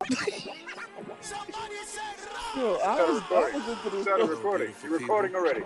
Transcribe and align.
Yo, 0.00 0.08
I 2.84 3.02
was, 3.02 3.22
I 3.30 3.50
was 3.54 3.68
into 3.68 3.90
this. 3.90 4.02
Started 4.02 4.28
recording. 4.28 4.72
You're 4.82 4.98
recording 4.98 5.34
already. 5.34 5.62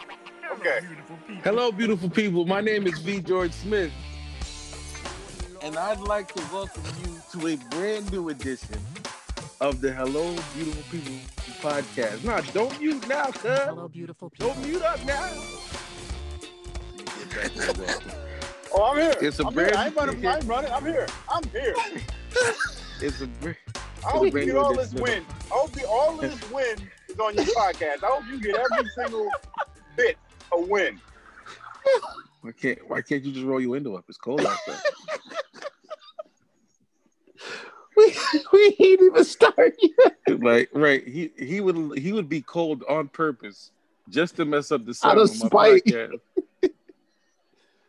Okay. 0.52 0.80
Hello, 1.44 1.70
beautiful 1.70 2.08
people. 2.10 2.44
My 2.46 2.60
name 2.60 2.86
is 2.86 2.98
V. 3.00 3.20
George 3.20 3.52
Smith, 3.52 3.92
and 5.62 5.76
I'd 5.76 6.00
like 6.00 6.32
to 6.34 6.42
welcome 6.52 6.82
you 7.04 7.20
to 7.40 7.48
a 7.48 7.56
brand 7.70 8.10
new 8.10 8.28
edition 8.30 8.78
of 9.60 9.80
the 9.80 9.92
Hello, 9.92 10.34
Beautiful 10.54 10.82
People 10.90 11.14
podcast. 11.60 12.24
Nah, 12.24 12.40
don't 12.52 12.78
mute 12.80 13.06
now, 13.08 13.26
cuz. 13.26 13.58
Hello, 13.60 13.88
beautiful 13.88 14.30
people. 14.30 14.48
Don't 14.54 14.66
mute 14.66 14.82
up 14.82 15.04
now. 15.04 15.28
Oh, 18.72 18.84
I'm 18.92 18.96
here. 18.98 19.14
It's 19.20 19.38
a 19.40 19.46
I'm 19.46 19.52
brand- 19.54 19.70
here. 19.70 19.78
I 19.78 19.86
ain't 19.86 19.96
running. 19.96 20.26
I 20.26 20.36
ain't 20.36 20.44
running. 20.44 20.72
I'm 20.72 20.84
here. 20.84 21.06
I'm 21.28 21.44
here. 21.50 21.74
It's 23.02 23.20
a 23.20 23.26
br- 23.26 23.52
I 24.06 24.10
hope 24.10 24.24
you 24.24 24.30
get 24.44 24.56
all 24.56 24.74
this 24.74 24.92
edition 24.92 24.98
of- 24.98 25.02
win. 25.02 25.26
I 25.50 25.54
hope 25.54 25.72
the, 25.72 25.86
all 25.88 26.16
this 26.16 26.50
win 26.50 26.76
is 27.08 27.18
on 27.18 27.34
your 27.34 27.44
podcast. 27.46 28.02
I 28.04 28.06
hope 28.06 28.24
you 28.30 28.40
get 28.40 28.56
every 28.56 28.88
single 28.96 29.28
bit 29.96 30.16
a 30.52 30.60
win. 30.60 31.00
why 32.42 32.52
can't 32.52 32.78
why 32.88 33.02
can't 33.02 33.22
you 33.24 33.32
just 33.32 33.44
roll 33.46 33.60
your 33.60 33.70
window 33.70 33.96
up? 33.96 34.04
It's 34.08 34.18
cold 34.18 34.40
outside. 34.44 34.76
We, 37.96 38.14
we 38.52 38.76
ain't 38.80 39.02
even 39.02 39.24
started 39.24 39.74
yet. 39.78 40.40
like 40.42 40.70
right, 40.72 41.06
he 41.06 41.32
he 41.38 41.60
would 41.60 41.98
he 41.98 42.12
would 42.14 42.30
be 42.30 42.40
cold 42.40 42.82
on 42.88 43.08
purpose 43.08 43.72
just 44.08 44.36
to 44.36 44.46
mess 44.46 44.72
up 44.72 44.84
the 44.86 44.90
Out 44.92 44.96
sound 44.96 45.18
of 45.18 45.30
of 45.30 45.30
my 45.30 45.46
spite. 45.48 45.84
podcast. 45.84 46.20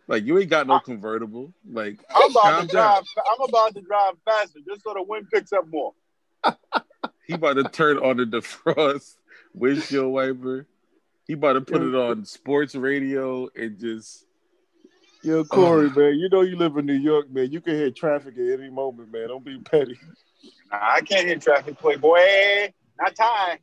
like 0.10 0.24
you 0.26 0.38
ain't 0.38 0.50
got 0.50 0.68
no 0.68 0.80
convertible. 0.80 1.54
Like 1.72 2.04
I'm 2.14 2.30
about 2.32 2.42
calm 2.44 2.68
to 2.68 2.74
down. 2.74 2.94
drive. 2.94 3.04
I'm 3.32 3.48
about 3.50 3.76
to 3.76 3.82
drive 3.82 4.14
faster 4.26 4.60
just 4.68 4.84
so 4.84 4.94
the 4.94 5.04
wind 5.04 5.28
picks 5.32 5.54
up 5.54 5.66
more. 5.70 5.94
He 7.28 7.36
about 7.36 7.54
to 7.54 7.64
turn 7.64 7.98
on 7.98 8.18
the 8.18 8.26
defrost 8.26 9.16
windshield 9.54 10.12
wiper. 10.12 10.68
He 11.28 11.34
about 11.34 11.54
to 11.54 11.62
put 11.62 11.82
it 11.82 11.96
on 11.96 12.26
sports 12.26 12.76
radio 12.76 13.48
and 13.56 13.80
just 13.80 14.26
Yo, 15.24 15.42
uh, 15.42 15.44
Corey, 15.44 15.90
man, 15.92 16.18
you 16.18 16.30
know 16.30 16.42
you 16.42 16.58
live 16.58 16.78
in 16.78 16.86
New 16.88 16.94
York, 16.94 17.30
man. 17.32 17.52
You 17.52 17.62
can 17.62 17.76
hit 17.76 17.96
traffic 17.96 18.34
at 18.38 18.60
any 18.60 18.72
moment, 18.72 19.12
man. 19.12 19.28
Don't 19.28 19.46
be 19.46 19.60
petty. 19.60 19.98
I 20.72 21.02
can't 21.02 21.28
hit 21.28 21.42
traffic, 21.42 21.78
playboy. 21.78 22.72
Not 23.00 23.16
time. 23.16 23.60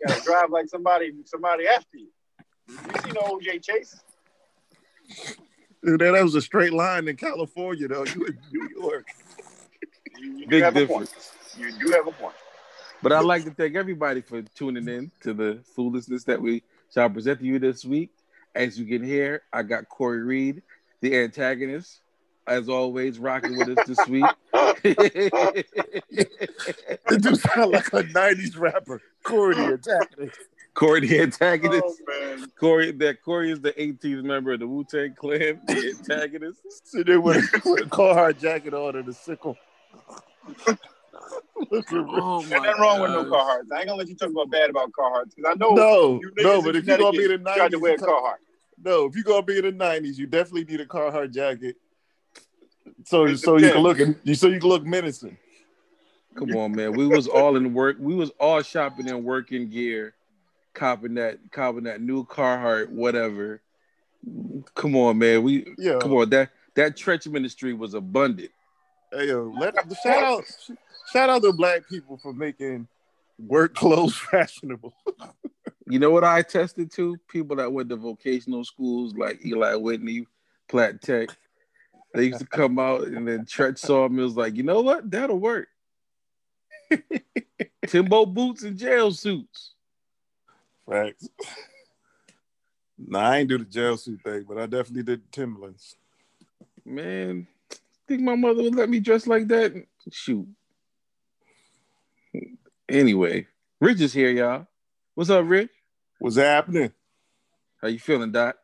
You 0.00 0.06
gotta 0.06 0.22
drive 0.22 0.50
like 0.50 0.68
somebody, 0.68 1.12
somebody 1.24 1.66
after 1.66 1.98
you. 1.98 2.08
You 2.68 2.74
seen 3.02 3.14
the 3.14 3.20
OJ 3.20 3.64
Chase? 3.64 4.00
Dude, 5.84 6.00
that 6.00 6.22
was 6.22 6.34
a 6.36 6.40
straight 6.40 6.72
line 6.72 7.08
in 7.08 7.16
California, 7.16 7.88
though. 7.88 8.04
You 8.04 8.26
in 8.26 8.38
New 8.52 8.68
York. 8.80 9.08
You, 10.18 10.38
you 10.38 10.46
big 10.46 10.62
have 10.62 10.76
a 10.76 10.80
difference. 10.80 11.32
Point. 11.56 11.72
You 11.72 11.86
do 11.86 11.92
have 11.92 12.06
a 12.06 12.12
point. 12.12 12.34
But 13.02 13.12
I'd 13.12 13.24
like 13.24 13.44
to 13.44 13.50
thank 13.50 13.76
everybody 13.76 14.20
for 14.20 14.42
tuning 14.42 14.88
in 14.88 15.10
to 15.22 15.34
the 15.34 15.60
foolishness 15.74 16.24
that 16.24 16.40
we 16.40 16.62
shall 16.92 17.10
present 17.10 17.40
to 17.40 17.46
you 17.46 17.58
this 17.58 17.84
week. 17.84 18.10
As 18.54 18.78
you 18.78 18.86
can 18.86 19.06
hear, 19.06 19.42
I 19.52 19.62
got 19.62 19.88
Corey 19.88 20.22
Reed, 20.22 20.62
the 21.00 21.16
antagonist, 21.16 22.00
as 22.46 22.68
always, 22.68 23.18
rocking 23.18 23.58
with 23.58 23.78
us 23.78 23.86
this 23.86 24.08
week. 24.08 24.24
That 27.08 27.22
dude 27.22 27.38
sound 27.38 27.72
like 27.72 27.86
a 27.88 28.02
90s 28.02 28.58
rapper. 28.58 29.00
Corey 29.22 29.54
the 29.54 29.64
antagonist. 29.64 30.38
Corey, 30.76 31.00
the 31.00 31.20
antagonist. 31.20 31.82
Oh 31.84 31.96
man. 32.06 32.46
Corey, 32.58 32.92
that 32.92 33.22
Corey 33.22 33.50
is 33.50 33.60
the 33.60 33.72
18th 33.72 34.22
member 34.22 34.52
of 34.52 34.60
the 34.60 34.66
Wu 34.66 34.84
Tang 34.84 35.14
Clan, 35.14 35.60
the 35.66 35.94
antagonist. 35.98 36.60
Sitting 36.84 37.06
there 37.06 37.20
with 37.20 37.44
a, 37.54 37.86
car 37.88 38.32
jacket 38.34 38.74
on 38.74 38.96
and 38.96 39.08
a 39.08 39.12
sickle. 39.12 39.56
Look 41.70 41.92
at 41.92 41.98
Oh 41.98 42.40
Ain't 42.40 42.50
nothing 42.50 42.80
wrong 42.80 43.00
with 43.00 43.10
no 43.10 43.24
Carhartts. 43.24 43.72
I 43.72 43.78
ain't 43.78 43.86
gonna 43.88 43.94
let 43.94 44.08
you 44.08 44.16
talk 44.16 44.30
about 44.30 44.50
bad 44.50 44.70
about 44.70 44.92
Carhartts 44.92 45.34
because 45.36 45.52
I 45.52 45.54
know 45.58 45.74
No, 45.74 46.20
you 46.22 46.32
no, 46.38 46.62
but 46.62 46.76
if 46.76 46.86
you're 46.86 46.98
gonna 46.98 47.12
be 47.12 47.24
in 47.24 47.30
the 47.30 47.38
Connecticut 47.38 47.56
tried 47.56 47.70
to 47.72 47.78
wear 47.78 47.94
a 47.94 47.98
90s, 47.98 48.00
Carhartt. 48.00 48.34
no, 48.84 49.04
if 49.06 49.14
you're 49.14 49.24
gonna 49.24 49.42
be 49.42 49.58
in 49.58 49.64
the 49.64 49.72
90s, 49.72 50.16
you 50.16 50.26
definitely 50.26 50.64
need 50.64 50.80
a 50.80 50.86
Carhartt 50.86 51.32
jacket. 51.32 51.76
So 53.04 53.26
It's 53.26 53.42
so 53.42 53.56
you 53.56 53.70
can 53.70 53.82
look 53.82 53.98
and 53.98 54.16
so 54.38 54.48
you 54.48 54.60
can 54.60 54.68
look 54.68 54.84
menacing. 54.84 55.36
Come 56.34 56.54
on, 56.54 56.74
man. 56.74 56.94
We 56.94 57.06
was 57.06 57.26
all 57.26 57.56
in 57.56 57.72
work. 57.72 57.96
We 57.98 58.14
was 58.14 58.30
all 58.38 58.60
shopping 58.62 59.08
in 59.08 59.24
working 59.24 59.70
gear, 59.70 60.14
copping 60.74 61.14
that, 61.14 61.38
copping 61.50 61.84
that 61.84 62.00
new 62.02 62.26
Carhartt, 62.26 62.90
whatever. 62.90 63.62
Come 64.74 64.96
on, 64.96 65.18
man. 65.18 65.42
We 65.42 65.74
Yeah. 65.78 65.98
come 65.98 66.12
on. 66.12 66.30
That 66.30 66.50
that 66.74 66.96
trench 66.96 67.26
ministry 67.26 67.72
was 67.72 67.94
abundant. 67.94 68.50
Hey 69.12 69.28
yo, 69.28 69.54
let 69.56 69.74
the 69.88 69.94
shout 69.94 70.22
out 70.22 70.44
shout 71.16 71.30
out 71.30 71.42
to 71.42 71.52
black 71.52 71.88
people 71.88 72.18
for 72.18 72.32
making 72.32 72.86
work 73.38 73.74
clothes 73.74 74.16
fashionable. 74.30 74.94
You 75.88 75.98
know 75.98 76.10
what 76.10 76.24
I 76.24 76.40
attested 76.40 76.90
to? 76.92 77.16
People 77.28 77.56
that 77.56 77.72
went 77.72 77.88
to 77.90 77.96
vocational 77.96 78.64
schools 78.64 79.14
like 79.14 79.44
Eli 79.44 79.74
Whitney, 79.76 80.26
Platt 80.68 81.00
Tech. 81.00 81.30
They 82.12 82.24
used 82.26 82.40
to 82.40 82.46
come 82.46 82.78
out 82.78 83.06
and 83.06 83.26
then 83.26 83.44
Tretch 83.44 83.78
saw 83.78 84.08
me 84.08 84.22
was 84.22 84.36
like, 84.36 84.56
you 84.56 84.62
know 84.62 84.80
what? 84.80 85.10
That'll 85.10 85.38
work. 85.38 85.68
Timbo 87.86 88.26
boots 88.26 88.62
and 88.62 88.76
jail 88.76 89.12
suits. 89.12 89.74
Facts. 90.88 91.28
Nah, 92.98 93.20
I 93.20 93.38
ain't 93.38 93.48
do 93.48 93.58
the 93.58 93.64
jail 93.64 93.96
suit 93.96 94.20
thing, 94.22 94.44
but 94.48 94.58
I 94.58 94.66
definitely 94.66 95.02
did 95.02 95.20
the 95.20 95.30
Timberlands. 95.30 95.96
Man, 96.84 97.46
think 98.06 98.22
my 98.22 98.34
mother 98.34 98.62
would 98.62 98.74
let 98.74 98.88
me 98.88 99.00
dress 99.00 99.26
like 99.26 99.48
that? 99.48 99.74
Shoot. 100.10 100.48
Anyway, 102.88 103.46
Rich 103.80 104.00
is 104.00 104.12
here, 104.12 104.30
y'all. 104.30 104.66
What's 105.14 105.30
up, 105.30 105.44
Rich? 105.46 105.70
What's 106.18 106.36
happening? 106.36 106.92
How 107.80 107.88
you 107.88 107.98
feeling, 107.98 108.32
Doc? 108.32 108.56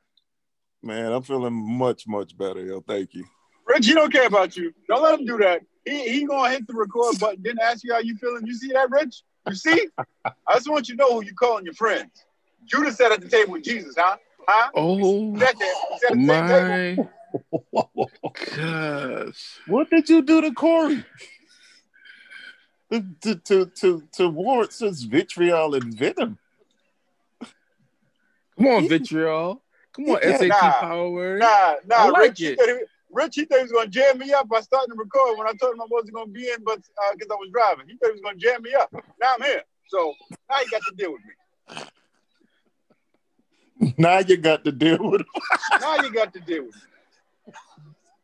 Man, 0.83 1.13
I'm 1.13 1.23
feeling 1.23 1.53
much, 1.55 2.07
much 2.07 2.37
better, 2.37 2.65
yo. 2.65 2.81
Thank 2.81 3.15
you. 3.15 3.25
Rich, 3.67 3.87
he 3.87 3.95
don't 3.95 4.13
care 4.13 4.27
about 4.27 4.57
you. 4.57 4.73
Don't 4.89 5.03
let 5.03 5.19
him 5.19 5.27
do 5.27 5.39
that. 5.39 5.63
He 5.85 6.09
he 6.09 6.27
gonna 6.27 6.51
hit 6.51 6.67
the 6.67 6.75
record 6.75 7.19
button, 7.19 7.43
didn't 7.43 7.61
ask 7.61 7.85
you 7.85 7.93
how 7.93 8.01
you 8.01 8.17
feeling. 8.17 8.47
You 8.47 8.55
see 8.55 8.73
that, 8.73 8.91
Rich? 8.91 9.23
You 9.49 9.55
see? 9.55 9.89
I 10.25 10.55
just 10.55 10.69
want 10.69 10.89
you 10.89 10.97
to 10.97 11.03
know 11.03 11.15
who 11.15 11.25
you 11.25 11.35
calling 11.35 11.65
your 11.65 11.75
friends. 11.75 12.25
Judas 12.65 12.97
sat 12.97 13.13
at 13.13 13.21
the 13.21 13.29
table 13.29 13.53
with 13.53 13.65
Jesus, 13.65 13.95
huh? 13.97 14.17
Huh? 14.47 14.71
Oh 14.75 15.33
He 15.35 15.41
sat 15.41 15.59
there. 15.59 15.75
He 15.91 15.99
sat 15.99 16.13
at 16.13 16.19
the 16.19 16.27
same 16.27 16.97
table. 16.97 17.13
my 17.73 18.31
gosh. 18.57 19.61
What 19.67 19.91
did 19.91 20.09
you 20.09 20.23
do 20.23 20.41
to 20.41 20.53
Corey? 20.53 21.05
To 22.93 23.01
to 23.23 23.67
to 23.67 24.03
to, 24.13 24.69
such 24.71 25.07
vitriol 25.07 25.75
and 25.75 25.95
venom. 25.95 26.39
Come 28.59 28.67
on, 28.67 28.87
vitriol. 28.87 29.63
Come 29.95 30.11
on, 30.11 30.19
Yeah, 30.23 30.37
SAT 30.37 30.49
nah. 30.49 30.73
power 30.73 31.11
word. 31.11 31.41
Nah, 31.41 31.77
nah, 31.87 31.97
I 31.97 32.09
like 32.11 32.39
Rich, 32.39 32.41
it. 32.43 32.61
he, 32.61 32.85
Rich, 33.11 33.37
he 33.37 33.45
thought 33.47 33.59
he 33.59 33.63
was 33.63 33.73
gonna 33.73 33.89
jam 33.89 34.19
me 34.19 34.35
up 34.35 34.47
by 34.47 34.61
starting 34.61 34.95
to 34.95 34.99
record 34.99 35.39
when 35.39 35.47
I 35.47 35.53
told 35.53 35.75
him 35.75 35.81
I 35.81 35.87
wasn't 35.91 36.13
gonna 36.13 36.31
be 36.31 36.51
in, 36.51 36.63
but 36.65 36.81
uh, 36.81 37.13
because 37.15 37.31
I 37.31 37.35
was 37.37 37.49
driving, 37.51 37.89
he 37.89 37.97
thought 37.97 38.09
he 38.09 38.13
was 38.13 38.21
gonna 38.21 38.37
jam 38.37 38.61
me 38.61 38.75
up. 38.75 38.93
Now 39.19 39.37
I'm 39.39 39.43
here, 39.43 39.63
so 39.87 40.13
now 40.51 40.57
you 40.61 40.71
got 40.71 40.83
to 40.87 40.95
deal 40.95 41.13
with 41.13 41.23
me. 43.81 43.95
Now 43.97 44.19
you 44.19 44.37
got 44.37 44.65
to 44.67 44.73
deal 44.73 44.99
with 45.01 45.23
it. 45.23 45.27
Now 45.81 45.97
you 45.97 46.13
got 46.13 46.35
to 46.35 46.41
deal 46.41 46.67
with 46.67 46.75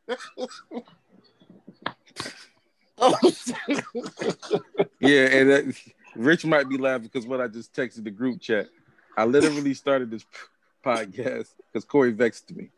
me. 3.01 3.77
Yeah, 5.01 5.27
and 5.27 5.51
that, 5.51 5.77
Rich 6.17 6.45
might 6.45 6.69
be 6.69 6.77
laughing 6.77 7.09
because 7.13 7.27
what 7.27 7.41
I 7.41 7.47
just 7.47 7.73
texted 7.73 8.05
the 8.05 8.11
group 8.11 8.41
chat. 8.41 8.67
I 9.17 9.25
literally 9.25 9.75
started 9.75 10.11
this 10.11 10.25
podcast 10.85 11.49
because 11.73 11.85
Corey 11.85 12.13
vexed 12.13 12.55
me. 12.55 12.71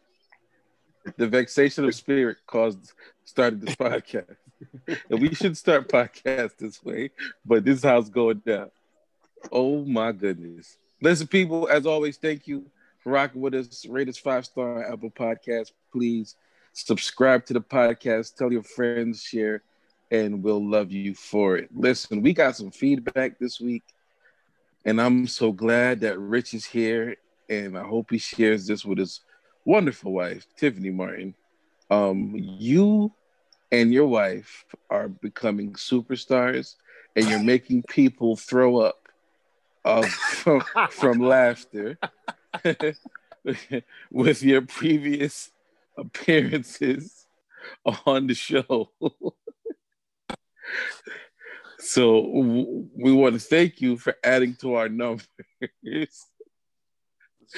The 1.16 1.26
vexation 1.26 1.84
of 1.86 1.94
spirit 1.94 2.38
caused 2.46 2.92
started 3.24 3.62
this 3.62 3.74
podcast. 3.74 4.36
And 5.08 5.20
we 5.20 5.34
should 5.34 5.56
start 5.56 5.88
podcast 5.88 6.58
this 6.58 6.84
way, 6.84 7.10
but 7.44 7.64
this 7.64 7.78
is 7.78 7.84
how 7.84 7.98
it's 7.98 8.10
going 8.10 8.42
down. 8.44 8.70
Oh 9.50 9.84
my 9.84 10.12
goodness. 10.12 10.76
Listen, 11.00 11.26
people, 11.26 11.68
as 11.68 11.86
always, 11.86 12.18
thank 12.18 12.46
you 12.46 12.66
for 12.98 13.12
rocking 13.12 13.40
with 13.40 13.54
us. 13.54 13.86
Rate 13.86 14.08
us 14.08 14.18
five 14.18 14.44
star 14.44 14.92
Apple 14.92 15.10
Podcast. 15.10 15.72
Please 15.90 16.36
subscribe 16.72 17.46
to 17.46 17.54
the 17.54 17.60
podcast, 17.60 18.36
tell 18.36 18.52
your 18.52 18.62
friends, 18.62 19.22
share, 19.22 19.62
and 20.10 20.42
we'll 20.42 20.66
love 20.66 20.90
you 20.90 21.14
for 21.14 21.56
it. 21.56 21.68
Listen, 21.74 22.22
we 22.22 22.32
got 22.32 22.56
some 22.56 22.70
feedback 22.70 23.38
this 23.38 23.60
week, 23.60 23.84
and 24.84 25.00
I'm 25.00 25.26
so 25.26 25.52
glad 25.52 26.00
that 26.00 26.18
Rich 26.18 26.54
is 26.54 26.64
here, 26.64 27.16
and 27.48 27.76
I 27.78 27.82
hope 27.82 28.10
he 28.10 28.18
shares 28.18 28.66
this 28.66 28.84
with 28.84 28.98
his 28.98 29.20
wonderful 29.64 30.12
wife, 30.12 30.46
Tiffany 30.56 30.90
Martin. 30.90 31.34
Um, 31.90 32.34
you 32.36 33.12
and 33.72 33.92
your 33.92 34.06
wife 34.06 34.64
are 34.88 35.08
becoming 35.08 35.74
superstars, 35.74 36.76
and 37.14 37.28
you're 37.28 37.42
making 37.42 37.84
people 37.84 38.36
throw 38.36 38.78
up 38.78 39.08
uh, 39.84 40.02
from, 40.02 40.62
from 40.90 41.18
laughter 41.20 41.98
with 44.10 44.42
your 44.42 44.62
previous 44.62 45.50
appearances 45.96 47.26
on 48.06 48.26
the 48.26 48.34
show. 48.34 48.90
So 51.78 52.22
w- 52.22 52.88
we 52.94 53.12
want 53.12 53.34
to 53.34 53.40
thank 53.40 53.80
you 53.80 53.96
for 53.96 54.14
adding 54.22 54.54
to 54.56 54.74
our 54.74 54.88
numbers. 54.88 55.26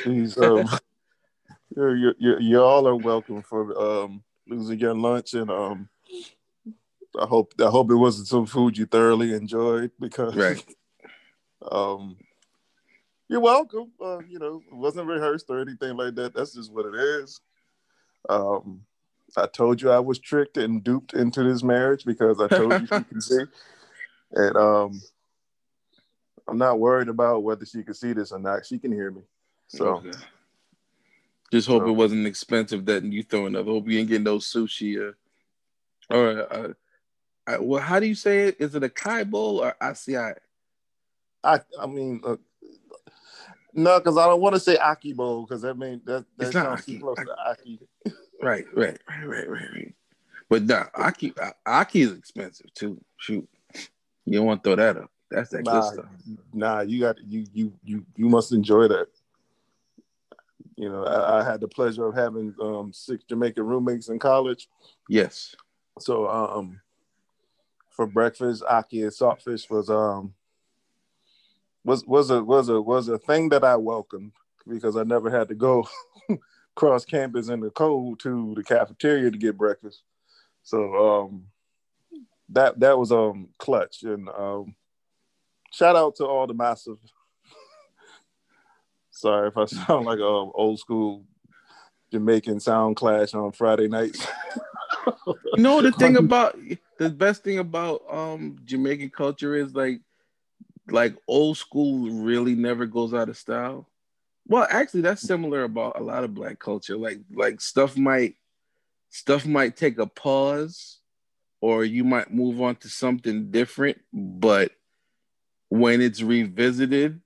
Jeez, 0.04 0.40
um, 0.40 0.68
you're, 1.76 1.96
you're, 1.96 2.14
you're, 2.18 2.40
you 2.40 2.62
all 2.62 2.86
are 2.86 2.96
welcome 2.96 3.42
for 3.42 3.78
um, 3.78 4.22
losing 4.48 4.78
your 4.78 4.94
lunch, 4.94 5.34
and 5.34 5.50
um, 5.50 5.88
I 7.18 7.26
hope 7.26 7.52
I 7.60 7.68
hope 7.68 7.90
it 7.90 7.96
wasn't 7.96 8.28
some 8.28 8.46
food 8.46 8.78
you 8.78 8.86
thoroughly 8.86 9.34
enjoyed 9.34 9.90
because 10.00 10.34
Right. 10.34 10.64
um, 11.70 12.16
you're 13.28 13.40
welcome. 13.40 13.92
Uh, 14.00 14.20
you 14.28 14.38
know, 14.38 14.62
it 14.66 14.74
wasn't 14.74 15.08
rehearsed 15.08 15.46
or 15.50 15.60
anything 15.60 15.96
like 15.96 16.14
that. 16.14 16.34
That's 16.34 16.54
just 16.54 16.72
what 16.72 16.86
it 16.86 16.94
is. 16.94 17.40
Um, 18.28 18.82
I 19.37 19.46
told 19.46 19.81
you 19.81 19.90
I 19.90 19.99
was 19.99 20.19
tricked 20.19 20.56
and 20.56 20.82
duped 20.84 21.14
into 21.14 21.43
this 21.43 21.62
marriage 21.62 22.05
because 22.05 22.40
I 22.40 22.49
told 22.49 22.73
you 22.81 22.87
she 22.87 23.05
can 23.05 23.20
see, 23.20 23.44
and 24.32 24.56
um, 24.56 25.02
I'm 26.49 26.58
not 26.58 26.79
worried 26.79 27.08
about 27.08 27.43
whether 27.43 27.64
she 27.64 27.82
can 27.82 27.94
see 27.94 28.12
this 28.12 28.32
or 28.32 28.38
not. 28.38 28.67
She 28.67 28.79
can 28.79 28.93
hear 28.93 29.11
me. 29.11 29.23
So. 29.69 29.87
Okay. 29.96 30.11
Just 31.52 31.69
hope 31.69 31.82
So- 31.82 31.88
it 31.88 31.93
wasn't 31.93 32.26
expensive 32.26 32.87
that 32.87 33.05
you 33.05 33.23
throwing 33.23 33.56
up. 33.56 33.67
Hope 33.67 33.88
you 33.88 33.99
ain't 33.99 34.08
getting 34.08 34.25
no 34.25 34.38
sushi 34.38 34.99
or, 34.99 35.17
or 36.11 36.52
uh, 36.52 36.73
I, 37.46 37.58
well, 37.58 37.82
how 37.82 38.00
do 38.00 38.06
you 38.06 38.14
say 38.14 38.49
it? 38.49 38.56
Is 38.58 38.75
it 38.75 38.82
a 38.82 38.88
kai 38.88 39.25
bowl 39.25 39.58
or 39.62 39.75
acai? 39.82 40.34
I 41.44 41.61
I 41.79 41.87
mean, 41.87 42.23
uh, 42.25 42.37
no, 43.75 43.99
because 43.99 44.17
I 44.17 44.26
don't 44.26 44.40
want 44.40 44.55
to 44.55 44.61
say 44.61 44.76
Aki 44.76 45.14
Bowl 45.14 45.43
because 45.43 45.62
that 45.62 45.76
means 45.76 46.02
that 46.05 46.25
that 46.37 46.52
sounds 46.52 46.87
too 46.87 46.93
Aki. 46.93 47.00
close 47.00 47.17
to 47.19 47.37
Aki. 47.50 47.81
Right, 48.42 48.64
right, 48.74 48.98
right, 49.08 49.26
right, 49.26 49.48
right, 49.48 49.68
right. 49.72 49.94
But 50.48 50.64
nah, 50.64 50.86
aki 50.94 51.32
aki 51.64 52.02
is 52.02 52.12
expensive 52.12 52.74
too. 52.74 53.00
Shoot, 53.16 53.48
you 54.26 54.38
don't 54.38 54.46
want 54.46 54.62
to 54.62 54.68
throw 54.68 54.76
that 54.76 54.96
up. 54.96 55.10
That's 55.30 55.50
that 55.50 55.64
good 55.64 55.84
stuff. 55.84 56.06
nah, 56.52 56.80
you 56.80 57.00
got 57.00 57.16
you 57.26 57.46
you 57.54 57.72
you 57.84 58.04
you 58.16 58.28
must 58.28 58.52
enjoy 58.52 58.88
that. 58.88 59.06
You 60.76 60.88
know, 60.88 61.04
I, 61.04 61.40
I 61.40 61.44
had 61.44 61.60
the 61.60 61.68
pleasure 61.68 62.06
of 62.06 62.14
having 62.14 62.54
um, 62.60 62.92
six 62.92 63.24
Jamaican 63.24 63.64
roommates 63.64 64.08
in 64.08 64.18
college. 64.18 64.68
Yes. 65.08 65.54
So 66.00 66.28
um, 66.28 66.80
for 67.90 68.06
breakfast, 68.06 68.64
Ackee 68.64 69.02
and 69.02 69.12
saltfish 69.12 69.70
was 69.70 69.88
um 69.88 70.34
was 71.84 72.04
was 72.06 72.30
a 72.30 72.42
was 72.42 72.68
a 72.68 72.80
was 72.80 73.08
a 73.08 73.18
thing 73.18 73.50
that 73.50 73.64
I 73.64 73.76
welcomed 73.76 74.32
because 74.68 74.96
I 74.96 75.04
never 75.04 75.30
had 75.30 75.48
to 75.48 75.54
go 75.54 75.86
cross 76.74 77.04
campus 77.04 77.48
in 77.48 77.60
the 77.60 77.70
cold 77.70 78.20
to 78.20 78.54
the 78.56 78.62
cafeteria 78.62 79.30
to 79.30 79.38
get 79.38 79.58
breakfast. 79.58 80.02
So 80.62 81.24
um 81.26 81.44
that 82.50 82.78
that 82.80 82.98
was 82.98 83.12
um 83.12 83.48
clutch 83.58 84.02
and 84.02 84.28
um 84.28 84.74
shout 85.72 85.96
out 85.96 86.16
to 86.16 86.26
all 86.26 86.46
the 86.46 86.54
massive 86.54 86.98
sorry 89.10 89.48
if 89.48 89.56
I 89.56 89.64
sound 89.66 90.06
like 90.06 90.19
a 90.19 90.22
old 90.22 90.78
school 90.78 91.24
Jamaican 92.12 92.60
sound 92.60 92.96
clash 92.96 93.32
on 93.34 93.52
Friday 93.52 93.88
nights. 93.88 94.26
Know 95.56 95.80
the 95.80 95.92
thing 95.92 96.16
about 96.16 96.58
the 96.98 97.10
best 97.10 97.42
thing 97.42 97.58
about 97.58 98.02
um 98.10 98.58
Jamaican 98.64 99.10
culture 99.10 99.54
is 99.54 99.74
like 99.74 100.00
like 100.88 101.16
old 101.26 101.56
school 101.56 102.10
really 102.10 102.54
never 102.54 102.86
goes 102.86 103.14
out 103.14 103.28
of 103.28 103.36
style. 103.36 103.88
Well, 104.46 104.66
actually 104.68 105.02
that's 105.02 105.22
similar 105.22 105.64
about 105.64 105.98
a 105.98 106.02
lot 106.02 106.24
of 106.24 106.34
black 106.34 106.58
culture. 106.58 106.96
Like 106.96 107.20
like 107.32 107.60
stuff 107.60 107.96
might 107.96 108.34
stuff 109.08 109.46
might 109.46 109.76
take 109.76 109.98
a 109.98 110.06
pause 110.06 110.98
or 111.60 111.84
you 111.84 112.02
might 112.02 112.32
move 112.32 112.60
on 112.60 112.76
to 112.76 112.88
something 112.88 113.50
different, 113.50 113.98
but 114.12 114.72
when 115.68 116.00
it's 116.02 116.22
revisited, 116.22 117.20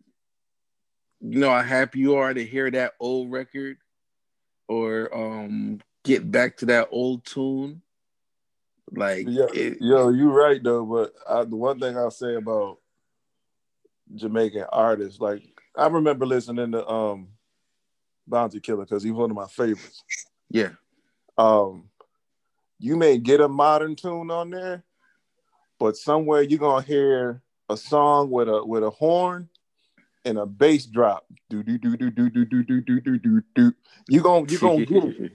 you 1.21 1.39
know 1.39 1.51
how 1.51 1.63
happy 1.63 2.01
you 2.01 2.17
are 2.17 2.33
to 2.35 2.45
hear 2.45 2.71
that 2.71 2.93
old 3.01 3.31
record 3.33 3.79
or 4.69 5.15
um 5.17 5.81
get 6.05 6.31
back 6.31 6.59
to 6.59 6.67
that 6.67 6.89
old 6.91 7.25
tune. 7.25 7.83
Like 8.93 9.27
Yeah, 9.29 9.47
it- 9.53 9.79
yo, 9.81 10.11
you're 10.11 10.29
right 10.31 10.63
though. 10.63 10.85
But 10.85 11.15
I, 11.29 11.45
the 11.45 11.57
one 11.57 11.81
thing 11.81 11.97
I'll 11.97 12.11
say 12.11 12.35
about 12.35 12.79
Jamaican 14.15 14.67
artists, 14.71 15.21
like 15.21 15.56
I 15.77 15.89
remember 15.89 16.27
listening 16.27 16.73
to 16.73 16.87
um 16.89 17.29
Bounty 18.27 18.61
Killer 18.61 18.85
because 18.85 19.03
he's 19.03 19.13
one 19.13 19.31
of 19.31 19.37
my 19.37 19.47
favorites. 19.47 20.03
yeah, 20.51 20.71
Um, 21.39 21.91
you 22.79 22.97
may 22.97 23.19
get 23.19 23.41
a 23.41 23.49
modern 23.49 23.95
tune 23.95 24.31
on 24.31 24.51
there, 24.51 24.85
but 25.79 25.97
somewhere 25.97 26.43
you're 26.43 26.59
gonna 26.59 26.85
hear 26.85 27.43
a 27.69 27.77
song 27.77 28.31
with 28.31 28.49
a 28.49 28.65
with 28.65 28.83
a 28.83 28.91
horn 28.91 29.49
and 30.25 30.39
a 30.39 30.47
bass 30.47 30.87
drop. 30.87 31.25
Do 31.49 31.63
do 31.63 31.79
do 31.79 31.97
do 31.97 32.11
do 32.11 32.29
do 32.31 32.45
do 32.45 32.63
do 32.65 32.81
do 32.81 33.01
do 33.01 33.19
do 33.19 33.43
do. 33.55 33.73
You 34.09 34.21
gonna 34.23 34.47
you 34.51 34.59
gonna 34.59 34.85
get 34.85 35.05
it. 35.05 35.33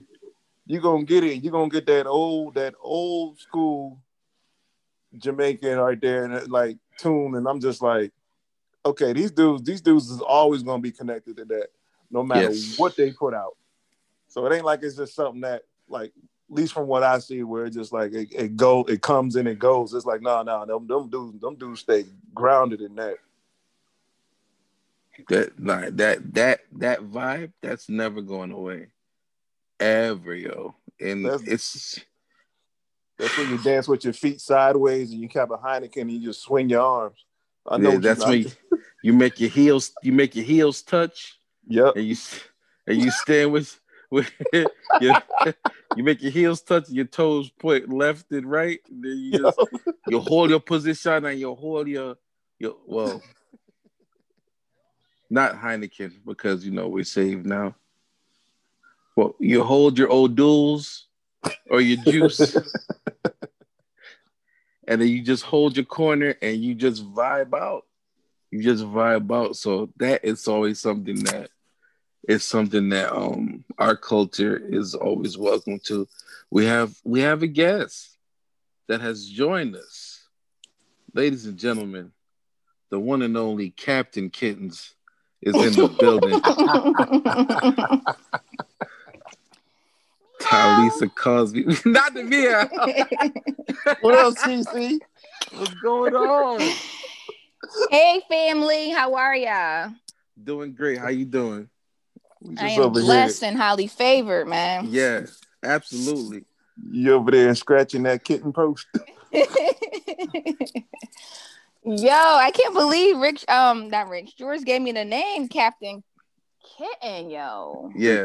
you 0.66 0.80
gonna 0.80 1.04
get 1.04 1.24
it. 1.24 1.42
You're 1.42 1.52
gonna 1.52 1.70
get 1.70 1.86
that 1.86 2.06
old, 2.06 2.54
that 2.54 2.74
old 2.80 3.38
school 3.38 4.00
Jamaican 5.16 5.78
right 5.78 6.00
there, 6.00 6.24
and 6.24 6.48
like 6.48 6.76
tune. 6.98 7.34
And 7.34 7.46
I'm 7.48 7.60
just 7.60 7.82
like, 7.82 8.12
okay, 8.84 9.12
these 9.12 9.30
dudes, 9.30 9.62
these 9.62 9.80
dudes 9.80 10.10
is 10.10 10.20
always 10.20 10.62
gonna 10.62 10.82
be 10.82 10.90
connected 10.92 11.36
to 11.36 11.44
that, 11.46 11.68
no 12.10 12.22
matter 12.22 12.52
Yes. 12.52 12.78
what 12.78 12.96
they 12.96 13.12
put 13.12 13.34
out. 13.34 13.56
So 14.28 14.46
it 14.46 14.54
ain't 14.54 14.64
like 14.64 14.82
it's 14.82 14.96
just 14.96 15.14
something 15.14 15.42
that, 15.42 15.62
like, 15.88 16.12
at 16.50 16.54
least 16.56 16.72
from 16.72 16.86
what 16.86 17.02
I 17.02 17.18
see, 17.18 17.42
where 17.42 17.66
it 17.66 17.70
just 17.70 17.92
like 17.92 18.12
it, 18.12 18.28
it 18.34 18.56
go, 18.56 18.82
it 18.84 19.02
comes 19.02 19.36
and 19.36 19.46
it 19.48 19.58
goes. 19.58 19.94
It's 19.94 20.06
like, 20.06 20.22
no, 20.22 20.42
no, 20.42 20.64
them, 20.66 20.86
them 20.86 21.08
dudes, 21.08 21.40
them 21.40 21.54
dudes 21.56 21.80
stay 21.80 22.04
grounded 22.34 22.80
in 22.80 22.94
that. 22.96 23.16
that 25.28 25.60
like 25.62 25.96
that 25.96 26.34
that 26.34 26.60
that 26.78 27.00
vibe 27.00 27.52
that's 27.60 27.88
never 27.88 28.20
going 28.22 28.50
away, 28.50 28.88
ever 29.78 30.34
yo. 30.34 30.74
And 31.00 31.24
That's- 31.24 31.46
it's 31.46 32.00
That's 33.18 33.36
when 33.38 33.50
you 33.50 33.58
dance 33.58 33.86
with 33.86 34.04
your 34.04 34.14
feet 34.14 34.40
sideways 34.40 35.12
and 35.12 35.20
you 35.20 35.28
cap 35.28 35.50
a 35.50 35.58
Heineken 35.58 36.02
and 36.02 36.10
you 36.10 36.20
just 36.20 36.42
swing 36.42 36.68
your 36.68 36.82
arms. 36.82 37.24
I 37.66 37.76
know 37.78 37.92
yeah, 37.92 37.98
that's 37.98 38.26
when 38.26 38.40
you, 38.40 38.46
you 39.02 39.12
make 39.12 39.40
your 39.40 39.50
heels 39.50 39.92
you 40.02 40.12
make 40.12 40.34
your 40.34 40.44
heels 40.44 40.82
touch 40.82 41.38
Yep. 41.68 41.96
and 41.96 42.04
you 42.06 42.16
and 42.86 42.98
you 43.00 43.10
stand 43.10 43.52
with 43.52 43.80
with 44.10 44.30
your, 44.98 45.14
you 45.94 46.02
make 46.04 46.22
your 46.22 46.32
heels 46.32 46.60
touch 46.60 46.88
your 46.90 47.04
toes 47.04 47.50
point 47.50 47.88
left 47.88 48.30
and 48.32 48.50
right 48.50 48.80
and 48.90 49.04
then 49.04 49.16
you 49.16 49.36
just 49.36 49.58
you 50.06 50.18
hold 50.20 50.50
your 50.50 50.60
position 50.60 51.24
and 51.24 51.38
you 51.38 51.54
hold 51.54 51.88
your 51.88 52.16
your 52.58 52.76
well 52.86 53.22
not 55.32 55.54
Heineken 55.54 56.12
because 56.26 56.62
you 56.64 56.72
know 56.72 56.88
we're 56.88 57.04
saved 57.04 57.46
now. 57.46 57.74
Well, 59.16 59.34
you 59.38 59.64
hold 59.64 59.98
your 59.98 60.10
old 60.10 60.36
duels 60.36 61.06
or 61.70 61.80
your 61.80 61.96
juice, 61.96 62.54
and 64.92 65.00
then 65.00 65.08
you 65.08 65.22
just 65.22 65.42
hold 65.42 65.74
your 65.74 65.86
corner 65.86 66.36
and 66.42 66.62
you 66.62 66.74
just 66.74 67.02
vibe 67.14 67.54
out. 67.54 67.86
You 68.50 68.62
just 68.62 68.84
vibe 68.84 69.34
out. 69.34 69.56
So 69.56 69.88
that 69.96 70.22
is 70.22 70.46
always 70.46 70.80
something 70.80 71.24
that 71.24 71.48
is 72.28 72.44
something 72.44 72.90
that 72.90 73.10
um 73.10 73.64
our 73.78 73.96
culture 73.96 74.58
is 74.58 74.94
always 74.94 75.38
welcome 75.38 75.80
to. 75.84 76.06
We 76.50 76.66
have 76.66 76.94
we 77.04 77.20
have 77.20 77.42
a 77.42 77.46
guest 77.46 78.18
that 78.88 79.00
has 79.00 79.26
joined 79.26 79.76
us. 79.76 80.28
Ladies 81.14 81.46
and 81.46 81.58
gentlemen, 81.58 82.12
the 82.90 83.00
one 83.00 83.22
and 83.22 83.38
only 83.38 83.70
Captain 83.70 84.28
Kittens 84.28 84.94
is 85.40 85.56
in 85.56 85.72
the 85.72 85.88
building. 86.00 86.38
Talisa 90.52 91.14
Cosby. 91.14 91.64
Not 91.86 92.14
the 92.14 92.24
Mia. 92.24 92.70
What 94.00 94.14
else, 94.14 94.38
CC? 94.42 95.00
What's 95.56 95.74
going 95.74 96.14
on? 96.14 96.60
hey 97.90 98.20
family, 98.28 98.90
how 98.90 99.14
are 99.14 99.34
ya? 99.34 99.90
Doing 100.42 100.72
great. 100.72 100.98
How 100.98 101.08
you 101.08 101.24
doing? 101.24 101.68
We 102.40 102.56
I 102.58 102.68
am 102.68 102.82
over 102.82 103.00
here. 103.00 103.06
blessed 103.06 103.42
and 103.44 103.56
highly 103.56 103.86
favored, 103.86 104.46
man. 104.46 104.88
Yeah, 104.90 105.26
absolutely. 105.62 106.44
You 106.90 107.14
over 107.14 107.30
there 107.30 107.54
scratching 107.54 108.02
that 108.04 108.24
kitten 108.24 108.52
post. 108.52 108.86
Yo, 111.84 112.12
I 112.12 112.50
can't 112.52 112.74
believe 112.74 113.18
Rich, 113.18 113.44
um, 113.48 113.88
not 113.88 114.08
Rich, 114.08 114.36
George 114.36 114.62
gave 114.62 114.82
me 114.82 114.92
the 114.92 115.04
name 115.04 115.48
Captain 115.48 116.04
Kitten, 116.78 117.28
yo. 117.28 117.90
Yeah, 117.96 118.24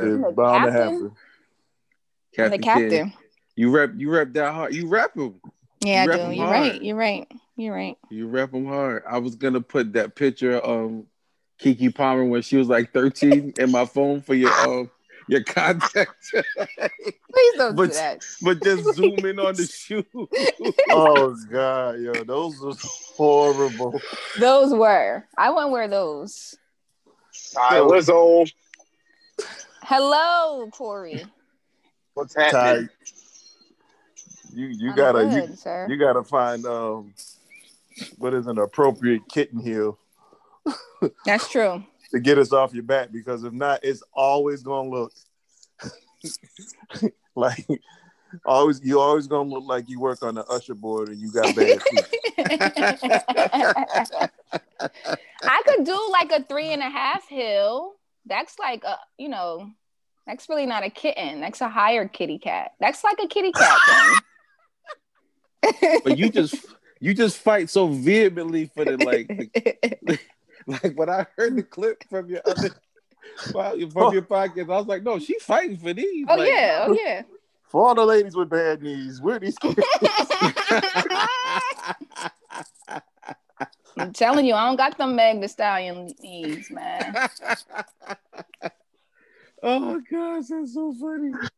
It's 2.37 2.51
The 2.51 2.59
captain? 2.59 2.63
happen. 2.63 2.73
I'm 2.73 2.89
the 2.89 2.97
Kid. 3.11 3.13
You 3.55 3.69
rep. 3.71 3.91
You 3.95 4.09
rep 4.11 4.33
that 4.33 4.53
hard. 4.53 4.73
You 4.73 4.87
rep 4.87 5.15
him. 5.15 5.41
Yeah, 5.81 6.03
You 6.03 6.03
I 6.03 6.05
rep 6.05 6.19
do. 6.19 6.25
'em 6.27 6.33
You're 6.33 6.45
hard. 6.45 6.59
right. 6.61 6.81
You're 6.81 6.95
right. 6.95 7.31
You're 7.55 7.73
right. 7.73 7.97
You 8.09 8.27
rep 8.27 8.53
him 8.53 8.65
hard. 8.67 9.03
I 9.09 9.17
was 9.17 9.35
gonna 9.35 9.61
put 9.61 9.93
that 9.93 10.15
picture 10.15 10.57
of 10.57 10.87
um 10.87 11.07
Keke 11.59 11.93
Palmer 11.95 12.23
when 12.25 12.41
she 12.43 12.57
was 12.57 12.67
like 12.67 12.93
13 12.93 13.53
in 13.57 13.71
my 13.71 13.85
phone 13.85 14.21
for 14.21 14.35
your 14.35 14.51
um 14.59 14.91
your 15.29 15.43
contact, 15.43 16.15
Please 16.31 17.53
don't 17.57 17.75
do 17.75 17.87
that. 17.87 18.23
but 18.41 18.61
just 18.63 18.83
zoom 18.95 19.25
in 19.25 19.39
on 19.39 19.55
the 19.55 19.65
shoe. 19.65 20.05
Oh 20.89 21.35
god, 21.51 21.99
yo, 21.99 22.23
those 22.23 22.61
was 22.61 22.79
horrible. 23.17 24.01
Those 24.39 24.73
were. 24.73 25.25
I 25.37 25.49
wouldn't 25.49 25.71
wear 25.71 25.87
those. 25.87 26.55
All 27.57 27.89
right, 27.89 27.97
Lizzo, 27.99 28.49
Hello, 29.81 30.69
Corey. 30.71 31.25
What's 32.17 32.33
Ty, 32.33 32.41
happening? 32.51 32.89
you 34.53 34.67
you 34.67 34.89
I'm 34.89 34.95
gotta 34.95 35.25
good, 35.25 35.49
you, 35.49 35.55
sir. 35.55 35.85
you 35.87 35.97
gotta 35.97 36.23
find 36.23 36.65
um 36.65 37.13
what 38.17 38.33
is 38.33 38.47
an 38.47 38.57
appropriate 38.57 39.21
kitten 39.29 39.59
heel 39.59 39.97
That's 41.25 41.47
true. 41.47 41.83
to 42.11 42.19
get 42.19 42.37
us 42.37 42.51
off 42.51 42.73
your 42.73 42.83
back 42.83 43.11
because 43.11 43.43
if 43.43 43.53
not, 43.53 43.79
it's 43.83 44.03
always 44.13 44.63
gonna 44.63 44.89
look 44.89 45.13
like 47.35 47.65
always 48.45 48.81
you 48.83 48.99
always 48.99 49.27
gonna 49.27 49.49
look 49.49 49.63
like 49.65 49.87
you 49.87 49.99
work 49.99 50.23
on 50.23 50.35
the 50.35 50.45
usher 50.45 50.73
board 50.73 51.09
and 51.09 51.19
you 51.19 51.31
got 51.31 51.55
bad 51.55 51.81
feet. 51.89 52.05
I 55.43 55.61
could 55.65 55.85
do 55.85 56.09
like 56.11 56.31
a 56.31 56.43
three 56.43 56.69
and 56.73 56.81
a 56.81 56.89
half 56.89 57.27
hill. 57.29 57.93
That's 58.25 58.57
like 58.59 58.83
a, 58.83 58.97
you 59.17 59.29
know, 59.29 59.71
that's 60.27 60.49
really 60.49 60.65
not 60.65 60.83
a 60.83 60.89
kitten. 60.89 61.39
That's 61.39 61.61
a 61.61 61.69
higher 61.69 62.07
kitty 62.07 62.37
cat. 62.37 62.71
That's 62.79 63.03
like 63.03 63.17
a 63.23 63.27
kitty 63.27 63.53
cat 63.53 63.79
thing. 65.79 66.01
But 66.03 66.17
you 66.17 66.29
just 66.29 66.55
you 66.99 67.13
just 67.13 67.37
fight 67.37 67.69
so 67.69 67.87
vehemently 67.87 68.69
for 68.75 68.83
the 68.85 68.97
like 68.97 69.27
the- 69.27 70.19
like 70.67 70.93
when 70.95 71.09
I 71.09 71.25
heard 71.37 71.55
the 71.55 71.63
clip 71.63 72.03
from 72.09 72.29
your 72.29 72.41
other 72.45 72.69
from 73.51 73.91
oh. 73.95 74.11
your 74.11 74.21
podcast, 74.21 74.63
I 74.63 74.77
was 74.77 74.87
like, 74.87 75.03
no, 75.03 75.19
she's 75.19 75.43
fighting 75.43 75.77
for 75.77 75.93
these. 75.93 76.25
oh 76.29 76.35
Like, 76.35 76.49
yeah, 76.49 76.85
oh 76.87 76.97
yeah. 76.99 77.21
For 77.67 77.87
all 77.87 77.95
the 77.95 78.05
ladies 78.05 78.35
with 78.35 78.49
bad 78.49 78.81
knees, 78.81 79.21
where 79.21 79.39
these 79.39 79.57
kids? 79.57 79.79
I'm 83.97 84.13
telling 84.13 84.45
you, 84.45 84.53
I 84.53 84.65
don't 84.67 84.77
got 84.77 84.97
them 84.97 85.15
Meg 85.15 85.41
the 85.41 85.47
Stallion 85.47 86.13
knees, 86.21 86.69
man. 86.71 87.29
Oh 89.63 89.79
my 89.79 89.99
gosh, 90.09 90.45
that's 90.49 90.73
so 90.73 90.93
funny. 90.93 91.31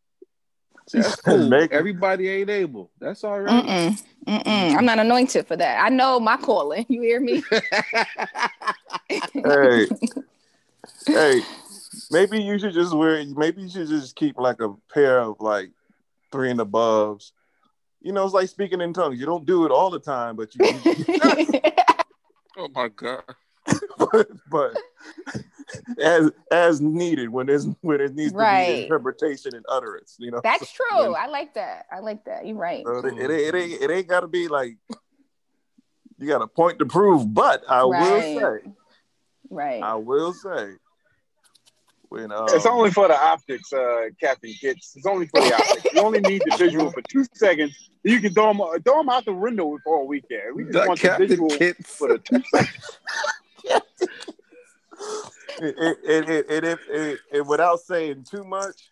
That's 0.91 1.15
cool. 1.18 1.53
Everybody 1.72 2.29
ain't 2.29 2.50
able. 2.50 2.89
That's 3.00 3.24
all 3.24 3.39
right. 3.39 3.63
Mm-mm, 3.63 4.03
mm-mm. 4.25 4.75
I'm 4.75 4.86
not 4.86 5.00
anointed 5.00 5.48
for 5.48 5.56
that. 5.56 5.84
I 5.84 5.89
know 5.89 6.20
my 6.20 6.38
calling. 6.38 6.86
You 6.89 7.01
hear 7.01 7.20
me? 7.20 7.44
hey, 9.10 9.88
hey, 11.06 11.41
maybe 12.12 12.41
you 12.41 12.58
should 12.58 12.74
just 12.74 12.96
wear. 12.96 13.24
Maybe 13.36 13.63
you 13.63 13.70
should 13.70 13.88
just 13.88 14.15
keep 14.15 14.39
like 14.39 14.62
a 14.62 14.74
pair 14.91 15.20
of 15.20 15.39
like 15.39 15.70
three 16.32 16.50
and 16.50 16.60
aboves. 16.60 17.32
You 18.01 18.13
know, 18.13 18.24
it's 18.25 18.34
like 18.34 18.50
speaking 18.50 18.82
in 18.82 18.94
tongues. 18.94 19.20
You 19.20 19.25
don't 19.25 19.46
do 19.46 19.65
it 19.65 19.72
all 19.72 19.89
the 19.89 20.00
time, 20.00 20.36
but 20.38 20.56
you, 20.56 20.62
oh 22.58 22.70
my 22.74 22.88
god. 22.88 23.24
but, 23.98 24.27
but 24.50 24.77
as 25.99 26.31
as 26.51 26.81
needed 26.81 27.29
when 27.29 27.45
there's 27.47 27.67
when 27.81 28.01
it 28.01 28.15
needs 28.15 28.31
to 28.33 28.38
be 28.38 28.83
interpretation 28.83 29.55
and 29.55 29.65
utterance. 29.69 30.15
You 30.19 30.31
know, 30.31 30.41
That's 30.43 30.71
true. 30.73 31.13
I 31.13 31.27
like 31.27 31.53
that. 31.55 31.85
I 31.91 31.99
like 31.99 32.23
that. 32.25 32.45
You're 32.47 32.55
right. 32.57 32.85
So 32.85 32.99
it, 32.99 33.05
it, 33.05 33.19
ain't- 33.31 33.31
it 33.31 33.55
ain't 33.55 33.81
it 33.83 33.91
ain't 33.91 34.07
got 34.07 34.21
to 34.21 34.27
be 34.27 34.47
like 34.47 34.77
you 36.17 36.27
got 36.27 36.41
a 36.41 36.47
point 36.47 36.79
to 36.79 36.85
prove. 36.85 37.33
But 37.33 37.63
I 37.69 37.83
will 37.83 38.21
say, 38.21 38.71
Right. 39.49 39.81
I 39.81 39.95
will 39.95 40.33
say, 40.33 40.73
when 42.09 42.31
uh, 42.31 42.45
It's 42.49 42.65
only 42.65 42.91
for 42.91 43.07
the 43.07 43.17
optics, 43.19 43.71
uh, 43.71 44.09
Captain 44.19 44.51
Kits. 44.59 44.93
It's 44.95 45.05
only 45.05 45.27
for 45.27 45.41
the 45.41 45.53
optics. 45.55 45.85
You 45.93 46.01
only 46.01 46.19
need 46.21 46.41
the 46.45 46.55
visual 46.57 46.91
for 46.91 47.01
two 47.03 47.23
seconds. 47.33 47.89
You 48.03 48.19
can 48.19 48.33
throw 48.33 48.53
them, 48.53 48.81
throw 48.83 48.97
them 48.97 49.09
out 49.09 49.25
the 49.25 49.33
window 49.33 49.77
for 49.83 49.97
all 49.99 50.07
we 50.07 50.21
care. 50.21 50.53
We 50.53 50.63
just 50.63 50.73
That 50.73 50.88
want 50.88 50.99
the 51.01 51.15
visual 51.17 51.49
Kits. 51.49 51.95
for 51.95 52.09
the 52.09 52.17
two 52.19 52.41
seconds. 52.53 52.99
It, 55.62 55.75
it, 55.77 55.98
it, 56.03 56.29
it, 56.29 56.50
it, 56.50 56.63
it, 56.63 56.79
it, 56.89 57.20
it- 57.32 57.46
without 57.46 57.79
saying 57.79 58.25
too 58.29 58.44
much, 58.44 58.89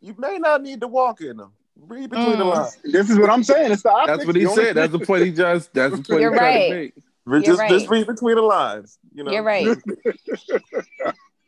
you 0.00 0.14
may 0.18 0.38
not 0.38 0.62
need 0.62 0.80
to 0.80 0.88
walk 0.88 1.20
in 1.20 1.36
them. 1.36 1.52
Read 1.76 2.10
between 2.10 2.38
the 2.38 2.44
Mm. 2.44 2.54
lines. 2.54 2.78
This 2.84 3.10
is 3.10 3.18
what 3.18 3.30
I'm 3.30 3.42
saying. 3.42 3.72
It's 3.72 3.82
the 3.82 3.90
optics. 3.90 4.16
That's 4.18 4.26
what 4.26 4.36
he 4.36 4.46
said. 4.46 4.76
That's 4.76 4.92
the 4.92 5.00
point 5.00 5.24
he 5.24 5.32
just 5.32 5.72
that's 5.74 5.96
the 5.96 6.02
point 6.08 6.20
You're 6.20 6.32
he 6.32 6.38
tried 6.38 6.46
right. 6.54 6.68
to 6.68 6.74
make. 6.74 6.94
Re- 7.26 7.42
You're 7.44 7.56
just, 7.56 7.68
just 7.68 7.88
read 7.88 8.06
between 8.06 8.36
the 8.36 8.42
lines. 8.42 8.98
You 9.14 9.24
know, 9.24 9.32
You're 9.32 9.42
right. 9.42 9.76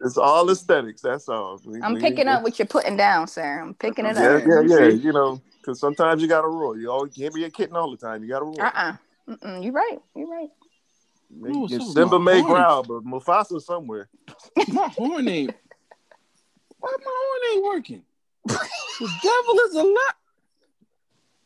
It's 0.02 0.18
all 0.18 0.48
aesthetics. 0.50 1.00
That's 1.00 1.26
all. 1.28 1.58
We- 1.64 1.80
I'm 1.80 1.94
we- 1.94 2.00
picking 2.00 2.28
up 2.28 2.42
what 2.42 2.58
you're 2.58 2.66
putting 2.66 2.96
down, 2.98 3.26
sir. 3.26 3.60
I'm 3.62 3.72
picking 3.74 4.04
it 4.04 4.16
Yeah, 4.16 4.34
up. 4.34 4.42
yeah, 4.46 4.60
yeah. 4.60 4.88
You 4.88 5.10
know, 5.12 5.40
because 5.58 5.80
sometimes 5.80 6.20
you 6.20 6.28
got 6.28 6.42
to 6.42 6.48
rule. 6.48 6.78
You 6.78 6.90
always 6.90 7.14
can't 7.14 7.34
be 7.34 7.44
a 7.44 7.50
kitten 7.50 7.76
all 7.76 7.90
the 7.90 7.96
time. 7.96 8.22
You 8.22 8.28
got 8.28 8.40
to 8.40 8.44
rule. 8.44 8.60
Uh-uh. 8.60 8.92
Mm-mm, 9.28 9.64
you're 9.64 9.72
right. 9.72 9.98
You're 10.14 10.28
right. 10.28 10.50
Ooh, 11.44 11.66
You- 11.68 11.80
Simba 11.80 12.18
may 12.18 12.40
horns. 12.40 12.46
growl, 12.54 12.82
but 12.82 13.04
Mufasa 13.04 13.60
somewhere. 13.60 14.08
My 14.68 14.88
horn 14.96 15.28
ain't. 15.28 15.54
Why 16.78 16.94
my 17.04 17.12
horn 17.14 17.40
ain't 17.52 17.64
working? 17.64 18.02
The 18.46 19.10
devil 19.22 19.54
is 19.68 19.74
a 19.74 19.82
lot. 19.82 20.14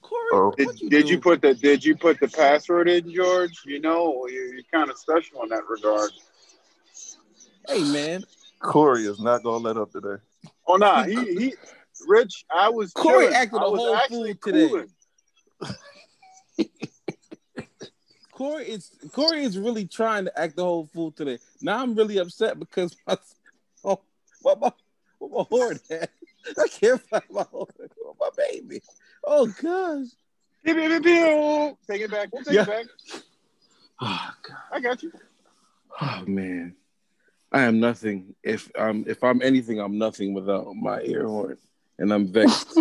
Corey, 0.03 0.21
Oh. 0.33 0.53
Did, 0.57 0.67
what 0.67 0.77
did 0.77 1.09
you 1.09 1.19
put 1.21 1.41
the 1.43 1.55
Did 1.55 1.85
you 1.85 1.97
put 1.97 2.19
the 2.21 2.29
password 2.29 2.89
in, 2.89 3.11
George? 3.13 3.61
You 3.65 3.81
know, 3.81 4.27
you're, 4.29 4.55
you're 4.55 4.63
kind 4.73 4.91
of 4.91 4.99
special 4.99 5.43
in 5.43 5.49
that 5.51 5.67
regard. 5.69 6.11
Hey 7.69 7.83
man, 7.85 8.25
Corey 8.61 9.05
is 9.07 9.21
not 9.21 9.43
gonna 9.43 9.59
let 9.59 9.77
up 9.77 9.93
today. 9.93 10.17
Oh 10.67 10.77
no, 10.77 11.03
he 11.05 11.15
he. 11.35 11.55
Rich, 12.07 12.45
I 12.51 12.69
was 12.71 12.93
Corey 12.93 13.25
chilling. 13.27 13.35
acted 13.35 13.59
I 13.61 13.65
a 13.65 13.69
whole 13.69 13.99
fool 14.09 14.35
today. 14.43 14.85
cooling. 18.41 18.53
Corey 18.53 18.71
is 18.71 18.91
Corey 19.13 19.43
is 19.45 19.59
really 19.59 19.87
trying 19.87 20.25
to 20.25 20.41
act 20.41 20.57
the 20.57 20.65
whole 20.65 20.87
fool 20.87 21.13
today. 21.13 21.39
Now 21.61 21.83
I'm 21.83 21.95
really 21.95 22.19
upset 22.19 22.59
because 22.59 22.97
my 23.07 23.17
oh, 23.85 24.01
what 24.43 24.61
my 24.61 24.73
what 25.19 25.31
my 25.31 25.59
horn 25.59 25.81
at? 25.91 26.11
I 26.59 26.69
can't 26.69 27.01
find 27.09 27.23
my 27.31 27.43
horn. 27.43 27.69
Oh, 28.05 28.17
my 28.19 28.29
baby. 28.37 28.83
Oh 29.25 29.47
gosh. 29.47 30.09
Pew, 30.65 30.75
pew, 30.75 30.89
pew, 30.89 31.01
pew. 31.01 31.79
Take 31.89 32.03
it 32.03 32.11
back. 32.11 32.29
We'll 32.33 32.45
take 32.45 32.55
Yeah. 32.55 32.63
it 32.63 32.67
back. 32.67 32.87
Oh 34.03 34.31
god. 34.49 34.57
I 34.73 34.81
got 34.81 35.03
you. 35.03 35.13
Oh 36.01 36.25
man. 36.27 36.75
I 37.53 37.63
am 37.63 37.81
nothing. 37.81 38.35
If 38.43 38.71
I'm 38.79 39.05
if 39.07 39.23
I'm 39.23 39.43
anything, 39.43 39.79
I'm 39.79 39.99
nothing 39.99 40.33
without 40.33 40.75
my 40.75 41.03
ear 41.03 41.27
horn. 41.27 41.59
And 41.99 42.11
I'm 42.11 42.33
vexed. 42.33 42.79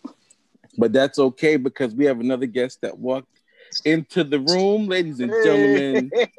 but 0.78 0.92
that's 0.92 1.18
okay 1.18 1.56
because 1.56 1.96
we 1.96 2.04
have 2.04 2.20
another 2.20 2.46
guest 2.46 2.82
that 2.82 2.96
walked 2.96 3.35
into 3.84 4.24
the 4.24 4.40
room, 4.40 4.86
ladies 4.88 5.20
and 5.20 5.30
gentlemen. 5.44 6.10
It's 6.12 6.30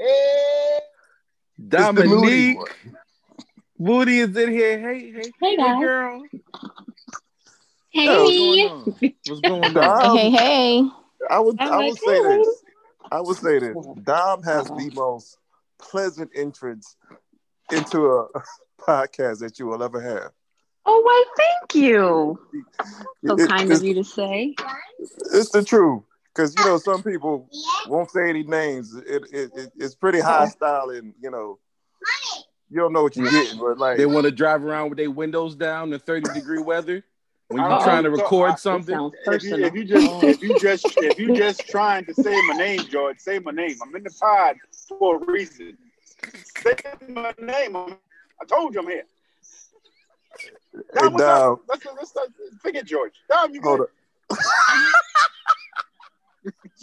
the 1.60 1.92
Moody 1.94 2.54
Dominique 2.56 2.58
one. 2.58 2.68
Moody 3.80 4.20
is 4.20 4.36
in 4.36 4.52
here. 4.52 4.80
Hey, 4.80 5.12
hey, 5.12 5.32
Hey, 5.40 5.56
guys. 5.58 5.80
girl. 5.80 6.24
Hey. 7.90 8.08
What's 8.08 8.38
going 8.38 8.70
on? 8.70 8.96
What's 9.26 9.42
going 9.42 9.78
on? 9.78 10.18
Hey, 10.18 10.30
hey. 10.32 10.84
I 11.30 11.40
would 11.40 11.60
I'm 11.60 11.70
I 11.72 11.78
like, 11.78 11.90
would 11.90 12.00
say 12.00 12.16
hey. 12.16 12.38
this. 12.38 12.64
I 13.12 13.22
would 13.22 13.38
say 13.38 13.60
this. 13.60 13.76
Dom 14.04 14.44
has 14.44 14.66
the 14.68 14.92
most 14.94 15.38
pleasant 15.80 16.32
entrance 16.36 16.96
into 17.72 18.06
a 18.08 18.28
podcast 18.82 19.40
that 19.40 19.60
you 19.60 19.68
will 19.68 19.82
ever 19.84 20.02
have. 20.02 20.32
Oh, 20.86 21.02
why, 21.02 21.24
thank 21.38 21.76
you. 21.76 22.40
So 23.26 23.36
It- 23.36 23.48
kind 23.48 23.72
of 23.72 23.84
you 23.84 23.94
to 23.96 24.04
say. 24.04 24.56
it's 25.34 25.50
the 25.50 25.64
truth. 25.64 26.04
Because 26.38 26.56
you 26.56 26.64
know, 26.66 26.78
some 26.78 27.02
people 27.02 27.50
won't 27.88 28.12
say 28.12 28.30
any 28.30 28.44
names. 28.44 28.96
It, 28.96 29.24
it, 29.32 29.52
it 29.56 29.72
it's 29.76 29.96
pretty 29.96 30.20
hostile 30.20 30.92
and 30.92 31.16
you 31.20 31.32
know 31.32 31.58
you 32.70 32.80
don't 32.80 32.94
know 32.94 33.02
what 33.02 33.16
you're 33.16 33.32
getting, 33.32 33.58
but 33.60 33.80
like 33.80 33.98
They 33.98 34.06
want 34.06 34.26
to 34.26 34.32
drive 34.32 34.64
around 34.64 34.90
with 34.90 35.00
their 35.00 35.10
windows 35.10 35.56
down 35.56 35.92
in 35.94 36.00
30 36.00 36.34
degree 36.34 36.60
weather 36.60 37.04
when 37.48 37.64
you're 37.64 37.82
trying 37.82 38.04
to 38.04 38.16
So, 38.16 38.22
record 38.22 38.52
I- 38.52 38.56
something. 38.56 39.12
If 39.26 39.44
you, 39.44 39.56
if 39.66 39.74
you 39.74 39.84
just 39.84 40.06
if 40.24 40.44
you 40.44 40.56
just 40.60 40.86
if 40.98 41.18
you 41.18 41.34
just 41.36 41.68
trying 41.68 42.06
to 42.06 42.14
say 42.14 42.40
my 42.48 42.54
name, 42.54 42.82
George, 42.88 43.18
say 43.18 43.40
my 43.40 43.52
name. 43.52 43.76
I'm 43.82 43.96
in 43.96 44.04
the 44.04 44.12
pod 44.12 44.58
for 45.00 45.16
a 45.16 45.26
reason. 45.26 45.76
Say 46.62 46.76
my 47.10 47.34
name. 47.40 47.76
I'm- 47.76 47.98
I 48.40 48.46
told 48.46 48.76
you 48.76 48.82
I'm 48.82 48.88
here. 48.88 49.02
hey, 50.72 50.80
Dom, 50.94 51.14
what's 51.14 51.26
Dom, 51.26 51.54
up? 51.54 51.60
Let's, 51.68 51.86
let's, 51.86 52.16
let's 52.16 52.62
forget 52.62 52.86
George. 52.86 53.14
Dom, 53.28 53.52
you 53.52 53.62
hold 53.64 53.80
good? 54.30 54.38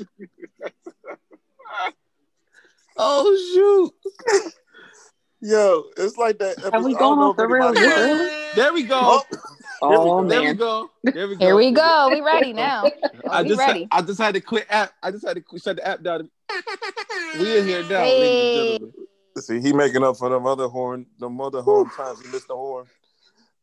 up. 0.00 0.72
Oh, 2.96 3.92
shoot. 4.32 4.50
Yo, 5.40 5.84
it's 5.96 6.16
like 6.16 6.38
that. 6.38 6.56
Have 6.60 6.84
we 6.84 6.94
episode- 6.94 6.96
I 6.96 6.98
don't 6.98 6.98
gone 6.98 7.18
know 7.18 7.30
off 7.30 7.36
the 7.36 7.42
if 7.44 7.50
anybody 7.50 7.80
rails 7.80 7.98
watched- 7.98 7.98
early? 7.98 8.52
There 8.54 8.72
we 8.72 8.82
go. 8.84 9.00
Oh, 9.02 9.22
Oh, 9.82 10.24
there 10.28 10.40
we 10.40 10.48
oh, 10.50 10.54
go. 10.54 10.90
There 11.02 11.28
we 11.28 11.34
go. 11.34 11.44
Here 11.44 11.56
we 11.56 11.70
go. 11.72 12.08
We 12.10 12.20
ready 12.20 12.52
now. 12.52 12.84
Oh, 12.86 13.10
I 13.30 13.42
we 13.42 13.48
just 13.48 13.58
ready. 13.58 13.88
I 13.90 14.00
just 14.00 14.20
had 14.20 14.34
to 14.34 14.40
quit 14.40 14.66
app. 14.70 14.92
I 15.02 15.10
just 15.10 15.26
had 15.26 15.36
to 15.36 15.58
shut 15.58 15.76
the 15.76 15.86
app 15.86 16.02
down. 16.02 16.30
We 17.38 17.58
in 17.58 17.66
here 17.66 17.82
now, 17.82 17.88
Hey. 17.98 18.20
ladies 18.20 18.80
and 18.82 18.92
gentlemen. 18.92 19.06
See, 19.38 19.60
he 19.60 19.72
making 19.72 20.04
up 20.04 20.16
for 20.16 20.28
the 20.28 20.38
mother 20.38 20.68
horn, 20.68 21.04
the 21.18 21.28
mother 21.28 21.60
horn 21.62 21.90
times 21.90 22.22
he 22.24 22.30
missed 22.30 22.46
the 22.46 22.54
horn. 22.54 22.86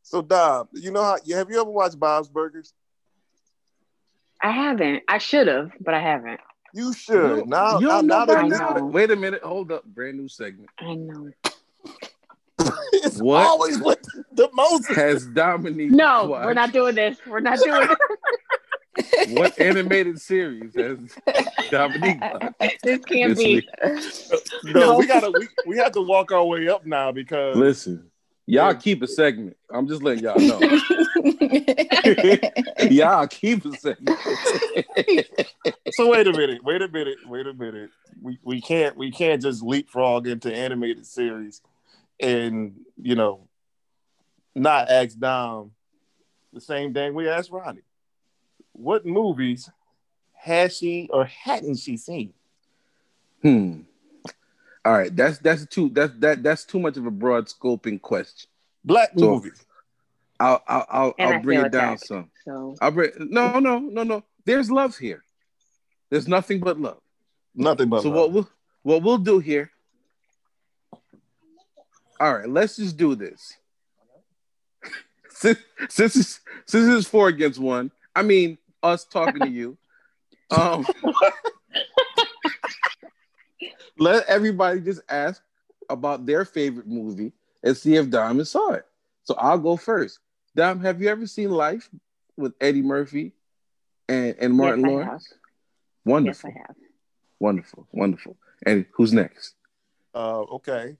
So, 0.03 0.21
Dom, 0.21 0.67
you 0.73 0.91
know 0.91 1.01
how? 1.01 1.17
Have 1.33 1.49
you 1.49 1.61
ever 1.61 1.69
watched 1.71 1.97
Bob's 1.97 2.27
Burgers? 2.27 2.73
I 4.43 4.51
haven't. 4.51 5.03
I 5.07 5.17
should 5.17 5.47
have, 5.47 5.71
but 5.79 5.93
I 5.93 5.99
haven't. 6.01 6.39
You 6.73 6.93
should. 6.93 7.39
You- 7.39 7.45
now, 7.45 7.79
you 7.79 7.87
now, 7.87 7.95
don't 7.97 8.07
now 8.07 8.25
know 8.25 8.25
that 8.25 8.37
I 8.37 8.47
know. 8.79 8.85
Wait 8.85 9.11
a 9.11 9.15
minute. 9.15 9.41
Hold 9.43 9.71
up. 9.71 9.83
Brand 9.85 10.17
new 10.17 10.27
segment. 10.27 10.69
I 10.79 10.95
know. 10.95 11.29
it's 12.93 13.21
What? 13.21 13.45
always 13.45 13.79
with 13.79 13.99
the 14.33 14.49
Moses. 14.53 14.95
Has 14.95 15.25
Dominique 15.27 15.91
No, 15.91 16.25
watched- 16.27 16.45
we're 16.45 16.53
not 16.53 16.71
doing 16.71 16.95
this. 16.95 17.17
We're 17.27 17.39
not 17.39 17.59
doing 17.59 17.87
What 19.29 19.57
animated 19.59 20.19
series 20.19 20.75
has 20.75 20.97
Dominique 21.69 22.19
watched 22.21 22.59
this. 22.59 22.73
This 22.83 23.05
can't 23.05 23.35
this 23.37 24.29
be. 24.29 24.71
No, 24.71 24.79
No. 24.79 24.97
we 24.97 25.07
gotta 25.07 25.31
we, 25.31 25.47
we 25.65 25.77
have 25.77 25.93
to 25.93 26.01
walk 26.01 26.31
our 26.31 26.43
way 26.45 26.67
up 26.67 26.85
now 26.85 27.11
because 27.11 27.55
Listen, 27.55 28.10
y'all 28.51 28.73
keep 28.73 29.01
a 29.01 29.07
segment. 29.07 29.55
I'm 29.73 29.87
just 29.87 30.03
letting 30.03 30.23
y'all 30.23 30.39
know. 30.39 30.59
y'all 32.89 33.27
keep 33.27 33.65
a 33.65 33.77
segment. 33.77 34.19
so 35.91 36.09
wait 36.09 36.27
a 36.27 36.31
minute, 36.31 36.63
wait 36.63 36.81
a 36.81 36.87
minute, 36.87 37.17
wait 37.25 37.47
a 37.47 37.53
minute. 37.53 37.89
We 38.21 38.39
we 38.43 38.61
can't 38.61 38.97
we 38.97 39.11
can't 39.11 39.41
just 39.41 39.63
leapfrog 39.63 40.27
into 40.27 40.53
animated 40.53 41.05
series 41.05 41.61
and 42.19 42.79
you 43.01 43.15
know 43.15 43.47
not 44.53 44.89
ask 44.89 45.17
Dom 45.17 45.71
the 46.53 46.61
same 46.61 46.93
thing 46.93 47.13
we 47.13 47.29
asked 47.29 47.51
Ronnie. 47.51 47.81
What 48.73 49.05
movies 49.05 49.69
has 50.33 50.75
she 50.75 51.09
or 51.11 51.25
hadn't 51.25 51.77
she 51.77 51.97
seen? 51.97 52.33
Hmm. 53.41 53.81
All 54.83 54.93
right, 54.93 55.15
that's 55.15 55.37
that's 55.39 55.65
too 55.67 55.89
that's 55.89 56.13
that 56.19 56.41
that's 56.43 56.65
too 56.65 56.79
much 56.79 56.97
of 56.97 57.05
a 57.05 57.11
broad 57.11 57.45
scoping 57.47 58.01
question. 58.01 58.49
Black 58.83 59.11
So- 59.17 59.29
movies. 59.29 59.63
I'll 60.39 60.63
I'll 60.67 60.85
I'll, 60.89 61.13
I 61.19 61.23
I'll 61.33 61.41
bring 61.41 61.59
it 61.59 61.71
down 61.71 61.93
attacked. 61.93 62.07
some. 62.07 62.31
So 62.45 62.75
I'll 62.81 62.89
bring 62.89 63.11
no 63.19 63.59
no 63.59 63.77
no 63.77 64.01
no. 64.01 64.23
There's 64.43 64.71
love 64.71 64.97
here. 64.97 65.23
There's 66.09 66.27
nothing 66.27 66.59
but 66.61 66.79
love. 66.79 66.97
Nothing 67.53 67.89
but 67.89 68.01
so 68.01 68.09
love. 68.09 68.17
what 68.17 68.31
we'll 68.31 68.49
what 68.81 69.03
we'll 69.03 69.17
do 69.19 69.37
here. 69.37 69.69
All 72.19 72.33
right, 72.33 72.49
let's 72.49 72.75
just 72.77 72.97
do 72.97 73.13
this. 73.13 73.53
since 75.29 75.59
since 75.89 76.15
it's, 76.15 76.39
since 76.65 76.87
it's 76.87 77.07
four 77.07 77.27
against 77.27 77.59
one, 77.59 77.91
I 78.15 78.23
mean 78.23 78.57
us 78.81 79.05
talking 79.05 79.41
to 79.41 79.49
you. 79.49 79.77
Um, 80.51 80.85
let 83.97 84.25
everybody 84.27 84.81
just 84.81 85.01
ask 85.09 85.41
about 85.89 86.25
their 86.25 86.45
favorite 86.45 86.87
movie 86.87 87.33
and 87.63 87.75
see 87.75 87.95
if 87.95 88.09
Diamond 88.09 88.47
saw 88.47 88.71
it. 88.71 88.85
So 89.23 89.35
I'll 89.35 89.59
go 89.59 89.77
first. 89.77 90.19
Dom, 90.55 90.81
have 90.81 91.01
you 91.01 91.09
ever 91.09 91.27
seen 91.27 91.51
Life 91.51 91.89
with 92.37 92.53
Eddie 92.59 92.81
Murphy 92.81 93.33
and, 94.09 94.35
and 94.39 94.53
Martin 94.53 94.83
yes, 94.83 94.89
I 94.89 94.91
Lawrence? 94.91 95.11
have. 95.11 95.21
Yes, 95.21 95.35
Wonderful. 96.05 96.49
I 96.49 96.59
have. 96.59 96.75
Wonderful, 97.39 97.87
wonderful. 97.91 98.37
And 98.65 98.85
who's 98.93 99.13
next? 99.13 99.55
Uh, 100.13 100.41
okay. 100.41 100.97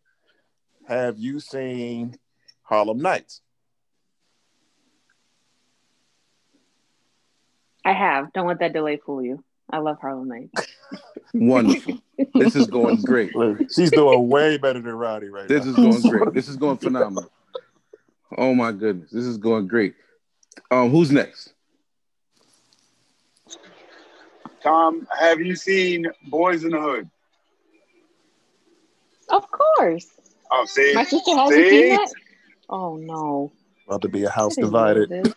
Have 0.88 1.20
you 1.20 1.40
seen 1.40 2.16
Harlem 2.64 3.00
Nights? 3.00 3.42
I 7.86 7.94
have. 7.94 8.32
Don't 8.34 8.48
let 8.48 8.60
that 8.60 8.74
delay 8.74 8.98
fool 8.98 9.24
you. 9.24 9.44
I 9.72 9.78
love 9.80 10.00
Harlem 10.00 10.28
Nights. 10.28 10.68
Wonderful. 11.34 12.00
this 12.36 12.56
is 12.56 12.68
going 12.68 13.02
great. 13.02 13.32
She's 13.76 13.92
doing 13.92 14.28
way 14.28 14.58
better 14.58 14.82
than 14.82 14.94
Roddy 14.94 15.30
right 15.30 15.48
This 15.48 15.66
now. 15.66 15.72
This 15.74 15.96
is 15.96 16.04
going 16.04 16.20
great. 16.20 16.34
This 16.34 16.48
is 16.50 16.58
going 16.58 16.78
phenomenal. 16.78 17.32
Oh 18.38 18.54
my 18.54 18.72
goodness, 18.72 19.12
this 19.12 19.26
is 19.26 19.38
going 19.38 19.68
great. 19.68 19.96
Um, 20.70 20.90
who's 20.90 21.12
next? 21.12 21.54
Tom, 24.64 25.08
have 25.18 25.40
you 25.40 25.56
seen 25.56 26.06
Boys 26.28 26.64
in 26.64 26.72
the 26.72 26.80
Hood? 26.80 27.10
Of 29.30 29.50
course. 29.50 30.08
Oh, 30.52 30.66
see, 30.66 30.94
My 30.94 31.04
sister 31.04 31.32
hasn't 31.36 31.54
See? 31.54 31.70
seen 31.70 31.90
that. 31.90 32.12
Oh 32.70 32.98
no. 32.98 33.52
About 33.88 34.02
to 34.04 34.10
be 34.10 34.24
a 34.24 34.30
house 34.30 34.58
I 34.58 34.62
didn't 34.62 34.74
know 34.74 35.24
divided. 35.24 35.34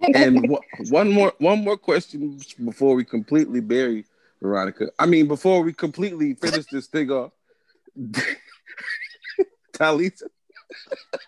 This. 0.00 0.16
And 0.16 0.36
w- 0.42 0.60
one 0.90 1.10
more, 1.10 1.32
one 1.38 1.62
more 1.64 1.76
question 1.76 2.38
before 2.64 2.94
we 2.94 3.04
completely 3.04 3.60
bury 3.60 4.04
Veronica. 4.42 4.88
I 4.98 5.06
mean, 5.06 5.28
before 5.28 5.62
we 5.62 5.72
completely 5.72 6.34
finish 6.34 6.66
this 6.66 6.86
thing 6.86 7.10
off. 7.10 7.32
Talisa, 9.72 10.24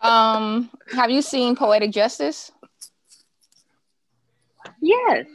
um, 0.03 0.71
have 0.95 1.11
you 1.11 1.23
seen 1.23 1.57
Poetic 1.57 1.91
Justice? 1.91 2.53
Yes. 4.81 5.27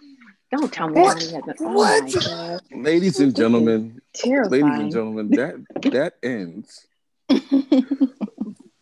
Don't 0.52 0.72
tell 0.72 0.88
me 0.90 1.02
What? 1.02 1.22
Ronnie. 1.34 1.44
Oh 1.62 1.74
What? 1.74 2.62
ladies 2.72 3.20
and 3.20 3.36
gentlemen, 3.36 4.00
Terrifying. 4.14 4.64
ladies 4.64 4.80
and 4.80 4.92
gentlemen, 4.92 5.30
that 5.32 5.56
that 5.92 6.14
ends. 6.24 6.88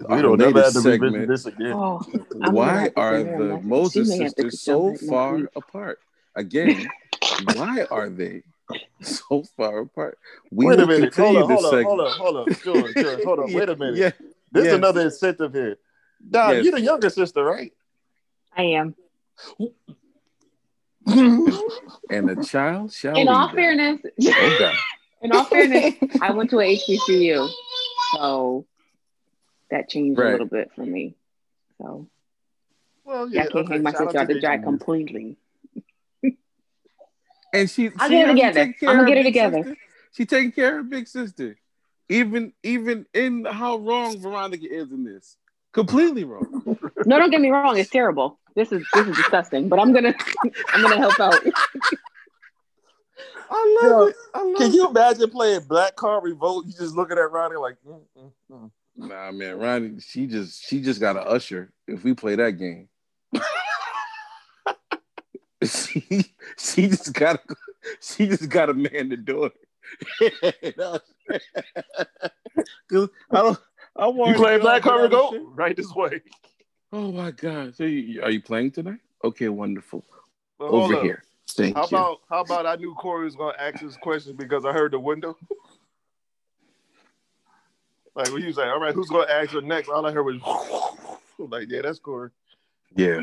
We 0.09 0.21
don't 0.21 0.37
never 0.39 0.61
have 0.63 0.73
latest 0.73 0.83
to 0.83 0.89
revisit 0.99 1.27
this 1.27 1.45
again. 1.45 1.73
Oh, 1.73 2.01
why 2.33 2.89
are 2.95 3.17
send 3.17 3.27
her 3.29 3.51
a 3.51 3.57
the 3.57 3.61
Moses 3.63 4.09
may 4.09 4.23
have 4.23 4.35
to 4.35 4.51
sisters 4.51 4.61
so 4.61 4.71
jump 4.71 4.83
right 4.85 4.91
next 5.01 5.09
far 5.09 5.35
week. 5.37 5.45
apart? 5.55 5.99
Again, 6.35 6.89
why 7.53 7.85
are 7.91 8.09
they 8.09 8.43
so 9.01 9.43
far 9.55 9.79
apart? 9.79 10.17
We 10.51 10.65
Wait 10.65 10.79
a 10.79 10.81
will 10.81 10.87
minute. 10.87 11.13
Hold 11.15 11.35
continue 11.37 11.57
on, 11.57 11.63
hold 11.63 11.65
on, 11.65 11.83
hold 11.83 12.01
on, 12.01 12.17
hold 12.17 12.37
on. 12.37 12.55
Sure, 12.55 12.93
sure. 12.93 13.25
Hold 13.25 13.39
on. 13.39 13.53
Wait 13.53 13.69
a 13.69 13.75
minute. 13.75 13.97
Yeah, 13.97 14.11
This 14.51 14.61
is 14.65 14.71
yes. 14.71 14.77
another 14.77 15.01
incentive 15.01 15.53
here. 15.53 15.77
Dom, 16.29 16.51
Yes. 16.51 16.63
you're 16.65 16.73
the 16.73 16.81
younger 16.81 17.09
sister, 17.09 17.43
right? 17.43 17.73
I 18.55 18.63
am. 18.63 18.95
and 22.09 22.29
a 22.29 22.35
child 22.43 22.91
shall 22.93 23.15
In 23.17 23.27
all 23.27 23.49
fairness, 23.49 24.01
Oh 24.03 24.55
God. 24.59 24.75
in 25.21 25.31
all 25.31 25.43
fairness, 25.45 25.93
I 26.21 26.31
went 26.31 26.49
to 26.49 26.59
a 26.59 26.77
HBCU, 26.77 27.47
so 28.13 28.65
that 29.71 29.89
changed 29.89 30.19
Right. 30.19 30.29
a 30.29 30.31
little 30.31 30.47
bit 30.47 30.71
for 30.75 30.85
me. 30.85 31.15
So 31.79 32.07
well, 33.03 33.27
yeah, 33.29 33.43
I 33.43 33.47
can't 33.47 33.65
okay, 33.65 33.73
hang 33.73 33.83
my 33.83 33.91
shout 33.91 34.01
out 34.01 34.07
sister 34.07 34.19
out 34.19 34.27
to 34.27 34.33
to 34.33 34.41
dry 34.41 34.57
completely. 34.57 35.37
And 37.53 37.69
she, 37.69 37.89
I'll 37.97 38.09
she 38.09 38.15
get 38.15 38.29
it 38.29 38.33
together. 38.33 38.75
I'm 38.89 38.97
gonna 38.97 39.07
get 39.07 39.17
her 39.17 39.21
it 39.21 39.23
together. 39.23 39.57
sister. 39.63 39.77
She 40.11 40.25
taking 40.25 40.51
care 40.51 40.79
of 40.79 40.85
her 40.85 40.89
big 40.89 41.07
sister. 41.07 41.57
Even 42.09 42.53
even 42.63 43.05
in 43.13 43.45
how 43.45 43.77
wrong 43.77 44.19
Veronica 44.19 44.65
is 44.69 44.91
in 44.91 45.03
this. 45.03 45.37
Completely 45.71 46.23
wrong. 46.23 46.77
No, 47.05 47.19
don't 47.19 47.29
get 47.31 47.41
me 47.41 47.49
wrong, 47.49 47.77
it's 47.77 47.89
terrible. 47.89 48.39
This 48.55 48.71
is 48.71 48.85
this 48.93 49.07
is 49.07 49.15
disgusting, 49.15 49.69
but 49.69 49.79
I'm 49.79 49.93
gonna 49.93 50.13
I'm 50.73 50.81
gonna 50.81 50.97
help 50.97 51.19
out. 51.19 51.39
I 53.49 53.77
Yo, 53.81 53.89
love 53.89 54.09
it. 54.09 54.15
I 54.33 54.43
love 54.43 54.57
Can 54.57 54.67
it. 54.67 54.73
you 54.73 54.89
imagine 54.89 55.29
playing 55.29 55.61
Black 55.67 55.95
Card 55.95 56.23
Revoked? 56.23 56.67
You 56.67 56.73
just 56.73 56.95
looking 56.95 57.17
at 57.17 57.31
Ronnie 57.31 57.57
like, 57.57 57.75
mm, 57.87 58.01
mm, 58.17 58.31
mm. 58.51 58.71
Nah, 58.97 59.31
man, 59.31 59.57
Ronnie, 59.59 59.99
she 59.99 60.25
just 60.27 60.63
she 60.65 60.81
just 60.81 60.99
got 60.99 61.17
a 61.17 61.21
usher 61.21 61.71
if 61.87 62.03
we 62.03 62.13
play 62.13 62.35
that 62.35 62.51
game. 62.51 62.87
she 65.63 66.25
she 66.57 66.87
just 66.87 67.13
got 67.13 67.41
she 68.01 68.27
just 68.27 68.49
got 68.49 68.69
a 68.69 68.73
man 68.73 69.09
the 69.09 69.17
door. 69.17 69.51
Cause 72.89 73.09
I 73.31 73.41
don't 73.41 73.59
I 73.95 74.07
want 74.07 74.31
you 74.31 74.43
playing 74.43 74.61
Black 74.61 74.83
Card 74.83 75.01
Revoked? 75.01 75.33
Revolt? 75.33 75.51
Right 75.55 75.75
this 75.75 75.93
way. 75.93 76.21
Oh 76.93 77.11
my 77.11 77.31
god! 77.31 77.75
So 77.75 77.83
you, 77.83 78.21
are 78.21 78.31
you 78.31 78.41
playing 78.41 78.71
tonight? 78.71 78.99
Okay, 79.23 79.49
wonderful. 79.49 80.05
But 80.57 80.69
hold 80.69 80.91
Over 80.91 81.03
here. 81.03 81.23
Thank 81.49 81.75
How 81.75 81.83
you. 81.83 81.97
about 81.97 82.17
how 82.29 82.41
about 82.41 82.65
I 82.65 82.75
knew 82.75 82.93
Corey 82.95 83.25
was 83.25 83.35
gonna 83.35 83.57
ask 83.59 83.81
this 83.81 83.97
question 83.97 84.35
because 84.35 84.65
I 84.65 84.71
heard 84.71 84.91
the 84.93 84.99
window. 84.99 85.37
Like 88.15 88.31
when 88.31 88.43
you 88.43 88.53
say, 88.53 88.63
all 88.63 88.79
right, 88.79 88.93
who's 88.95 89.09
gonna 89.09 89.29
ask 89.31 89.51
her 89.51 89.61
next? 89.61 89.89
All 89.89 90.05
I 90.05 90.11
heard 90.11 90.23
was 90.23 90.41
like, 91.37 91.67
yeah, 91.69 91.81
that's 91.81 91.99
Corey. 91.99 92.29
yeah. 92.95 93.21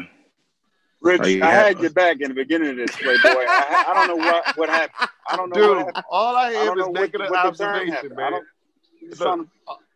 Rich, 1.01 1.21
Oh, 1.25 1.27
yeah. 1.27 1.49
I 1.49 1.51
had 1.51 1.81
your 1.81 1.91
back 1.91 2.21
in 2.21 2.29
the 2.29 2.35
beginning 2.35 2.71
of 2.71 2.77
this, 2.77 2.95
Playboy. 2.95 3.19
I, 3.25 3.85
I 3.89 3.95
don't 3.95 4.07
know 4.17 4.25
what, 4.25 4.57
what 4.57 4.69
happened. 4.69 5.09
I 5.29 5.37
don't 5.37 5.49
know 5.51 5.55
Dude, 5.57 5.79
happened. 5.79 6.05
all 6.09 6.37
I 6.37 6.49
I 6.49 6.51
am 6.53 6.67
don't 6.67 6.79
is 6.79 6.87
know 6.87 6.93
making 6.93 7.21
what, 7.21 7.27
an 7.27 7.31
what 7.33 7.47
observation, 7.47 8.15
man. 8.15 8.31
don't, 8.33 8.35
I'm 9.03 9.09
just 9.09 9.21
Look, 9.21 9.29
trying 9.29 9.51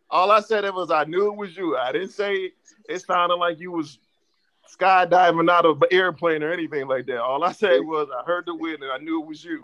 All 0.09 0.31
I 0.31 0.41
said 0.41 0.65
it 0.65 0.73
was 0.73 0.91
I 0.91 1.05
knew 1.05 1.27
it 1.31 1.37
was 1.37 1.55
you. 1.55 1.77
I 1.77 1.93
didn't 1.93 2.09
say 2.09 2.51
it 2.89 2.99
sounded 2.99 3.35
like 3.35 3.57
you 3.57 3.71
was 3.71 3.99
skydiving 4.77 5.49
out 5.49 5.65
of 5.65 5.81
an 5.81 5.87
airplane 5.91 6.43
or 6.43 6.51
anything 6.51 6.87
like 6.87 7.05
that. 7.05 7.21
All 7.21 7.41
I 7.43 7.53
said 7.53 7.79
was 7.85 8.09
I 8.13 8.23
heard 8.25 8.45
the 8.45 8.55
wind 8.55 8.83
and 8.83 8.91
I 8.91 8.97
knew 8.97 9.21
it 9.21 9.27
was 9.27 9.41
you. 9.45 9.63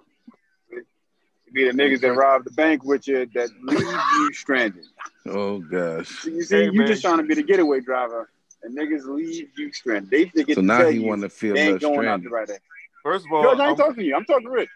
Be 1.54 1.66
the 1.66 1.72
niggas 1.72 2.02
that 2.02 2.13
rob 2.13 2.46
the 2.46 2.52
bank 2.52 2.84
with 2.84 3.08
you 3.08 3.28
that 3.36 3.50
leave 3.62 4.02
you 4.12 4.34
stranded. 4.34 4.86
Oh 5.28 5.60
gosh. 5.60 6.26
You 6.26 6.42
see, 6.42 6.56
Hey, 6.58 6.63
you 6.66 6.74
man. 6.74 6.88
just 6.88 7.04
trying 7.04 7.18
to 7.18 7.24
be 7.24 7.36
the 7.36 7.44
getaway 7.44 7.80
driver, 7.80 8.30
and 8.63 8.76
niggas 8.76 9.06
leave 9.06 9.50
you 9.56 9.72
stranded. 9.72 10.10
They 10.10 10.26
forget 10.26 10.56
So 10.56 10.62
now 10.62 10.88
he 10.88 11.00
you 11.00 11.04
want 11.04 11.22
to 11.22 11.30
feel 11.30 11.56
they 11.56 11.62
less 11.62 11.70
ain't 11.74 11.82
going 11.82 11.96
stranded. 12.00 12.32
the 12.32 12.34
right 12.34 12.50
way. 12.50 12.58
First 13.04 13.26
of 13.26 13.34
all, 13.34 13.44
George, 13.44 13.60
I 13.60 13.63
I'm, 13.63 13.70
ain't 13.70 13.78
talking 13.78 13.96
to 13.96 14.04
you. 14.04 14.16
I'm 14.16 14.26
talking 14.26 14.46
to 14.46 14.50
Rich. 14.52 14.70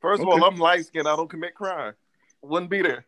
first 0.00 0.22
of 0.22 0.28
Okay. 0.28 0.38
all, 0.40 0.44
I'm 0.48 0.56
light 0.58 0.86
skinned. 0.86 1.06
I 1.06 1.16
don't 1.16 1.28
commit 1.28 1.54
crime. 1.54 1.92
Wouldn't 2.42 2.70
be 2.70 2.80
there. 2.82 3.04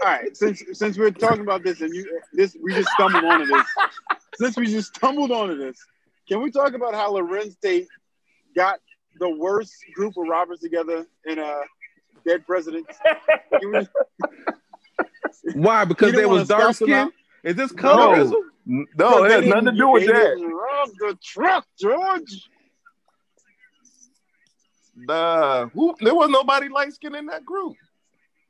All 0.00 0.06
right, 0.08 0.34
since 0.36 0.62
since 0.72 0.96
we're 0.96 1.10
talking 1.10 1.40
about 1.42 1.62
this 1.64 1.80
and 1.80 1.94
you 1.94 2.20
this 2.32 2.56
we 2.62 2.72
just 2.74 2.92
stumbled 2.92 3.24
onto 3.24 3.46
this. 3.46 3.66
Since 4.34 4.56
we 4.56 4.66
just 4.66 4.94
stumbled 4.94 5.32
onto 5.32 5.56
this, 5.58 5.76
can 6.28 6.40
we 6.40 6.52
talk 6.52 6.72
about 6.74 6.94
how 6.94 7.12
Larenz 7.12 7.58
Tate 7.60 7.88
got 8.54 8.78
the 9.18 9.28
worst 9.30 9.74
group 9.94 10.16
of 10.16 10.26
robbers 10.28 10.60
together 10.60 11.06
in 11.26 11.38
uh 11.38 11.60
Dead 12.26 12.46
Presidents? 12.46 12.96
Can 13.60 13.72
we- 13.72 13.88
Why? 15.54 15.84
Because 15.84 16.12
You 16.12 16.18
they 16.18 16.26
was 16.26 16.48
dark 16.48 16.74
scout 16.74 16.76
them 16.76 16.86
skin? 16.88 16.94
out? 17.06 17.12
Is 17.44 17.56
this 17.56 17.72
colorism? 17.72 18.42
No, 18.66 19.24
it 19.24 19.30
has 19.30 19.46
nothing 19.46 19.66
to 19.66 19.72
do 19.72 19.88
with 19.88 20.06
that. 20.06 20.36
rob 20.36 20.90
the 20.98 21.16
truck, 21.24 21.66
George. 21.80 22.48
Nah, 24.96 25.66
who, 25.68 25.94
there 26.00 26.14
was 26.14 26.28
nobody 26.28 26.68
light 26.68 26.92
skinned 26.92 27.14
in 27.14 27.26
that 27.26 27.44
group. 27.44 27.76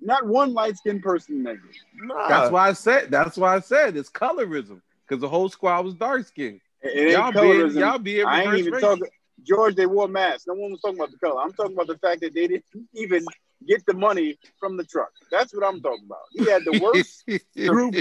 Not 0.00 0.26
one 0.26 0.54
light 0.54 0.76
skinned 0.78 1.02
person 1.02 1.37
in 1.37 1.42
that 1.44 1.61
group. 1.61 1.74
Nah, 1.94 2.28
That's 2.28 2.50
why 2.50 2.68
I 2.68 2.72
said. 2.72 3.11
That's 3.11 3.37
why 3.37 3.57
I 3.57 3.61
said 3.61 3.96
it's 3.96 4.09
colorism. 4.11 4.81
Because 5.07 5.20
the 5.20 5.28
whole 5.28 5.48
squad 5.48 5.85
was 5.85 5.94
dark 5.94 6.26
skinned. 6.26 6.61
It 6.83 6.96
ain't 6.96 7.11
Y'all 7.12 7.33
be 7.33 7.38
colorism. 7.38 7.81
y'all 7.81 7.98
be 7.98 8.22
I 8.22 8.42
ain't 8.42 8.46
reverse 8.46 8.61
even 8.61 8.72
race. 8.72 8.83
talking. 8.83 9.07
George, 9.46 9.74
they 9.77 9.87
wore 9.87 10.09
masks. 10.09 10.46
No 10.46 10.55
one 10.55 10.72
was 10.72 10.81
talking 10.81 10.98
about 10.98 11.11
the 11.11 11.18
color. 11.18 11.40
I'm 11.40 11.53
talking 11.53 11.74
about 11.74 11.87
the 11.87 11.98
fact 11.98 12.20
that 12.22 12.35
they 12.35 12.46
didn't 12.46 12.64
even 12.94 13.24
get 13.66 13.85
the 13.87 13.94
money 13.94 14.38
from 14.61 14.77
the 14.77 14.85
truck. 14.85 15.11
That's 15.31 15.55
what 15.55 15.66
I'm 15.66 15.81
talking 15.81 16.07
about. 16.07 16.22
He 16.33 16.51
had 16.51 16.64
the 16.64 16.81
worst 16.81 17.24
group 17.57 17.94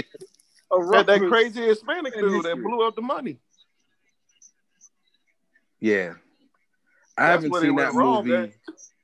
of 0.70 0.90
that, 0.90 1.06
that 1.06 1.20
crazy 1.28 1.62
Hispanic 1.62 2.14
in 2.14 2.20
dude 2.20 2.44
that 2.44 2.56
blew 2.56 2.86
up 2.86 2.94
the 2.94 3.02
money. 3.02 3.38
Yeah. 5.80 6.14
I 7.16 7.28
That's 7.28 7.44
haven't 7.44 7.60
seen 7.60 7.76
that 7.76 7.94
wrong, 7.94 8.26
movie 8.26 8.38
man. 8.38 8.52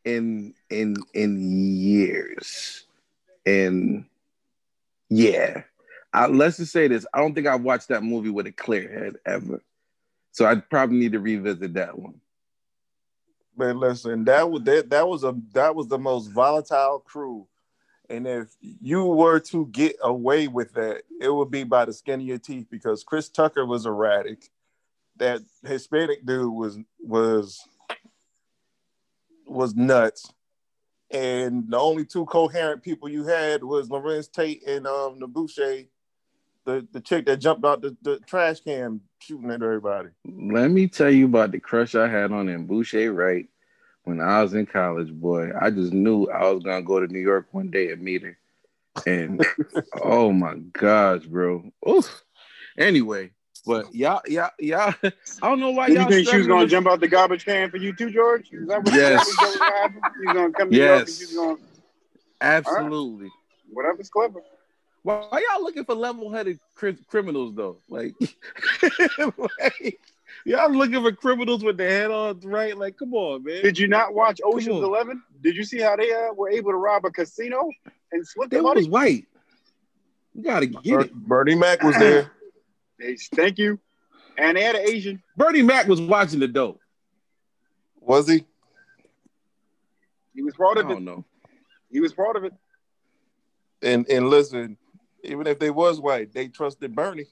in 0.04 0.54
in 0.70 0.96
in 1.14 1.76
years. 1.76 2.84
And 3.46 4.04
yeah. 5.08 5.62
I, 6.12 6.26
let's 6.26 6.58
just 6.58 6.72
say 6.72 6.86
this. 6.86 7.06
I 7.12 7.18
don't 7.18 7.34
think 7.34 7.48
I've 7.48 7.62
watched 7.62 7.88
that 7.88 8.04
movie 8.04 8.30
with 8.30 8.46
a 8.46 8.52
clear 8.52 8.88
head 8.88 9.16
ever. 9.26 9.60
So 10.30 10.46
I 10.46 10.56
probably 10.56 10.98
need 10.98 11.12
to 11.12 11.20
revisit 11.20 11.74
that 11.74 11.98
one. 11.98 12.20
Man, 13.56 13.78
listen, 13.78 14.24
that 14.24 14.50
was 14.50 14.62
that, 14.62 14.90
that 14.90 15.08
was 15.08 15.22
a 15.22 15.36
that 15.52 15.74
was 15.74 15.86
the 15.88 15.98
most 15.98 16.28
volatile 16.28 17.00
crew. 17.00 17.46
And 18.10 18.26
if 18.26 18.48
you 18.60 19.04
were 19.04 19.40
to 19.40 19.66
get 19.66 19.96
away 20.02 20.48
with 20.48 20.74
that, 20.74 21.02
it 21.20 21.30
would 21.30 21.50
be 21.50 21.64
by 21.64 21.84
the 21.84 21.92
skin 21.92 22.20
of 22.20 22.26
your 22.26 22.38
teeth 22.38 22.66
because 22.70 23.04
Chris 23.04 23.28
Tucker 23.28 23.64
was 23.64 23.86
erratic. 23.86 24.50
That 25.16 25.40
Hispanic 25.64 26.26
dude 26.26 26.52
was 26.52 26.78
was 27.00 27.66
was 29.46 29.74
nuts. 29.74 30.32
And 31.10 31.70
the 31.70 31.78
only 31.78 32.04
two 32.04 32.26
coherent 32.26 32.82
people 32.82 33.08
you 33.08 33.24
had 33.24 33.62
was 33.62 33.88
Larenz 33.88 34.30
Tate 34.30 34.66
and 34.66 34.86
um 34.86 35.20
N'Bushe, 35.20 35.86
the, 36.64 36.86
the 36.92 37.00
chick 37.00 37.26
that 37.26 37.38
jumped 37.38 37.64
out 37.64 37.82
the, 37.82 37.96
the 38.02 38.18
trash 38.20 38.60
can 38.60 39.00
shooting 39.18 39.50
at 39.50 39.62
everybody. 39.62 40.08
Let 40.26 40.70
me 40.70 40.88
tell 40.88 41.10
you 41.10 41.26
about 41.26 41.52
the 41.52 41.60
crush 41.60 41.94
I 41.94 42.08
had 42.08 42.32
on 42.32 42.48
him, 42.48 42.66
Boucher 42.66 43.12
Wright, 43.12 43.48
when 44.04 44.20
I 44.20 44.42
was 44.42 44.54
in 44.54 44.66
college, 44.66 45.12
boy. 45.12 45.50
I 45.60 45.70
just 45.70 45.92
knew 45.92 46.26
I 46.30 46.50
was 46.50 46.62
gonna 46.62 46.82
go 46.82 47.00
to 47.00 47.12
New 47.12 47.20
York 47.20 47.48
one 47.52 47.70
day 47.70 47.90
and 47.90 48.02
meet 48.02 48.22
her. 48.22 48.38
And 49.06 49.44
oh 50.02 50.32
my 50.32 50.54
gosh, 50.72 51.24
bro. 51.24 51.70
Oof. 51.88 52.22
Anyway, 52.78 53.30
but 53.66 53.94
y'all, 53.94 54.20
y'all, 54.26 54.50
y'all, 54.58 54.94
I 55.02 55.10
don't 55.42 55.60
know 55.60 55.70
why 55.70 55.86
Did 55.86 55.94
you 55.94 56.00
y'all 56.00 56.08
think 56.10 56.28
she 56.28 56.36
was 56.38 56.46
going 56.46 56.66
to 56.66 56.70
jump 56.70 56.86
out 56.86 57.00
the 57.00 57.08
garbage 57.08 57.44
can 57.44 57.70
for 57.70 57.76
you 57.76 57.94
too, 57.94 58.10
George? 58.10 58.50
Is 58.52 58.68
that 58.68 58.82
what 58.82 58.94
Yes. 58.94 59.26
is 59.28 59.36
that 59.36 59.56
what 59.60 59.72
happened? 59.74 60.04
She's 60.16 60.32
going 60.32 60.52
to 60.52 60.58
come 60.58 60.70
to 60.70 60.76
New 60.76 60.82
York 60.84 60.98
and 61.00 61.08
Yes. 61.08 61.18
she's 61.18 61.36
going 61.36 61.56
to, 61.56 61.62
Absolutely. 62.40 63.30
whatever's 63.70 64.10
clever. 64.10 64.40
Why, 65.04 65.26
why 65.28 65.44
y'all 65.52 65.62
looking 65.62 65.84
for 65.84 65.94
level-headed 65.94 66.58
cri- 66.74 66.96
criminals 67.08 67.54
though? 67.54 67.76
Like, 67.90 68.14
like, 69.60 70.00
y'all 70.46 70.72
looking 70.72 71.02
for 71.02 71.12
criminals 71.12 71.62
with 71.62 71.76
their 71.76 71.90
head 71.90 72.10
on 72.10 72.40
right? 72.40 72.76
Like, 72.76 72.96
come 72.96 73.12
on, 73.12 73.44
man. 73.44 73.62
Did 73.62 73.78
you 73.78 73.86
not 73.86 74.14
watch 74.14 74.40
Ocean's. 74.42 74.82
Eleven? 74.82 75.22
Did 75.42 75.56
you 75.56 75.64
see 75.64 75.78
how 75.78 75.94
they 75.94 76.10
uh, 76.10 76.32
were 76.32 76.48
able 76.48 76.70
to 76.70 76.78
rob 76.78 77.04
a 77.04 77.10
casino 77.10 77.68
and 78.12 78.26
split 78.26 78.48
the 78.48 78.62
money? 78.62 78.80
was 78.80 78.88
white. 78.88 79.26
You 80.34 80.42
gotta 80.42 80.66
get 80.66 80.82
Ber- 80.84 81.00
it. 81.02 81.14
Bernie 81.14 81.54
Mac 81.54 81.82
was 81.82 81.96
there. 81.98 82.30
They, 82.96 83.16
thank 83.34 83.58
you. 83.58 83.80
And 84.38 84.56
they 84.56 84.62
had 84.62 84.76
an 84.76 84.88
Asian. 84.88 85.20
Bernie 85.36 85.62
Mac 85.62 85.88
was 85.88 86.00
watching 86.00 86.38
the 86.38 86.46
dope. 86.46 86.80
Was 88.00 88.28
he? 88.28 88.46
He 90.32 90.42
was 90.42 90.54
part 90.54 90.78
I 90.78 90.82
of 90.82 90.86
it. 90.90 90.94
don't 90.94 91.04
know. 91.04 91.24
He 91.90 91.98
was 91.98 92.12
part 92.12 92.36
of 92.36 92.44
it. 92.44 92.52
And 93.82 94.08
and 94.08 94.30
listen, 94.30 94.78
even 95.24 95.46
if 95.46 95.58
they 95.58 95.70
was 95.70 96.00
white, 96.00 96.32
they 96.32 96.48
trusted 96.48 96.94
Bernie. 96.94 97.26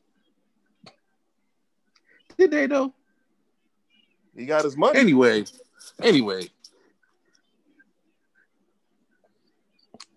Did 2.37 2.51
they 2.51 2.67
though? 2.67 2.95
He 4.35 4.47
got 4.47 4.65
his 4.65 4.77
money. 4.77 4.99
Anyway, 4.99 5.45
anyway. 6.01 6.49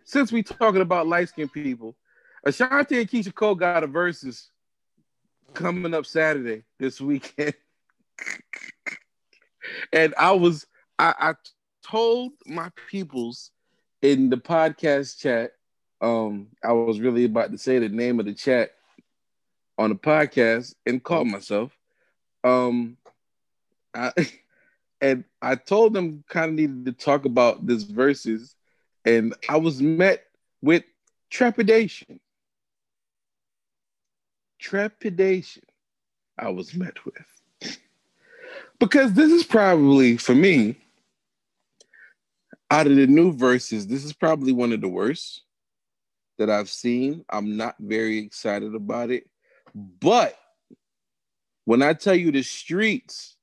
Since 0.05 0.31
we 0.31 0.43
talking 0.43 0.81
about 0.81 1.07
light 1.07 1.29
skinned 1.29 1.51
people, 1.51 1.95
Ashanti 2.45 2.99
and 2.99 3.09
Keyshia 3.09 3.33
Cole 3.33 3.55
got 3.55 3.83
a 3.83 3.87
Verzuz 3.87 4.49
coming 5.53 5.93
up 5.93 6.05
Saturday 6.05 6.63
this 6.79 7.01
weekend. 7.01 7.53
and 9.93 10.13
I 10.17 10.31
was 10.31 10.65
I, 10.97 11.13
I 11.19 11.33
told 11.83 12.31
my 12.45 12.69
peoples 12.89 13.51
in 14.01 14.29
the 14.29 14.37
podcast 14.37 15.19
chat, 15.19 15.51
um, 16.01 16.47
I 16.63 16.71
was 16.73 16.99
really 16.99 17.25
about 17.25 17.51
to 17.51 17.57
say 17.57 17.79
the 17.79 17.89
name 17.89 18.19
of 18.19 18.25
the 18.25 18.33
chat 18.33 18.71
on 19.77 19.89
the 19.89 19.95
podcast 19.95 20.75
and 20.85 21.03
caught 21.03 21.25
myself. 21.25 21.71
Um 22.43 22.97
I 23.93 24.11
and 25.01 25.23
I 25.41 25.55
told 25.55 25.93
them 25.93 26.23
kind 26.29 26.49
of 26.49 26.55
needed 26.55 26.85
to 26.85 26.91
talk 26.91 27.25
about 27.25 27.65
this 27.65 27.83
verses, 27.83 28.55
and 29.03 29.35
I 29.49 29.57
was 29.57 29.81
met 29.81 30.25
with 30.61 30.83
trepidation. 31.29 32.19
Trepidation, 34.59 35.63
I 36.39 36.49
was 36.49 36.73
met 36.73 37.05
with. 37.05 37.77
Because 38.79 39.13
this 39.13 39.31
is 39.31 39.43
probably, 39.43 40.17
for 40.17 40.35
me, 40.35 40.75
out 42.71 42.87
of 42.87 42.95
the 42.95 43.07
new 43.07 43.31
verses, 43.31 43.87
this 43.87 44.03
is 44.03 44.13
probably 44.13 44.51
one 44.51 44.73
of 44.73 44.81
the 44.81 44.87
worst 44.87 45.44
that 46.37 46.49
I've 46.49 46.69
seen. 46.69 47.25
I'm 47.29 47.57
not 47.57 47.75
very 47.79 48.17
excited 48.19 48.75
about 48.75 49.11
it. 49.11 49.27
But 49.73 50.37
when 51.65 51.81
I 51.81 51.93
tell 51.93 52.15
you 52.15 52.31
the 52.31 52.43
streets 52.43 53.35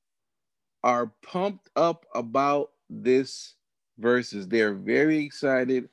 are 0.83 1.11
pumped 1.21 1.69
up 1.75 2.05
about 2.13 2.71
this 2.89 3.55
verses. 3.97 4.47
They're 4.47 4.73
very 4.73 5.19
excited. 5.19 5.89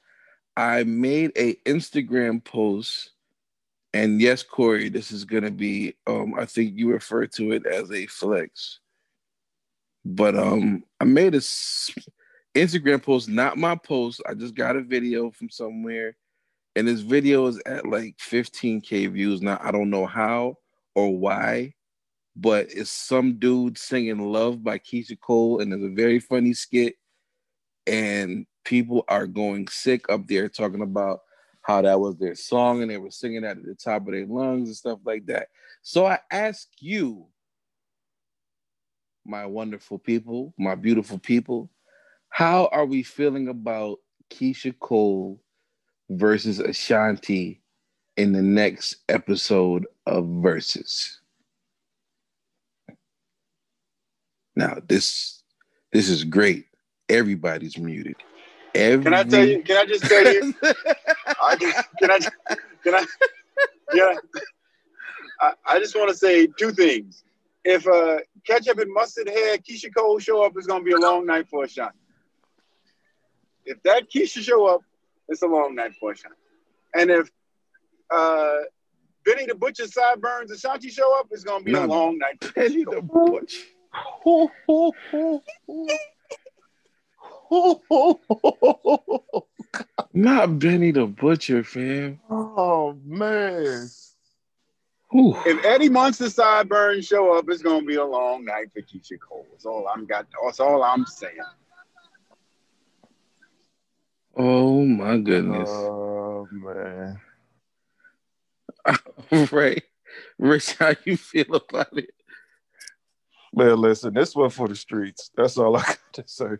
I 0.57 0.85
made 0.85 1.33
a 1.37 1.55
Instagram 1.67 2.45
post, 2.45 3.11
and 3.95 4.21
yes, 4.21 4.43
Corey, 4.43 4.89
this 4.89 5.13
is 5.13 5.25
gonna 5.25 5.51
be. 5.51 5.95
Um, 6.07 6.35
I 6.37 6.45
think 6.45 6.73
you 6.77 6.91
refer 6.91 7.27
to 7.27 7.53
it 7.53 7.67
as 7.67 7.91
a 7.91 8.07
flex, 8.07 8.81
but 10.05 10.37
um, 10.37 10.85
I 11.01 11.05
made 11.05 11.35
a 11.35 11.41
Instagram 12.55 13.03
post, 13.03 13.29
not 13.29 13.57
my 13.57 13.77
post. 13.77 14.23
I 14.29 14.35
just 14.35 14.55
got 14.55 14.77
a 14.77 14.83
video 14.83 15.31
from 15.31 15.51
somewhere, 15.51 16.17
and 16.77 16.89
this 16.89 17.01
video 17.01 17.47
is 17.47 17.61
at 17.67 17.87
like 17.87 18.17
15k 18.19 19.13
views. 19.13 19.43
Now 19.43 19.59
I 19.63 19.71
don't 19.71 19.91
know 19.91 20.07
how 20.07 20.57
or 20.95 21.17
why 21.17 21.75
but 22.37 22.69
it's 22.71 22.91
some 22.91 23.39
dude 23.39 23.77
singing 23.77 24.33
Love 24.33 24.63
by 24.63 24.79
Keyshia 24.79 25.21
Cole, 25.21 25.61
and 25.61 25.73
it's 25.73 25.85
a 25.85 25.89
very 25.89 26.21
funny 26.21 26.55
skit. 26.55 26.95
And 27.87 28.47
people 28.65 29.05
are 29.09 29.27
going 29.27 29.69
sick 29.69 30.09
up 30.11 30.27
there 30.27 30.49
talking 30.49 30.83
about 30.83 31.21
how 31.63 31.83
that 31.83 32.01
was 32.01 32.17
their 32.17 32.35
song 32.35 32.81
and 32.81 32.91
they 32.91 32.97
were 32.97 33.11
singing 33.11 33.43
that 33.43 33.59
at 33.59 33.65
the 33.65 33.75
top 33.75 34.07
of 34.07 34.13
their 34.13 34.27
lungs 34.27 34.69
and 34.69 34.77
stuff 34.77 34.99
like 35.05 35.27
that. 35.27 35.49
So 35.83 36.07
I 36.07 36.19
ask 36.31 36.67
you, 36.79 37.27
my 39.27 39.45
wonderful 39.45 39.99
people, 39.99 40.55
my 40.59 40.75
beautiful 40.75 41.19
people, 41.19 41.71
how 42.31 42.67
are 42.73 42.87
we 42.87 43.03
feeling 43.03 43.49
about 43.49 43.99
Keyshia 44.31 44.79
Cole 44.79 45.43
versus 46.11 46.59
Ashanti 46.59 47.63
in 48.17 48.33
the 48.33 48.43
next 48.43 48.97
episode 49.09 49.87
of 50.05 50.25
Verzuz? 50.25 51.17
Now 54.55 54.77
this 54.87 55.43
this 55.93 56.09
is 56.09 56.25
great. 56.25 56.67
Everybody's 57.09 57.79
muted. 57.79 58.17
Every... 58.75 59.05
Can 59.05 59.15
I 59.15 59.25
tell 59.25 59.45
you? 59.47 59.63
Can 59.63 59.77
I 59.77 59.85
just 59.85 60.05
tell 60.05 60.33
you? 60.33 60.55
I 61.43 61.57
just, 61.57 61.89
can 61.99 62.11
I? 62.11 62.19
Can 62.85 62.95
I? 62.95 63.07
Yeah. 63.93 64.15
I, 65.41 65.53
I 65.67 65.79
just 65.79 65.97
want 65.97 66.11
to 66.11 66.17
say 66.17 66.47
two 66.47 66.71
things. 66.73 67.25
If 67.65 67.87
uh, 67.87 68.19
ketchup 68.47 68.79
and 68.79 68.93
mustard 68.93 69.29
hair 69.29 69.59
Keyshia 69.59 69.95
Cole 69.95 70.19
show 70.19 70.43
up, 70.45 70.53
it's 70.57 70.67
gonna 70.67 70.85
be 70.85 70.93
a 70.93 70.99
long 70.99 71.27
night 71.27 71.49
for 71.49 71.65
Ashanti. 71.65 71.97
If 73.65 73.83
that 73.83 74.11
Keyshia 74.11 74.43
show 74.43 74.67
up, 74.67 74.83
it's 75.31 75.43
a 75.43 75.47
long 75.47 75.75
night 75.75 75.93
for 75.99 76.13
Ashanti. 76.13 76.37
And 76.95 77.11
if 77.11 77.31
uh, 78.11 78.57
Benny 79.25 79.47
the 79.47 79.55
Butcher 79.55 79.87
sideburns 79.87 80.51
Ashanti 80.51 80.89
show 80.91 81.19
up, 81.19 81.29
it's 81.31 81.45
gonna 81.45 81.65
be 81.65 81.73
Nah, 81.73 81.85
a 81.85 81.87
long 81.87 82.19
night. 82.19 82.43
for 82.45 82.53
Benny 82.53 82.85
Keyshia 82.85 82.91
the 82.91 83.03
Cole. 83.03 83.41
Butch. 83.41 83.67
Not 90.13 90.59
Benny 90.59 90.91
the 90.91 91.07
Butcher, 91.07 91.63
fam. 91.63 92.19
oh 92.31 92.97
man. 93.05 93.89
Whew. 95.13 95.37
If 95.45 95.65
Eddie 95.65 95.89
Munster 95.89 96.31
sideburns 96.31 97.07
show 97.07 97.37
up, 97.37 97.45
it's 97.49 97.63
gonna 97.63 97.85
be 97.85 97.97
a 97.97 98.05
long 98.05 98.45
night 98.45 98.73
for 98.73 98.81
Keyshia 98.81 99.19
Cole. 99.21 99.47
That's 99.51 99.67
all 99.67 99.87
I'm 99.89 100.07
got. 100.07 100.27
That's 100.45 100.61
all 100.61 100.83
I'm 100.83 101.05
saying. 101.07 101.37
Oh 104.37 104.85
my 104.85 105.19
goodness. 105.19 105.69
Oh 105.71 106.49
man. 106.51 107.21
right. 109.53 109.83
Rich, 110.39 110.77
how 110.77 110.95
you 111.05 111.17
feel 111.17 111.55
about 111.55 111.97
it? 111.99 112.11
Man, 113.53 113.79
listen, 113.79 114.15
this 114.15 114.35
one 114.35 114.51
for 114.51 114.69
the 114.69 114.77
streets. 114.77 115.31
That's 115.37 115.59
all 115.59 115.77
I 115.77 115.83
got 115.87 115.99
to 116.15 116.25
say. 116.27 116.57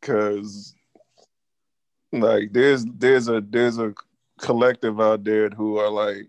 Cause 0.00 0.74
like 2.12 2.52
there's 2.52 2.84
there's 2.84 3.28
a 3.28 3.40
there's 3.40 3.78
a 3.78 3.94
collective 4.38 5.00
out 5.00 5.24
there 5.24 5.48
who 5.50 5.78
are 5.78 5.88
like 5.88 6.26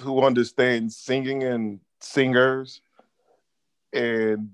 who 0.00 0.22
understand 0.22 0.92
singing 0.92 1.42
and 1.42 1.80
singers 2.00 2.80
and 3.92 4.50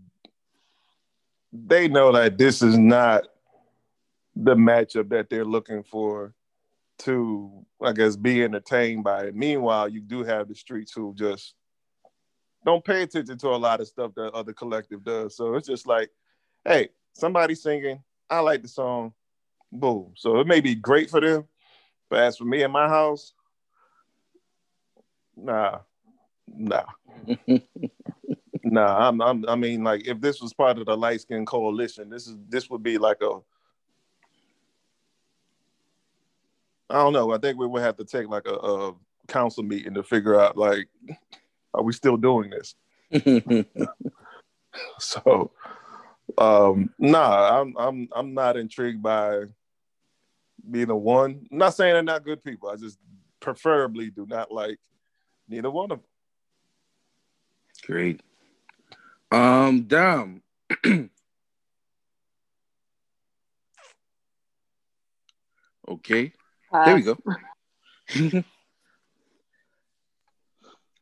they 1.52 1.88
know 1.88 2.12
that 2.12 2.38
this 2.38 2.62
is 2.62 2.78
not 2.78 3.24
the 4.36 4.54
matchup 4.54 5.08
that 5.08 5.30
they're 5.30 5.44
looking 5.44 5.82
for 5.82 6.34
to 6.98 7.66
I 7.82 7.92
guess 7.92 8.16
be 8.16 8.42
entertained 8.42 9.04
by 9.04 9.24
it. 9.24 9.34
Meanwhile, 9.34 9.88
you 9.88 10.00
do 10.00 10.22
have 10.22 10.48
the 10.48 10.54
streets 10.54 10.92
who 10.92 11.14
just 11.14 11.54
don't 12.64 12.84
pay 12.84 13.02
attention 13.02 13.38
to 13.38 13.48
a 13.48 13.56
lot 13.56 13.80
of 13.80 13.88
stuff 13.88 14.12
that 14.16 14.34
other 14.34 14.52
collective 14.52 15.04
does. 15.04 15.36
So 15.36 15.54
it's 15.54 15.68
just 15.68 15.86
like, 15.86 16.10
hey, 16.64 16.88
somebody 17.12 17.54
singing, 17.54 18.02
I 18.28 18.40
like 18.40 18.62
the 18.62 18.68
song, 18.68 19.12
boom. 19.70 20.12
So 20.16 20.40
it 20.40 20.46
may 20.46 20.60
be 20.60 20.74
great 20.74 21.08
for 21.08 21.20
them, 21.20 21.44
but 22.10 22.20
as 22.20 22.36
for 22.36 22.44
me 22.44 22.62
in 22.62 22.70
my 22.70 22.88
house, 22.88 23.32
nah, 25.36 25.78
nah, 26.48 26.86
nah. 28.64 29.08
I'm, 29.08 29.20
I'm, 29.20 29.48
I 29.48 29.54
mean, 29.54 29.84
like 29.84 30.08
if 30.08 30.20
this 30.20 30.40
was 30.40 30.52
part 30.52 30.78
of 30.78 30.86
the 30.86 30.96
light 30.96 31.20
skin 31.20 31.46
coalition, 31.46 32.10
this 32.10 32.26
is 32.26 32.36
this 32.48 32.68
would 32.70 32.82
be 32.82 32.98
like 32.98 33.18
a. 33.22 33.38
I 36.88 36.94
don't 36.94 37.12
know. 37.12 37.32
I 37.32 37.38
think 37.38 37.58
we 37.58 37.66
would 37.66 37.82
have 37.82 37.96
to 37.96 38.04
take 38.04 38.28
like 38.28 38.46
a, 38.46 38.54
a 38.54 38.94
council 39.28 39.62
meeting 39.62 39.94
to 39.94 40.02
figure 40.02 40.38
out 40.38 40.56
like, 40.56 40.88
are 41.74 41.82
we 41.82 41.92
still 41.92 42.16
doing 42.16 42.50
this? 42.50 42.74
So, 44.98 45.52
um, 46.38 46.90
nah, 46.98 47.60
I'm 47.60 47.74
I'm 47.78 48.08
I'm 48.14 48.34
not 48.34 48.56
intrigued 48.56 49.02
by 49.02 49.44
being 50.70 50.90
a 50.90 50.96
one. 50.96 51.46
I'm 51.50 51.58
not 51.58 51.74
saying 51.74 51.94
they're 51.94 52.02
not 52.02 52.24
good 52.24 52.42
people. 52.42 52.68
I 52.68 52.76
just 52.76 52.98
preferably 53.40 54.10
do 54.10 54.26
not 54.26 54.52
like 54.52 54.78
neither 55.48 55.70
one 55.70 55.90
of 55.90 55.98
them. 55.98 56.06
Great. 57.84 58.20
Um, 59.30 59.82
Dom. 59.82 60.42
okay, 65.88 66.32
there 66.72 66.94
we 66.94 67.02
go. 67.02 67.16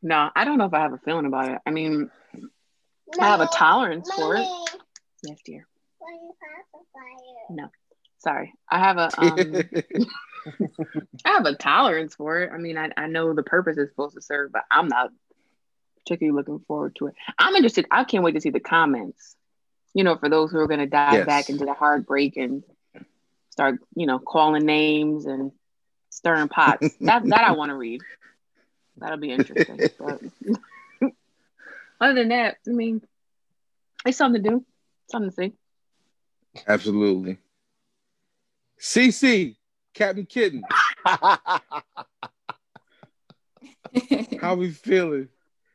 No, 0.01 0.29
I 0.35 0.45
don't 0.45 0.59
know 0.59 0.65
if 0.65 0.73
I 0.73 0.81
have 0.81 0.93
a 0.93 0.99
feeling 0.99 1.25
about 1.25 1.49
it. 1.49 1.57
I 1.65 1.71
mean, 1.71 2.11
I 3.19 3.25
have 3.25 3.39
a 3.41 3.47
tolerance 3.47 4.11
for 4.13 4.35
it. 4.35 4.47
Yes, 5.23 5.39
dear. 5.43 5.65
No, 7.49 7.69
sorry. 8.19 8.53
I 8.69 8.79
have 8.79 8.97
a 8.97 9.19
um, 9.19 9.55
I 11.25 11.29
have 11.29 11.45
a 11.45 11.55
tolerance 11.55 12.13
for 12.13 12.39
it. 12.41 12.51
I 12.53 12.57
mean, 12.57 12.77
I, 12.77 12.91
I 12.95 13.07
know 13.07 13.33
the 13.33 13.41
purpose 13.41 13.77
it's 13.77 13.89
supposed 13.91 14.15
to 14.15 14.21
serve, 14.21 14.51
but 14.51 14.63
I'm 14.69 14.87
not 14.87 15.09
particularly 15.99 16.35
looking 16.37 16.59
forward 16.67 16.95
to 16.97 17.07
it. 17.07 17.15
I'm 17.39 17.55
interested. 17.55 17.87
I 17.89 18.03
can't 18.03 18.23
wait 18.23 18.33
to 18.33 18.41
see 18.41 18.51
the 18.51 18.59
comments. 18.59 19.35
You 19.95 20.03
know, 20.03 20.17
for 20.17 20.29
those 20.29 20.51
who 20.51 20.59
are 20.59 20.67
going 20.67 20.81
to 20.81 20.85
dive 20.87 21.13
Yes. 21.13 21.25
back 21.25 21.49
into 21.49 21.65
the 21.65 21.73
heartbreak 21.73 22.37
and 22.37 22.63
start, 23.55 23.79
you 23.95 24.05
know, 24.05 24.19
calling 24.19 24.65
names 24.65 25.25
and 25.25 25.53
stirring 26.09 26.49
pots. 26.49 26.93
that 27.01 27.23
that 27.25 27.41
I 27.41 27.51
want 27.51 27.69
to 27.69 27.75
read. 27.75 28.01
That'll 28.97 29.17
be 29.17 29.31
interesting. 29.31 29.79
But 29.99 30.21
other 32.01 32.13
than 32.13 32.29
that, 32.29 32.57
I 32.67 32.71
mean, 32.71 33.01
it's 34.05 34.17
something 34.17 34.43
to 34.43 34.49
do, 34.49 34.65
something 35.09 35.29
to 35.29 35.35
see. 35.35 35.53
Absolutely. 36.67 37.37
CC, 38.79 39.55
Captain 39.93 40.25
Kitten, 40.25 40.63
how 44.41 44.55
we 44.55 44.71
feeling? 44.71 45.29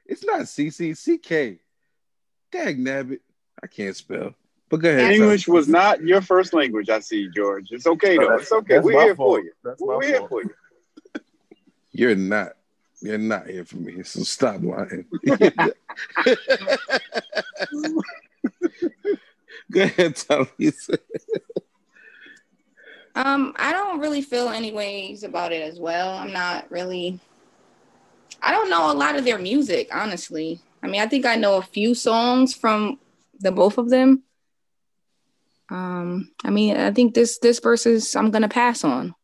It's 0.04 0.24
not 0.24 0.40
CC, 0.40 0.94
CK. 0.94 1.60
Dag 2.52 2.78
nabbit. 2.78 3.20
I 3.62 3.66
can't 3.66 3.96
spell. 3.96 4.34
But 4.70 4.78
go 4.78 4.88
ahead. 4.88 5.12
English 5.12 5.46
Tom. 5.46 5.56
was 5.56 5.68
not 5.68 6.00
your 6.00 6.22
first 6.22 6.54
language. 6.54 6.88
I 6.88 7.00
see, 7.00 7.28
George. 7.28 7.66
It's 7.72 7.87
okay 7.88 8.16
though. 8.16 8.37
It's 8.37 8.52
okay. 8.52 8.74
That's 8.74 8.85
We're 8.85 9.02
here 9.02 9.16
fault. 9.16 9.40
for 9.40 9.44
you. 9.44 9.52
That's 9.64 9.80
We're 9.80 10.02
here 10.02 10.18
fault. 10.18 10.30
for 10.30 10.42
you. 10.42 10.50
You're 11.92 12.14
not. 12.14 12.52
You're 13.02 13.18
not 13.18 13.48
here 13.48 13.64
for 13.64 13.76
me. 13.78 14.02
So 14.04 14.22
stop 14.22 14.62
lying. 14.62 15.06
go 19.72 19.83
ahead, 19.83 20.16
Tommy. 20.16 20.72
Um, 23.16 23.54
I 23.56 23.72
don't 23.72 23.98
really 23.98 24.22
feel 24.22 24.50
any 24.50 24.70
ways 24.70 25.24
about 25.24 25.52
it 25.52 25.62
as 25.62 25.80
well. 25.80 26.11
I'm 26.11 26.33
not 26.33 26.70
really. 26.70 27.18
I 28.40 28.52
don't 28.52 28.70
know 28.70 28.92
a 28.92 28.94
lot 28.94 29.16
of 29.16 29.24
their 29.24 29.38
music, 29.38 29.88
honestly. 29.92 30.61
I 30.83 30.87
mean, 30.87 31.00
I 31.00 31.06
think 31.06 31.26
I 31.26 31.35
know 31.35 31.56
a 31.56 31.62
few 31.62 31.94
songs 31.94 32.54
from 32.54 33.00
the 33.40 33.50
both 33.50 33.78
of 33.78 33.90
them. 33.90 34.22
Um, 35.70 36.33
I 36.44 36.50
mean, 36.50 36.76
I 36.76 36.92
think 36.92 37.14
this 37.14 37.38
this 37.38 37.61
versus 37.61 38.14
I'm 38.16 38.30
gonna 38.30 38.48
pass 38.48 38.85
on. 38.85 39.14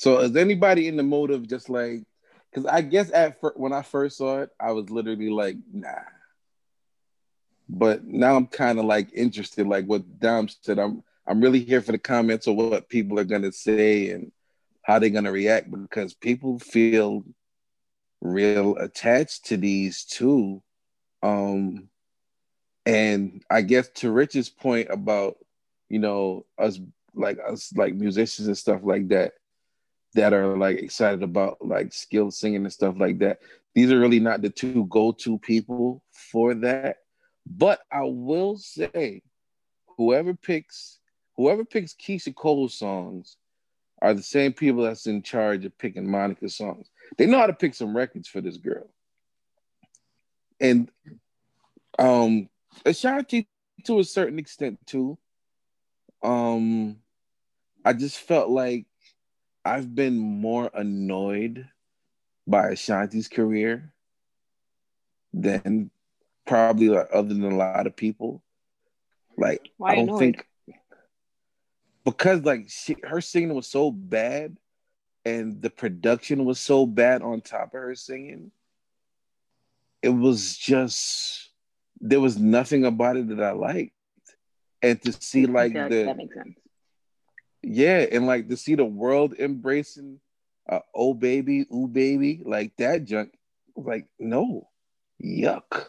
So 0.00 0.20
is 0.20 0.34
anybody 0.34 0.88
in 0.88 0.96
the 0.96 1.02
motive 1.02 1.46
just 1.46 1.68
like 1.68 2.04
because 2.50 2.64
I 2.64 2.80
guess 2.80 3.12
at 3.12 3.38
fir- 3.38 3.52
when 3.56 3.74
I 3.74 3.82
first 3.82 4.16
saw 4.16 4.40
it, 4.40 4.50
I 4.58 4.72
was 4.72 4.88
literally 4.88 5.28
like, 5.28 5.56
nah. 5.72 5.90
But 7.68 8.04
now 8.04 8.34
I'm 8.34 8.46
kind 8.46 8.78
of 8.78 8.86
like 8.86 9.12
interested, 9.12 9.66
like 9.66 9.84
what 9.84 10.18
Dom 10.18 10.48
said. 10.62 10.78
I'm 10.78 11.02
I'm 11.26 11.40
really 11.40 11.60
here 11.60 11.82
for 11.82 11.92
the 11.92 11.98
comments 11.98 12.46
of 12.46 12.56
what 12.56 12.88
people 12.88 13.18
are 13.18 13.24
gonna 13.24 13.52
say 13.52 14.10
and 14.10 14.32
how 14.82 14.98
they're 14.98 15.10
gonna 15.10 15.32
react 15.32 15.70
because 15.70 16.14
people 16.14 16.58
feel 16.58 17.24
real 18.22 18.76
attached 18.76 19.46
to 19.46 19.56
these 19.56 20.04
two. 20.04 20.62
Um 21.22 21.88
and 22.86 23.44
I 23.50 23.62
guess 23.62 23.88
to 23.96 24.10
Rich's 24.10 24.48
point 24.48 24.88
about, 24.90 25.36
you 25.88 25.98
know, 25.98 26.46
us 26.58 26.80
like 27.14 27.38
us 27.46 27.72
like 27.76 27.94
musicians 27.94 28.48
and 28.48 28.56
stuff 28.56 28.80
like 28.82 29.08
that 29.08 29.34
that 30.14 30.32
are 30.32 30.56
like 30.56 30.78
excited 30.78 31.22
about 31.22 31.58
like 31.64 31.92
skilled 31.92 32.34
singing 32.34 32.64
and 32.64 32.72
stuff 32.72 32.94
like 32.98 33.18
that. 33.18 33.40
These 33.74 33.92
are 33.92 34.00
really 34.00 34.20
not 34.20 34.42
the 34.42 34.50
two 34.50 34.86
go-to 34.86 35.38
people 35.38 36.02
for 36.10 36.54
that. 36.54 36.96
But 37.46 37.80
I 37.92 38.02
will 38.02 38.58
say, 38.58 39.22
whoever 39.96 40.34
picks 40.34 40.98
whoever 41.36 41.64
picks 41.64 41.94
Keyshia 41.94 42.34
Cole's 42.34 42.74
songs 42.74 43.36
are 44.02 44.14
the 44.14 44.22
same 44.22 44.52
people 44.52 44.82
that's 44.82 45.06
in 45.06 45.22
charge 45.22 45.64
of 45.64 45.76
picking 45.78 46.10
Monica's 46.10 46.56
songs. 46.56 46.88
They 47.16 47.26
know 47.26 47.38
how 47.38 47.46
to 47.46 47.52
pick 47.52 47.74
some 47.74 47.96
records 47.96 48.28
for 48.28 48.40
this 48.40 48.56
girl. 48.56 48.88
And 50.60 50.90
um 51.98 52.48
Ashanti 52.84 53.48
to 53.84 53.98
a 53.98 54.04
certain 54.04 54.38
extent 54.38 54.78
too. 54.86 55.18
Um 56.22 56.98
I 57.84 57.92
just 57.94 58.18
felt 58.18 58.50
like 58.50 58.86
I've 59.64 59.94
been 59.94 60.18
more 60.18 60.70
annoyed 60.74 61.68
by 62.46 62.70
Ashanti's 62.70 63.28
career 63.28 63.92
than 65.32 65.90
probably 66.46 66.88
like 66.88 67.08
other 67.12 67.28
than 67.28 67.44
a 67.44 67.56
lot 67.56 67.86
of 67.86 67.96
people. 67.96 68.42
Like 69.36 69.70
Why 69.78 69.92
I 69.92 69.94
don't 69.96 70.04
annoyed? 70.04 70.18
think 70.18 70.46
because 72.04 72.42
like 72.42 72.66
she, 72.68 72.96
her 73.04 73.20
singing 73.20 73.54
was 73.54 73.66
so 73.66 73.90
bad 73.90 74.56
and 75.24 75.60
the 75.60 75.70
production 75.70 76.44
was 76.44 76.58
so 76.58 76.86
bad 76.86 77.22
on 77.22 77.40
top 77.40 77.74
of 77.74 77.80
her 77.80 77.94
singing. 77.94 78.50
It 80.02 80.08
was 80.10 80.56
just 80.56 81.50
there 82.00 82.20
was 82.20 82.38
nothing 82.38 82.84
about 82.84 83.16
it 83.16 83.28
that 83.28 83.42
I 83.42 83.52
liked. 83.52 83.92
and 84.82 85.00
to 85.02 85.12
see 85.12 85.46
like 85.46 85.74
that, 85.74 85.90
the 85.90 86.04
that 86.04 86.16
makes 86.16 86.34
sense. 86.34 86.56
yeah, 87.62 88.06
and 88.10 88.26
like 88.26 88.48
to 88.48 88.56
see 88.56 88.74
the 88.74 88.84
world 88.84 89.34
embracing 89.38 90.20
uh, 90.68 90.80
oh 90.94 91.12
baby, 91.14 91.66
ooh 91.74 91.88
baby, 91.88 92.40
like 92.44 92.74
that 92.78 93.04
junk. 93.04 93.32
Like 93.76 94.06
no, 94.18 94.68
yuck, 95.22 95.88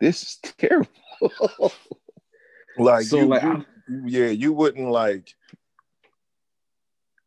this 0.00 0.22
is 0.22 0.36
terrible. 0.58 1.72
Like, 2.76 3.04
So, 3.04 3.18
you, 3.18 3.26
like, 3.26 3.42
you- 3.42 3.64
yeah, 4.06 4.28
you 4.28 4.52
wouldn't 4.52 4.88
like. 4.90 5.34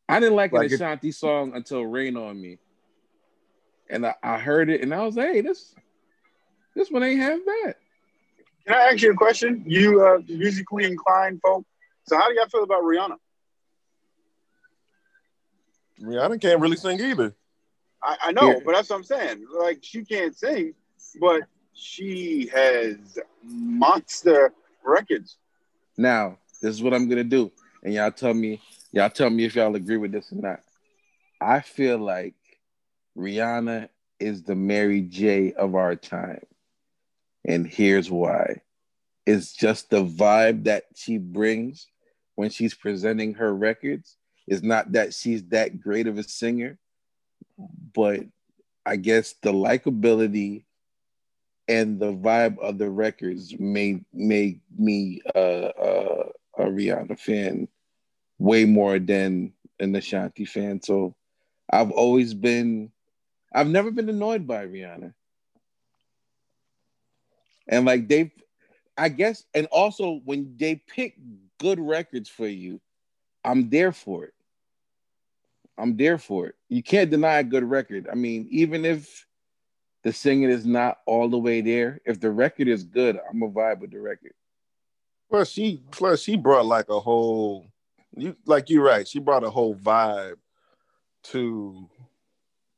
I 0.07 0.19
didn't 0.19 0.35
like, 0.35 0.51
Like 0.51 0.67
an 0.67 0.73
it- 0.73 0.75
Ashanti 0.75 1.11
song 1.11 1.53
until 1.55 1.85
Rain 1.85 2.17
on 2.17 2.39
Me, 2.41 2.57
and 3.89 4.05
I, 4.05 4.15
I 4.21 4.37
heard 4.39 4.69
it 4.69 4.81
and 4.81 4.93
I 4.93 5.03
was 5.05 5.15
like, 5.15 5.29
hey 5.31 5.41
this 5.41 5.73
this 6.75 6.89
one 6.89 7.03
ain't 7.03 7.19
half 7.19 7.39
bad. 7.45 7.75
Can 8.65 8.75
I 8.75 8.91
ask 8.91 9.01
you 9.01 9.11
a 9.11 9.15
question? 9.15 9.63
You 9.65 10.05
uh, 10.05 10.19
musically 10.27 10.85
inclined 10.85 11.41
folk. 11.41 11.65
So 12.07 12.17
how 12.17 12.27
do 12.27 12.35
y'all 12.35 12.47
feel 12.47 12.63
about 12.63 12.83
Rihanna? 12.83 13.17
Rihanna 16.01 16.41
can't 16.41 16.59
really 16.59 16.77
sing 16.77 16.99
either. 16.99 17.35
I, 18.03 18.17
I 18.25 18.31
know, 18.31 18.53
Yeah. 18.53 18.59
but 18.65 18.73
that's 18.73 18.89
what 18.89 18.97
I'm 18.97 19.03
saying. 19.03 19.45
Like 19.59 19.79
she 19.81 20.03
can't 20.03 20.35
sing, 20.37 20.73
but 21.19 21.43
she 21.73 22.49
has 22.53 22.97
monster 23.43 24.53
records. 24.83 25.37
Now, 25.97 26.37
this 26.61 26.73
is 26.75 26.81
what 26.81 26.93
I'm 26.93 27.07
gonna 27.07 27.23
do, 27.23 27.51
and 27.83 27.93
y'all 27.93 28.11
tell 28.11 28.33
me, 28.33 28.61
y'all 28.91 29.09
tell 29.09 29.29
me 29.29 29.45
if 29.45 29.55
y'all 29.55 29.75
agree 29.75 29.97
with 29.97 30.11
this 30.11 30.31
or 30.31 30.35
not. 30.35 30.61
I 31.39 31.59
feel 31.61 31.97
like 31.97 32.33
Rihanna 33.17 33.89
is 34.19 34.43
the 34.43 34.55
Mary 34.55 35.01
J 35.01 35.53
of 35.53 35.75
our 35.75 35.95
time, 35.95 36.41
and 37.45 37.67
here's 37.67 38.09
why: 38.09 38.61
it's 39.25 39.53
just 39.53 39.89
the 39.89 40.03
vibe 40.03 40.65
that 40.65 40.83
she 40.95 41.17
brings 41.17 41.87
when 42.35 42.49
she's 42.49 42.73
presenting 42.73 43.35
her 43.35 43.53
records. 43.53 44.17
It's 44.47 44.63
not 44.63 44.93
that 44.93 45.13
she's 45.13 45.43
that 45.49 45.79
great 45.79 46.07
of 46.07 46.17
a 46.17 46.23
singer, 46.23 46.77
but 47.93 48.21
I 48.85 48.95
guess 48.95 49.35
the 49.41 49.53
likability 49.53 50.65
and 51.67 51.99
the 51.99 52.11
vibe 52.13 52.57
of 52.59 52.77
the 52.77 52.89
records 52.89 53.57
made 53.59 54.03
made 54.11 54.59
me 54.77 55.21
uh, 55.33 55.37
uh, 55.37 56.29
a 56.57 56.63
Rihanna 56.63 57.19
fan 57.19 57.67
way 58.39 58.65
more 58.65 58.99
than 58.99 59.53
an 59.79 59.95
Ashanti 59.95 60.45
fan. 60.45 60.81
So 60.81 61.15
I've 61.71 61.91
always 61.91 62.33
been, 62.33 62.91
I've 63.53 63.67
never 63.67 63.91
been 63.91 64.09
annoyed 64.09 64.47
by 64.47 64.65
Rihanna, 64.65 65.13
and 67.67 67.85
like 67.85 68.07
they, 68.07 68.31
I 68.97 69.09
guess, 69.09 69.43
and 69.53 69.67
also 69.67 70.21
when 70.25 70.55
they 70.57 70.75
pick 70.75 71.15
good 71.59 71.79
records 71.79 72.29
for 72.29 72.47
you, 72.47 72.81
I'm 73.43 73.69
there 73.69 73.91
for 73.91 74.25
it. 74.25 74.33
I'm 75.77 75.97
there 75.97 76.17
for 76.17 76.47
it. 76.47 76.55
You 76.69 76.83
can't 76.83 77.09
deny 77.09 77.39
a 77.39 77.43
good 77.43 77.63
record. 77.63 78.07
I 78.11 78.15
mean, 78.15 78.47
even 78.51 78.85
if 78.85 79.25
the 80.03 80.13
singing 80.13 80.49
is 80.49 80.65
not 80.65 80.99
all 81.05 81.29
the 81.29 81.37
way 81.37 81.61
there, 81.61 82.01
if 82.05 82.19
the 82.19 82.31
record 82.31 82.67
is 82.67 82.83
good, 82.83 83.19
I'm 83.29 83.41
a 83.41 83.49
vibe 83.49 83.79
with 83.79 83.91
the 83.91 83.99
record. 83.99 84.33
Plus, 85.29 85.49
she 85.49 85.81
plus 85.91 86.21
she 86.21 86.35
brought 86.35 86.65
like 86.65 86.89
a 86.89 86.99
whole. 86.99 87.65
You 88.15 88.35
like 88.45 88.69
you're 88.69 88.83
right. 88.83 89.07
She 89.07 89.19
brought 89.19 89.45
a 89.45 89.49
whole 89.49 89.75
vibe 89.75 90.35
to 91.23 91.89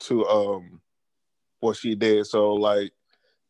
to 0.01 0.25
um 0.27 0.81
what 1.59 1.77
she 1.77 1.95
did. 1.95 2.27
So 2.27 2.53
like, 2.53 2.91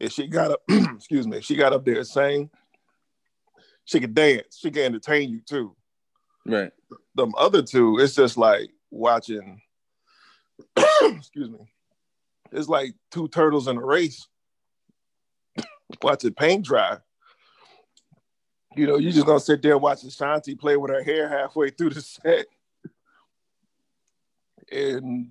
if 0.03 0.11
she 0.11 0.27
got 0.27 0.51
up, 0.51 0.61
excuse 0.69 1.25
me, 1.25 1.37
if 1.37 1.45
she 1.45 1.55
got 1.55 1.73
up 1.73 1.85
there 1.85 1.97
and 1.97 2.07
sang, 2.07 2.49
she 3.85 3.99
could 3.99 4.13
dance. 4.13 4.59
She 4.59 4.69
could 4.69 4.83
entertain 4.83 5.29
you 5.29 5.39
too. 5.39 5.75
Right. 6.45 6.71
them 7.15 7.33
other 7.37 7.61
two, 7.61 7.99
it's 7.99 8.15
just 8.15 8.37
like 8.37 8.69
watching. 8.91 9.61
excuse 11.01 11.49
me. 11.49 11.59
It's 12.51 12.67
like 12.67 12.93
two 13.11 13.29
turtles 13.29 13.67
in 13.67 13.77
a 13.77 13.85
race. 13.85 14.27
watching 16.03 16.33
paint 16.33 16.65
dry. 16.65 16.97
You 18.75 18.87
know, 18.87 18.97
you're 18.97 19.11
just 19.11 19.25
gonna 19.25 19.39
sit 19.39 19.61
there 19.61 19.77
watching 19.77 20.09
Shanti 20.09 20.59
play 20.59 20.75
with 20.75 20.91
her 20.91 21.03
hair 21.03 21.29
halfway 21.29 21.69
through 21.69 21.91
the 21.91 22.01
set, 22.01 22.47
and 24.71 25.29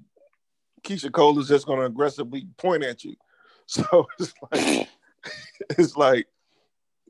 Keyshia 0.82 1.12
Cole 1.12 1.38
is 1.40 1.48
just 1.48 1.66
gonna 1.66 1.82
aggressively 1.82 2.46
point 2.56 2.84
at 2.84 3.04
you. 3.04 3.16
So 3.66 4.06
it's 4.18 4.34
like, 4.50 4.88
it's 5.78 5.96
like, 5.96 6.26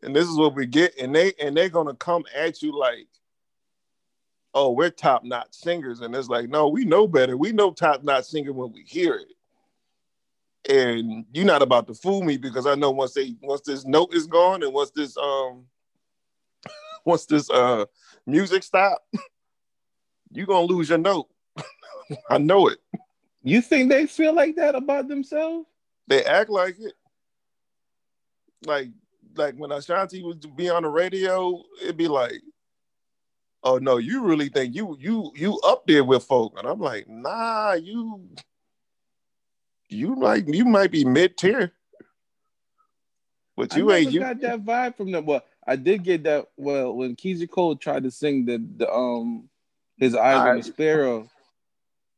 and 0.03 0.15
this 0.15 0.29
is 0.29 0.37
what 0.37 0.55
we 0.55 0.67
get, 0.67 0.97
and 0.99 1.15
they 1.15 1.33
and 1.41 1.57
they're 1.57 1.69
gonna 1.69 1.95
come 1.95 2.25
at 2.37 2.63
you 2.63 2.79
like 2.79 3.09
oh, 4.55 4.71
we're 4.71 4.91
top 4.91 5.25
notch 5.25 5.53
singers. 5.53 6.01
And 6.01 6.15
it's 6.15 6.29
like, 6.29 6.49
no, 6.49 6.69
we 6.69 6.85
know 6.85 7.07
better. 7.09 7.37
We 7.37 7.53
know 7.53 7.71
top 7.73 8.03
notch 8.03 8.25
singer 8.25 8.53
when 8.53 8.73
we 8.73 8.83
hear 8.83 9.15
it. 9.15 9.29
And 10.71 11.25
you're 11.33 11.45
not 11.45 11.63
about 11.63 11.87
to 11.89 11.95
fool 11.95 12.23
me 12.23 12.37
because 12.37 12.67
I 12.67 12.77
know 12.77 12.91
once 12.93 13.15
they 13.15 13.35
once 13.43 13.63
this 13.63 13.85
note 13.85 14.15
is 14.15 14.29
gone 14.29 14.63
and 14.63 14.73
once 14.73 14.93
this 14.93 15.17
um 15.17 15.65
once 17.05 17.27
this 17.27 17.51
uh 17.51 17.85
music 18.27 18.63
stop, 18.63 19.03
you're 20.31 20.47
gonna 20.47 20.67
lose 20.67 20.89
your 20.89 20.99
note. 20.99 21.29
I 22.31 22.39
know 22.39 22.69
it. 22.69 22.79
You 23.43 23.61
think 23.61 23.89
they 23.89 24.07
feel 24.07 24.35
like 24.35 24.55
that 24.55 24.77
about 24.77 25.09
themselves? 25.09 25.67
They 26.09 26.25
act 26.25 26.51
like 26.51 26.79
it. 26.79 26.95
Like 28.65 28.91
like 29.37 29.55
when 29.57 29.73
Ashanti 29.73 30.23
would 30.23 30.57
be 30.57 30.69
on 30.69 30.83
the 30.83 30.89
radio, 30.89 31.63
it'd 31.83 31.97
be 31.97 32.09
like, 32.09 32.41
oh 33.65 33.79
no, 33.79 33.97
you 33.97 34.23
really 34.23 34.49
think 34.49 34.75
you 34.75 34.97
you 35.01 35.33
you 35.35 35.59
up 35.61 35.87
there 35.87 36.05
with 36.05 36.25
folk? 36.25 36.59
And 36.59 36.67
I'm 36.67 36.81
like, 36.81 37.09
nah, 37.09 37.73
you 37.73 38.29
you 39.89 40.15
like 40.17 40.45
you 40.49 40.65
might 40.65 40.91
be 40.91 41.05
mid 41.05 41.37
tier, 41.37 41.73
but 43.57 43.75
you 43.77 43.91
I 43.91 43.97
ain't 43.99 44.07
never 44.07 44.15
you. 44.15 44.21
got 44.21 44.41
that 44.41 44.65
vibe 44.65 44.97
from 44.97 45.13
them. 45.13 45.27
Well, 45.27 45.43
I 45.67 45.77
did 45.77 46.03
get 46.03 46.25
that. 46.25 46.49
Well, 46.57 46.95
when 46.95 47.17
Keyshia 47.17 47.51
Cole 47.51 47.77
tried 47.77 48.05
to 48.05 48.11
sing 48.11 48.45
the 48.45 48.65
the 48.77 48.93
um 48.93 49.49
his 49.99 50.15
eyes 50.15 50.49
on 50.49 50.57
the 50.57 50.63
sparrow 50.63 51.29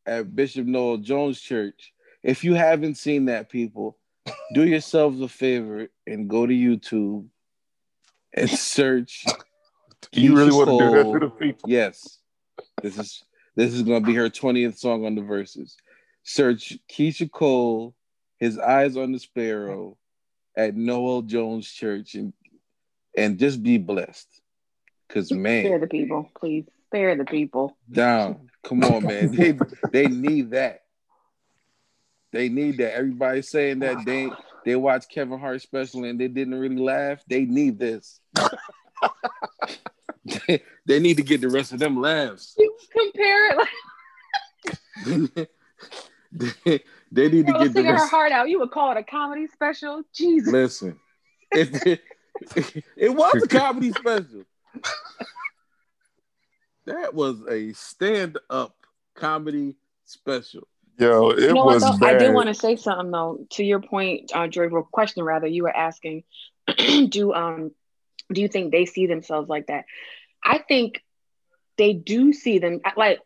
at 0.07 0.35
Bishop 0.35 0.66
Noel 0.66 0.99
Jones 0.99 1.40
Church. 1.40 1.93
If 2.25 2.43
you 2.43 2.55
haven't 2.55 2.97
seen 2.97 3.27
that, 3.27 3.51
people, 3.51 3.99
do 4.55 4.67
yourselves 4.67 5.21
a 5.21 5.29
favor 5.29 5.89
and 6.07 6.29
go 6.29 6.47
to 6.47 6.55
YouTube 6.55 7.27
and 8.33 8.51
search. 8.59 9.27
You 10.11 10.35
really 10.35 10.53
want 10.53 10.71
to 10.71 10.79
do 10.79 10.91
that 10.91 11.13
to 11.13 11.19
the 11.19 11.29
people? 11.29 11.69
Yes, 11.69 12.19
this 12.83 12.99
is 12.99 13.23
this 13.57 13.75
is 13.75 13.83
gonna 13.83 14.01
be 14.01 14.15
her 14.15 14.31
twentieth 14.31 14.79
song 14.79 15.05
on 15.05 15.15
the 15.15 15.21
Verzuz. 15.21 15.75
Search 16.23 16.79
Keyshia 16.91 17.31
Cole, 17.31 17.95
his 18.39 18.59
eyes 18.59 18.97
on 18.97 19.13
the 19.13 19.19
sparrow, 19.19 19.99
at 20.57 20.75
Noel 20.75 21.23
Jones 21.23 21.71
Church, 21.71 22.15
and 22.15 22.33
and 23.17 23.39
just 23.39 23.63
be 23.63 23.77
blessed. 23.77 24.29
Cause 25.11 25.31
man 25.31 25.65
Spare 25.65 25.79
the 25.79 25.87
people, 25.87 26.31
please. 26.39 26.65
Spare 26.87 27.17
the 27.17 27.25
people. 27.25 27.77
down, 27.91 28.49
come 28.63 28.83
on, 28.83 29.05
man, 29.05 29.31
they 29.33 29.59
they 29.93 30.07
need 30.07 30.53
that. 30.53 30.84
They 32.35 32.49
need 32.49 32.79
that. 32.79 32.97
Everybody 32.97 33.42
saying 33.42 33.79
that 33.79 34.05
they 34.05 34.29
they 34.64 34.75
watched 34.75 35.09
Kevin 35.09 35.38
Hart 35.38 35.62
special 35.62 36.03
and 36.03 36.18
they 36.18 36.27
didn't 36.27 36.57
really 36.57 36.79
laugh. 36.79 37.23
They 37.29 37.44
need 37.44 37.79
this. 37.79 38.18
they 40.85 40.99
need 40.99 41.16
to 41.18 41.23
get 41.23 41.40
the 41.40 41.49
rest 41.49 41.73
of 41.73 41.79
them 41.79 42.01
laughs. 42.01 42.57
You 42.59 42.77
compare 42.90 43.53
it 43.53 43.57
like 43.57 43.68
they, 46.33 46.83
they 47.12 47.29
need 47.29 47.47
to 47.47 47.53
girl 47.53 47.59
get 47.61 47.68
the 47.68 47.73
singing 47.73 47.87
her 47.87 47.92
rest. 47.92 48.11
heart 48.11 48.33
out. 48.33 48.49
You 48.49 48.59
would 48.59 48.73
call 48.73 48.90
it 48.90 48.97
a 48.97 49.05
comedy 49.05 49.47
special? 49.47 50.03
Jesus. 50.12 50.53
Listen, 50.53 50.99
it, 51.53 52.03
it 52.97 53.14
was 53.14 53.44
a 53.44 53.47
comedy 53.47 53.92
special. 53.92 54.42
That 56.87 57.14
was 57.14 57.37
a 57.49 57.73
stand-up 57.75 58.75
comedy 59.14 59.77
special. 60.05 60.66
Yo, 60.99 61.30
it 61.30 61.40
you 61.49 61.55
know 61.55 61.64
was 61.64 61.82
what 61.82 62.01
bad. 62.01 62.16
I 62.16 62.18
did 62.18 62.32
want 62.32 62.49
to 62.49 62.55
say 62.55 62.76
something 62.76 63.11
though. 63.11 63.47
To 63.53 63.64
your 63.64 63.80
point, 63.80 64.30
uh, 64.34 64.47
Joy, 64.49 64.66
real 64.66 64.82
question 64.82 65.22
rather, 65.24 65.47
you 65.47 65.64
were 65.64 65.76
asking, 65.76 66.24
do 67.09 67.32
um, 67.32 67.72
do 68.32 68.40
you 68.40 68.49
think 68.49 68.72
they 68.72 68.86
see 68.86 69.07
themselves 69.07 69.49
like 69.49 69.66
that? 69.66 69.84
I 70.42 70.59
think 70.59 71.03
they 71.76 71.92
do 71.92 72.32
see 72.32 72.59
them 72.59 72.80
like. 72.97 73.20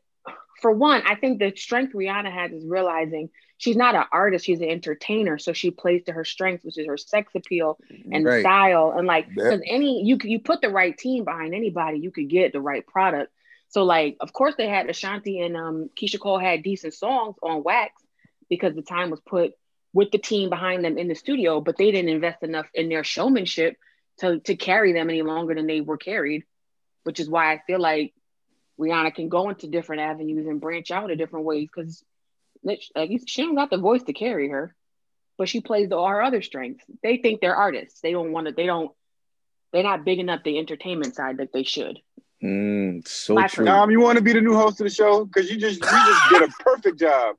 For 0.60 0.72
one, 0.72 1.02
I 1.06 1.14
think 1.14 1.38
the 1.38 1.52
strength 1.54 1.94
Rihanna 1.94 2.32
has 2.32 2.50
is 2.50 2.66
realizing 2.66 3.30
she's 3.58 3.76
not 3.76 3.94
an 3.94 4.04
artist; 4.10 4.44
she's 4.44 4.60
an 4.60 4.68
entertainer. 4.68 5.38
So 5.38 5.52
she 5.52 5.70
plays 5.70 6.02
to 6.04 6.12
her 6.12 6.24
strengths, 6.24 6.64
which 6.64 6.78
is 6.78 6.86
her 6.88 6.96
sex 6.96 7.32
appeal 7.36 7.78
and 8.10 8.24
Right. 8.24 8.40
style. 8.40 8.92
And 8.96 9.06
like, 9.06 9.28
because 9.32 9.60
any 9.64 10.02
you 10.04 10.18
you 10.22 10.40
put 10.40 10.60
the 10.60 10.70
right 10.70 10.96
team 10.98 11.24
behind 11.24 11.54
anybody, 11.54 11.98
you 12.00 12.10
could 12.10 12.28
get 12.28 12.52
the 12.52 12.60
right 12.60 12.84
product. 12.84 13.32
So 13.68 13.84
like, 13.84 14.16
of 14.20 14.32
course, 14.32 14.54
they 14.56 14.68
had 14.68 14.88
Ashanti 14.88 15.40
and 15.40 15.56
um, 15.56 15.90
Keyshia 16.00 16.20
Cole 16.20 16.38
had 16.38 16.62
decent 16.62 16.94
songs 16.94 17.36
on 17.42 17.62
Wax 17.62 18.02
because 18.48 18.74
the 18.74 18.82
time 18.82 19.10
was 19.10 19.20
put 19.20 19.52
with 19.92 20.10
the 20.10 20.18
team 20.18 20.50
behind 20.50 20.84
them 20.84 20.98
in 20.98 21.08
the 21.08 21.14
studio, 21.14 21.60
but 21.60 21.76
they 21.76 21.90
didn't 21.90 22.10
invest 22.10 22.42
enough 22.42 22.66
in 22.74 22.88
their 22.88 23.04
showmanship 23.04 23.76
to 24.18 24.40
to 24.40 24.56
carry 24.56 24.92
them 24.92 25.10
any 25.10 25.22
longer 25.22 25.54
than 25.54 25.66
they 25.66 25.80
were 25.80 25.98
carried. 25.98 26.44
which 27.04 27.20
is 27.20 27.28
why 27.30 27.52
I 27.52 27.62
feel 27.66 27.80
like 27.80 28.14
Rihanna 28.78 29.14
can 29.14 29.28
go 29.28 29.48
into 29.48 29.66
different 29.68 30.02
avenues 30.02 30.46
and 30.46 30.60
branch 30.60 30.90
out 30.90 31.10
in 31.10 31.18
different 31.18 31.46
ways 31.46 31.68
because 31.74 32.04
like 32.62 32.82
she 33.26 33.42
don't 33.42 33.54
got 33.54 33.70
the 33.70 33.78
voice 33.78 34.02
to 34.04 34.12
carry 34.12 34.48
her, 34.50 34.74
but 35.38 35.48
she 35.48 35.60
plays 35.60 35.90
all 35.92 36.06
her 36.08 36.22
other 36.22 36.42
strengths. 36.42 36.84
They 37.02 37.16
think 37.18 37.40
they're 37.40 37.56
artists. 37.56 38.00
They 38.00 38.12
don't 38.12 38.32
want 38.32 38.46
to. 38.48 38.52
They 38.52 38.66
don't. 38.66 38.92
They're 39.72 39.82
not 39.82 40.04
big 40.04 40.18
enough 40.18 40.42
the 40.44 40.58
entertainment 40.58 41.14
side 41.14 41.38
that 41.38 41.52
they 41.52 41.62
should. 41.62 42.00
Mm, 42.42 43.06
so 43.06 43.34
My 43.34 43.46
true. 43.48 43.64
Dom, 43.64 43.90
you 43.90 44.00
want 44.00 44.16
to 44.18 44.22
be 44.22 44.32
the 44.32 44.40
new 44.40 44.54
host 44.54 44.80
of 44.80 44.84
the 44.86 44.90
show? 44.94 45.24
Because 45.24 45.50
you 45.50 45.56
just 45.58 45.80
you 45.80 45.88
just 45.88 46.30
did 46.30 46.42
a 46.42 46.48
perfect 46.62 46.98
job 47.00 47.36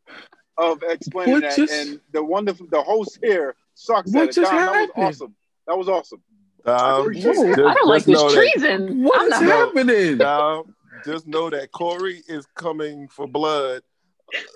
of 0.58 0.84
explaining 0.84 1.34
What 1.36 1.42
that. 1.44 1.56
just- 1.56 1.72
and 1.74 2.02
the 2.12 2.24
wonderful 2.24 2.68
the 2.70 2.82
host 2.82 3.18
here 3.24 3.56
sucks 3.76 4.12
What 4.12 4.30
at 4.30 4.36
just 4.36 4.52
Dom, 4.52 4.60
that 4.66 4.90
was 4.98 5.16
awesome. 5.16 5.36
That 5.68 5.78
was 5.78 5.88
awesome. 5.90 6.22
Dom, 6.66 7.02
appreciate 7.02 7.24
just, 7.34 7.40
I 7.60 7.74
don't 7.74 7.88
like 7.88 8.04
this 8.04 8.34
treason. 8.34 9.04
What 9.04 9.22
I'm 9.22 9.28
is 9.28 9.32
not. 9.32 9.44
happening? 9.44 10.18
Dom, 10.18 10.76
just 11.06 11.26
know 11.28 11.50
that 11.50 11.72
Corey 11.72 12.22
is 12.28 12.46
coming 12.56 13.08
for 13.08 13.26
blood 13.26 13.82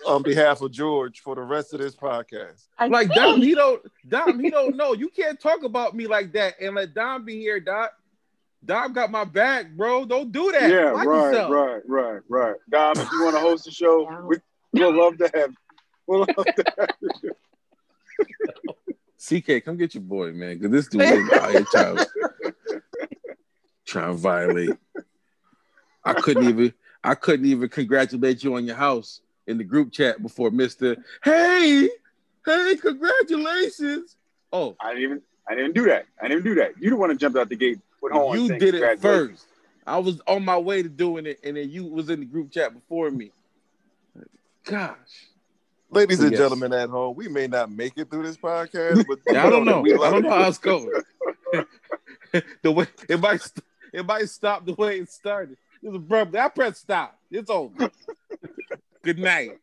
on 0.06 0.22
behalf 0.24 0.62
of 0.62 0.72
George 0.72 1.22
for 1.22 1.36
the 1.36 1.41
rest 1.41 1.74
of 1.74 1.80
this 1.80 1.96
podcast. 1.96 2.68
I 2.78 2.88
Like 2.88 3.08
think- 3.08 3.16
Dom, 3.20 3.41
he 3.41 3.56
don't 3.56 3.82
Dom, 4.10 4.39
he 4.41 4.50
don't 4.50 4.76
know. 4.76 4.94
You 4.94 5.08
can't 5.08 5.39
talk 5.39 5.64
about 5.64 5.96
me 5.96 6.06
like 6.06 6.34
that 6.34 6.56
and 6.60 6.76
let 6.76 6.94
Dom 6.94 7.24
be 7.24 7.39
here, 7.39 7.62
Dom. 7.62 7.88
Dom 8.66 8.93
got 8.93 9.11
my 9.11 9.26
back, 9.26 9.72
bro. 9.72 10.05
Don't 10.05 10.32
do 10.32 10.51
that. 10.51 10.70
Yeah, 10.70 10.93
Watch 10.93 11.05
right, 11.05 11.26
yourself. 11.34 11.51
right, 11.51 11.82
right, 11.88 12.22
right. 12.30 12.55
Dom, 12.70 12.93
if 12.97 13.11
you 13.11 13.24
want 13.24 13.36
to 13.36 13.41
host 13.41 13.66
the 13.66 13.72
show, 13.72 14.07
we, 14.28 14.38
we'll 14.72 14.97
love 14.97 15.18
to 15.18 15.30
have. 15.34 15.51
We'll 16.07 16.28
love 16.38 16.45
to 16.55 16.66
have 16.80 16.89
you. 17.01 17.32
CK, 19.41 19.64
come 19.64 19.78
get 19.78 19.93
your 19.93 20.03
boy, 20.03 20.32
man. 20.32 20.59
Cause 20.59 20.70
this 20.72 20.88
dude 20.88 21.01
is 21.01 21.30
out 21.34 21.51
here 21.51 21.66
trying, 21.72 21.99
trying 23.86 24.16
to 24.16 24.22
violate. 24.22 24.78
I 26.03 26.14
couldn't 26.14 26.43
even 26.43 26.74
I 27.03 27.16
couldn't 27.16 27.45
even 27.45 27.70
congratulate 27.70 28.43
you 28.43 28.55
on 28.55 28.66
your 28.66 28.76
house 28.76 29.22
in 29.47 29.57
the 29.57 29.64
group 29.64 29.91
chat 29.93 30.22
before 30.22 30.51
Mr. 30.51 30.97
Hey, 31.24 31.89
hey, 32.45 32.76
congratulations. 32.76 34.18
Oh, 34.51 34.76
I 34.82 34.89
didn't 34.89 35.03
even. 35.03 35.22
I 35.47 35.55
didn't 35.55 35.74
do 35.74 35.86
that. 35.86 36.05
I 36.22 36.28
didn't 36.30 36.43
do 36.43 36.55
that. 36.55 36.72
You 36.80 36.89
don't 36.89 36.99
want 36.99 37.11
to 37.11 37.18
jump 37.18 37.36
out 37.36 37.49
the 37.49 37.55
gate 37.55 37.80
with 38.04 38.12
horns. 38.14 38.41
you 38.49 38.60
did 38.60 38.76
it 38.76 38.99
first. 38.99 39.45
I 39.86 39.97
was 39.97 40.22
on 40.28 40.45
my 40.45 40.58
way 40.58 40.84
to 40.84 40.89
doing 40.89 41.26
it, 41.26 41.39
and 41.43 41.58
then 41.58 41.70
you 41.70 41.86
was 41.86 42.10
in 42.10 42.20
the 42.22 42.26
group 42.26 42.51
chat 42.51 42.74
before 42.74 43.10
me. 43.12 43.32
Gosh. 44.64 44.95
Ladies 45.89 46.22
and 46.22 46.32
Yes. 46.32 46.39
gentlemen 46.39 46.74
at 46.74 46.89
home, 46.89 47.16
we 47.16 47.28
may 47.28 47.47
not 47.47 47.70
make 47.72 47.93
it 47.97 48.10
through 48.10 48.24
this 48.24 48.38
podcast, 48.38 49.06
but 49.08 49.20
I 49.38 49.49
don't 49.49 49.66
know. 49.66 49.82
We 49.82 49.93
I 49.93 50.10
don't 50.10 50.24
know 50.24 50.30
how 50.32 50.47
it's 50.47 50.58
going. 50.58 50.89
the 52.62 52.72
way 52.72 52.88
it 53.10 53.20
might 53.20 53.41
st- 53.41 53.64
it 53.91 54.06
might 54.06 54.28
stop 54.30 54.66
the 54.66 54.74
way 54.74 54.99
it 54.99 55.12
started. 55.12 55.58
It's 55.84 55.95
abruptly. 55.95 56.39
I 56.39 56.47
press 56.49 56.80
stop. 56.80 57.20
It's 57.30 57.49
over. 57.49 57.91
Good 59.04 59.20
night. 59.20 59.60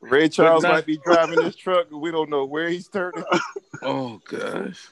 Ray 0.00 0.28
Charles 0.28 0.62
not- 0.64 0.72
might 0.72 0.86
be 0.86 0.96
driving 0.96 1.36
this 1.36 1.54
truck, 1.56 1.90
we 1.90 2.10
don't 2.10 2.28
know 2.30 2.44
where 2.44 2.68
he's 2.68 2.88
turning. 2.88 3.22
oh 3.82 4.20
gosh. 4.28 4.88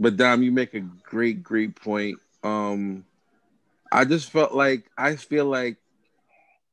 But 0.00 0.16
Dom, 0.16 0.42
you 0.42 0.50
make 0.50 0.72
a 0.72 0.80
great, 0.80 1.42
great 1.42 1.76
point. 1.76 2.18
Um, 2.42 3.04
I 3.92 4.06
just 4.06 4.30
felt 4.30 4.54
like 4.54 4.90
I 4.96 5.16
feel 5.16 5.44
like 5.44 5.76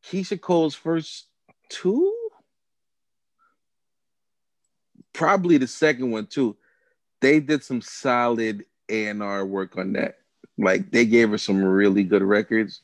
Keyshia 0.06 0.40
Cole's 0.40 0.76
first 0.76 1.26
two, 1.68 2.16
probably 5.12 5.58
the 5.58 5.68
second 5.68 6.10
one 6.12 6.28
too. 6.28 6.56
They 7.20 7.42
did 7.42 7.66
some 7.66 7.82
solid 7.82 8.64
A 8.88 9.08
and 9.08 9.22
R 9.22 9.46
work 9.46 9.78
on 9.78 9.92
that. 9.94 10.20
Like 10.58 10.90
they 10.92 11.06
gave 11.06 11.32
her 11.32 11.38
some 11.38 11.62
really 11.62 12.06
good 12.06 12.24
records. 12.24 12.80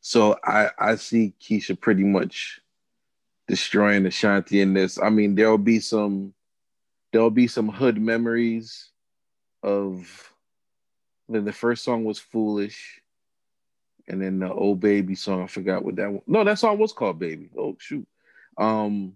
So 0.00 0.38
I 0.44 0.70
I 0.78 0.94
see 0.94 1.34
Keyshia 1.40 1.78
pretty 1.80 2.04
much 2.04 2.60
destroying 3.48 4.06
Ashanti 4.06 4.60
in 4.60 4.74
this. 4.74 4.96
I 5.02 5.10
mean, 5.10 5.34
there'll 5.34 5.58
be 5.58 5.80
some 5.80 6.34
there'll 7.12 7.30
be 7.30 7.48
some 7.48 7.68
hood 7.68 8.00
memories 8.00 8.90
of 9.62 10.32
then 11.28 11.44
the 11.44 11.52
first 11.52 11.84
song 11.84 12.04
was 12.04 12.18
Foolish. 12.18 13.00
And 14.10 14.22
then 14.22 14.38
the 14.38 14.50
old 14.50 14.80
baby 14.80 15.14
song, 15.14 15.42
I 15.42 15.46
forgot 15.46 15.84
what 15.84 15.96
that 15.96 16.10
one. 16.10 16.22
No, 16.26 16.42
that 16.42 16.58
song 16.58 16.78
was 16.78 16.94
called 16.94 17.18
Baby. 17.18 17.50
Oh 17.56 17.76
shoot. 17.78 18.06
Um, 18.56 19.14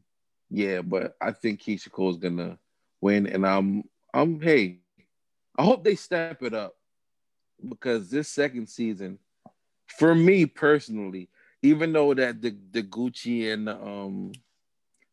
yeah, 0.50 0.82
but 0.82 1.16
I 1.20 1.32
think 1.32 1.62
Keyshia 1.62 1.90
Cole's 1.90 2.18
gonna 2.18 2.58
win, 3.00 3.26
and 3.26 3.46
I'm 3.46 3.84
I'm 4.12 4.38
hey, 4.40 4.80
I 5.56 5.64
hope 5.64 5.82
they 5.82 5.94
step 5.94 6.42
it 6.42 6.52
up 6.52 6.76
because 7.66 8.10
this 8.10 8.28
second 8.28 8.68
season, 8.68 9.18
for 9.86 10.14
me 10.14 10.44
personally, 10.44 11.30
even 11.62 11.94
though 11.94 12.12
that 12.12 12.42
the 12.42 12.54
the 12.70 12.82
Gucci 12.82 13.50
and 13.50 13.70
um 13.70 14.32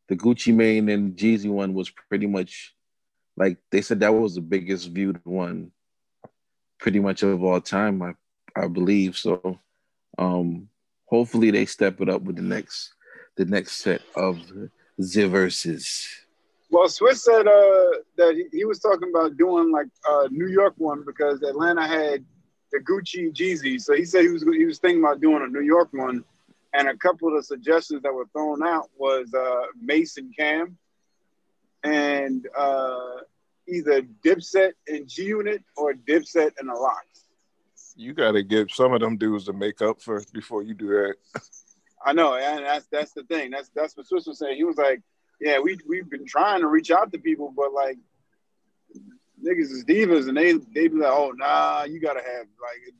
the 0.10 0.18
Gucci 0.18 0.54
Mane 0.54 0.90
and 0.90 1.16
Jeezy 1.16 1.50
one 1.50 1.74
was 1.74 1.90
pretty 1.90 2.28
much 2.28 2.76
like 3.40 3.58
they 3.72 3.82
said 3.82 4.02
that 4.02 4.14
was 4.14 4.36
the 4.36 4.42
biggest 4.42 4.90
viewed 4.90 5.20
one 5.24 5.72
pretty 6.80 7.00
much 7.00 7.24
of 7.24 7.44
all 7.44 7.62
time, 7.62 8.02
I 8.02 8.14
I 8.56 8.68
believe. 8.68 9.18
So 9.18 9.60
um 10.18 10.68
hopefully 11.06 11.50
they 11.52 11.66
step 11.66 12.02
it 12.02 12.10
up 12.10 12.22
with 12.22 12.36
the 12.36 12.42
next 12.42 12.94
the 13.38 13.46
next 13.46 13.78
set 13.78 14.02
of 14.16 14.46
the 14.48 14.70
Verzuz. 15.00 16.06
Well, 16.72 16.88
Swizz 16.88 17.20
said 17.20 17.48
uh, 17.48 17.92
that 18.18 18.50
he, 18.52 18.66
was 18.66 18.80
talking 18.80 19.10
about 19.10 19.38
doing 19.38 19.72
like 19.72 19.88
a 20.08 20.30
New 20.30 20.48
York 20.48 20.76
one 20.78 21.04
because 21.04 21.42
Atlanta 21.42 21.88
had 21.88 22.24
the 22.72 22.80
Gucci 22.80 23.34
Jeezy. 23.34 23.82
So 23.82 23.96
he 23.96 24.06
said 24.06 24.22
he 24.22 24.30
was 24.30 24.44
he 24.44 24.66
was 24.66 24.78
thinking 24.78 25.04
about 25.04 25.20
doing 25.20 25.44
a 25.44 25.48
New 25.48 25.62
York 25.64 25.90
one. 25.94 26.24
And 26.76 26.88
a 26.88 26.98
couple 26.98 27.28
of 27.30 27.34
the 27.34 27.44
suggestions 27.44 28.04
that 28.04 28.14
were 28.14 28.28
thrown 28.34 28.62
out 28.62 28.90
was 28.96 29.34
uh, 29.34 29.66
Mason 29.82 30.32
Cam 30.38 30.78
and 31.84 32.48
uh, 32.58 33.18
either 33.68 34.02
Dipset 34.02 34.74
and 34.88 35.08
G 35.08 35.26
Unit 35.26 35.64
or 35.78 35.94
Dipset 35.94 36.52
and 36.60 36.70
the 36.70 36.74
LOX. 36.74 37.06
You 37.96 38.14
got 38.14 38.32
to 38.32 38.44
give 38.44 38.72
some 38.72 38.94
of 38.94 39.02
them 39.02 39.18
dudes 39.18 39.46
to 39.46 39.54
make 39.54 39.82
up 39.82 40.02
first 40.02 40.34
before 40.34 40.64
you 40.64 40.74
do 40.74 40.88
that. 40.88 41.16
I 42.06 42.14
know, 42.14 42.36
and 42.36 42.66
that's 42.66 42.88
that's 42.88 43.12
the 43.12 43.24
thing. 43.24 43.52
That's 43.52 43.70
that's 43.76 43.98
what 43.98 44.08
Swizz 44.08 44.28
was 44.28 44.40
saying. 44.40 44.56
He 44.56 44.64
was 44.64 44.78
like, 44.78 45.02
"Yeah, 45.42 45.60
we 45.60 45.78
we've 45.88 46.10
been 46.10 46.26
trying 46.26 46.62
to 46.62 46.68
reach 46.68 46.92
out 46.92 47.12
to 47.12 47.20
people, 47.20 47.54
but 47.56 47.74
like 47.74 47.98
niggas 49.44 49.72
is 49.72 49.86
divas, 49.86 50.28
and 50.28 50.38
they 50.38 50.54
they 50.54 50.88
be 50.88 50.98
like, 50.98 51.12
oh 51.12 51.34
nah, 51.36 51.84
you 51.84 52.00
gotta 52.00 52.22
have 52.22 52.46
like, 52.62 52.94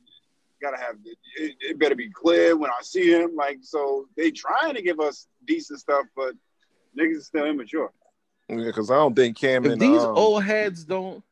gotta 0.60 0.76
have 0.76 0.96
it, 1.36 1.56
it 1.60 1.78
better 1.78 1.94
be 1.94 2.10
clear 2.10 2.56
when 2.56 2.70
I 2.70 2.82
see 2.82 3.10
him. 3.10 3.34
Like, 3.34 3.58
so 3.62 4.06
they 4.16 4.30
trying 4.30 4.74
to 4.74 4.82
give 4.82 5.00
us 5.00 5.26
decent 5.46 5.80
stuff, 5.80 6.06
but 6.16 6.34
niggas 6.98 7.16
is 7.16 7.26
still 7.26 7.46
immature. 7.46 7.90
Yeah, 8.50 8.66
because 8.66 8.90
I 8.90 8.96
don't 8.96 9.14
think 9.14 9.36
Cam 9.36 9.64
If 9.64 9.72
and 9.72 9.80
these 9.80 10.04
um, 10.04 10.16
old 10.16 10.44
heads 10.44 10.84
don't 10.84 11.22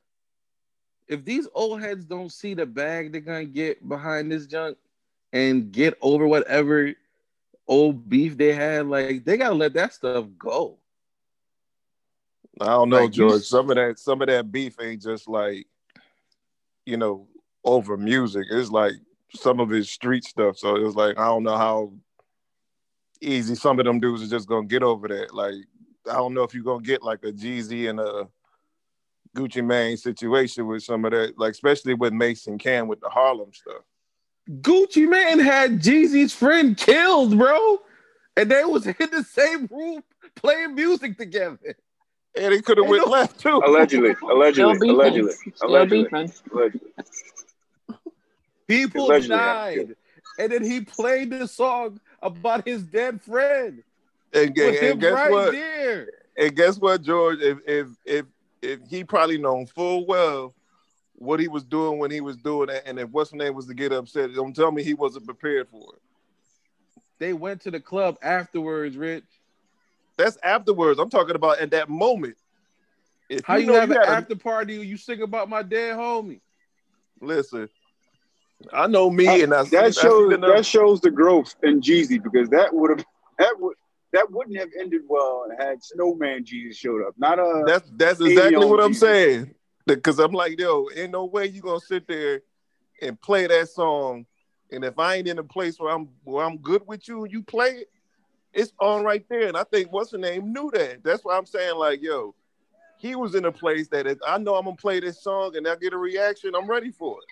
if 1.08 1.24
these 1.24 1.48
old 1.54 1.80
heads 1.80 2.04
don't 2.04 2.30
see 2.30 2.54
the 2.54 2.66
bag 2.66 3.10
they're 3.12 3.20
gonna 3.20 3.44
get 3.44 3.86
behind 3.88 4.30
this 4.30 4.46
junk 4.46 4.76
and 5.32 5.72
get 5.72 5.96
over 6.00 6.26
whatever 6.26 6.94
old 7.66 8.08
beef 8.08 8.36
they 8.36 8.52
had, 8.52 8.86
like 8.86 9.24
they 9.24 9.36
gotta 9.36 9.54
let 9.54 9.74
that 9.74 9.92
stuff 9.92 10.26
go. 10.38 10.78
I 12.60 12.66
don't 12.66 12.88
know, 12.88 13.04
Like, 13.04 13.16
you- 13.16 13.28
George. 13.28 13.42
Some 13.42 13.70
of 13.70 13.76
that, 13.76 13.98
some 13.98 14.20
of 14.22 14.28
that 14.28 14.50
beef 14.50 14.76
ain't 14.80 15.02
just 15.02 15.28
like, 15.28 15.66
you 16.86 16.96
know, 16.96 17.28
over 17.64 17.96
music. 17.96 18.46
It's 18.50 18.70
like 18.70 18.94
some 19.34 19.60
of 19.60 19.68
his 19.68 19.90
street 19.90 20.24
stuff. 20.24 20.56
So 20.56 20.76
it's 20.76 20.96
like 20.96 21.18
I 21.18 21.26
don't 21.26 21.42
know 21.44 21.56
how 21.56 21.92
easy 23.20 23.54
some 23.54 23.78
of 23.78 23.84
them 23.84 24.00
dudes 24.00 24.22
are 24.22 24.28
just 24.28 24.48
gonna 24.48 24.66
get 24.66 24.82
over 24.82 25.08
that. 25.08 25.34
Like 25.34 25.66
I 26.08 26.14
don't 26.14 26.34
know 26.34 26.42
if 26.42 26.54
you're 26.54 26.64
gonna 26.64 26.82
get 26.82 27.02
like 27.02 27.24
a 27.24 27.32
Jeezy 27.32 27.88
and 27.88 28.00
a 28.00 28.28
Gucci 29.36 29.64
Mane 29.64 29.96
situation 29.96 30.66
with 30.66 30.82
some 30.82 31.04
of 31.04 31.12
that, 31.12 31.38
like 31.38 31.52
especially 31.52 31.94
with 31.94 32.12
Mason 32.12 32.58
Cam 32.58 32.88
with 32.88 33.00
the 33.00 33.08
Harlem 33.08 33.52
stuff. 33.52 33.82
Gucci 34.48 35.08
Mane 35.08 35.38
had 35.38 35.80
Jeezy's 35.80 36.32
friend 36.32 36.76
killed, 36.76 37.36
bro. 37.36 37.78
And 38.36 38.50
they 38.50 38.64
was 38.64 38.86
in 38.86 38.94
the 38.98 39.24
same 39.24 39.66
room 39.70 40.02
playing 40.36 40.74
music 40.74 41.18
together. 41.18 41.76
And 42.38 42.54
he 42.54 42.62
could 42.62 42.78
have 42.78 42.86
went 42.86 43.04
no- 43.04 43.10
left 43.10 43.40
too. 43.40 43.60
Allegedly, 43.64 44.14
allegedly, 44.30 44.88
allegedly, 44.88 45.32
allegedly, 45.62 46.08
allegedly. 46.52 46.82
People 48.68 49.06
Allegedly 49.06 49.36
happened, 49.36 49.88
died. 49.88 49.96
And 50.38 50.52
then 50.52 50.62
he 50.62 50.82
played 50.82 51.30
the 51.30 51.48
song 51.48 52.00
about 52.22 52.66
his 52.66 52.82
dead 52.84 53.20
friend. 53.20 53.82
And, 54.32 54.56
and, 54.58 54.76
and 54.76 55.00
guess 55.00 55.12
right 55.12 55.30
what? 55.30 55.52
there. 55.52 56.08
And 56.36 56.54
guess 56.54 56.78
what, 56.78 57.02
George? 57.02 57.40
If 57.40 57.58
if 57.66 57.88
if 58.04 58.26
if 58.62 58.80
he 58.88 59.04
probably 59.04 59.38
known 59.38 59.66
full 59.66 60.06
well 60.06 60.54
what 61.14 61.40
he 61.40 61.48
was 61.48 61.64
doing 61.64 61.98
when 61.98 62.10
he 62.10 62.20
was 62.20 62.36
doing 62.36 62.68
it, 62.68 62.82
and 62.86 62.98
if 62.98 63.08
what's 63.10 63.32
name 63.32 63.54
was 63.54 63.66
to 63.66 63.74
get 63.74 63.92
upset, 63.92 64.34
don't 64.34 64.54
tell 64.54 64.70
me 64.70 64.82
he 64.84 64.94
wasn't 64.94 65.24
prepared 65.24 65.68
for 65.68 65.94
it. 65.94 66.00
They 67.18 67.32
went 67.32 67.60
to 67.62 67.70
the 67.70 67.80
club 67.80 68.18
afterwards, 68.22 68.96
Rich. 68.96 69.24
That's 70.16 70.36
afterwards. 70.42 71.00
I'm 71.00 71.10
talking 71.10 71.34
about 71.34 71.58
at 71.58 71.70
that 71.72 71.88
moment. 71.88 72.36
If 73.28 73.44
How 73.44 73.56
you, 73.56 73.66
know 73.66 73.74
have 73.74 73.90
an 73.90 73.96
gotta- 73.96 74.10
after 74.10 74.36
party? 74.36 74.74
You 74.74 74.96
sing 74.96 75.22
about 75.22 75.48
my 75.48 75.62
dead 75.62 75.96
homie. 75.96 76.40
listen? 77.20 77.68
I 78.72 78.86
know 78.88 79.08
me, 79.10 79.42
and 79.42 79.54
I 79.54 79.64
see- 79.64 79.76
I 79.76 79.82
that 79.82 79.94
shows 79.94 80.30
the 80.30 80.38
that 80.38 80.66
shows 80.66 81.00
the 81.00 81.10
growth 81.10 81.54
in 81.62 81.80
Jeezy 81.80 82.22
because 82.22 82.48
that 82.50 82.72
would 82.74 82.90
have 82.90 83.06
that 83.38 83.54
would 83.58 83.76
that 84.12 84.30
wouldn't 84.30 84.58
have 84.58 84.70
ended 84.78 85.02
well 85.06 85.46
had 85.58 85.82
Snowman 85.82 86.44
Jeezy 86.44 86.74
showed 86.74 87.06
up. 87.06 87.14
Not 87.18 87.38
a 87.38 87.64
That's 87.66 87.90
that's 87.96 88.20
exactly 88.20 88.64
what 88.64 88.80
I'm 88.80 88.92
Jesus. 88.92 89.08
saying. 89.08 89.54
Because 89.86 90.18
I'm 90.18 90.32
like, 90.32 90.58
yo, 90.58 90.86
ain't 90.94 91.12
no 91.12 91.24
way 91.24 91.46
you 91.46 91.62
gonna 91.62 91.80
sit 91.80 92.06
there 92.06 92.42
and 93.00 93.20
play 93.20 93.46
that 93.46 93.68
song. 93.68 94.26
And 94.70 94.84
if 94.84 94.98
I 94.98 95.16
ain't 95.16 95.28
in 95.28 95.38
a 95.38 95.44
place 95.44 95.78
where 95.78 95.94
I'm 95.94 96.08
where 96.24 96.44
I'm 96.44 96.58
good 96.58 96.82
with 96.86 97.08
you, 97.08 97.24
and 97.24 97.32
you 97.32 97.42
play 97.42 97.70
it, 97.70 97.88
it's 98.52 98.72
on 98.80 99.04
right 99.04 99.24
there. 99.28 99.48
And 99.48 99.56
I 99.56 99.64
think 99.64 99.92
what's 99.92 100.10
the 100.10 100.18
name 100.18 100.52
knew 100.52 100.70
that. 100.72 101.02
That's 101.02 101.24
why 101.24 101.36
I'm 101.36 101.46
saying, 101.46 101.76
like, 101.76 102.02
yo, 102.02 102.34
he 102.98 103.14
was 103.14 103.34
in 103.34 103.44
a 103.46 103.52
place 103.52 103.88
that 103.88 104.06
if 104.06 104.18
I 104.26 104.38
know 104.38 104.56
I'm 104.56 104.64
gonna 104.64 104.76
play 104.76 105.00
this 105.00 105.22
song 105.22 105.56
and 105.56 105.66
I 105.66 105.76
get 105.76 105.92
a 105.92 105.98
reaction, 105.98 106.54
I'm 106.54 106.68
ready 106.68 106.90
for 106.90 107.18
it. 107.18 107.28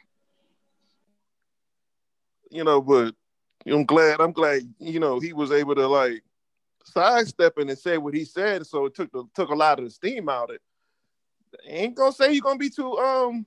You 2.50 2.64
know, 2.64 2.80
but 2.80 3.14
I'm 3.66 3.84
glad, 3.84 4.20
I'm 4.20 4.32
glad, 4.32 4.62
you 4.78 5.00
know, 5.00 5.18
he 5.18 5.32
was 5.32 5.50
able 5.50 5.74
to 5.74 5.86
like 5.88 6.22
sidestep 6.86 7.54
it 7.58 7.68
and 7.68 7.78
say 7.78 7.98
what 7.98 8.14
he 8.14 8.24
said, 8.24 8.66
so 8.66 8.86
it 8.86 8.94
took 8.94 9.10
the, 9.12 9.24
took 9.34 9.50
a 9.50 9.54
lot 9.54 9.78
of 9.78 9.84
the 9.84 9.90
steam 9.90 10.28
out 10.28 10.50
of 10.50 10.56
it. 10.56 10.62
Ain't 11.66 11.94
gonna 11.94 12.12
say 12.12 12.32
you're 12.32 12.42
gonna 12.42 12.58
be 12.58 12.70
too 12.70 12.96
um 12.98 13.46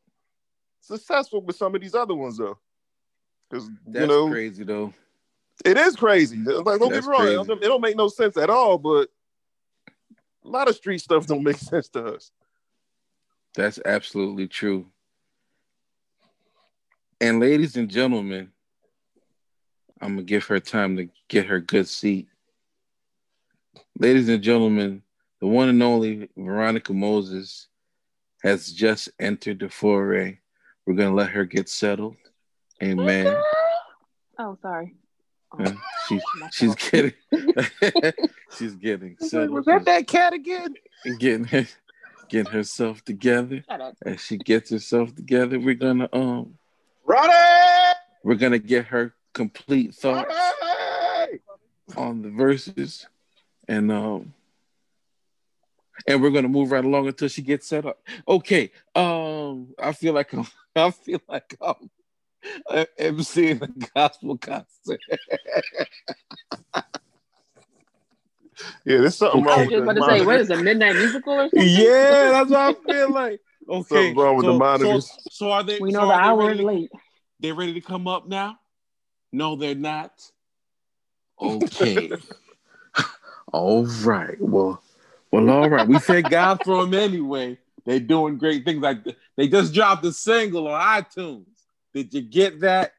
successful 0.82 1.42
with 1.42 1.56
some 1.56 1.76
of 1.76 1.82
these 1.82 1.96
other 1.96 2.16
ones 2.16 2.38
though. 2.38 2.58
Because 3.50 3.70
That's 3.88 4.02
you 4.02 4.08
know 4.08 4.30
crazy 4.30 4.64
though. 4.64 4.94
it 5.66 5.78
is 5.78 5.96
crazy. 5.96 6.38
Like, 6.38 6.80
don't 6.80 6.90
get 6.90 6.92
That's 6.92 7.08
me 7.08 7.12
wrong, 7.12 7.22
it 7.24 7.26
crazy. 7.26 7.48
don't, 7.48 7.64
it 7.64 7.68
don't 7.68 7.82
make 7.82 7.98
no 7.98 8.08
sense 8.08 8.38
at 8.38 8.50
all, 8.50 8.78
but 8.78 9.10
a 10.44 10.48
lot 10.48 10.68
of 10.70 10.76
street 10.76 11.00
stuff 11.02 11.26
don't 11.26 11.44
make 11.44 11.58
sense 11.58 11.90
to 11.90 12.16
us. 12.16 12.32
That's 13.56 13.80
absolutely 13.86 14.48
true. 14.48 14.88
And 17.22 17.40
ladies 17.40 17.76
and 17.76 17.90
gentlemen, 17.90 18.52
I'm 20.02 20.14
gonna 20.16 20.24
give 20.24 20.46
her 20.46 20.60
time 20.60 20.96
to 20.98 21.10
get 21.28 21.48
her 21.48 21.60
good 21.60 21.88
seat. 21.88 22.29
Ladies 24.02 24.30
and 24.30 24.42
gentlemen, 24.42 25.02
the 25.42 25.48
one 25.48 25.68
and 25.70 25.84
only 25.84 26.30
Veronica 26.38 26.94
Moses 26.94 27.68
has 28.44 28.72
just 28.72 29.10
entered 29.20 29.60
the 29.60 29.68
foray. 29.70 30.40
We're 30.88 30.94
gonna 30.96 31.14
let 31.14 31.32
her 31.32 31.44
get 31.46 31.70
settled. 31.70 32.16
Amen. 32.82 33.36
Oh, 34.42 34.58
sorry. 34.62 34.96
Uh, 35.60 35.74
She's 36.08 36.24
she's 36.54 36.74
getting 36.76 37.12
she's 38.58 38.74
getting 38.82 39.18
settled. 39.20 39.50
Was 39.50 39.66
that 39.66 39.84
that 39.84 40.08
cat 40.08 40.32
again? 40.32 40.76
getting 41.20 41.44
her, 41.44 41.68
getting 42.30 42.50
herself 42.54 43.04
together. 43.04 43.66
As 44.06 44.22
she 44.22 44.38
gets 44.38 44.70
herself 44.70 45.14
together, 45.14 45.60
we're 45.60 45.74
gonna 45.76 46.08
um 46.14 46.54
Ronnie! 47.04 47.34
we're 48.24 48.36
gonna 48.36 48.60
get 48.60 48.86
her 48.86 49.14
complete 49.34 49.94
thoughts 49.94 50.34
Ronnie! 50.34 51.40
on 51.98 52.22
the 52.22 52.30
Verzuz, 52.30 53.08
and 53.70 53.92
um 53.92 54.34
and 56.08 56.22
we're 56.22 56.32
gonna 56.32 56.48
move 56.50 56.72
right 56.72 56.84
along 56.84 57.08
until 57.08 57.28
she 57.28 57.42
gets 57.42 57.68
set 57.68 57.86
up. 57.86 58.02
Okay. 58.28 58.72
Um, 58.96 59.74
I 59.82 59.94
feel 59.94 60.14
like 60.14 60.34
I'm 60.34 60.48
I 60.76 60.92
feel 60.92 61.22
like 61.30 61.56
I'm 61.62 61.90
uh, 62.70 62.86
emceeing 63.00 63.62
a 63.62 63.68
gospel 63.94 64.38
concert. 64.38 65.00
Yeah, 68.86 68.98
there's 68.98 69.16
something 69.16 69.42
Okay. 69.42 69.52
I 69.52 69.56
wrong 69.56 69.60
was 69.60 69.66
with 69.68 69.72
just 69.72 69.84
about 69.84 69.94
the 69.94 70.00
to 70.02 70.06
say, 70.06 70.26
what 70.26 70.36
monitor. 70.36 70.54
is 70.54 70.64
Midnight 70.64 70.96
Musical 70.98 71.34
or 71.34 71.50
something? 71.50 71.76
yeah, 71.76 72.30
that's 72.32 72.50
what 72.50 72.60
I 72.60 72.74
feel 72.92 73.14
like. 73.14 73.40
Okay, 73.70 73.86
Something 73.96 74.16
wrong 74.16 74.36
with 74.36 74.46
the 74.48 74.54
monitors. 74.54 75.06
so, 75.06 75.20
so 75.30 75.52
are 75.52 75.64
they? 75.64 75.80
We 75.80 75.92
so 75.92 76.00
know 76.00 76.08
the 76.08 76.14
are 76.14 76.22
they 76.22 76.28
hour 76.28 76.52
is 76.54 76.60
late. 76.60 76.90
They're 77.40 77.54
ready 77.54 77.74
to 77.76 77.82
come 77.82 78.08
up 78.08 78.28
now? 78.28 78.58
No, 79.32 79.56
they're 79.56 79.76
not. 79.76 80.12
Okay. 81.40 82.12
All 83.52 83.86
right. 83.86 84.38
Well, 84.40 84.82
well, 85.32 85.50
all 85.50 85.70
right. 85.70 85.88
We 85.88 86.00
thank 86.00 86.30
God 86.30 86.62
for 86.64 86.82
them 86.82 86.94
anyway. 86.94 87.58
They're 87.86 88.00
doing 88.00 88.38
great 88.38 88.66
things. 88.66 88.82
Like 88.82 89.00
they 89.36 89.48
just 89.48 89.74
dropped 89.74 90.06
a 90.06 90.12
single 90.12 90.68
on 90.68 91.04
iTunes. 91.04 91.46
Did 91.94 92.14
you 92.14 92.22
get 92.22 92.60
that? 92.62 92.94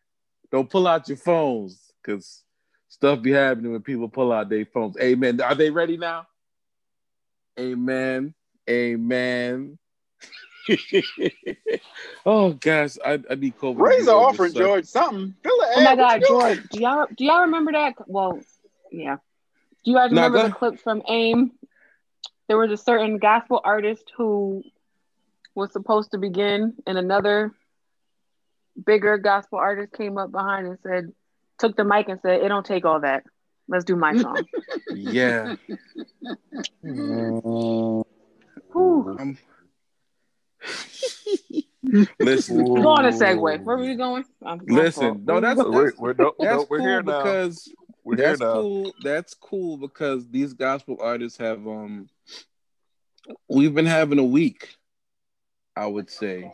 Don't 0.51 0.69
pull 0.69 0.89
out 0.89 1.09
your 1.09 1.17
phones 1.17 1.93
because 2.03 2.43
stuff 2.89 3.23
be 3.23 3.33
happening 3.33 3.73
when 3.73 3.83
people 3.83 4.09
pull 4.09 4.33
out 4.33 4.49
their 4.49 4.67
phones. 4.67 4.97
Amen. 4.99 5.41
Are 5.41 5.55
they 5.55 5.71
ready 5.71 5.97
now? 5.97 6.27
Amen. 7.59 8.35
Amen. 8.69 9.79
oh 12.27 12.53
gosh, 12.55 12.97
I, 13.05 13.19
I 13.31 13.35
need 13.35 13.57
COVID. 13.59 13.77
to 13.77 13.83
Raise 13.83 14.05
be 14.05 14.11
an 14.11 14.17
offering, 14.17 14.53
George. 14.53 14.85
Something. 14.87 15.35
Fill 15.43 15.57
the 15.59 15.67
Oh 15.77 15.81
my. 15.81 15.97
God, 15.97 15.99
What 15.99 16.21
you 16.21 16.27
doing? 16.27 16.41
George, 16.41 16.69
do 16.71 16.81
y'all 16.81 17.07
do 17.17 17.25
y'all 17.25 17.41
remember 17.43 17.73
that? 17.73 17.95
Well, 18.07 18.41
yeah. 18.91 19.17
Do 19.85 19.91
you 19.91 19.97
guys 19.97 20.11
remember 20.11 20.39
go 20.39 20.43
the 20.43 20.47
ahead. 20.49 20.59
clips 20.59 20.83
from 20.83 21.03
AIM? 21.09 21.53
There 22.49 22.59
was 22.59 22.71
a 22.71 22.77
certain 22.77 23.19
gospel 23.19 23.61
artist 23.63 24.11
who 24.17 24.63
was 25.55 25.73
supposed 25.73 26.13
to 26.13 26.19
begin, 26.19 26.75
and 26.87 26.99
another 26.99 27.53
bigger 28.85 29.19
gospel 29.19 29.59
artist 29.59 29.93
came 29.93 30.19
up 30.19 30.33
behind 30.33 30.67
and 30.67 30.79
said, 30.83 31.13
took 31.59 31.77
the 31.77 31.85
mic 31.85 32.09
and 32.09 32.21
said, 32.21 32.43
"It 32.43 32.49
don't 32.49 32.67
take 32.67 32.85
all 32.85 33.01
that. 33.01 33.25
Let's 33.69 33.85
do 33.85 33.97
my 33.97 34.21
song." 34.21 34.45
Yeah. 34.93 35.55
Whew. 36.83 38.05
Um, 39.19 39.39
listen, 42.19 42.65
Go 42.65 42.89
on 42.89 43.07
a 43.07 43.11
segue. 43.11 43.41
Where 43.41 43.59
were 43.59 43.79
we 43.79 43.95
going? 43.95 44.25
I'm, 44.45 44.61
listen. 44.67 45.03
fault. 45.03 45.19
No, 45.25 45.41
that's 45.41 45.59
We're, 45.59 45.93
we're, 45.99 46.13
no, 46.15 46.33
that's 46.39 46.51
no, 46.51 46.67
we're 46.69 46.79
cool 46.79 46.87
here 46.87 47.03
now. 47.03 47.23
because 47.23 47.73
We're 48.05 48.17
that's 48.17 48.41
now. 48.41 48.53
cool. 48.53 48.95
That's 49.03 49.35
cool 49.35 49.77
because 49.77 50.29
these 50.29 50.53
gospel 50.53 50.99
artists 51.01 51.39
have 51.39 51.67
um. 51.67 52.09
We've 53.49 53.75
been 53.75 53.87
having 53.87 54.19
a 54.19 54.25
week, 54.25 54.77
I 55.77 55.87
would 55.87 56.11
say, 56.11 56.51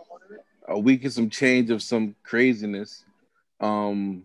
a 0.69 0.79
week 0.79 1.05
of 1.05 1.13
some 1.13 1.31
change 1.31 1.71
of 1.71 1.83
some 1.83 2.17
craziness. 2.23 3.05
Um, 3.61 4.25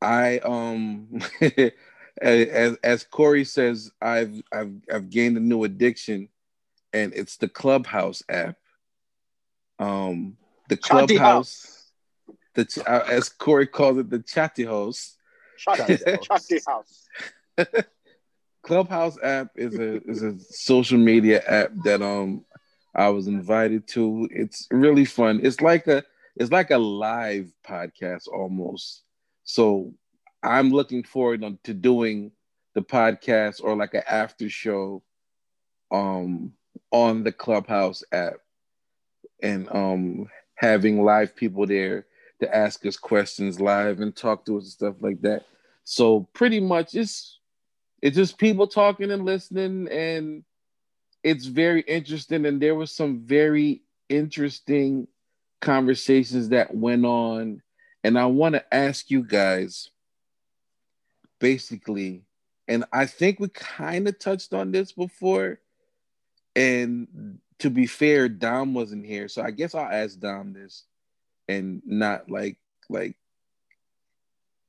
I 0.00 0.38
um, 0.38 1.20
as 2.20 2.76
as 2.82 3.04
Corey 3.04 3.44
says, 3.44 3.90
I've 4.00 4.42
I've 4.52 4.74
I've 4.92 5.10
gained 5.10 5.36
a 5.36 5.40
new 5.40 5.64
addiction, 5.64 6.28
and 6.92 7.14
it's 7.14 7.36
the 7.36 7.48
Clubhouse 7.48 8.22
app. 8.28 8.56
Um, 9.78 10.36
the 10.68 10.76
Clubhouse, 10.76 11.90
the 12.54 12.84
uh, 12.86 13.04
as 13.08 13.28
Corey 13.28 13.66
calls 13.66 13.98
it, 13.98 14.10
the 14.10 14.18
chatty 14.18 14.64
house. 14.64 15.16
Chatty 16.22 16.60
house. 16.66 17.08
Clubhouse 18.62 19.18
app 19.22 19.48
is 19.56 19.78
a 19.78 20.00
is 20.08 20.22
a 20.22 20.38
social 20.38 20.98
media 20.98 21.42
app 21.46 21.72
that 21.84 22.00
um 22.02 22.44
I 22.94 23.08
was 23.08 23.26
invited 23.26 23.88
to. 23.88 24.28
It's 24.30 24.68
really 24.70 25.04
fun. 25.04 25.40
It's 25.42 25.60
like 25.60 25.86
a 25.88 26.04
it's 26.36 26.52
like 26.52 26.70
a 26.70 26.78
live 26.78 27.52
podcast 27.66 28.28
almost. 28.28 29.02
So 29.44 29.92
I'm 30.42 30.70
looking 30.70 31.02
forward 31.02 31.44
to 31.64 31.74
doing 31.74 32.32
the 32.74 32.82
podcast 32.82 33.62
or 33.62 33.76
like 33.76 33.94
an 33.94 34.02
after 34.08 34.48
show 34.48 35.02
um 35.90 36.52
on 36.90 37.22
the 37.22 37.32
Clubhouse 37.32 38.02
app 38.12 38.34
and 39.42 39.68
um 39.74 40.26
having 40.54 41.02
live 41.04 41.34
people 41.34 41.66
there 41.66 42.06
to 42.40 42.54
ask 42.56 42.84
us 42.86 42.96
questions 42.96 43.60
live 43.60 44.00
and 44.00 44.14
talk 44.14 44.44
to 44.46 44.56
us 44.56 44.64
and 44.64 44.72
stuff 44.72 44.94
like 45.00 45.20
that. 45.22 45.44
So 45.84 46.28
pretty 46.32 46.60
much 46.60 46.94
it's 46.94 47.38
it's 48.00 48.16
just 48.16 48.38
people 48.38 48.66
talking 48.66 49.10
and 49.10 49.24
listening 49.24 49.88
and 49.88 50.44
it's 51.22 51.46
very 51.46 51.82
interesting. 51.82 52.46
And 52.46 52.60
there 52.60 52.74
was 52.74 52.94
some 52.94 53.20
very 53.20 53.82
interesting 54.08 55.06
conversations 55.60 56.48
that 56.48 56.74
went 56.74 57.04
on. 57.04 57.62
And 58.04 58.18
i 58.18 58.26
want 58.26 58.56
to 58.56 58.74
ask 58.74 59.10
you 59.10 59.22
guys 59.22 59.90
basically 61.38 62.22
and 62.66 62.84
i 62.92 63.06
think 63.06 63.38
we 63.38 63.48
kind 63.48 64.08
of 64.08 64.18
touched 64.18 64.52
on 64.52 64.72
this 64.72 64.92
before. 64.92 65.60
And 66.56 67.38
to 67.60 67.70
be 67.70 67.86
fair 67.86 68.28
dom 68.28 68.74
wasn't 68.74 69.06
here. 69.06 69.28
So 69.28 69.42
i 69.42 69.52
guess 69.52 69.74
i'll 69.74 69.90
ask 69.90 70.18
dom 70.18 70.52
this 70.52 70.84
and 71.48 71.82
not 71.86 72.28
like 72.28 72.58
like 72.88 73.16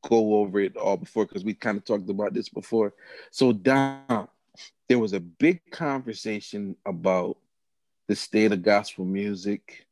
go 0.10 0.36
over 0.36 0.60
it 0.60 0.76
all 0.78 0.98
before 0.98 1.26
because 1.26 1.44
we 1.44 1.54
kind 1.54 1.78
of 1.78 1.86
talked 1.86 2.10
about 2.10 2.34
this 2.34 2.50
before. 2.50 2.94
So 3.32 3.52
Dom, 3.54 4.28
there 4.88 5.00
was 5.00 5.14
a 5.14 5.20
big 5.20 5.62
conversation 5.72 6.76
about 6.86 7.38
the 8.08 8.16
state 8.16 8.52
of 8.52 8.62
gospel 8.62 9.06
music, 9.06 9.86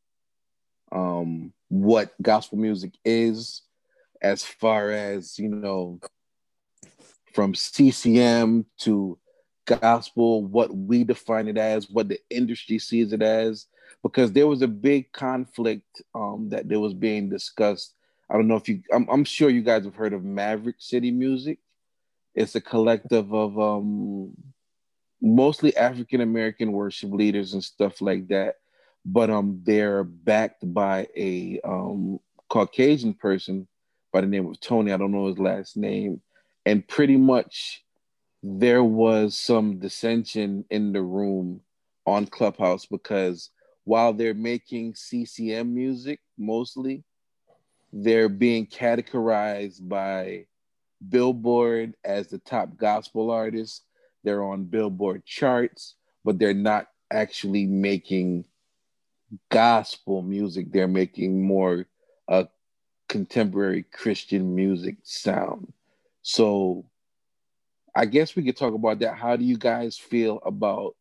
um, 0.91 1.53
what 1.69 2.13
gospel 2.21 2.57
music 2.57 2.91
is, 3.05 3.61
as 4.21 4.43
far 4.43 4.91
as 4.91 5.39
you 5.39 5.47
know, 5.47 5.99
from 7.33 7.55
CCM 7.55 8.65
to 8.79 9.17
gospel, 9.65 10.43
what 10.43 10.75
we 10.75 11.03
define 11.03 11.47
it 11.47 11.57
as, 11.57 11.89
what 11.89 12.09
the 12.09 12.19
industry 12.29 12.77
sees 12.77 13.13
it 13.13 13.21
as. 13.21 13.67
because 14.03 14.31
there 14.31 14.47
was 14.47 14.61
a 14.61 14.67
big 14.67 15.11
conflict 15.11 16.01
um, 16.15 16.49
that 16.49 16.67
there 16.67 16.79
was 16.79 16.93
being 16.93 17.29
discussed. 17.29 17.93
I 18.31 18.35
don't 18.35 18.47
know 18.47 18.55
if 18.55 18.69
you, 18.69 18.81
I'm, 18.93 19.07
I'm 19.09 19.25
sure 19.25 19.49
you 19.49 19.61
guys 19.61 19.83
have 19.85 19.95
heard 19.95 20.13
of 20.13 20.23
Maverick 20.23 20.77
City 20.79 21.11
Music. 21.11 21.59
It's 22.33 22.55
a 22.55 22.61
collective 22.61 23.33
of 23.33 23.59
um, 23.59 24.33
mostly 25.21 25.75
African 25.75 26.21
American 26.21 26.71
worship 26.71 27.11
leaders 27.11 27.53
and 27.53 27.63
stuff 27.63 28.01
like 28.01 28.29
that, 28.29 28.55
but 29.05 29.29
um, 29.29 29.61
they're 29.63 30.05
backed 30.05 30.73
by 30.73 31.07
a 31.17 31.59
um, 31.65 32.19
Caucasian 32.49 33.13
person 33.13 33.67
by 34.13 34.21
the 34.21 34.27
name 34.27 34.47
of 34.47 34.61
Tony. 34.61 34.93
I 34.93 34.97
don't 34.97 35.11
know 35.11 35.27
his 35.27 35.39
last 35.39 35.75
name, 35.75 36.21
and 36.65 36.87
pretty 36.87 37.17
much 37.17 37.83
there 38.43 38.83
was 38.83 39.37
some 39.37 39.79
dissension 39.79 40.65
in 40.69 40.93
the 40.93 41.01
room 41.01 41.61
on 42.05 42.25
Clubhouse 42.27 42.85
because 42.85 43.49
while 43.83 44.13
they're 44.13 44.33
making 44.33 44.95
CCM 44.95 45.73
music 45.73 46.19
mostly, 46.37 47.03
they're 47.91 48.29
being 48.29 48.67
categorized 48.67 49.87
by 49.87 50.45
Billboard 51.07 51.95
as 52.03 52.27
the 52.27 52.37
top 52.37 52.77
gospel 52.77 53.31
artist. 53.31 53.83
They're 54.23 54.43
on 54.43 54.65
Billboard 54.65 55.25
charts, 55.25 55.95
but 56.23 56.39
they're 56.39 56.53
not 56.53 56.87
actually 57.11 57.65
making 57.65 58.45
gospel 59.49 60.21
music. 60.21 60.71
They're 60.71 60.87
making 60.87 61.41
more 61.41 61.87
uh, 62.27 62.45
contemporary 63.09 63.83
Christian 63.83 64.55
music 64.55 64.97
sound. 65.03 65.73
So 66.21 66.85
I 67.95 68.05
guess 68.05 68.35
we 68.35 68.43
could 68.43 68.57
talk 68.57 68.73
about 68.73 68.99
that. 68.99 69.15
How 69.15 69.35
do 69.35 69.43
you 69.43 69.57
guys 69.57 69.97
feel 69.97 70.39
about 70.45 70.95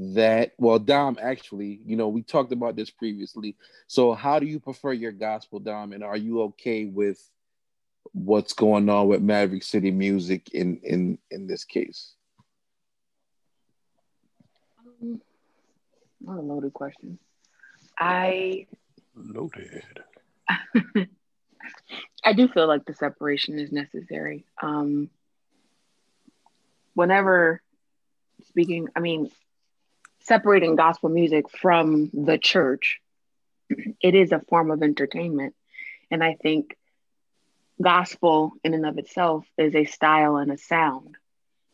that? 0.00 0.52
Well, 0.58 0.78
Dom, 0.78 1.18
actually, 1.20 1.80
you 1.84 1.96
know, 1.96 2.08
we 2.08 2.22
talked 2.22 2.52
about 2.52 2.76
this 2.76 2.90
previously. 2.90 3.56
So, 3.86 4.14
how 4.14 4.38
do 4.38 4.46
you 4.46 4.58
prefer 4.58 4.92
your 4.92 5.12
gospel, 5.12 5.58
Dom? 5.58 5.92
And 5.92 6.02
are 6.02 6.16
you 6.16 6.42
okay 6.42 6.86
with 6.86 7.22
what's 8.12 8.52
going 8.52 8.88
on 8.88 9.08
with 9.08 9.22
Maverick 9.22 9.62
City 9.62 9.90
Music 9.90 10.50
in 10.50 10.80
in 10.82 11.18
in 11.30 11.46
this 11.46 11.64
case? 11.64 12.14
Um, 15.02 15.20
not 16.20 16.38
a 16.38 16.42
loaded 16.42 16.72
question. 16.72 17.18
I 17.98 18.66
Loaded. 19.14 19.84
I 22.24 22.32
do 22.32 22.48
feel 22.48 22.66
like 22.66 22.84
the 22.84 22.94
separation 22.94 23.58
is 23.58 23.70
necessary. 23.72 24.44
Um, 24.62 25.10
whenever 26.94 27.60
speaking, 28.48 28.88
I 28.96 29.00
mean, 29.00 29.30
separating 30.20 30.76
gospel 30.76 31.08
music 31.08 31.50
from 31.50 32.10
the 32.12 32.38
church, 32.38 33.00
it 34.00 34.14
is 34.14 34.32
a 34.32 34.40
form 34.40 34.70
of 34.70 34.82
entertainment. 34.82 35.54
And 36.10 36.22
I 36.22 36.34
think 36.34 36.76
gospel 37.80 38.52
in 38.62 38.74
and 38.74 38.86
of 38.86 38.98
itself 38.98 39.46
is 39.56 39.74
a 39.74 39.84
style 39.84 40.36
and 40.36 40.50
a 40.52 40.58
sound. 40.58 41.16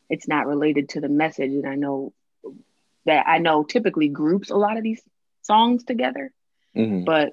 It's 0.09 0.29
not 0.29 0.47
related 0.47 0.91
to 0.91 1.01
the 1.01 1.09
message. 1.09 1.51
And 1.51 1.67
I 1.67 1.75
know 1.75 2.13
that 3.07 3.27
I 3.27 3.39
know 3.39 3.65
typically 3.65 4.09
groups 4.09 4.51
a 4.51 4.57
lot 4.57 4.77
of 4.77 4.83
these 4.83 5.03
songs 5.43 5.85
together, 5.85 6.33
Mhm. 6.77 7.05
but 7.05 7.33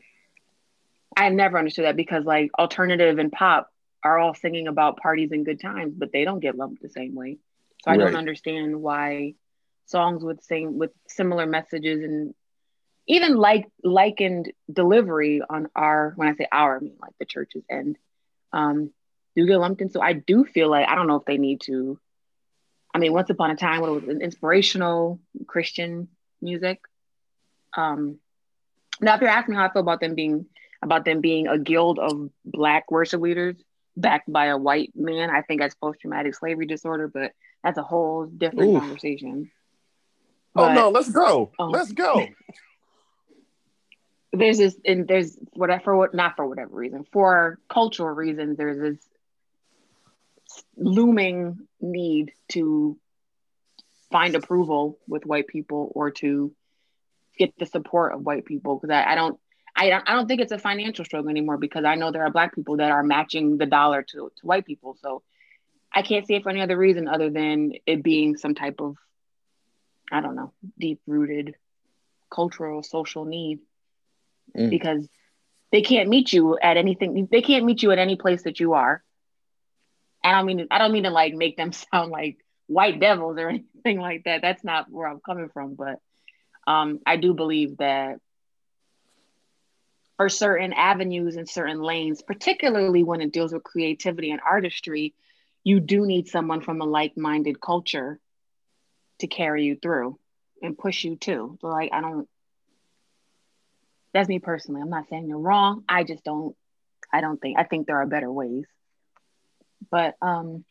I 1.15 1.29
never 1.29 1.57
understood 1.57 1.85
that 1.85 1.95
because 1.95 2.25
like 2.25 2.51
alternative 2.57 3.19
and 3.19 3.31
pop 3.31 3.69
are 4.03 4.17
all 4.19 4.33
singing 4.33 4.67
about 4.67 4.97
parties 4.97 5.31
and 5.31 5.45
good 5.45 5.59
times, 5.59 5.93
but 5.95 6.11
they 6.11 6.25
don't 6.25 6.39
get 6.39 6.55
lumped 6.57 6.81
the 6.81 6.89
same 6.89 7.15
way. 7.15 7.37
So 7.83 7.91
I 7.91 7.95
Right. 7.95 7.99
don't 7.99 8.15
understand 8.15 8.81
why 8.81 9.35
songs 9.85 10.23
with 10.23 10.41
same 10.43 10.77
with 10.77 10.91
similar 11.07 11.45
messages 11.45 12.03
and 12.03 12.33
even 13.07 13.35
like 13.35 13.67
likened 13.83 14.51
delivery 14.71 15.41
on 15.47 15.67
our 15.75 16.13
when 16.15 16.27
I 16.29 16.33
say 16.35 16.47
our 16.51 16.77
I 16.77 16.79
mean 16.79 16.95
like 17.01 17.13
the 17.19 17.25
church's 17.25 17.63
end 17.69 17.97
um 18.51 18.91
do 19.35 19.45
get 19.47 19.57
lumped 19.59 19.81
in. 19.81 19.89
So 19.89 20.01
I 20.01 20.13
do 20.13 20.45
feel 20.45 20.69
like 20.69 20.87
I 20.87 20.95
don't 20.95 21.07
know 21.07 21.15
if 21.17 21.25
they 21.25 21.37
need 21.37 21.61
to 21.61 21.99
I 22.93 22.99
mean 22.99 23.13
once 23.13 23.29
upon 23.29 23.51
a 23.51 23.55
time 23.55 23.81
when 23.81 23.89
it 23.89 23.93
was 23.93 24.07
an 24.07 24.21
inspirational 24.21 25.19
Christian 25.47 26.07
music. 26.41 26.79
Um 27.75 28.19
now 29.01 29.15
if 29.15 29.21
you're 29.21 29.29
asking 29.29 29.55
how 29.55 29.65
I 29.65 29.71
feel 29.71 29.81
about 29.81 29.99
them 30.01 30.15
being 30.15 30.45
about 30.81 31.05
them 31.05 31.21
being 31.21 31.47
a 31.47 31.57
guild 31.57 31.99
of 31.99 32.29
black 32.45 32.91
worship 32.91 33.21
leaders 33.21 33.55
backed 33.95 34.31
by 34.31 34.47
a 34.47 34.57
white 34.57 34.91
man, 34.95 35.29
I 35.29 35.41
think 35.41 35.61
that's 35.61 35.75
post 35.75 35.99
traumatic 36.01 36.35
slavery 36.35 36.65
disorder, 36.65 37.07
but 37.07 37.31
that's 37.63 37.77
a 37.77 37.83
whole 37.83 38.25
different 38.25 38.71
Oof. 38.71 38.73
conversation. 38.73 39.51
Oh 40.55 40.73
no, 40.73 40.89
let's 40.89 41.09
go. 41.09 41.51
Oh. 41.57 41.65
Let's 41.67 41.91
go. 41.91 42.25
there's 44.33 44.57
this 44.57 44.75
and 44.83 45.07
there's 45.07 45.37
whatever 45.53 45.95
what 45.95 46.13
not 46.13 46.35
for 46.35 46.45
whatever 46.47 46.75
reason 46.75 47.05
for 47.11 47.59
cultural 47.69 48.09
reasons 48.09 48.57
there's 48.57 48.79
this 48.79 49.07
looming 50.75 51.59
need 51.79 52.31
to 52.49 52.97
find 54.11 54.35
approval 54.35 54.97
with 55.07 55.25
white 55.25 55.47
people 55.47 55.91
or 55.95 56.11
to 56.11 56.51
get 57.37 57.57
the 57.57 57.65
support 57.65 58.13
of 58.13 58.21
white 58.25 58.45
people 58.45 58.75
because 58.75 58.93
I, 58.93 59.11
I 59.11 59.15
don't 59.15 59.39
I 59.75 59.89
don't 59.89 60.09
I 60.09 60.13
don't 60.13 60.27
think 60.27 60.41
it's 60.41 60.51
a 60.51 60.59
financial 60.59 61.05
struggle 61.05 61.29
anymore 61.29 61.57
because 61.57 61.85
I 61.85 61.95
know 61.95 62.11
there 62.11 62.25
are 62.25 62.31
black 62.31 62.55
people 62.55 62.77
that 62.77 62.91
are 62.91 63.03
matching 63.03 63.57
the 63.57 63.65
dollar 63.65 64.01
to, 64.01 64.31
to 64.35 64.45
white 64.45 64.65
people 64.65 64.97
so 64.99 65.21
I 65.93 66.01
can't 66.01 66.25
see 66.25 66.35
it 66.35 66.43
for 66.43 66.49
any 66.49 66.61
other 66.61 66.77
reason 66.77 67.07
other 67.07 67.29
than 67.29 67.73
it 67.85 68.03
being 68.03 68.35
some 68.35 68.55
type 68.55 68.81
of 68.81 68.97
I 70.11 70.21
don't 70.21 70.35
know 70.35 70.51
deep 70.79 70.99
rooted 71.07 71.55
cultural 72.31 72.83
social 72.83 73.25
need 73.25 73.59
Mm. 74.55 74.69
because 74.69 75.07
they 75.71 75.81
can't 75.81 76.09
meet 76.09 76.31
you 76.33 76.57
at 76.59 76.77
anything 76.77 77.27
they 77.31 77.41
can't 77.41 77.65
meet 77.65 77.81
you 77.83 77.91
at 77.91 77.97
any 77.99 78.15
place 78.15 78.43
that 78.43 78.59
you 78.59 78.73
are 78.73 79.03
and 80.23 80.35
i 80.35 80.43
mean 80.43 80.67
i 80.71 80.77
don't 80.77 80.91
mean 80.91 81.03
to 81.03 81.09
like 81.09 81.33
make 81.33 81.57
them 81.57 81.71
sound 81.91 82.11
like 82.11 82.37
white 82.67 82.99
devils 82.99 83.37
or 83.37 83.49
anything 83.49 83.99
like 83.99 84.23
that 84.25 84.41
that's 84.41 84.63
not 84.63 84.89
where 84.89 85.07
i'm 85.07 85.19
coming 85.25 85.49
from 85.53 85.75
but 85.75 85.99
um 86.67 86.99
i 87.05 87.17
do 87.17 87.33
believe 87.33 87.77
that 87.77 88.17
for 90.17 90.29
certain 90.29 90.73
avenues 90.73 91.35
and 91.37 91.49
certain 91.49 91.81
lanes 91.81 92.21
particularly 92.21 92.97
when 92.97 93.15
it 93.15 93.27
deals 93.27 93.47
with 93.47 93.57
creativity 93.57 94.25
and 94.25 94.35
artistry 94.39 95.13
you 95.63 95.79
do 95.79 96.05
need 96.05 96.27
someone 96.27 96.61
from 96.61 96.81
a 96.81 96.85
like-minded 96.85 97.59
culture 97.61 98.19
to 99.23 99.27
carry 99.27 99.65
you 99.65 99.75
through 99.75 100.17
and 100.61 100.77
push 100.77 101.03
you 101.03 101.15
too 101.15 101.57
so 101.59 101.67
like 101.67 101.89
i 101.91 101.99
don't 101.99 102.27
that's 104.13 104.29
me 104.29 104.39
personally. 104.39 104.81
I'm 104.81 104.89
not 104.89 105.09
saying 105.09 105.27
you're 105.27 105.39
wrong. 105.39 105.83
I 105.89 106.03
just 106.03 106.23
don't 106.23 106.55
I 107.11 107.21
don't 107.21 107.41
think 107.41 107.59
I 107.59 107.63
think 107.63 107.87
there 107.87 107.97
are 107.97 108.05
better 108.05 108.31
ways. 108.31 108.65
But 109.89 110.15
um 110.21 110.63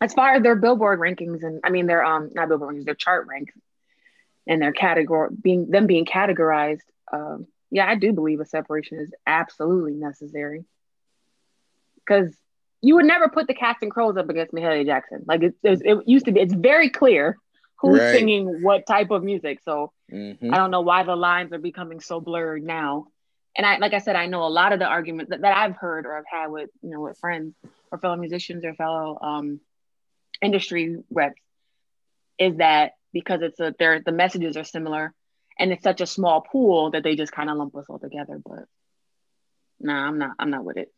as 0.00 0.12
far 0.12 0.34
as 0.34 0.42
their 0.42 0.56
billboard 0.56 1.00
rankings 1.00 1.42
and 1.42 1.60
I 1.64 1.70
mean 1.70 1.86
their 1.86 2.04
um 2.04 2.30
not 2.34 2.48
billboard 2.48 2.74
rankings, 2.74 2.84
their 2.84 2.94
chart 2.94 3.26
ranks 3.26 3.54
and 4.46 4.60
their 4.60 4.72
category 4.72 5.30
being 5.40 5.70
them 5.70 5.86
being 5.86 6.04
categorized, 6.04 6.84
um, 7.12 7.46
yeah, 7.70 7.88
I 7.88 7.96
do 7.96 8.12
believe 8.12 8.40
a 8.40 8.44
separation 8.44 9.00
is 9.00 9.10
absolutely 9.26 9.94
necessary. 9.94 10.64
Cause 12.06 12.32
you 12.82 12.94
would 12.96 13.06
never 13.06 13.28
put 13.28 13.48
the 13.48 13.54
Casting 13.54 13.88
Crowns 13.88 14.18
up 14.18 14.28
against 14.28 14.52
Mahalia 14.52 14.84
Jackson. 14.84 15.24
Like 15.26 15.42
it, 15.42 15.54
it, 15.64 15.80
it 15.82 15.98
used 16.06 16.26
to 16.26 16.32
be, 16.32 16.40
it's 16.40 16.52
very 16.52 16.90
clear 16.90 17.36
who's 17.80 18.00
Right. 18.00 18.12
singing 18.12 18.62
what 18.62 18.86
type 18.86 19.10
of 19.10 19.22
music. 19.22 19.60
So 19.62 19.92
Mhm. 20.10 20.52
I 20.52 20.56
don't 20.56 20.70
know 20.70 20.80
why 20.80 21.02
the 21.02 21.16
lines 21.16 21.52
are 21.52 21.58
becoming 21.58 22.00
so 22.00 22.20
blurred 22.20 22.62
now. 22.62 23.08
And 23.56 23.66
I, 23.66 23.78
like 23.78 23.94
I 23.94 23.98
said, 23.98 24.16
I 24.16 24.26
know 24.26 24.44
a 24.44 24.48
lot 24.48 24.72
of 24.72 24.78
the 24.78 24.86
arguments 24.86 25.30
that, 25.30 25.40
that 25.40 25.56
I've 25.56 25.76
heard 25.76 26.06
or 26.06 26.16
I've 26.16 26.26
had 26.26 26.48
with, 26.48 26.70
you 26.82 26.90
know, 26.90 27.00
with 27.00 27.18
friends 27.18 27.54
or 27.90 27.98
fellow 27.98 28.16
musicians 28.16 28.64
or 28.64 28.74
fellow 28.74 29.18
um, 29.20 29.60
industry 30.42 30.98
reps 31.10 31.40
is 32.38 32.56
that 32.58 32.92
because 33.12 33.40
it's 33.42 33.58
a, 33.60 33.74
they're, 33.78 34.00
the 34.00 34.12
messages 34.12 34.56
are 34.56 34.64
similar 34.64 35.14
and 35.58 35.72
it's 35.72 35.82
such 35.82 36.02
a 36.02 36.06
small 36.06 36.42
pool 36.42 36.90
that 36.90 37.02
they 37.02 37.16
just 37.16 37.32
kind 37.32 37.48
of 37.48 37.56
lump 37.56 37.74
us 37.76 37.86
all 37.88 37.98
together. 37.98 38.38
But 38.44 38.64
nah, 39.80 40.06
I'm 40.06 40.18
not, 40.18 40.32
I'm 40.38 40.50
not 40.50 40.64
with 40.64 40.76
it. 40.76 40.92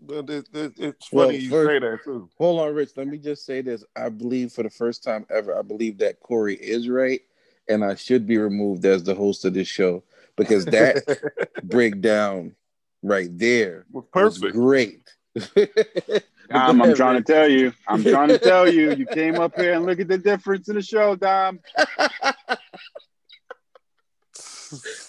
But 0.00 0.30
it, 0.30 0.48
it, 0.54 0.72
it's 0.78 1.12
Well, 1.12 1.26
funny 1.26 1.38
you 1.38 1.50
first- 1.50 1.68
say 1.68 1.78
that 1.80 2.04
too. 2.04 2.28
Hold 2.38 2.60
on, 2.60 2.74
Rich. 2.74 2.90
Let 2.96 3.08
me 3.08 3.18
just 3.18 3.44
say 3.44 3.60
this. 3.62 3.84
I 3.96 4.08
believe 4.08 4.52
for 4.52 4.62
the 4.62 4.70
first 4.70 5.02
time 5.02 5.26
ever, 5.30 5.58
I 5.58 5.62
believe 5.62 5.98
that 5.98 6.20
Corey 6.20 6.54
is 6.54 6.88
right, 6.88 7.20
and 7.68 7.84
I 7.84 7.94
should 7.96 8.26
be 8.26 8.38
removed 8.38 8.84
as 8.84 9.02
the 9.02 9.14
host 9.14 9.44
of 9.44 9.54
this 9.54 9.68
show 9.68 10.04
because 10.36 10.64
that 10.66 11.02
breakdown 11.64 12.54
right 13.02 13.28
there 13.36 13.86
was 13.90 14.04
was 14.14 14.38
perfect. 14.38 14.54
great. 14.54 15.02
Dom, 16.50 16.80
I'm 16.80 16.94
trying 16.94 17.16
to 17.16 17.22
tell 17.32 17.48
you. 17.48 17.72
I'm 17.88 18.02
trying 18.04 18.28
to 18.28 18.38
tell 18.50 18.72
you. 18.72 18.94
You 18.94 19.04
came 19.06 19.38
up 19.40 19.56
here 19.56 19.74
and 19.74 19.84
look 19.84 20.00
at 20.00 20.08
the 20.08 20.16
difference 20.18 20.68
in 20.68 20.76
the 20.76 20.82
show, 20.82 21.16
Dom. 21.16 21.60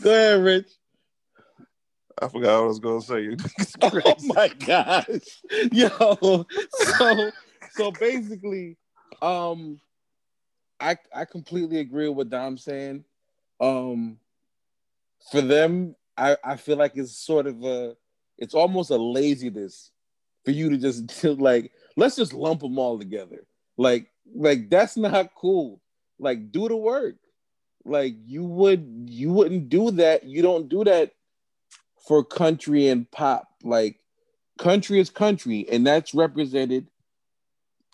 Go 0.01 0.11
ahead, 0.11 0.41
Rich. 0.43 0.69
I 2.21 2.27
forgot 2.27 2.59
what 2.59 2.63
I 2.63 2.67
was 2.67 2.79
gonna 2.79 3.01
say. 3.01 3.35
Oh 3.81 4.15
my 4.21 4.49
gosh. 4.49 5.41
Yo. 5.71 6.45
So 6.71 7.31
so 7.71 7.91
basically, 7.91 8.77
um 9.21 9.79
I 10.79 10.97
I 11.13 11.25
completely 11.25 11.79
agree 11.79 12.07
with 12.07 12.17
what 12.17 12.29
Dom's 12.29 12.63
saying. 12.63 13.03
Um 13.59 14.19
for 15.31 15.41
them, 15.41 15.95
I, 16.17 16.37
I 16.43 16.55
feel 16.57 16.77
like 16.77 16.93
it's 16.95 17.15
sort 17.15 17.47
of 17.47 17.63
a, 17.63 17.95
it's 18.37 18.53
almost 18.53 18.89
a 18.89 18.97
laziness 18.97 19.91
for 20.45 20.51
you 20.51 20.69
to 20.69 20.77
just 20.77 21.07
to 21.21 21.33
like, 21.33 21.71
let's 21.95 22.15
just 22.15 22.33
lump 22.33 22.61
them 22.61 22.79
all 22.79 22.99
together. 22.99 23.45
Like, 23.77 24.07
like 24.35 24.69
that's 24.69 24.97
not 24.97 25.33
cool. 25.35 25.81
Like, 26.19 26.51
do 26.51 26.67
the 26.67 26.75
work. 26.75 27.15
Like 27.85 28.15
you 28.25 28.43
would, 28.43 29.05
you 29.07 29.31
wouldn't 29.31 29.69
do 29.69 29.91
that. 29.91 30.25
You 30.25 30.41
don't 30.41 30.67
do 30.67 30.83
that 30.83 31.11
for 32.07 32.23
country 32.23 32.87
and 32.87 33.09
pop. 33.11 33.47
Like, 33.63 33.99
country 34.57 34.99
is 34.99 35.09
country, 35.09 35.67
and 35.69 35.85
that's 35.85 36.13
represented 36.13 36.87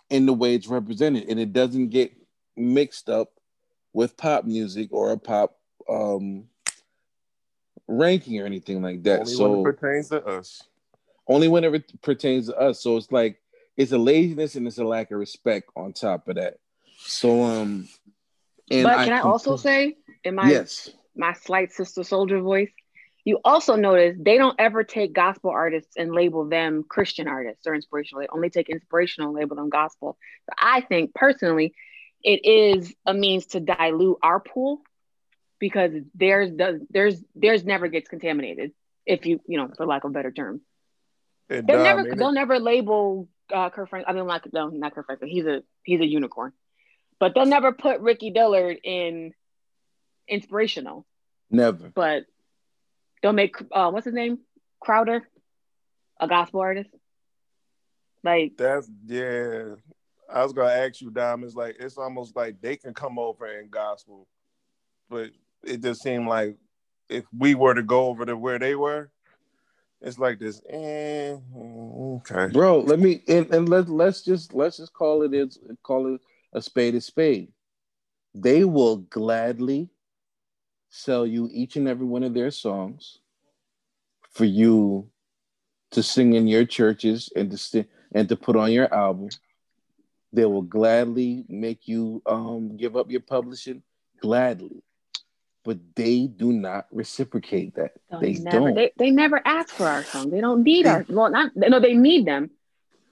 in 0.10 0.26
the 0.26 0.34
way 0.34 0.54
it's 0.56 0.68
represented, 0.68 1.28
and 1.30 1.40
it 1.40 1.54
doesn't 1.54 1.90
get 1.90 2.14
mixed 2.56 3.10
up 3.10 3.34
with 3.94 4.18
pop 4.18 4.46
music 4.46 4.90
or 4.92 5.12
a 5.12 5.18
pop 5.18 5.58
um 5.90 6.46
ranking 7.88 8.40
or 8.42 8.46
anything 8.46 8.82
like 8.82 9.04
that. 9.04 9.22
Only 9.22 9.34
so 9.34 9.44
when 9.50 9.60
it 9.60 9.64
pertains 9.64 10.10
to 10.10 10.26
us. 10.26 10.64
only 11.28 11.48
whenever 11.48 11.76
it 11.76 12.02
pertains 12.02 12.48
to 12.48 12.58
us. 12.58 12.82
So 12.82 12.98
it's 12.98 13.12
like 13.12 13.40
it's 13.78 13.92
a 13.92 13.98
laziness 13.98 14.56
and 14.56 14.68
it's 14.68 14.78
a 14.78 14.84
lack 14.84 15.12
of 15.12 15.20
respect 15.20 15.70
on 15.76 15.94
top 15.94 16.28
of 16.28 16.36
that. 16.36 16.58
So 16.98 17.44
um 17.44 17.88
and 18.72 18.84
but 18.84 19.06
can 19.06 19.14
I, 19.14 19.20
also 19.20 19.56
compl- 19.56 19.60
say, 19.60 19.96
in 20.24 20.36
my 20.36 20.50
yes, 20.50 20.90
my 21.16 21.34
slight 21.34 21.72
sister 21.72 22.04
soldier 22.04 22.42
voice, 22.42 22.72
you 23.26 23.40
also 23.44 23.76
notice 23.76 24.16
they 24.20 24.38
don't 24.38 24.56
ever 24.60 24.84
take 24.84 25.12
gospel 25.12 25.50
artists 25.50 25.98
and 25.98 26.14
label 26.14 26.48
them 26.48 26.86
Christian 26.88 27.28
artists 27.28 27.66
or 27.66 27.74
inspirational. 27.74 28.22
They 28.22 28.28
only 28.32 28.52
take 28.52 28.70
inspirational 28.70 29.30
and 29.30 29.38
label 29.38 29.56
them 29.56 29.70
gospel. 29.70 30.16
So 30.46 30.54
I 30.60 30.82
think 30.82 31.14
personally, 31.16 31.74
it 32.24 32.46
is 32.46 32.94
a 33.06 33.14
means 33.16 33.48
to 33.48 33.60
dilute 33.60 34.20
our 34.22 34.40
pool 34.40 34.82
because 35.60 35.92
theirs 36.14 36.52
does 36.52 36.80
theirs 36.92 37.22
theirs 37.36 37.66
never 37.66 37.88
gets 37.88 38.08
contaminated. 38.08 38.72
If 39.08 39.26
you 39.26 39.40
you 39.48 39.58
know, 39.58 39.70
for 39.76 39.88
lack 39.88 40.04
of 40.04 40.12
a 40.12 40.14
better 40.14 40.32
term, 40.32 40.62
It 41.50 41.66
they'll 41.66 41.84
never 41.84 42.16
they'll 42.16 42.32
never 42.32 42.60
label 42.60 43.28
uh, 43.52 43.72
Kirk 43.72 43.90
Frank. 43.90 44.06
I 44.08 44.14
mean, 44.14 44.28
like 44.28 44.52
no, 44.54 44.70
not 44.70 44.94
Kirk 44.94 45.08
Franklin. 45.08 45.32
He's 45.32 45.46
a 45.46 45.64
he's 45.84 46.00
a 46.00 46.06
unicorn, 46.06 46.54
but 47.20 47.34
they'll 47.34 47.46
never 47.48 47.72
put 47.72 48.02
Ricky 48.02 48.30
Dillard 48.30 48.78
in 48.84 49.34
inspirational. 50.28 51.08
never. 51.50 51.90
But 51.90 52.26
they'll 53.22 53.34
make 53.34 53.56
uh, 53.72 53.90
what's 53.92 54.06
his 54.06 54.14
name 54.14 54.40
Crowder, 54.80 55.28
a 56.20 56.28
gospel 56.28 56.62
artist. 56.62 56.90
Like 58.24 58.54
That's 58.58 58.90
yeah. 59.06 59.76
I 60.32 60.44
was 60.44 60.54
gonna 60.54 60.74
ask 60.74 61.02
you, 61.02 61.12
Dom. 61.12 61.44
It's 61.44 61.56
like 61.56 61.78
it's 61.80 61.98
almost 61.98 62.36
like 62.36 62.62
they 62.62 62.76
can 62.76 62.94
come 62.94 63.20
over 63.20 63.46
in 63.48 63.70
gospel, 63.70 64.28
but 65.10 65.30
it 65.64 65.82
just 65.82 66.02
seemed 66.02 66.28
like 66.28 66.58
if 67.10 67.26
we 67.38 67.56
were 67.56 67.74
to 67.74 67.84
go 67.84 68.08
over 68.08 68.26
to 68.26 68.36
where 68.36 68.58
they 68.58 68.76
were, 68.76 69.10
it's 70.02 70.20
like 70.20 70.40
this. 70.40 70.62
Eh, 70.70 71.36
okay. 71.56 72.48
Bro, 72.52 72.82
let 72.82 73.00
me 73.00 73.22
and, 73.28 73.52
and 73.54 73.70
let 73.70 73.90
let's 73.90 74.22
just 74.24 74.54
let's 74.54 74.78
just 74.78 74.94
call 74.94 75.24
it 75.24 75.34
is 75.34 75.60
call 75.84 76.16
it 76.16 76.22
a 76.54 76.62
spade 76.62 76.96
a 76.96 77.02
spade. 77.02 77.52
They 78.34 78.66
will 78.66 78.98
gladly 78.98 79.90
sell 80.96 81.28
you 81.28 81.50
each 81.52 81.76
and 81.76 81.88
every 81.88 82.06
one 82.06 82.24
of 82.24 82.34
their 82.34 82.52
songs 82.52 83.20
for 84.32 84.46
you 84.46 85.10
to 85.92 86.02
sing 86.02 86.34
in 86.34 86.48
your 86.48 86.66
churches 86.66 87.30
and 87.36 87.52
to 87.52 87.86
and 88.14 88.30
to 88.30 88.36
put 88.36 88.56
on 88.56 88.72
your 88.72 88.94
album. 88.94 89.30
They 90.32 90.46
will 90.46 90.62
gladly 90.62 91.46
make 91.48 91.88
you 91.88 92.22
um, 92.26 92.78
give 92.78 92.96
up 92.96 93.12
your 93.12 93.22
publishing 93.22 93.84
gladly, 94.22 94.84
but 95.64 95.78
they 95.96 96.28
do 96.28 96.52
not 96.52 96.88
reciprocate 96.92 97.76
that. 97.76 97.92
They 98.22 98.34
never 98.34 98.60
don't. 98.60 98.76
they, 98.76 98.92
they 98.98 99.12
never 99.12 99.42
ask 99.46 99.74
for 99.76 99.88
our 99.88 100.04
song. 100.04 100.30
They 100.30 100.42
don't 100.42 100.64
need 100.64 100.88
our 100.88 101.06
well 101.10 101.30
not 101.30 101.52
no 101.56 101.80
they 101.80 101.94
need 101.94 102.26
them, 102.26 102.52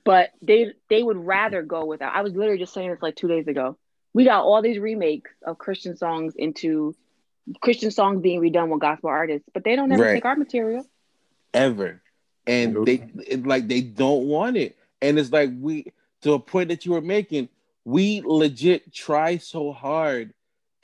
but 0.05 0.29
they 0.41 0.71
they 0.89 1.03
would 1.03 1.17
rather 1.17 1.61
go 1.61 1.85
without. 1.85 2.15
I 2.15 2.21
was 2.21 2.33
literally 2.33 2.59
just 2.59 2.73
saying 2.73 2.91
this 2.91 3.01
like 3.01 3.15
two 3.15 3.27
days 3.27 3.47
ago. 3.47 3.77
We 4.13 4.25
got 4.25 4.43
all 4.43 4.61
these 4.61 4.79
remakes 4.79 5.31
of 5.45 5.57
Christian 5.57 5.97
songs 5.97 6.35
into 6.37 6.95
Christian 7.61 7.91
songs 7.91 8.21
being 8.21 8.41
redone 8.41 8.69
with 8.69 8.79
gospel 8.81 9.09
artists, 9.09 9.47
but 9.53 9.63
they 9.63 9.75
don't 9.75 9.91
ever 9.91 10.03
Right. 10.03 10.13
take 10.13 10.25
our 10.25 10.35
material. 10.35 10.85
ever 11.53 12.01
and 12.47 12.73
Nope. 12.73 12.85
they 12.85 13.07
it, 13.27 13.45
like 13.45 13.67
they 13.67 13.81
don't 13.81 14.25
want 14.27 14.57
it 14.57 14.75
and 15.01 15.17
it's 15.19 15.31
like 15.31 15.49
we 15.59 15.85
to 16.21 16.33
a 16.33 16.39
point 16.39 16.67
that 16.69 16.85
you 16.85 16.91
were 16.91 17.01
making 17.01 17.47
we 17.85 18.21
legit 18.25 18.91
try 18.93 19.37
so 19.37 19.71
hard 19.71 20.33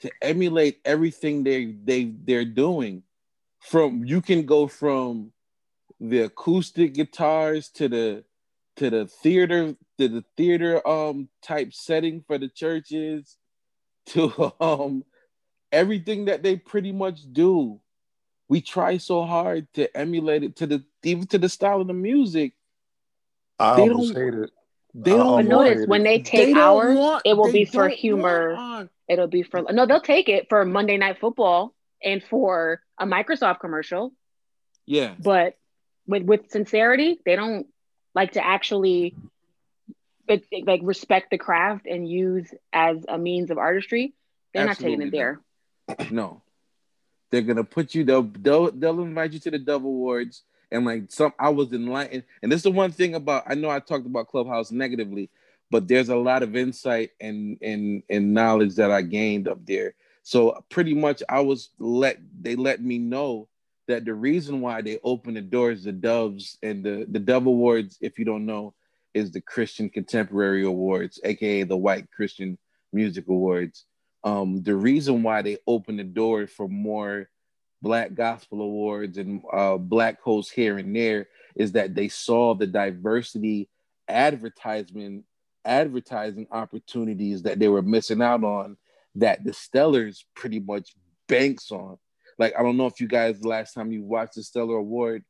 to 0.00 0.10
emulate 0.22 0.80
everything 0.84 1.42
they 1.42 1.66
they 1.84 2.04
they're 2.24 2.44
doing 2.44 3.02
from 3.58 4.04
you 4.04 4.20
can 4.22 4.46
go 4.46 4.66
from 4.66 5.32
the 5.98 6.20
acoustic 6.20 6.94
guitars 6.94 7.68
to 7.68 7.88
the 7.88 8.24
to 8.76 8.88
the 8.88 9.06
theater 9.06 9.74
to 9.98 10.08
the 10.08 10.24
theater 10.36 10.86
um 10.88 11.28
type 11.42 11.74
setting 11.74 12.22
for 12.22 12.38
the 12.38 12.48
churches 12.48 13.36
to 14.06 14.52
um 14.60 15.04
everything 15.72 16.26
that 16.26 16.42
they 16.42 16.56
pretty 16.56 16.92
much 16.92 17.20
do 17.32 17.80
we 18.48 18.60
try 18.60 18.96
so 18.96 19.22
hard 19.24 19.72
to 19.74 19.96
emulate 19.96 20.42
it 20.42 20.56
to 20.56 20.66
the 20.66 20.82
even 21.04 21.26
to 21.28 21.38
the 21.38 21.48
style 21.48 21.80
of 21.80 21.86
the 21.86 21.92
music. 21.92 22.52
I 23.60 23.76
They 23.76 23.82
almost 23.82 24.14
don't- 24.14 24.24
hate 24.24 24.34
it. 24.42 24.50
They 24.92 25.12
I 25.12 25.16
don't. 25.16 25.18
But 25.18 25.22
almost 25.22 25.48
want- 25.54 25.68
hate 25.68 25.74
notice 25.76 25.86
when 25.88 26.02
they 26.02 26.16
they 26.18 26.22
take 26.24 26.54
don't 26.54 26.58
ours, 26.58 26.98
want- 26.98 27.22
it 27.24 27.36
will 27.36 27.52
be 27.52 27.64
for 27.64 27.88
humor. 27.88 28.54
want- 28.54 28.90
It'll 29.08 29.28
be 29.28 29.42
for 29.44 29.62
no, 29.70 29.86
they'll 29.86 30.00
take 30.00 30.28
it 30.28 30.48
for 30.48 30.64
Monday 30.64 30.96
Night 30.96 31.18
Football 31.20 31.72
and 32.02 32.22
for 32.24 32.80
a 32.98 33.06
Microsoft 33.06 33.60
commercial. 33.60 34.12
Yeah, 34.86 35.14
But 35.22 35.56
with 36.08 36.24
with 36.24 36.50
sincerity, 36.50 37.20
they 37.24 37.36
don't 37.36 37.68
like 38.16 38.32
to 38.32 38.44
actually 38.44 39.14
like, 40.28 40.44
like 40.64 40.80
respect 40.82 41.30
the 41.30 41.38
craft 41.38 41.86
and 41.86 42.08
use 42.08 42.52
as 42.72 43.04
a 43.08 43.18
means 43.18 43.50
of 43.50 43.58
artistry. 43.58 44.12
They're 44.54 44.64
not 44.66 44.76
taking 44.76 45.02
it 45.02 45.06
Absolutely 45.06 45.18
there. 45.18 45.40
No. 46.10 46.42
They're 47.30 47.42
gonna 47.42 47.64
put 47.64 47.94
you. 47.94 48.04
They'll 48.04 48.22
they'll, 48.22 48.70
they'll 48.72 49.00
invite 49.02 49.32
you 49.32 49.38
to 49.40 49.50
the 49.50 49.58
Dove 49.58 49.84
Awards 49.84 50.42
and 50.70 50.84
like 50.84 51.10
some. 51.10 51.32
I 51.38 51.50
was 51.50 51.72
enlightened, 51.72 52.24
and 52.42 52.50
this 52.50 52.58
is 52.58 52.64
the 52.64 52.70
one 52.70 52.92
thing 52.92 53.14
about. 53.14 53.44
I 53.46 53.54
know 53.54 53.70
I 53.70 53.80
talked 53.80 54.06
about 54.06 54.28
Clubhouse 54.28 54.70
negatively, 54.70 55.30
but 55.70 55.88
there's 55.88 56.08
a 56.08 56.16
lot 56.16 56.42
of 56.42 56.56
insight 56.56 57.10
and 57.20 57.58
and 57.62 58.02
and 58.10 58.34
knowledge 58.34 58.76
that 58.76 58.90
I 58.90 59.02
gained 59.02 59.48
up 59.48 59.64
there. 59.64 59.94
So 60.22 60.64
pretty 60.70 60.94
much, 60.94 61.22
I 61.28 61.40
was 61.40 61.70
let 61.78 62.18
they 62.40 62.56
let 62.56 62.82
me 62.82 62.98
know 62.98 63.48
that 63.88 64.04
the 64.04 64.14
reason 64.14 64.60
why 64.60 64.82
they 64.82 64.98
open 65.02 65.34
the 65.34 65.40
doors, 65.40 65.84
the 65.84 65.92
Doves 65.92 66.58
and 66.62 66.84
the 66.84 67.06
the 67.08 67.18
Dove 67.20 67.46
Awards, 67.46 67.98
if 68.00 68.18
you 68.18 68.24
don't 68.24 68.46
know, 68.46 68.74
is 69.14 69.30
the 69.30 69.40
Christian 69.40 69.88
Contemporary 69.88 70.64
Awards, 70.64 71.20
aka 71.24 71.62
the 71.62 71.76
White 71.76 72.10
Christian 72.10 72.58
Music 72.92 73.28
Awards. 73.28 73.84
Um, 74.22 74.62
the 74.62 74.74
reason 74.74 75.22
why 75.22 75.42
they 75.42 75.58
opened 75.66 75.98
the 75.98 76.04
door 76.04 76.46
for 76.46 76.68
more 76.68 77.28
Black 77.82 78.14
Gospel 78.14 78.60
Awards 78.60 79.16
and 79.16 79.42
uh, 79.52 79.78
Black 79.78 80.20
hosts 80.20 80.52
here 80.52 80.78
and 80.78 80.94
there 80.94 81.28
is 81.56 81.72
that 81.72 81.94
they 81.94 82.08
saw 82.08 82.54
the 82.54 82.66
diversity 82.66 83.68
advertisement 84.08 85.24
advertising 85.64 86.46
opportunities 86.50 87.42
that 87.42 87.58
they 87.58 87.68
were 87.68 87.82
missing 87.82 88.22
out 88.22 88.44
on 88.44 88.76
that 89.14 89.44
the 89.44 89.50
Stellars 89.50 90.24
pretty 90.34 90.58
much 90.60 90.94
banks 91.28 91.70
on. 91.70 91.98
Like 92.38 92.54
I 92.58 92.62
don't 92.62 92.76
know 92.76 92.86
if 92.86 93.00
you 93.00 93.08
guys 93.08 93.44
last 93.44 93.74
time 93.74 93.92
you 93.92 94.02
watched 94.02 94.34
the 94.34 94.42
Stellar 94.42 94.76
Award, 94.76 95.24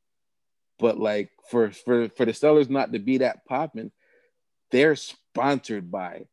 but 0.79 0.99
like 0.99 1.31
for 1.51 1.71
for 1.71 2.09
for 2.11 2.25
the 2.25 2.33
Stellars 2.33 2.71
not 2.71 2.93
to 2.93 2.99
be 2.99 3.19
that 3.19 3.45
popping, 3.45 3.91
they're 4.71 4.97
sponsored 4.97 5.91
by 5.91 6.27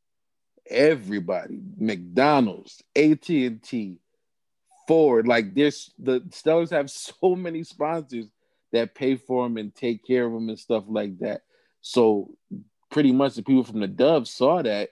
everybody, 0.69 1.59
McDonald's, 1.77 2.83
AT 2.95 3.27
and 3.29 3.61
T, 3.61 3.99
Ford. 4.87 5.27
Like 5.27 5.53
there's 5.53 5.91
the 5.99 6.21
Stellars 6.21 6.71
have 6.71 6.89
so 6.91 7.35
many 7.35 7.63
sponsors 7.63 8.25
that 8.71 8.95
pay 8.95 9.15
for 9.15 9.45
them 9.45 9.57
and 9.57 9.73
take 9.73 10.05
care 10.05 10.25
of 10.25 10.33
them 10.33 10.49
and 10.49 10.59
stuff 10.59 10.83
like 10.87 11.19
that. 11.19 11.41
So 11.81 12.31
pretty 12.89 13.11
much 13.11 13.35
the 13.35 13.43
people 13.43 13.63
from 13.63 13.79
the 13.79 13.87
Dove 13.87 14.27
saw 14.27 14.61
that 14.61 14.89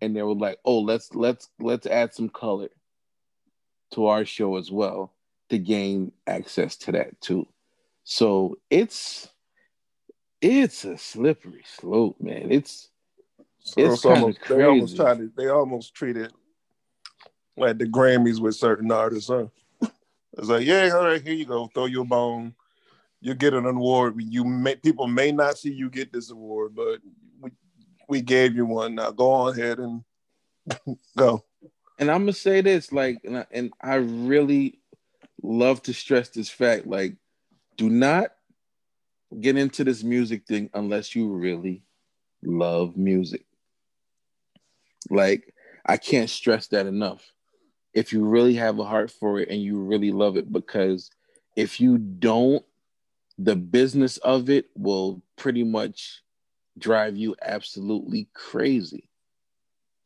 and 0.00 0.14
they 0.14 0.22
were 0.22 0.34
like, 0.34 0.58
"Oh, 0.64 0.80
let's 0.80 1.14
let's 1.14 1.48
let's 1.58 1.86
add 1.86 2.14
some 2.14 2.28
color 2.28 2.68
to 3.92 4.06
our 4.06 4.24
show 4.24 4.56
as 4.56 4.70
well 4.70 5.14
to 5.48 5.58
gain 5.58 6.12
access 6.26 6.76
to 6.76 6.92
that 6.92 7.20
too." 7.20 7.46
So 8.04 8.58
it's 8.70 9.28
it's 10.40 10.84
a 10.84 10.96
slippery 10.96 11.64
slope, 11.64 12.20
man. 12.20 12.52
It's 12.52 12.90
It's 13.76 13.94
it's 13.94 14.04
almost, 14.04 14.40
kinda 14.40 14.54
they 14.60 14.64
almost 14.64 14.96
crazy. 14.96 14.96
try 14.96 15.14
to 15.16 15.32
they 15.36 15.48
almost 15.48 15.94
treat 15.94 16.16
it 16.16 16.32
like 17.56 17.78
the 17.78 17.86
Grammys 17.86 18.40
with 18.40 18.54
certain 18.54 18.90
artists, 18.92 19.28
huh? 19.28 19.46
It's 20.36 20.48
like, 20.48 20.64
yeah, 20.64 20.90
all 20.94 21.04
right, 21.04 21.22
here 21.22 21.34
you 21.34 21.44
go, 21.44 21.66
throw 21.66 21.86
your 21.86 22.04
bone. 22.04 22.54
You 23.20 23.34
get 23.34 23.54
an 23.54 23.66
award. 23.66 24.14
You 24.18 24.44
may 24.44 24.76
people 24.76 25.08
may 25.08 25.32
not 25.32 25.58
see 25.58 25.72
you 25.72 25.90
get 25.90 26.12
this 26.12 26.30
award, 26.30 26.74
but 26.74 27.00
we 27.40 27.50
we 28.08 28.20
gave 28.22 28.54
you 28.54 28.64
one. 28.64 28.94
Now 28.94 29.10
go 29.10 29.30
on 29.32 29.58
ahead 29.58 29.78
and 29.80 30.04
go. 31.16 31.44
and 31.98 32.10
I'm 32.10 32.22
gonna 32.22 32.32
say 32.32 32.60
this, 32.60 32.92
like, 32.92 33.18
and 33.24 33.38
I, 33.38 33.46
and 33.50 33.72
I 33.82 33.94
really 33.96 34.78
love 35.42 35.82
to 35.82 35.92
stress 35.92 36.28
this 36.28 36.48
fact. 36.48 36.86
Like, 36.86 37.16
do 37.76 37.90
not 37.90 38.30
get 39.40 39.56
into 39.56 39.82
this 39.82 40.04
music 40.04 40.46
thing 40.46 40.70
unless 40.74 41.16
you 41.16 41.28
really 41.28 41.82
love 42.42 42.96
music. 42.96 43.44
Like, 45.10 45.54
I 45.86 45.96
can't 45.96 46.30
stress 46.30 46.68
that 46.68 46.86
enough. 46.86 47.32
If 47.94 48.12
you 48.12 48.24
really 48.24 48.54
have 48.54 48.78
a 48.78 48.84
heart 48.84 49.10
for 49.10 49.40
it 49.40 49.48
and 49.48 49.62
you 49.62 49.78
really 49.78 50.12
love 50.12 50.36
it, 50.36 50.52
because 50.52 51.10
if 51.56 51.80
you 51.80 51.98
don't, 51.98 52.64
the 53.38 53.56
business 53.56 54.18
of 54.18 54.50
it 54.50 54.66
will 54.76 55.22
pretty 55.36 55.64
much 55.64 56.22
drive 56.78 57.16
you 57.16 57.36
absolutely 57.42 58.28
crazy. 58.34 59.08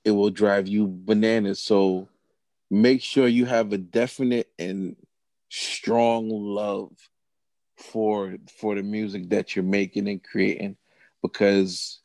It 0.04 0.10
will 0.12 0.30
drive 0.30 0.68
you 0.68 0.86
bananas. 0.86 1.60
So 1.60 2.08
make 2.70 3.02
sure 3.02 3.28
you 3.28 3.46
have 3.46 3.72
a 3.72 3.78
definite 3.78 4.50
and 4.58 4.96
strong 5.48 6.28
love 6.30 6.92
for 7.76 8.36
for 8.58 8.74
the 8.74 8.82
music 8.82 9.28
that 9.30 9.54
you're 9.56 9.64
making 9.64 10.08
and 10.08 10.22
creating 10.22 10.76
because 11.22 12.01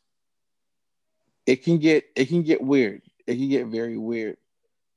it 1.48 1.64
can 1.64 1.78
get 1.78 2.04
it 2.14 2.26
can 2.26 2.42
get 2.42 2.60
weird. 2.60 3.00
It 3.26 3.36
can 3.36 3.48
get 3.48 3.66
very 3.68 3.96
weird. 3.96 4.36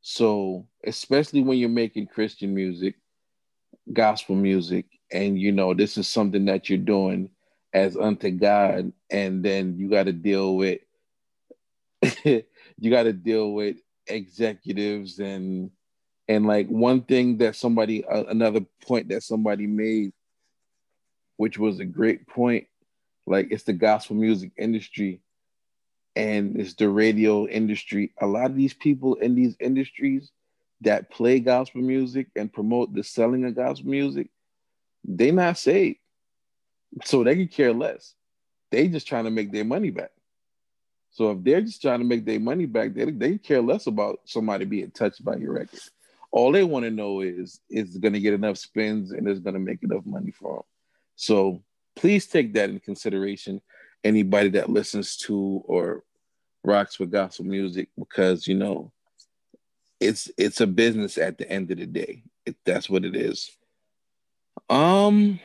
So, 0.02 0.68
especially 0.86 1.42
when 1.42 1.58
you're 1.58 1.70
making 1.70 2.08
Christian 2.08 2.54
music, 2.54 2.96
gospel 3.94 4.36
music, 4.36 4.86
and 5.14 5.40
you 5.40 5.54
know 5.54 5.74
this 5.74 5.98
is 5.98 6.10
something 6.10 6.44
that 6.46 6.68
you're 6.68 6.78
doing 6.78 7.30
as 7.74 7.96
unto 7.96 8.32
God, 8.32 8.92
and 9.10 9.42
then 9.42 9.78
you 9.78 9.90
got 9.90 10.08
to 10.08 10.12
deal 10.12 10.58
with 10.58 10.82
you 12.26 12.90
got 12.90 13.04
to 13.04 13.14
deal 13.14 13.54
with 13.54 13.78
executives 14.08 15.20
and 15.20 15.72
and 16.28 16.46
like 16.48 16.68
one 16.68 17.04
thing 17.04 17.38
that 17.38 17.56
somebody 17.56 18.04
uh, 18.04 18.26
another 18.26 18.60
point 18.86 19.08
that 19.08 19.24
somebody 19.24 19.68
made 19.68 20.12
which 21.38 21.58
was 21.58 21.80
a 21.80 21.86
great 21.86 22.28
point 22.28 22.68
like 23.26 23.48
it's 23.52 23.64
the 23.64 23.74
gospel 23.74 24.18
music 24.18 24.52
industry 24.58 25.22
and 26.16 26.60
it's 26.60 26.74
the 26.76 26.90
radio 26.90 27.48
industry. 27.48 28.14
A 28.22 28.28
lot 28.28 28.46
of 28.52 28.56
these 28.56 28.74
people 28.74 29.16
in 29.16 29.36
these 29.36 29.56
industries 29.60 30.32
that 30.82 31.12
play 31.12 31.40
gospel 31.40 31.82
music 31.82 32.28
and 32.36 32.52
promote 32.52 32.94
the 32.94 33.04
selling 33.04 33.46
of 33.46 33.56
gospel 33.56 33.90
music 33.90 34.30
they 35.04 35.32
not 35.32 35.58
saved. 35.58 35.98
So 37.06 37.24
they 37.24 37.36
can 37.36 37.48
care 37.48 37.74
less. 37.74 38.14
They 38.70 38.88
just 38.88 39.08
trying 39.08 39.24
to 39.24 39.32
make 39.32 39.52
their 39.52 39.66
money 39.66 39.90
back. 39.90 40.12
So 41.12 41.32
if 41.32 41.44
they're 41.44 41.62
just 41.62 41.82
trying 41.82 42.00
to 42.00 42.06
make 42.06 42.26
their 42.26 42.40
money 42.40 42.66
back 42.66 42.94
they, 42.94 43.06
they 43.06 43.38
care 43.38 43.62
less 43.62 43.88
about 43.88 44.22
somebody 44.26 44.66
being 44.66 44.92
touched 44.92 45.24
by 45.24 45.38
your 45.38 45.54
record. 45.54 45.80
All 46.32 46.52
they 46.52 46.64
want 46.64 46.86
to 46.86 46.92
know 46.92 47.22
is 47.22 47.60
is 47.70 47.98
going 47.98 48.14
to 48.14 48.20
get 48.20 48.34
enough 48.34 48.58
spins 48.58 49.12
and 49.12 49.28
is 49.28 49.40
going 49.40 49.54
to 49.54 49.60
make 49.60 49.84
enough 49.84 50.06
money 50.06 50.32
for 50.32 50.56
them 50.56 50.64
so 51.22 51.62
please 51.96 52.26
take 52.26 52.54
that 52.54 52.70
in 52.70 52.80
consideration 52.80 53.62
anybody 54.04 54.50
that 54.50 54.70
listens 54.70 55.16
to 55.18 55.62
or 55.66 56.04
rocks 56.64 57.00
with 57.00 57.12
gospel 57.12 57.46
music 57.46 57.90
because 57.98 58.48
you 58.48 58.56
know 58.56 58.92
it's 60.00 60.32
it's 60.38 60.62
a 60.62 60.68
business 60.68 61.18
at 61.18 61.38
the 61.38 61.50
end 61.50 61.72
of 61.72 61.78
the 61.78 61.86
day. 61.86 62.24
It, 62.46 62.56
that's 62.66 62.90
what 62.90 63.06
it 63.06 63.16
is. 63.16 63.52
Um, 64.70 65.40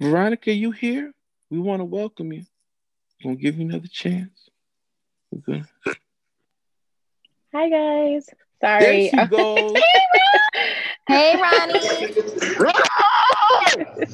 Veronica, 0.00 0.52
you 0.52 0.72
here? 0.72 1.12
We 1.50 1.58
want 1.58 1.80
to 1.80 1.84
welcome 1.84 2.32
you. 2.32 2.44
Gonna 3.22 3.36
give 3.36 3.56
you 3.56 3.66
another 3.66 3.88
chance. 3.88 4.48
We're 5.30 5.40
gonna. 5.40 5.68
Hi 7.54 7.68
guys. 7.68 8.28
Sorry. 8.60 9.10
There 9.10 9.24
she 9.24 9.26
goes. 9.30 9.76
hey, 11.06 11.40
Ronnie. 11.40 12.14
Uh, 13.98 14.04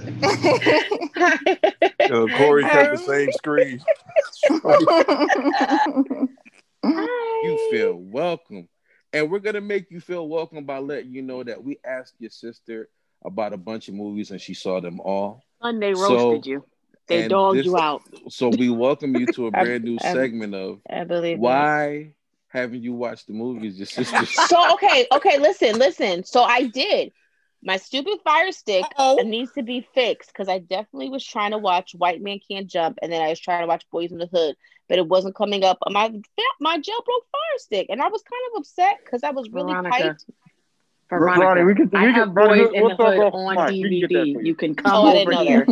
Corey 2.37 2.63
kept 2.75 2.97
the 2.97 3.03
same 3.07 3.31
screen. 3.33 3.81
you 7.43 7.69
feel 7.71 7.95
welcome. 7.95 8.69
And 9.13 9.31
we're 9.31 9.39
gonna 9.39 9.61
make 9.61 9.91
you 9.91 10.01
feel 10.01 10.27
welcome 10.29 10.65
by 10.65 10.79
letting 10.79 11.13
you 11.13 11.23
know 11.23 11.43
that 11.45 11.63
we 11.63 11.79
asked 11.85 12.15
your 12.19 12.31
sister 12.31 12.89
about 13.25 13.53
a 13.53 13.57
bunch 13.57 13.87
of 13.89 13.95
movies 13.95 14.31
and 14.33 14.41
she 14.41 14.55
saw 14.55 14.81
them 14.81 15.01
all. 15.01 15.43
And 15.61 15.81
they 15.83 15.95
So- 15.95 16.15
roasted 16.33 16.47
you. 16.47 16.65
They 17.07 17.23
and 17.23 17.31
dogged 17.31 17.59
this- 17.59 17.67
you 17.67 17.77
out. 17.77 18.01
So 18.31 18.49
we 18.49 18.71
welcome 18.71 19.15
you 19.17 19.27
to 19.27 19.49
a 19.49 19.51
brand 19.51 19.85
new 19.85 19.99
I- 20.03 20.13
segment 20.15 20.55
of 20.55 20.81
I 20.89 21.05
believe. 21.05 21.37
that. 21.37 21.43
why 21.43 22.15
haven't 22.49 22.83
you 22.83 22.95
watched 22.95 23.27
the 23.27 23.35
movies 23.35 23.77
your 23.79 23.85
sister 23.87 24.25
So 24.27 24.73
okay, 24.75 25.07
okay, 25.13 25.39
listen, 25.39 25.79
listen. 25.79 26.25
So 26.25 26.43
I 26.43 26.67
did. 26.69 27.13
My 27.67 27.79
stupid 27.79 28.19
fire 28.25 28.53
stick 28.53 28.85
Uh-oh. 28.85 29.23
needs 29.25 29.53
to 29.53 29.63
be 29.63 29.87
fixed 29.95 30.31
because 30.33 30.49
I 30.49 30.59
definitely 30.59 31.09
was 31.09 31.25
trying 31.25 31.53
to 31.53 31.59
watch 31.59 31.95
White 31.95 32.21
Man 32.23 32.39
Can't 32.47 32.67
Jump, 32.67 32.99
and 33.03 33.11
then 33.11 33.23
I 33.23 33.31
was 33.31 33.41
trying 33.41 33.63
to 33.63 33.67
watch 33.67 33.85
Boys 33.91 34.13
in 34.13 34.19
the 34.19 34.27
Hood, 34.27 34.57
but 34.89 34.99
it 34.99 35.09
wasn't 35.09 35.35
coming 35.35 35.65
up 35.65 35.79
on 35.83 35.93
my 35.95 36.09
my 36.61 36.77
jailbroke 36.77 37.27
fire 37.33 37.59
stick, 37.59 37.87
and 37.91 38.03
I 38.03 38.09
was 38.09 38.23
kind 38.23 38.43
of 38.55 38.61
upset 38.61 38.99
because 39.05 39.23
I 39.25 39.31
was 39.31 39.49
really 39.51 39.73
Veronica. 39.73 39.97
hyped. 39.97 40.25
Veronica, 41.11 41.47
Ronnie, 41.47 41.65
we 41.65 41.75
can- 41.75 41.91
we 41.93 41.99
I 41.99 42.03
can- 42.03 42.15
have 42.15 42.35
Ronnie, 42.37 42.65
boys 42.65 42.71
in 42.75 42.83
the 42.89 42.95
hood 42.97 43.19
on 43.19 43.33
offline. 43.57 43.73
We 43.73 44.01
can 44.01 44.09
DVD. 44.11 44.27
you. 44.27 44.41
You 44.43 44.55
can 44.55 44.71
Oh, 44.73 44.83
come 44.83 45.07
I 45.07 45.13
didn't 45.13 45.35
over 45.35 45.45
know 45.45 45.49
here. 45.51 45.67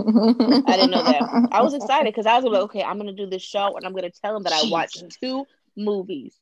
I 0.67 0.77
didn't 0.77 0.91
know 0.91 1.03
that. 1.03 1.49
I 1.53 1.63
was 1.63 1.75
excited 1.81 2.05
because 2.05 2.27
I 2.27 2.37
was 2.37 2.45
like, 2.45 2.63
okay, 2.63 2.83
I'm 2.83 2.97
gonna 2.99 3.13
do 3.13 3.27
this 3.27 3.43
show, 3.43 3.77
and 3.77 3.85
I'm 3.87 3.93
gonna 3.95 4.11
tell 4.11 4.35
them 4.35 4.43
that 4.45 4.53
I 4.53 4.69
watched 4.71 5.05
two 5.21 5.47
movies. 5.77 6.39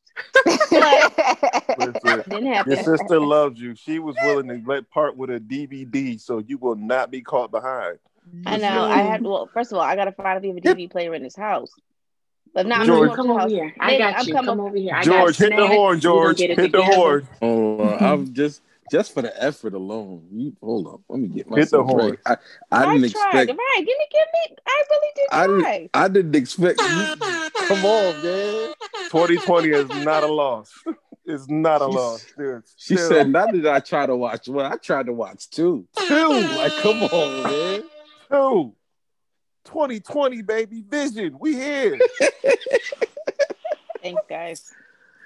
Listen, 1.78 2.22
Didn't 2.28 2.46
happen. 2.52 2.72
your 2.72 2.82
sister 2.82 3.20
loves 3.20 3.60
you. 3.60 3.74
She 3.74 3.98
was 3.98 4.16
willing 4.22 4.48
to 4.48 4.60
let 4.66 4.90
part 4.90 5.16
with 5.16 5.30
a 5.30 5.40
DVD, 5.40 6.20
so 6.20 6.38
you 6.38 6.58
will 6.58 6.76
not 6.76 7.10
be 7.10 7.20
caught 7.22 7.50
behind. 7.50 7.98
I 8.46 8.56
know. 8.58 8.84
I 8.84 8.98
had 8.98 9.22
well, 9.22 9.48
first 9.52 9.72
of 9.72 9.78
all, 9.78 9.84
I 9.84 9.96
gotta 9.96 10.12
find 10.12 10.36
if 10.44 10.54
we 10.54 10.58
a 10.58 10.62
DVD 10.62 10.90
player 10.90 11.14
in 11.14 11.22
this 11.22 11.36
house. 11.36 11.70
But 12.52 12.66
now 12.66 12.84
George- 12.84 13.10
I'm 13.10 13.16
come 13.16 13.26
coming 13.28 13.40
over 13.40 13.48
to 13.48 13.54
here. 13.54 13.74
I 13.80 13.86
Maybe 13.86 13.98
got 14.02 14.14
I'm 14.18 14.26
you. 14.26 14.34
coming- 14.34 14.48
Come 14.48 14.60
over 14.60 14.76
here. 14.76 14.94
I 14.94 15.02
George, 15.02 15.38
got 15.38 15.48
hit 15.52 15.56
the 15.56 15.66
horn, 15.68 16.00
George. 16.00 16.38
Hit 16.40 16.58
it 16.58 16.72
the 16.72 16.82
horn. 16.82 17.28
Oh, 17.40 17.80
on, 17.80 18.02
I'm 18.04 18.34
just 18.34 18.60
just 18.90 19.14
for 19.14 19.22
the 19.22 19.42
effort 19.42 19.74
alone. 19.74 20.26
You 20.32 20.56
hold 20.62 20.86
up. 20.88 21.00
Let 21.08 21.20
me 21.20 21.28
get 21.28 21.48
the 21.48 21.56
myself 21.56 21.86
horn. 21.86 22.10
right. 22.10 22.18
I, 22.26 22.36
I 22.72 22.84
I, 22.84 22.94
didn't 22.94 23.10
tried. 23.12 23.26
expect. 23.48 23.58
Right. 23.58 23.76
Give 23.78 23.86
me, 23.86 24.06
give 24.10 24.26
me. 24.50 24.56
I 24.66 24.82
really 24.90 25.12
did 25.16 25.28
I 25.32 25.46
try. 25.46 25.72
didn't. 25.78 25.90
I 25.94 26.08
didn't 26.08 26.34
expect. 26.36 26.80
You, 26.80 27.16
come 27.66 27.84
on, 27.84 28.22
man. 28.24 28.74
2020 29.10 29.68
is 29.68 29.88
not 30.04 30.22
a 30.24 30.26
loss. 30.32 30.72
It's 31.24 31.48
not 31.48 31.80
a 31.80 31.84
She's- 31.84 31.94
loss. 31.94 32.26
Dude, 32.36 32.62
She 32.76 32.96
still- 32.96 33.08
said, 33.08 33.28
"Not 33.30 33.52
did 33.52 33.66
I 33.66 33.78
try 33.80 34.04
to 34.06 34.16
watch 34.16 34.48
one. 34.48 34.66
I 34.72 34.76
tried 34.76 35.06
to 35.06 35.12
watch 35.12 35.48
two. 35.50 35.86
Two. 36.08 36.28
Like, 36.28 36.72
come 36.82 37.02
on, 37.04 37.42
man. 37.44 37.82
two. 38.30 38.74
2020, 39.66 40.42
baby. 40.42 40.82
Vision. 40.88 41.36
We 41.38 41.54
here. 41.54 41.98
Thanks, 44.02 44.22
guys. 44.28 44.72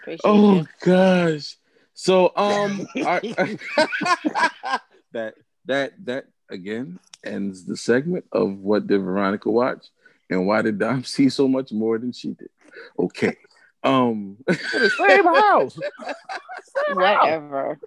Appreciate 0.03 0.21
Oh 0.25 0.57
you. 0.57 0.67
gosh. 0.85 1.57
So 1.95 2.33
um, 2.37 2.87
I- 2.97 3.21
that 5.13 5.35
that 5.67 5.93
that 6.05 6.27
again 6.51 6.99
ends 7.25 7.65
the 7.65 7.77
segment 7.77 8.25
of 8.33 8.59
what 8.59 8.87
did 8.87 9.01
Veronica 9.01 9.51
watch 9.51 9.87
and 10.29 10.47
why 10.47 10.63
did 10.63 10.79
Dom 10.79 11.05
see 11.05 11.29
so 11.29 11.49
much 11.49 11.73
more 11.73 11.99
than 11.99 12.13
she 12.13 12.29
did. 12.35 12.51
Okay. 12.99 13.37
Um. 13.83 14.39
Same 14.51 15.25
house. 15.25 15.79
Whatever. 16.93 17.79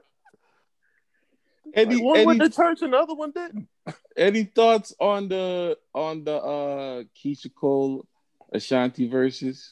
Any 1.73 1.97
one 2.01 2.25
went 2.25 2.41
to 2.41 2.49
church 2.49 2.81
and 2.81 2.93
the 2.93 2.97
other 2.97 3.13
one 3.13 3.31
didn't. 3.31 3.67
any 4.15 4.45
thoughts 4.45 4.93
on 4.99 5.27
the 5.27 5.77
on 5.93 6.23
the 6.23 6.35
uh 6.35 7.03
Keyshia 7.15 7.53
Cole 7.53 8.05
Ashanti 8.53 9.09
Verzuz? 9.09 9.71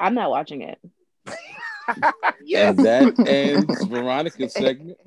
I'm 0.00 0.14
not 0.14 0.30
watching 0.30 0.62
it. 0.62 0.78
And 2.56 2.78
that 2.78 3.18
ends 3.26 3.84
Veronica's 3.84 4.52
segment 4.52 4.98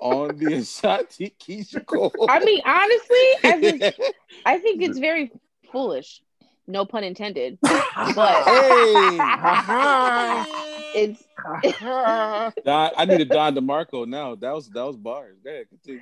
on 0.00 0.36
the 0.38 0.54
Ashanti 0.54 1.34
Keyshia 1.40 1.84
Cole. 1.84 2.12
I 2.28 2.44
mean, 2.44 2.60
honestly, 2.64 3.18
as 3.44 3.62
in, 3.98 4.04
I 4.44 4.58
think 4.58 4.82
it's 4.82 4.98
very 4.98 5.30
foolish. 5.72 6.22
No 6.66 6.84
pun 6.84 7.04
intended. 7.04 7.58
But 7.62 8.44
hey, 8.44 9.18
it's 10.94 11.24
Don, 12.64 12.90
I 12.96 13.04
need 13.06 13.20
a 13.20 13.24
Don 13.24 13.54
DeMarco 13.54 14.06
now. 14.06 14.34
That 14.36 14.54
was 14.54 14.68
that 14.70 14.82
was 14.84 14.96
bars. 14.96 15.36
Go 15.42 15.50
ahead, 15.50 15.68
continue. 15.68 16.00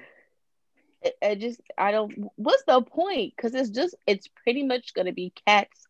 I- 1.04 1.12
I 1.22 1.34
just 1.36 1.60
I 1.78 1.90
don't. 1.92 2.12
What's 2.36 2.64
the 2.64 2.82
point? 2.82 3.32
Because 3.36 3.54
it's 3.54 3.70
just 3.70 3.94
it's 4.06 4.28
pretty 4.42 4.62
much 4.64 4.94
gonna 4.94 5.12
be 5.12 5.32
cats 5.46 5.86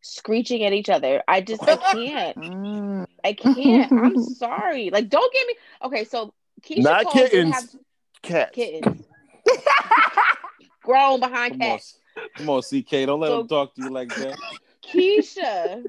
screeching 0.00 0.64
at 0.64 0.72
each 0.72 0.88
other. 0.88 1.22
I 1.28 1.40
just 1.40 1.62
I 1.62 1.76
can't. 1.92 2.36
Mm. 2.36 3.06
I 3.24 3.32
can't. 3.32 3.92
I'm 3.92 4.22
sorry. 4.34 4.90
Like, 4.90 5.08
don't 5.08 5.32
get 5.32 5.46
me. 5.46 5.54
Okay, 5.84 6.04
so 6.04 6.32
Keyshia 6.62 6.82
Not 6.82 7.04
Cole 7.04 7.12
did 7.14 7.30
kittens. 7.30 7.54
have 7.54 7.68
Cats. 8.22 8.54
kittens 8.54 9.06
grown 10.82 11.20
behind 11.20 11.52
Come 11.52 11.62
on, 11.62 11.68
cats. 11.78 11.98
come 12.36 12.50
on, 12.50 12.62
CK. 12.62 12.90
Don't 13.06 13.20
let 13.20 13.28
So- 13.28 13.40
him 13.40 13.48
talk 13.48 13.74
to 13.74 13.82
you 13.82 13.90
like 13.90 14.14
that. 14.16 14.38
Keyshia, 14.82 15.84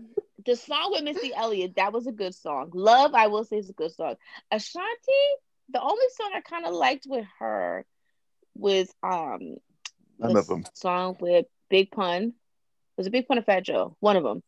the 0.46 0.56
song 0.56 0.90
with 0.92 1.04
Missy 1.04 1.32
Elliott, 1.34 1.76
that 1.78 1.94
was 1.94 2.06
a 2.08 2.12
good 2.12 2.36
song. 2.36 2.72
Love, 2.74 3.14
I 3.14 3.28
will 3.28 3.44
say, 3.46 3.58
is 3.58 3.70
a 3.70 3.74
good 3.74 3.92
song. 3.94 4.16
Ashanti, 4.52 4.88
the 5.70 5.82
only 5.82 6.06
song 6.18 6.32
I 6.36 6.42
kind 6.42 6.66
of 6.66 6.74
liked 6.74 7.06
with 7.08 7.26
her 7.40 7.86
was 8.56 8.94
um 9.04 9.56
None 10.20 10.34
the 10.34 10.40
of 10.40 10.48
them. 10.48 10.66
song 10.74 11.16
with 11.22 11.46
Big 11.70 11.92
Pun. 11.92 12.34
Was 13.00 13.08
it 13.08 13.12
Big 13.12 13.30
Pun 13.30 13.38
of 13.38 13.46
Fat 13.46 13.64
Joe? 13.64 13.96
One 14.02 14.18
of 14.18 14.24
them. 14.24 14.44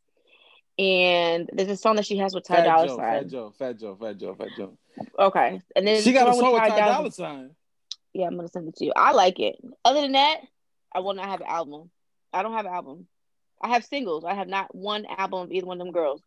And 0.78 1.50
there's 1.54 1.70
a 1.70 1.78
song 1.78 1.96
that 1.96 2.06
she 2.06 2.18
has 2.18 2.36
with 2.36 2.44
Ty 2.44 2.56
Fat 2.58 2.64
Dolla 2.66 2.88
Joe, 2.88 2.98
Sign. 2.98 3.22
Fat 3.24 3.28
Joe, 3.30 3.54
Fat 3.58 3.80
Joe, 3.80 3.96
Fat 3.96 4.18
Joe, 4.18 4.36
Fat 4.36 4.48
Joe. 4.58 4.78
Okay, 5.18 5.62
and 5.74 5.88
then 5.88 6.02
She 6.02 6.12
got 6.12 6.28
a 6.28 6.34
song 6.34 6.52
with 6.52 6.62
Ty 6.64 6.70
Ty 6.70 6.80
Dolla- 6.80 6.92
Dolla 6.96 7.12
Sign. 7.12 7.50
Yeah, 8.14 8.26
I'm 8.28 8.36
gonna 8.36 8.50
send 8.50 8.68
it 8.68 8.76
to 8.76 8.86
you. 8.86 8.92
I 8.94 9.14
like 9.14 9.40
it. 9.40 9.56
Other 9.86 10.02
than 10.02 10.12
that, 10.14 10.42
I 10.94 11.00
will 11.00 11.14
not 11.14 11.28
have 11.30 11.40
an 11.40 11.48
album. 11.48 11.90
I 12.34 12.44
don't 12.44 12.52
have 12.52 12.66
an 12.66 12.74
album. 12.74 13.08
I 13.62 13.70
have 13.70 13.86
singles. 13.86 14.26
I 14.26 14.34
have 14.34 14.50
not 14.50 14.76
one 14.76 15.06
album 15.06 15.44
of 15.44 15.52
either 15.54 15.66
one 15.66 15.80
of 15.80 15.86
them 15.88 15.94
girls. 15.94 16.22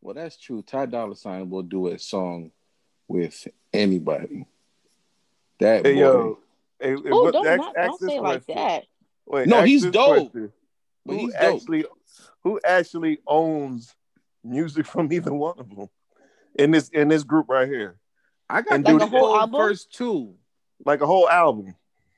Well, 0.00 0.14
that's 0.16 0.36
true. 0.36 0.62
Ty 0.62 0.86
Dolla 0.86 1.14
Sign 1.14 1.48
will 1.48 1.62
do 1.62 1.86
a 1.88 1.98
song 2.00 2.50
with 3.06 3.46
anybody. 3.72 4.46
That 5.60 5.86
Hey 5.86 5.94
boy. 5.94 6.00
yo, 6.00 6.38
hey, 6.80 6.88
hey, 6.90 6.96
Oh, 7.12 7.30
don't, 7.30 7.44
not, 7.44 7.74
don't 7.76 8.00
say 8.00 8.16
it 8.16 8.22
like 8.22 8.46
that. 8.46 8.84
Wait, 9.26 9.46
No, 9.46 9.62
he's 9.62 9.86
dope. 9.86 10.32
question. 10.32 10.52
But 11.06 11.14
Who 11.14 11.18
he's 11.20 11.32
dope. 11.34 11.42
actually, 11.54 11.84
who 12.44 12.60
actually 12.64 13.18
owns 13.26 13.94
music 14.44 14.86
from 14.86 15.12
either 15.12 15.32
one 15.32 15.58
of 15.58 15.68
them 15.74 15.88
in 16.58 16.70
this 16.70 16.88
in 16.90 17.08
this 17.08 17.22
group 17.22 17.46
right 17.48 17.68
here? 17.68 17.98
I 18.48 18.62
got 18.62 18.74
And 18.74 18.84
the 18.84 18.92
do 18.92 18.98
the 18.98 19.06
whole 19.06 19.20
whole 19.28 19.40
album? 19.40 19.60
first 19.60 19.92
two. 19.94 20.34
Like 20.84 21.00
a 21.02 21.06
whole 21.06 21.28
album. 21.28 21.74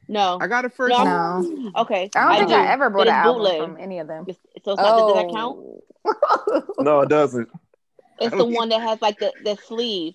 No. 0.09 0.39
I 0.41 0.47
got 0.47 0.64
a 0.64 0.68
first. 0.70 0.91
No. 0.97 1.43
two. 1.43 1.70
No. 1.74 1.80
Okay. 1.83 2.11
I 2.16 2.28
don't 2.28 2.37
think 2.39 2.49
do. 2.51 2.55
I 2.55 2.72
ever 2.72 2.91
bought 2.91 3.07
an 3.09 3.14
album 3.14 3.43
bootleg. 3.43 3.61
from 3.61 3.76
any 3.80 3.99
of 3.99 4.07
them. 4.09 4.24
It's- 4.28 4.62
So 4.64 4.72
it's 4.72 4.80
not, 4.83 4.99
does 4.99 5.14
that 5.14 5.26
oh. 5.26 5.35
count? 5.35 5.59
Oh. 5.59 6.62
No, 6.83 7.01
it 7.03 7.09
doesn't. 7.09 7.49
It's 8.20 8.35
the 8.37 8.45
one 8.45 8.68
that 8.70 8.80
has 8.80 9.01
like 9.03 9.18
the, 9.18 9.33
the 9.45 9.57
sleeve, 9.57 10.14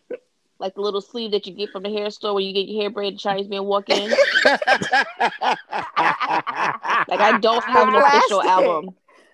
like 0.59 0.75
the 0.75 0.81
little 0.81 1.01
sleeve 1.01 1.31
that 1.31 1.45
you 1.47 1.53
get 1.53 1.71
from 1.71 1.83
the 1.83 1.89
hair 1.89 2.09
store 2.09 2.33
where 2.33 2.43
you 2.43 2.53
get 2.53 2.67
your 2.67 2.81
hair 2.81 2.89
braided. 2.89 3.19
Chinese 3.19 3.47
man 3.47 3.63
walk 3.65 3.89
in. 3.89 4.11
Like 6.27 7.19
I 7.21 7.39
don't 7.39 7.63
have 7.63 7.87
an 7.87 7.95
official 7.95 8.43
album. 8.43 8.89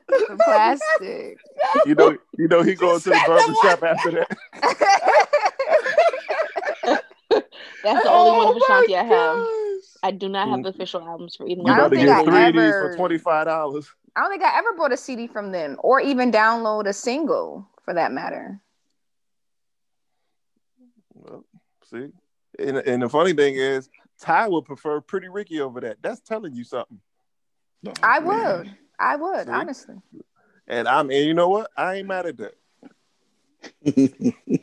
The 0.07 0.37
plastic. 0.43 1.37
You 1.85 1.95
know, 1.95 2.17
you 2.37 2.47
know, 2.47 2.61
he 2.61 2.75
goes 2.75 3.03
to 3.03 3.09
the 3.09 3.15
said 3.15 3.27
barber 3.27 3.53
shop 3.61 3.83
after 3.83 4.11
that. 4.11 4.37
That's 7.83 8.03
the 8.03 8.09
only 8.09 8.31
oh 8.31 8.37
one 8.37 8.47
of 8.49 8.55
Oh 8.55 8.65
Ashanti 8.65 8.95
I 8.95 9.03
have. 9.03 9.47
I 10.03 10.11
do 10.11 10.29
not 10.29 10.49
have 10.49 10.59
mm. 10.59 10.67
official 10.67 11.01
albums 11.01 11.35
for 11.35 11.47
either 11.47 11.61
You 11.61 11.63
one. 11.63 11.71
I 11.73 11.77
got 11.77 11.81
don't 11.81 11.89
to 11.91 11.95
think 11.95 12.07
get 12.07 12.19
I 12.19 12.23
three 12.23 12.47
of 12.47 12.53
these 12.53 12.73
ever- 12.73 12.91
for 12.91 12.97
twenty 12.97 13.17
five 13.17 13.45
dollars. 13.45 13.89
I 14.15 14.21
don't 14.21 14.29
think 14.29 14.43
I 14.43 14.57
ever 14.59 14.73
bought 14.77 14.93
a 14.93 14.97
CD 14.97 15.27
from 15.27 15.51
them 15.51 15.77
or 15.79 15.99
even 15.99 16.31
download 16.31 16.87
a 16.87 16.93
single 16.93 17.67
for 17.83 17.93
that 17.95 18.11
matter. 18.11 18.61
Well, 21.15 21.45
see, 21.89 22.09
and, 22.59 22.77
and 22.77 23.01
the 23.01 23.09
funny 23.09 23.33
thing 23.33 23.55
is, 23.55 23.89
Ty 24.23 24.47
would 24.47 24.63
prefer 24.63 25.01
Pretty 25.01 25.27
Ricky 25.27 25.59
over 25.59 25.81
that. 25.81 25.97
That's 26.01 26.21
telling 26.21 26.55
you 26.55 26.63
something. 26.63 27.01
No, 27.83 27.91
I 28.01 28.21
man. 28.21 28.27
would. 28.27 28.71
I 28.97 29.17
would, 29.17 29.47
See? 29.47 29.51
honestly. 29.51 29.95
And 30.65 30.87
I'm, 30.87 31.09
and 31.09 31.25
you 31.25 31.33
know 31.33 31.49
what? 31.49 31.69
I 31.75 31.95
ain't 31.95 32.07
mad 32.07 32.25
at 32.27 32.37
that. 32.37 32.53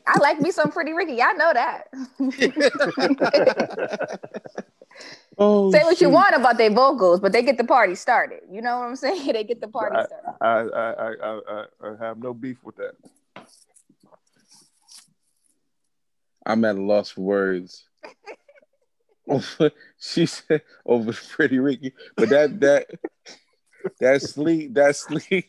I 0.07 0.19
like 0.19 0.41
me 0.41 0.51
some 0.51 0.73
Pretty 0.73 0.95
Ricky. 0.95 1.21
I 1.21 1.33
know 1.33 1.53
that. 1.53 1.89
oh, 5.39 5.71
Say 5.71 5.83
what 5.85 6.01
you 6.01 6.09
want 6.09 6.35
about 6.35 6.57
their 6.57 6.71
vocals, 6.71 7.21
but 7.21 7.33
they 7.33 7.43
get 7.43 7.59
the 7.59 7.65
party 7.65 7.95
started. 7.97 8.41
You 8.51 8.63
know 8.63 8.79
what 8.79 8.87
I'm 8.87 8.97
saying? 8.97 9.31
They 9.35 9.45
get 9.45 9.61
the 9.61 9.69
party 9.69 9.97
Right. 9.97 10.07
started. 10.07 10.37
I, 10.41 10.47
I, 10.57 10.91
I, 10.93 11.13
I, 11.13 11.41
I, 11.51 11.65
I 11.91 12.07
have 12.07 12.17
no 12.17 12.33
beef 12.33 12.65
with 12.65 12.77
that. 12.77 12.95
I'm 16.47 16.65
at 16.65 16.77
a 16.77 16.81
loss 16.81 17.11
for 17.11 17.21
words. 17.21 17.85
she 19.99 20.27
said 20.27 20.63
over 20.85 21.13
Pretty 21.13 21.59
Ricky, 21.59 21.93
but 22.17 22.29
that 22.31 22.61
that 22.61 22.87
that 24.01 24.23
sleep 24.23 24.75
that 24.75 24.97
sleep 24.97 25.47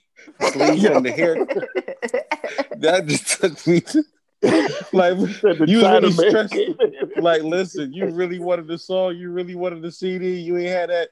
sleep 0.52 0.82
from 0.92 1.04
the 1.04 1.12
hair 1.12 1.36
that 2.78 3.08
just 3.08 3.42
took 3.42 3.68
me 3.68 3.82
to, 3.82 4.04
like 4.94 5.18
you 5.68 5.82
really 5.82 6.12
stressed. 6.12 6.56
Like, 7.18 7.44
listen, 7.44 7.94
you 7.94 8.08
really 8.08 8.40
wanted 8.40 8.68
the 8.68 8.78
song, 8.78 9.16
you 9.16 9.32
really 9.32 9.56
wanted 9.56 9.82
the 9.82 9.92
CD, 9.92 10.40
you 10.40 10.58
ain't 10.58 10.70
had 10.70 10.90
that, 10.90 11.10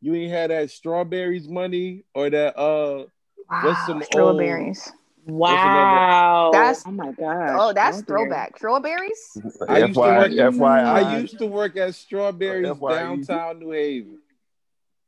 you 0.00 0.14
ain't 0.14 0.32
had 0.32 0.50
that 0.50 0.70
strawberries 0.70 1.48
money 1.48 2.04
or 2.14 2.30
that 2.30 2.58
uh 2.58 3.06
What's 3.60 3.86
some 3.86 3.98
Wow, 3.98 4.04
strawberries? 4.04 4.92
Wow. 5.26 6.50
That's- 6.52 6.82
oh 6.86 6.90
my 6.90 7.12
god. 7.12 7.56
Oh, 7.58 7.72
that's 7.72 7.98
Strawberry. 7.98 8.28
throwback. 8.28 8.56
Strawberries? 8.58 9.38
I 9.68 9.78
used 9.78 9.94
to 9.94 10.00
work- 10.00 10.30
FYI, 10.32 10.84
I 10.84 11.18
used 11.18 11.38
to 11.38 11.46
work 11.46 11.76
at 11.76 11.94
Strawberries 11.94 12.68
FYE. 12.78 12.94
downtown 12.98 13.58
New 13.60 13.70
Haven. 13.70 14.18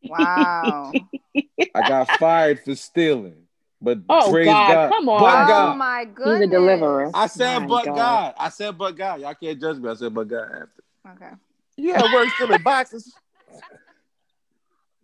Wow. 0.06 0.92
I 1.74 1.88
got 1.88 2.08
fired 2.18 2.60
for 2.64 2.74
stealing. 2.74 3.36
But 3.80 3.98
Oh, 4.08 4.30
praise 4.30 4.46
God, 4.46 4.72
God. 4.72 4.88
come 4.90 5.08
on. 5.08 5.20
But 5.20 5.44
oh 5.44 5.48
God. 5.48 5.76
my 5.76 6.04
goodness. 6.06 6.38
He's 6.38 6.48
a 6.48 6.50
deliverer. 6.50 7.10
I 7.12 7.26
said 7.26 7.58
My 7.60 7.66
but 7.66 7.84
God. 7.86 7.96
God. 7.96 8.34
I 8.38 8.48
said 8.48 8.78
but 8.78 8.96
God. 8.96 9.20
Y'all 9.20 9.34
can't 9.34 9.60
judge 9.60 9.76
me. 9.78 9.90
I 9.90 9.94
said 9.94 10.14
but 10.14 10.28
God 10.28 10.44
after. 10.44 10.70
Okay. 11.24 11.34
Yeah, 11.76 12.02
work 12.14 12.28
stealing 12.30 12.62
boxes. 12.62 13.12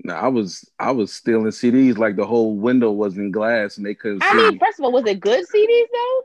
No, 0.05 0.15
I 0.15 0.29
was 0.29 0.69
I 0.79 0.91
was 0.93 1.13
stealing 1.13 1.47
CDs 1.47 1.99
like 1.99 2.17
the 2.17 2.27
whole 2.27 2.57
window 2.57 2.91
was 2.91 3.17
in 3.19 3.31
glass 3.31 3.77
and 3.77 3.85
they 3.87 3.95
couldn't 3.95 4.23
I 4.23 4.31
see. 4.31 4.37
mean, 4.37 4.59
first 4.59 4.79
of 4.79 4.85
all, 4.85 4.93
was 4.93 5.05
it 5.07 5.21
good 5.21 5.45
CDs 5.47 5.87
though? 5.93 6.23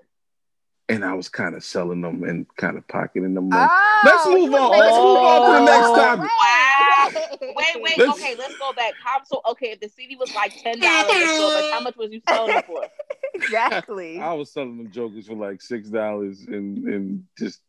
and 0.88 1.04
I 1.04 1.14
was 1.14 1.30
kind 1.30 1.56
of 1.56 1.64
selling 1.64 2.02
them 2.02 2.24
and 2.24 2.46
kind 2.58 2.78
of 2.78 2.88
pocketing 2.88 3.34
them. 3.34 3.50
Oh, 3.52 4.02
Let's 4.06 4.28
move 4.28 4.54
on. 4.54 4.70
was 4.70 4.80
Let's 4.80 4.98
move 4.98 5.18
on 5.18 5.42
to 5.42 5.60
the 5.60 5.66
next 5.66 5.88
topic. 5.88 6.30
Wow. 6.30 7.56
Wait, 7.56 7.82
wait. 7.82 7.98
Let's- 7.98 8.20
Okay, 8.20 8.36
let's 8.38 8.56
go 8.60 8.72
back. 8.74 8.94
How 9.04 9.24
so? 9.24 9.42
Okay, 9.50 9.72
if 9.72 9.80
the 9.80 9.90
CD 9.90 10.16
was 10.16 10.34
like 10.36 10.54
ten 10.62 10.80
dollars, 10.80 11.10
like 11.10 11.72
how 11.74 11.80
much 11.82 11.96
was 11.98 12.12
you 12.12 12.22
selling 12.28 12.56
it 12.58 12.66
for? 12.68 12.82
Exactly. 13.36 14.20
I 14.22 14.32
was 14.34 14.52
selling 14.54 14.78
them 14.78 14.92
jokers 14.92 15.28
for 15.28 15.36
like 15.36 15.62
six 15.62 15.90
dollars 15.90 16.46
and 16.48 16.78
and 16.88 17.24
just 17.38 17.60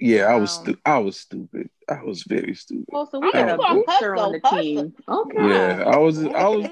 yeah, 0.00 0.24
I 0.24 0.36
was 0.36 0.50
Wow. 0.58 0.62
stu- 0.64 0.78
I 0.84 0.98
was 0.98 1.20
stupid. 1.20 1.70
I 1.88 2.02
was 2.02 2.22
very 2.24 2.54
stupid. 2.54 2.86
Oh, 2.92 3.06
so 3.10 3.20
we 3.20 3.32
got 3.32 3.48
a 3.48 3.56
mean, 3.56 3.84
booster 3.86 4.16
on 4.16 4.32
the 4.32 4.40
hustle, 4.44 4.58
team. 4.58 4.94
Okay. 5.08 5.48
Yeah, 5.48 5.84
I 5.86 5.96
was 5.98 6.24
I 6.24 6.48
was 6.48 6.66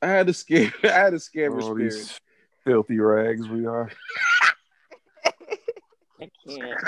I 0.00 0.06
had 0.08 0.28
a 0.28 0.34
scare 0.34 0.72
I 0.84 0.88
had 0.88 1.14
a 1.14 1.20
scary 1.20 1.62
Oh, 1.62 1.74
spirit. 1.74 1.92
these 1.92 2.20
filthy 2.64 2.98
rags 2.98 3.46
we 3.48 3.66
are. 3.66 3.90
I 6.20 6.30
can't. 6.46 6.78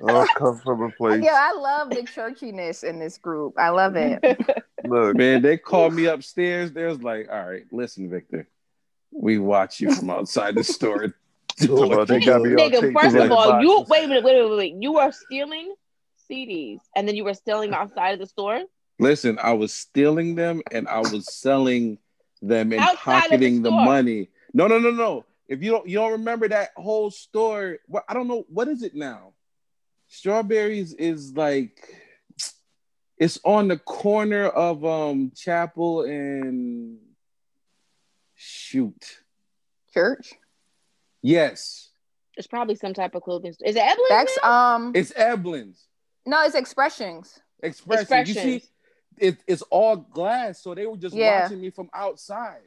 Oh, 0.00 0.26
come 0.34 0.58
from 0.58 0.82
a 0.82 0.90
place. 0.90 1.22
Yeah, 1.24 1.38
I 1.38 1.52
love 1.58 1.90
the 1.90 2.02
churchiness 2.02 2.82
in 2.82 2.98
this 2.98 3.18
group. 3.18 3.54
I 3.58 3.68
love 3.70 3.96
it. 3.96 4.22
Look, 4.84 5.16
Man, 5.16 5.42
they 5.42 5.56
called 5.56 5.92
me 5.92 6.06
upstairs. 6.06 6.72
They 6.72 6.84
was 6.84 7.02
like, 7.02 7.28
"All 7.30 7.48
right, 7.48 7.64
listen, 7.72 8.08
Victor, 8.08 8.48
we 9.12 9.38
watch 9.38 9.80
you 9.80 9.92
from 9.94 10.10
outside 10.10 10.54
the 10.54 10.64
store." 10.64 11.14
Talking 11.66 11.92
about 11.92 12.08
they 12.08 12.20
got 12.20 12.42
me 12.42 12.50
on 12.50 12.70
Nigga, 12.70 13.00
first 13.00 13.16
of 13.16 13.32
all, 13.32 13.60
you 13.60 13.68
boxes. 13.78 13.90
wait 13.90 14.04
a 14.04 14.08
minute, 14.08 14.24
wait, 14.24 14.36
wait, 14.36 14.50
wait, 14.50 14.56
wait. 14.56 14.74
You 14.78 14.98
are 14.98 15.12
stealing 15.12 15.74
CDs, 16.30 16.78
and 16.94 17.08
then 17.08 17.16
you 17.16 17.24
were 17.24 17.34
selling 17.34 17.70
them 17.70 17.80
outside 17.80 18.12
of 18.12 18.20
the 18.20 18.26
store. 18.26 18.62
Listen, 18.98 19.38
I 19.42 19.52
was 19.52 19.72
stealing 19.72 20.34
them 20.34 20.60
and 20.72 20.88
I 20.88 20.98
was 20.98 21.32
selling 21.32 21.98
them 22.42 22.72
and 22.72 22.80
Outside 22.80 22.92
of 22.96 23.22
the 23.22 23.36
pocketing 23.36 23.62
the, 23.62 23.70
money. 23.70 24.28
No, 24.52 24.66
no, 24.66 24.78
no, 24.78 24.90
no. 24.90 25.24
If 25.46 25.62
you 25.62 25.70
don't, 25.70 25.88
you 25.88 25.98
don't 25.98 26.12
remember 26.12 26.48
that 26.48 26.70
whole 26.76 27.10
store. 27.10 27.78
What 27.86 28.04
I 28.08 28.14
don't 28.14 28.28
know. 28.28 28.44
What 28.48 28.68
is 28.68 28.82
it 28.82 28.94
now? 28.94 29.34
Strawberries 30.08 30.94
is 30.94 31.32
like 31.34 31.78
it's 33.18 33.38
on 33.44 33.68
the 33.68 33.78
corner 33.78 34.46
of 34.46 34.84
um 34.84 35.32
Chapel 35.34 36.02
and 36.02 36.98
shoot. 38.34 39.20
Church. 39.94 40.34
Yes, 41.22 41.90
It's 42.36 42.46
probably 42.46 42.76
some 42.76 42.94
type 42.94 43.14
of 43.14 43.22
clothing. 43.22 43.52
store. 43.52 43.68
Is 43.68 43.76
it 43.76 43.82
Evelyn? 43.82 44.06
That's 44.08 44.38
um 44.42 44.92
it's 44.94 45.12
Eblen's 45.12 45.86
no, 46.26 46.42
it's 46.44 46.54
expressions. 46.54 47.40
Expression. 47.62 48.02
Expressions. 48.02 48.28
You 48.28 48.60
see, 48.60 48.64
it, 49.16 49.38
it's 49.46 49.62
all 49.62 49.96
glass, 49.96 50.60
so 50.62 50.74
they 50.74 50.86
were 50.86 50.96
just 50.96 51.16
Yeah. 51.16 51.42
watching 51.42 51.60
me 51.60 51.70
from 51.70 51.88
outside, 51.94 52.60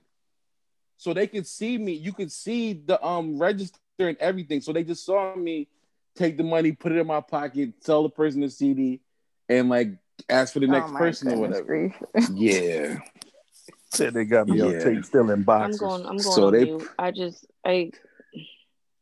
so 0.98 1.14
they 1.14 1.28
could 1.28 1.46
see 1.48 1.78
me. 1.78 1.94
You 1.94 2.12
could 2.12 2.32
see 2.32 2.74
the 2.74 3.04
um 3.06 3.38
register 3.38 3.78
and 4.00 4.18
everything. 4.18 4.62
So 4.62 4.74
they 4.74 4.84
just 4.84 5.06
saw 5.06 5.36
me 5.36 5.68
take 6.16 6.36
the 6.38 6.44
money, 6.44 6.72
put 6.74 6.92
it 6.92 6.98
in 6.98 7.08
my 7.08 7.22
pocket, 7.22 7.82
tell 7.84 8.04
the 8.04 8.10
person 8.10 8.42
the 8.42 8.50
CD, 8.50 9.00
and 9.48 9.70
like 9.70 9.90
ask 10.28 10.54
for 10.54 10.60
the 10.60 10.68
next 10.68 10.92
Oh, 10.92 10.98
person 10.98 11.30
or 11.32 11.38
whatever. 11.38 11.64
grief. 11.64 11.94
Yeah, 12.34 12.98
Said 13.94 14.14
they 14.14 14.26
got 14.26 14.48
me 14.48 14.60
on 14.62 14.72
Yeah. 14.72 14.80
tape 14.80 15.06
stealing 15.06 15.46
I'm 15.48 15.78
going. 15.78 16.06
I'm 16.06 16.18
going 16.18 16.22
So 16.22 16.48
on 16.48 16.54
they- 16.54 16.64
mute. 16.66 16.88
I 16.98 17.12
just, 17.12 17.46
I, 17.66 17.92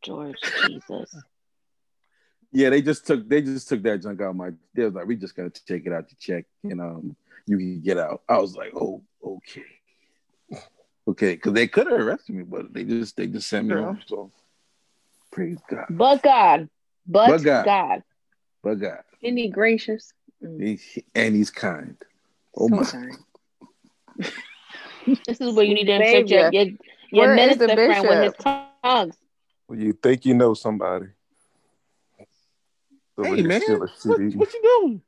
George, 0.04 0.36
Jesus. 0.62 1.16
yeah. 2.52 2.70
They 2.70 2.82
just 2.82 3.06
took 3.06 3.28
they 3.28 3.42
just 3.42 3.68
took 3.70 3.84
that 3.84 4.02
junk 4.02 4.22
out 4.22 4.32
of 4.32 4.36
my. 4.36 4.52
They 4.74 4.86
was 4.86 4.94
like, 4.94 5.08
we 5.08 5.16
just 5.16 5.36
gotta 5.36 5.50
take 5.50 5.86
it 5.86 5.94
out 5.94 6.10
to 6.10 6.16
check, 6.18 6.46
and 6.64 6.82
um, 6.82 7.16
you 7.46 7.58
can 7.58 7.82
get 7.82 7.98
out. 7.98 8.22
I 8.30 8.38
was 8.40 8.56
like, 8.56 8.74
oh, 8.76 9.02
okay. 9.24 9.64
Okay, 11.08 11.34
because 11.34 11.54
they 11.54 11.68
could 11.68 11.88
have 11.88 12.00
arrested 12.00 12.36
me, 12.36 12.44
but 12.44 12.72
they 12.74 12.84
just 12.84 13.18
they 13.18 13.28
just 13.28 13.50
sent 13.50 13.68
me 13.68 13.74
True. 13.74 13.84
home. 13.84 14.02
So 14.06 14.32
praise 15.32 15.58
God. 15.70 15.86
But 15.90 16.22
God, 16.22 16.70
but, 17.08 17.28
But 17.28 17.44
God. 17.44 17.66
God. 17.66 18.04
but 18.64 18.76
God. 18.76 19.04
Isn't 19.22 19.38
he 19.38 19.50
gracious? 19.50 20.14
Mm, 20.44 20.80
He- 20.80 21.06
and 21.16 21.36
he's 21.36 21.50
kind. 21.50 21.98
Oh 22.56 22.68
so 22.68 22.76
my! 22.76 22.84
kind. 22.84 23.18
this 25.26 25.42
is 25.42 25.56
where 25.56 25.66
you 25.66 25.74
need 25.74 25.86
to 25.86 25.96
insert 25.96 26.30
Savior. 26.30 26.52
your, 26.52 26.64
your, 26.64 26.74
your 27.12 27.28
Where 27.36 27.50
is 27.50 27.58
the 27.58 27.68
minister 27.68 27.86
friend 27.88 28.08
with 28.08 28.24
his 28.24 28.34
bishop? 28.34 28.62
tongues. 28.84 29.16
Well, 29.70 29.78
you 29.80 29.94
think 29.94 30.26
you 30.26 30.34
know 30.34 30.56
somebody. 30.56 31.06
So 33.16 33.24
Hey 33.24 33.44
man, 33.44 33.62
what, 33.70 33.92
what 34.04 34.20
you 34.20 34.62
doing? 34.64 35.02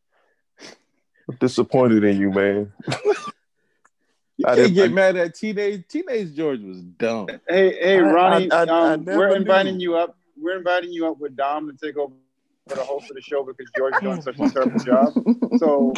I'm 1.28 1.36
disappointed 1.40 2.04
in 2.04 2.18
you, 2.20 2.30
man. 2.30 2.72
You 4.38 4.46
I 4.46 4.56
can't 4.56 4.58
didn't- 4.58 4.74
get 4.76 4.90
I- 4.90 4.94
mad 4.94 5.16
at 5.18 5.34
teenage 5.36 5.88
teenage 5.88 6.36
George 6.36 6.62
was 6.62 6.82
dumb. 6.82 7.28
Hey, 7.48 7.74
hey, 7.80 7.98
Ronnie, 8.00 8.52
I- 8.52 8.64
I- 8.64 8.66
I 8.66 8.94
um, 8.94 9.06
never 9.06 9.18
we're 9.20 9.30
knew. 9.30 9.36
inviting 9.36 9.80
you 9.80 9.96
up. 9.96 10.16
We're 10.40 10.58
inviting 10.58 10.92
you 10.92 11.08
up 11.08 11.20
with 11.20 11.36
Dom 11.36 11.68
to 11.72 11.78
take 11.86 11.98
over 11.98 12.14
for 12.68 12.76
the 12.76 12.84
host 12.84 13.10
of 13.10 13.16
the 13.16 13.22
show 13.22 13.44
because 13.44 13.68
George 13.76 13.96
is 13.96 14.02
doing 14.02 14.22
such 14.22 14.40
a 14.40 14.50
terrible 14.54 14.80
job. 14.80 15.14
So, 15.58 15.94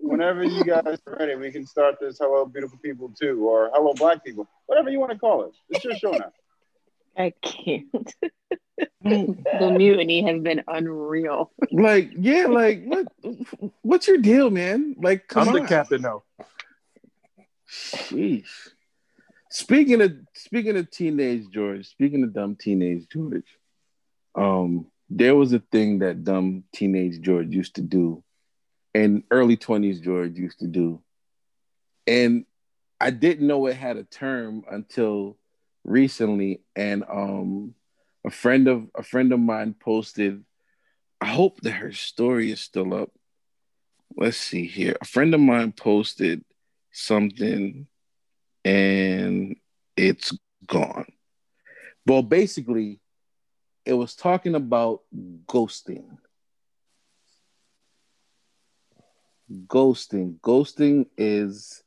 whenever 0.00 0.44
you 0.44 0.64
guys 0.64 0.98
are 1.06 1.16
ready, 1.18 1.34
we 1.36 1.50
can 1.52 1.66
start 1.66 1.96
this 2.00 2.18
"Hello, 2.18 2.44
Beautiful 2.44 2.78
People" 2.82 3.10
too, 3.18 3.46
or 3.48 3.70
"Hello, 3.72 3.92
Black 3.94 4.22
People," 4.24 4.48
whatever 4.66 4.90
you 4.90 4.98
want 5.00 5.12
to 5.12 5.18
call 5.18 5.44
it. 5.44 5.52
It's 5.70 5.84
your 5.84 5.94
show 5.96 6.10
now. 6.12 6.32
I 7.16 7.32
can't. 7.42 8.14
the 9.02 9.74
mutiny 9.76 10.22
has 10.22 10.40
been 10.40 10.62
unreal. 10.66 11.52
Like, 11.70 12.10
yeah, 12.16 12.46
like 12.46 12.84
what? 12.84 13.06
What's 13.82 14.08
your 14.08 14.18
deal, 14.18 14.50
man? 14.50 14.94
Like, 14.98 15.28
come 15.28 15.48
I'm 15.48 15.54
on. 15.56 15.62
the 15.62 15.68
captain 15.68 16.02
now. 16.02 16.22
Sheesh. 17.70 18.68
Speaking 19.50 20.00
of 20.00 20.12
speaking 20.34 20.76
of 20.76 20.90
teenage 20.90 21.50
George, 21.50 21.86
speaking 21.86 22.24
of 22.24 22.32
dumb 22.32 22.56
teenage 22.56 23.06
George, 23.12 23.46
um, 24.34 24.86
there 25.10 25.36
was 25.36 25.52
a 25.52 25.58
thing 25.58 25.98
that 25.98 26.24
dumb 26.24 26.64
teenage 26.74 27.20
George 27.20 27.48
used 27.48 27.74
to 27.74 27.82
do, 27.82 28.24
and 28.94 29.24
early 29.30 29.56
twenties 29.56 30.00
George 30.00 30.38
used 30.38 30.60
to 30.60 30.66
do, 30.66 31.02
and 32.06 32.46
I 32.98 33.10
didn't 33.10 33.46
know 33.46 33.66
it 33.66 33.76
had 33.76 33.98
a 33.98 34.04
term 34.04 34.64
until 34.70 35.36
recently, 35.84 36.60
and 36.76 37.04
um, 37.10 37.74
a 38.24 38.30
friend 38.30 38.68
of 38.68 38.88
a 38.94 39.02
friend 39.02 39.32
of 39.32 39.40
mine 39.40 39.74
posted. 39.78 40.44
I 41.20 41.26
hope 41.26 41.60
that 41.60 41.72
her 41.72 41.92
story 41.92 42.50
is 42.50 42.60
still 42.60 42.94
up. 42.94 43.10
Let's 44.16 44.36
see 44.36 44.66
here. 44.66 44.96
A 45.00 45.04
friend 45.04 45.32
of 45.34 45.40
mine 45.40 45.72
posted 45.72 46.44
something 46.90 47.86
and 48.64 49.56
it's 49.96 50.36
gone. 50.66 51.06
Well, 52.06 52.22
basically, 52.22 53.00
it 53.84 53.92
was 53.92 54.14
talking 54.14 54.54
about 54.54 55.02
ghosting. 55.46 56.18
Ghosting. 59.66 60.40
Ghosting 60.40 61.06
is 61.16 61.82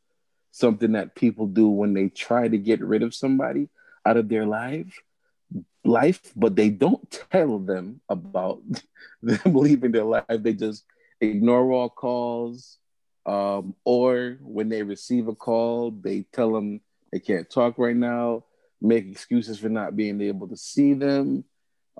something 0.51 0.93
that 0.93 1.15
people 1.15 1.47
do 1.47 1.67
when 1.67 1.93
they 1.93 2.07
try 2.07 2.47
to 2.47 2.57
get 2.57 2.79
rid 2.81 3.03
of 3.03 3.13
somebody 3.13 3.69
out 4.06 4.18
of 4.18 4.30
their 4.30 4.45
life 4.45 5.01
life 5.84 6.32
but 6.36 6.56
they 6.56 6.70
don't 6.70 7.24
tell 7.32 7.60
them 7.60 8.01
about 8.10 8.62
them 9.22 9.53
leaving 9.53 9.91
their 9.91 10.03
life 10.03 10.26
they 10.30 10.53
just 10.53 10.84
ignore 11.22 11.72
all 11.72 11.89
calls 11.89 12.80
um, 13.26 13.76
or 13.84 14.38
when 14.41 14.70
they 14.70 14.84
receive 14.84 15.28
a 15.28 15.36
call, 15.36 15.91
they 15.91 16.26
tell 16.32 16.53
them 16.53 16.82
they 17.12 17.20
can't 17.20 17.49
talk 17.49 17.78
right 17.78 17.95
now, 17.95 18.43
make 18.82 19.08
excuses 19.08 19.60
for 19.60 19.70
not 19.70 19.95
being 19.95 20.22
able 20.22 20.47
to 20.49 20.58
see 20.58 20.93
them. 20.93 21.43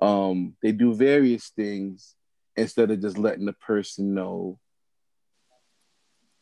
Um, 0.00 0.54
they 0.62 0.72
do 0.72 0.94
various 0.94 1.48
things 1.48 2.14
instead 2.54 2.90
of 2.90 3.00
just 3.00 3.18
letting 3.18 3.46
the 3.46 3.52
person 3.52 4.14
know 4.14 4.58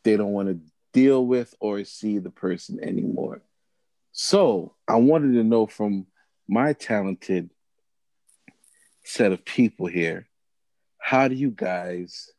they 0.03 0.17
don't 0.17 0.33
want 0.33 0.49
to 0.49 0.59
deal 0.93 1.25
with 1.25 1.55
or 1.59 1.83
see 1.83 2.19
the 2.19 2.29
person 2.29 2.79
anymore. 2.81 3.41
So 4.17 4.73
I 4.87 4.95
wanted 4.95 5.33
to 5.33 5.43
know 5.43 5.67
from 5.67 6.07
my 6.47 6.71
talented 6.71 7.49
set 9.03 9.33
of 9.33 9.43
people 9.43 9.87
here, 9.87 10.29
how 10.97 11.27
do 11.27 11.35
you 11.35 11.51
guys 11.51 12.31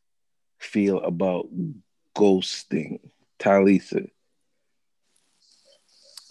feel 0.57 0.99
about 1.01 1.49
ghosting, 2.15 2.99
Talisa? 3.37 4.09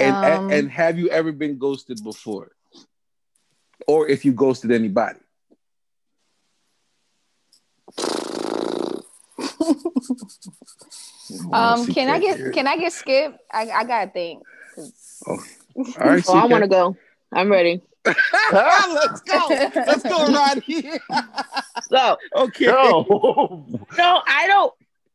And, 0.01 0.17
Um, 0.17 0.51
and 0.51 0.69
have 0.69 0.99
you 0.99 1.11
ever 1.11 1.31
been 1.31 1.59
ghosted 1.59 2.03
before? 2.03 2.51
Or 3.87 4.09
if 4.09 4.25
you 4.25 4.33
ghosted 4.33 4.73
anybody? 4.73 5.21
um, 11.53 11.87
can 11.87 12.09
I 12.09 12.19
get 12.19 12.53
can 12.53 12.67
I 12.67 12.77
get 12.79 12.93
skipped? 12.93 13.39
I, 13.53 13.71
I 13.71 13.85
gotta 13.85 14.11
think. 14.11 14.43
All 15.27 15.39
right, 15.77 16.25
Oh, 16.29 16.35
I 16.35 16.47
want 16.47 16.63
to 16.63 16.69
go. 16.69 16.97
I'm 17.33 17.51
ready. 17.51 17.83
Let's 18.53 19.21
go. 19.23 19.49
Let's 19.49 20.03
go 20.05 20.27
right 20.33 20.63
here. 20.63 20.99
So 21.91 22.17
okay. 22.37 22.67
No. 22.67 23.67
no, 23.99 24.23
I 24.27 24.47
don't. 24.47 24.73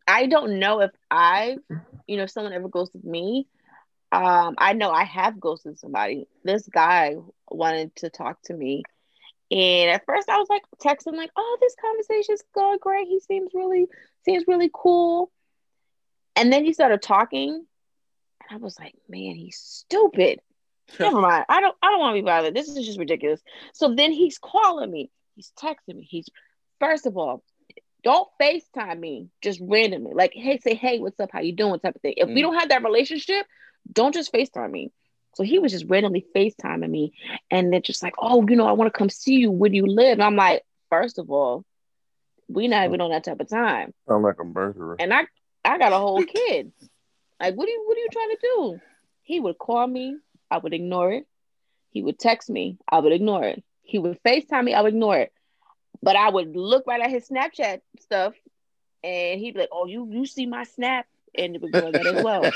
I 0.07 0.27
don't 0.27 0.59
know 0.59 0.81
if 0.81 0.91
I, 1.09 1.57
you 2.07 2.17
know, 2.17 2.23
if 2.23 2.31
someone 2.31 2.53
ever 2.53 2.67
ghosted 2.67 3.03
me. 3.03 3.47
Um, 4.11 4.55
I 4.57 4.73
know 4.73 4.91
I 4.91 5.05
have 5.05 5.39
ghosted 5.39 5.79
somebody. 5.79 6.27
This 6.43 6.67
guy 6.67 7.15
wanted 7.49 7.95
to 7.97 8.09
talk 8.09 8.41
to 8.43 8.53
me, 8.53 8.83
and 9.49 9.89
at 9.89 10.05
first 10.05 10.27
I 10.27 10.37
was 10.37 10.47
like 10.49 10.63
texting, 10.83 11.15
like, 11.15 11.31
"Oh, 11.37 11.57
this 11.61 11.75
conversation's 11.79 12.43
going 12.53 12.79
great. 12.81 13.07
He 13.07 13.21
seems 13.21 13.51
really 13.53 13.87
seems 14.25 14.43
really 14.47 14.69
cool." 14.73 15.31
And 16.35 16.51
then 16.51 16.65
he 16.65 16.73
started 16.73 17.01
talking, 17.01 17.51
and 17.53 17.65
I 18.51 18.57
was 18.57 18.77
like, 18.79 18.95
"Man, 19.07 19.35
he's 19.35 19.57
stupid." 19.57 20.41
Never 20.99 21.21
mind. 21.21 21.45
I 21.47 21.61
don't. 21.61 21.75
I 21.81 21.89
don't 21.89 21.99
want 21.99 22.15
to 22.15 22.21
be 22.21 22.25
bothered. 22.25 22.53
This 22.53 22.67
is 22.67 22.85
just 22.85 22.99
ridiculous. 22.99 23.41
So 23.73 23.95
then 23.95 24.11
he's 24.11 24.37
calling 24.37 24.91
me. 24.91 25.09
He's 25.35 25.51
texting 25.57 25.95
me. 25.95 26.07
He's 26.09 26.27
first 26.79 27.05
of 27.05 27.17
all, 27.17 27.43
don't 28.03 28.27
FaceTime 28.41 28.99
me 28.99 29.29
just 29.41 29.59
randomly. 29.61 30.13
Like, 30.13 30.33
hey, 30.33 30.59
say, 30.59 30.73
hey, 30.75 30.99
what's 30.99 31.19
up? 31.19 31.29
How 31.31 31.39
you 31.41 31.53
doing? 31.55 31.79
Type 31.79 31.95
of 31.95 32.01
thing. 32.01 32.15
If 32.17 32.27
we 32.27 32.35
Mm. 32.41 32.41
don't 32.41 32.59
have 32.59 32.69
that 32.69 32.83
relationship, 32.83 33.45
don't 33.91 34.13
just 34.13 34.33
FaceTime 34.33 34.71
me. 34.71 34.91
So 35.35 35.43
he 35.43 35.59
was 35.59 35.71
just 35.71 35.85
randomly 35.87 36.25
FaceTiming 36.35 36.89
me, 36.89 37.13
and 37.49 37.71
they're 37.71 37.79
just 37.79 38.03
like, 38.03 38.15
oh, 38.19 38.45
you 38.49 38.57
know, 38.57 38.67
I 38.67 38.73
want 38.73 38.91
to 38.93 38.97
come 38.97 39.09
see 39.09 39.35
you. 39.35 39.49
Where 39.51 39.69
do 39.69 39.77
you 39.77 39.87
live? 39.87 40.13
And 40.13 40.23
I'm 40.23 40.35
like, 40.35 40.63
first 40.89 41.19
of 41.19 41.29
all, 41.31 41.63
we 42.49 42.67
not 42.67 42.85
even 42.85 42.99
on 42.99 43.11
that 43.11 43.23
type 43.23 43.39
of 43.39 43.47
time. 43.47 43.93
Sound 44.09 44.23
like 44.23 44.39
a 44.41 44.43
murderer. 44.43 44.97
And 44.99 45.13
I, 45.13 45.21
I 45.63 45.77
got 45.77 45.93
a 45.93 45.97
whole 45.97 46.21
kid. 46.23 46.73
Like, 47.41 47.55
what 47.55 47.67
are 47.67 47.71
you, 47.71 47.83
what 47.87 47.97
are 47.97 48.01
you 48.01 48.09
trying 48.11 48.29
to 48.29 48.37
do? 48.41 48.81
He 49.23 49.39
would 49.39 49.57
call 49.57 49.87
me, 49.87 50.17
I 50.51 50.59
would 50.59 50.73
ignore 50.73 51.11
it. 51.11 51.25
He 51.89 52.03
would 52.03 52.19
text 52.19 52.49
me, 52.49 52.77
I 52.87 52.99
would 52.99 53.11
ignore 53.11 53.43
it. 53.43 53.63
He 53.81 53.97
would 53.97 54.21
FaceTime 54.23 54.63
me, 54.63 54.73
I 54.75 54.81
would 54.81 54.93
ignore 54.93 55.17
it. 55.17 55.33
But 56.03 56.15
I 56.15 56.29
would 56.29 56.55
look 56.55 56.85
right 56.85 57.01
at 57.01 57.09
his 57.09 57.27
Snapchat 57.27 57.81
stuff, 57.99 58.33
and 59.03 59.39
he'd 59.39 59.53
be 59.53 59.59
like, 59.61 59.69
"Oh, 59.71 59.85
you 59.85 60.07
you 60.09 60.25
see 60.25 60.45
my 60.45 60.63
snap?" 60.63 61.05
And 61.35 61.55
ignore 61.55 61.91
that 61.91 62.07
as 62.07 62.23
well. 62.23 62.51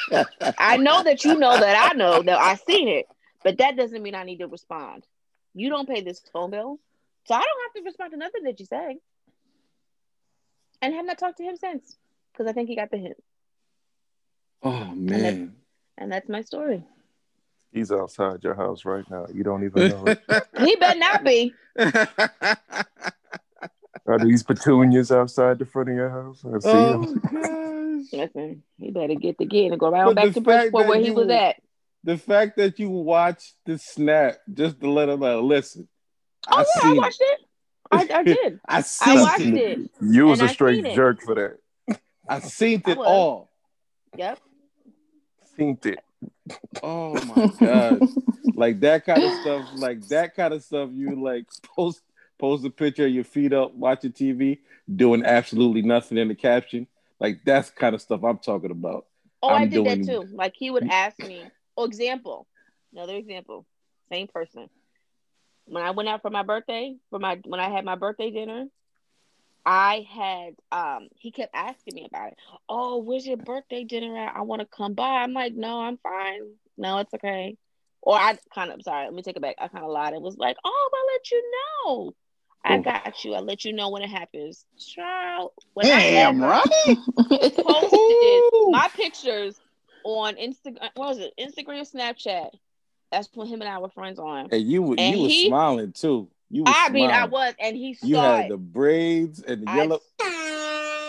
I 0.58 0.78
know 0.78 1.04
that 1.04 1.24
you 1.24 1.38
know 1.38 1.58
that 1.58 1.92
I 1.92 1.96
know 1.96 2.22
that 2.24 2.40
I 2.40 2.56
seen 2.56 2.88
it, 2.88 3.06
but 3.44 3.58
that 3.60 3.76
doesn't 3.78 4.02
mean 4.02 4.16
I 4.16 4.24
need 4.24 4.40
to 4.40 4.48
respond. 4.48 5.06
You 5.54 5.70
don't 5.70 5.88
pay 5.88 6.02
this 6.02 6.22
phone 6.34 6.52
bill, 6.52 6.80
so 7.26 7.36
I 7.36 7.40
don't 7.40 7.64
have 7.66 7.84
to 7.84 7.86
respond 7.86 8.12
to 8.12 8.18
nothing 8.18 8.44
that 8.44 8.60
you 8.60 8.66
say. 8.66 8.98
And 10.82 10.94
have 10.94 11.06
not 11.06 11.18
talked 11.18 11.38
to 11.38 11.44
him 11.44 11.56
since 11.56 11.96
because 12.32 12.48
I 12.48 12.54
think 12.54 12.68
he 12.70 12.76
got 12.76 12.92
the 12.92 12.98
hint, 12.98 13.18
Oh 14.66 14.92
man. 14.96 15.56
and 15.98 16.12
that's 16.12 16.28
my 16.28 16.42
story. 16.42 16.84
He's 17.72 17.92
outside 17.92 18.44
your 18.44 18.56
house 18.56 18.84
right 18.86 19.04
now. 19.12 19.26
You 19.34 19.44
don't 19.44 19.64
even 19.64 19.90
know. 19.90 20.16
He 20.60 20.76
better 20.78 20.98
not 21.00 21.24
be. 21.24 21.54
Are 24.08 24.20
these 24.20 24.44
petunias 24.44 25.12
outside 25.12 25.58
the 25.60 25.66
front 25.66 25.90
of 25.90 25.96
your 25.96 26.10
house? 26.10 26.44
I 26.46 26.60
see 26.60 26.70
oh 26.70 27.04
them. 27.06 28.08
Listen, 28.14 28.64
he 28.78 28.92
better 28.92 29.16
get 29.16 29.38
the 29.38 29.48
kid 29.48 29.72
and 29.72 29.80
go 29.80 29.90
right 29.90 30.06
on 30.06 30.14
back 30.16 30.26
to 30.26 30.34
fact 30.34 30.44
Bridgeport 30.46 30.84
that 30.84 30.90
where 30.90 31.00
he 31.02 31.12
was 31.12 31.30
at. 31.30 31.56
The 32.04 32.18
fact 32.18 32.58
that 32.58 32.78
you 32.80 32.90
watched 32.90 33.56
the 33.66 33.78
snap 33.80 34.38
just 34.54 34.80
to 34.82 34.90
let 34.92 35.10
him 35.10 35.22
know, 35.22 35.42
listen. 35.42 35.88
Oh 36.48 36.64
yeah, 36.84 36.90
I 36.92 36.94
watched 36.94 37.22
it. 37.22 37.40
I, 37.92 38.08
I 38.14 38.24
did. 38.24 38.60
I 38.68 38.82
seen 38.82 39.20
watched 39.22 39.42
it. 39.42 39.56
it. 39.80 39.90
You 40.02 40.26
was 40.28 40.40
And 40.40 40.50
a 40.50 40.52
I 40.52 40.54
straight 40.54 40.76
seen 40.78 40.86
it. 40.86 40.96
jerk 40.96 41.22
for 41.22 41.36
that. 41.36 42.00
I 42.30 42.40
seen 42.40 42.84
it 42.86 42.98
was. 42.98 43.08
all. 43.08 43.52
Yep. 44.16 44.40
Seen 45.58 45.78
it. 45.84 46.00
Oh 46.84 47.14
my 47.26 47.48
god! 47.60 48.02
like 48.56 48.80
that 48.82 49.06
kind 49.06 49.24
of 49.24 49.32
stuff. 49.34 49.66
Like 49.76 50.08
that 50.10 50.36
kind 50.36 50.54
of 50.54 50.64
stuff. 50.64 50.90
You 50.94 51.22
like 51.22 51.46
post 51.76 52.02
post 52.38 52.66
a 52.66 52.70
picture 52.70 53.06
of 53.06 53.12
your 53.12 53.24
feet 53.24 53.54
up 53.54 53.74
watching 53.74 54.12
TV, 54.12 54.60
doing 54.94 55.24
absolutely 55.26 55.82
nothing 55.82 56.18
in 56.18 56.28
the 56.28 56.36
caption. 56.36 56.88
Like 57.20 57.40
that's 57.46 57.70
the 57.70 57.76
kind 57.76 57.96
of 57.96 58.02
stuff 58.02 58.24
I'm 58.24 58.38
talking 58.38 58.72
about. 58.72 59.06
Oh, 59.42 59.50
i 59.50 59.62
I'm 59.62 59.70
did 59.70 59.84
doing- 59.84 60.06
that 60.06 60.12
too. 60.12 60.28
Like 60.34 60.54
he 60.58 60.70
would 60.72 60.88
ask 60.92 61.18
me, 61.20 61.50
oh, 61.78 61.86
example, 61.86 62.48
another 62.94 63.16
example, 63.16 63.66
same 64.12 64.28
person. 64.28 64.70
When 65.66 65.84
I 65.84 65.92
went 65.92 66.10
out 66.10 66.22
for 66.22 66.30
my 66.30 66.44
birthday, 66.44 66.96
for 67.10 67.20
my 67.20 67.40
when 67.46 67.60
I 67.60 67.70
had 67.70 67.86
my 67.86 67.96
birthday 67.96 68.30
dinner, 68.30 68.66
I 69.66 70.06
had 70.10 70.56
um 70.72 71.08
he 71.16 71.32
kept 71.32 71.56
asking 71.56 71.96
me 71.96 72.06
about 72.06 72.30
it. 72.34 72.38
Oh, 72.70 72.98
where's 72.98 73.26
your 73.26 73.38
birthday 73.38 73.84
dinner 73.84 74.16
at? 74.18 74.36
I 74.36 74.42
want 74.42 74.62
to 74.62 74.68
come 74.68 74.94
by. 74.94 75.24
I'm 75.24 75.34
like, 75.34 75.54
no, 75.54 75.82
I'm 75.82 75.98
fine. 75.98 76.42
No, 76.78 77.00
it's 77.00 77.14
okay. 77.14 77.58
Or 78.02 78.16
I 78.16 78.38
kind 78.54 78.72
of 78.72 78.82
sorry, 78.84 79.06
let 79.06 79.14
me 79.14 79.24
take 79.24 79.36
it 79.38 79.42
back. 79.42 79.56
I 79.58 79.68
kind 79.68 79.84
of 79.84 79.90
lied 79.92 80.14
and 80.14 80.22
was 80.22 80.38
like, 80.38 80.58
oh, 80.64 80.90
I'll 80.94 81.14
let 81.14 81.32
you 81.32 81.52
know. 81.86 82.14
I 82.68 82.78
got 82.80 83.24
you. 83.24 83.34
I'll 83.36 83.44
let 83.44 83.64
you 83.64 83.74
know 83.74 83.90
when 83.90 84.02
it 84.02 84.10
happens. 84.10 84.66
Child, 84.78 85.52
when 85.74 85.86
Damn, 85.88 86.44
I 86.44 86.48
right? 86.48 86.98
posted 87.60 88.44
my 88.72 88.88
pictures 88.96 89.60
on 90.04 90.36
Instagram, 90.36 90.90
what 90.96 91.10
was 91.10 91.18
it? 91.20 91.34
Instagram, 91.40 91.90
Snapchat. 91.92 92.50
That's 93.12 93.30
when 93.34 93.48
him 93.48 93.62
and 93.62 93.70
I 93.70 93.78
were 93.80 93.90
friends 93.90 94.20
on. 94.20 94.50
And 94.52 94.62
you 94.64 94.82
were 94.82 94.96
And 94.98 95.16
you 95.16 95.20
was 95.24 95.32
he- 95.32 95.48
smiling 95.48 95.92
too. 95.94 96.28
You 96.50 96.64
I 96.68 96.90
mean, 96.90 97.10
I 97.10 97.26
was, 97.26 97.54
and 97.60 97.76
he 97.76 97.96
saw 97.96 98.06
You 98.08 98.16
had 98.18 98.46
it. 98.46 98.50
the 98.50 98.58
braids 98.58 99.42
and 99.42 99.66
the 99.66 99.70
I- 99.72 99.76
yellow. 99.78 100.00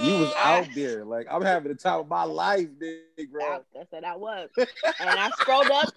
You 0.03 0.19
was 0.19 0.33
I- 0.37 0.59
out 0.61 0.69
there. 0.75 1.05
Like 1.05 1.27
I'm 1.31 1.43
having 1.43 1.73
the 1.73 1.79
time 1.79 2.01
of 2.01 2.09
my 2.09 2.25
life, 2.25 2.69
big 2.79 3.01
I, 3.19 3.25
bro. 3.31 3.65
that's 3.75 3.91
what 3.93 4.05
I 4.05 4.17
was. 4.17 4.49
and 4.57 4.69
I 5.01 5.31
scrolled 5.31 5.71
up 5.71 5.89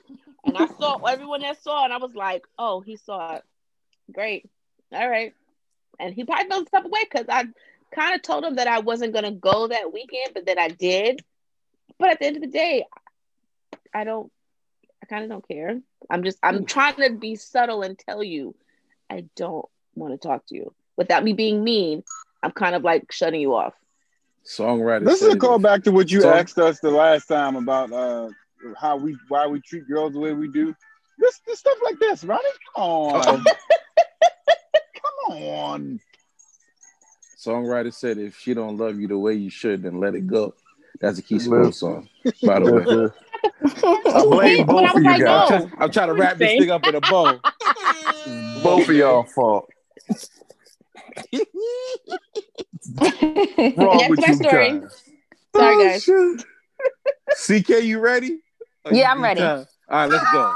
and 0.45 0.57
I 0.57 0.67
saw 0.79 0.97
everyone 1.03 1.41
that 1.41 1.61
saw 1.61 1.83
and 1.83 1.91
I 1.93 1.97
was 1.97 2.15
like, 2.15 2.43
oh, 2.57 2.79
he 2.81 2.95
saw 2.97 3.35
it. 3.35 3.43
Great. 4.11 4.49
All 4.93 5.09
right. 5.09 5.33
And 5.99 6.13
he 6.13 6.23
probably 6.23 6.47
felt 6.47 6.71
type 6.71 6.85
of 6.85 6.91
because 6.91 7.25
I 7.27 7.45
kind 7.93 8.15
of 8.15 8.21
told 8.21 8.45
him 8.45 8.55
that 8.55 8.67
I 8.67 8.79
wasn't 8.79 9.11
going 9.13 9.25
to 9.25 9.31
go 9.31 9.67
that 9.67 9.91
weekend, 9.91 10.31
but 10.33 10.45
then 10.45 10.57
I 10.59 10.69
did. 10.69 11.21
But 11.97 12.11
at 12.11 12.19
the 12.19 12.25
end 12.27 12.37
of 12.37 12.41
the 12.41 12.47
day, 12.47 12.85
I 13.93 14.05
don't, 14.05 14.31
I 15.03 15.07
kind 15.07 15.23
of 15.25 15.29
don't 15.29 15.47
care. 15.47 15.81
I'm 16.09 16.23
just, 16.23 16.37
I'm 16.41 16.63
trying 16.65 16.95
to 16.95 17.09
be 17.11 17.35
subtle 17.35 17.81
and 17.81 17.99
tell 17.99 18.23
you, 18.23 18.55
I 19.09 19.25
don't 19.35 19.65
want 19.95 20.13
to 20.13 20.27
talk 20.27 20.45
to 20.47 20.55
you 20.55 20.73
without 20.97 21.23
me 21.23 21.33
being 21.33 21.63
mean. 21.63 22.03
I'm 22.43 22.51
kind 22.51 22.75
of 22.75 22.83
like 22.83 23.11
shutting 23.11 23.41
you 23.41 23.55
off. 23.55 23.73
Songwriter. 24.45 25.05
This 25.05 25.21
is 25.21 25.29
a 25.29 25.31
it. 25.31 25.39
callback 25.39 25.83
to 25.83 25.91
what 25.91 26.09
you 26.11 26.21
So- 26.21 26.31
asked 26.33 26.57
us 26.57 26.79
the 26.79 26.91
last 26.91 27.27
time 27.27 27.55
about 27.55 27.91
uh 27.91 28.29
how 28.77 28.97
we 28.97 29.17
why 29.27 29.47
we 29.47 29.61
treat 29.61 29.87
girls 29.87 30.13
the 30.13 30.19
way 30.19 30.33
we 30.33 30.47
do. 30.49 30.75
This 31.17 31.39
this 31.45 31.59
stuff 31.59 31.77
like 31.83 31.99
this, 31.99 32.23
Ronnie. 32.23 32.43
Come 32.75 32.83
on. 32.83 33.43
Come 33.43 35.37
on. 35.43 35.99
Songwriter 37.37 37.93
said, 37.93 38.17
"If 38.17 38.37
she 38.37 38.53
don't 38.53 38.77
love 38.77 38.99
you 38.99 39.07
the 39.07 39.17
way 39.17 39.33
you 39.33 39.49
should, 39.49 39.83
then 39.83 39.99
let 39.99 40.15
it 40.15 40.27
go." 40.27 40.53
That's 40.99 41.19
a 41.19 41.23
Keyshia 41.23 41.47
Live. 41.47 41.61
Cole 41.63 41.71
song, 41.71 42.09
by 42.43 42.59
the 42.59 42.73
way. 42.73 43.09
I 43.63 44.25
blame 44.25 44.65
both 44.65 44.89
of 44.95 45.01
you 45.03 45.23
guys. 45.23 45.49
no. 45.49 45.69
I'm 45.77 45.91
trying 45.91 46.07
to 46.07 46.13
wrap 46.13 46.37
this 46.37 46.59
thing 46.59 46.71
up 46.71 46.85
in 46.85 46.95
a 46.95 47.01
bow. 47.01 47.39
Both 48.63 48.89
of 48.89 48.95
y'all 48.95 49.23
fault. 49.35 49.69
Wrong 53.77 54.09
That's 54.09 54.09
with 54.09 54.19
my 54.19 54.27
you 54.27 54.33
story. 54.35 54.79
guys. 54.79 55.03
Sorry, 55.55 55.77
guys. 55.77 56.03
shit. 56.03 56.45
CK, 57.65 57.69
you 57.83 57.99
ready? 57.99 58.39
Or 58.85 58.93
Yeah, 58.93 59.07
you 59.09 59.11
I'm 59.11 59.23
ready. 59.23 59.41
time? 59.41 59.65
All 59.89 60.07
right, 60.07 60.09
let's 60.11 60.31
go. 60.31 60.53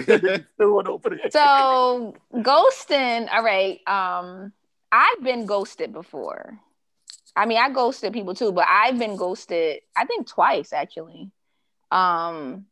Threw 0.56 0.80
it 0.80 0.86
over 0.86 1.10
there. 1.10 1.30
so 1.30 2.14
ghosting, 2.34 3.28
all 3.32 3.42
right. 3.42 3.80
Um, 3.88 4.52
I've 4.92 5.22
been 5.22 5.46
ghosted 5.46 5.92
before. 5.92 6.58
I 7.36 7.46
mean, 7.46 7.58
I 7.58 7.70
ghosted 7.70 8.12
people 8.12 8.34
too, 8.34 8.52
but 8.52 8.66
I've 8.68 8.98
been 8.98 9.16
ghosted, 9.16 9.80
I 9.96 10.04
think 10.06 10.26
twice 10.28 10.72
actually. 10.72 11.30
Um, 11.90 12.66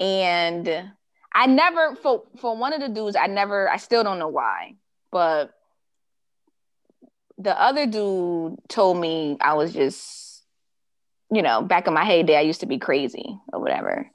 and 0.00 0.90
I 1.34 1.46
never 1.46 1.96
for 1.96 2.24
for 2.38 2.56
one 2.56 2.72
of 2.72 2.80
the 2.80 2.88
dudes, 2.88 3.16
I 3.16 3.26
never, 3.26 3.70
I 3.70 3.76
still 3.76 4.04
don't 4.04 4.18
know 4.18 4.28
why, 4.28 4.74
but 5.10 5.52
the 7.38 7.60
other 7.60 7.86
dude 7.86 8.56
told 8.68 8.98
me 8.98 9.36
I 9.40 9.54
was 9.54 9.72
just, 9.72 10.44
you 11.30 11.42
know, 11.42 11.62
back 11.62 11.86
in 11.86 11.94
my 11.94 12.04
heyday, 12.04 12.36
I 12.36 12.42
used 12.42 12.60
to 12.60 12.66
be 12.66 12.78
crazy 12.78 13.38
or 13.52 13.60
whatever. 13.60 14.10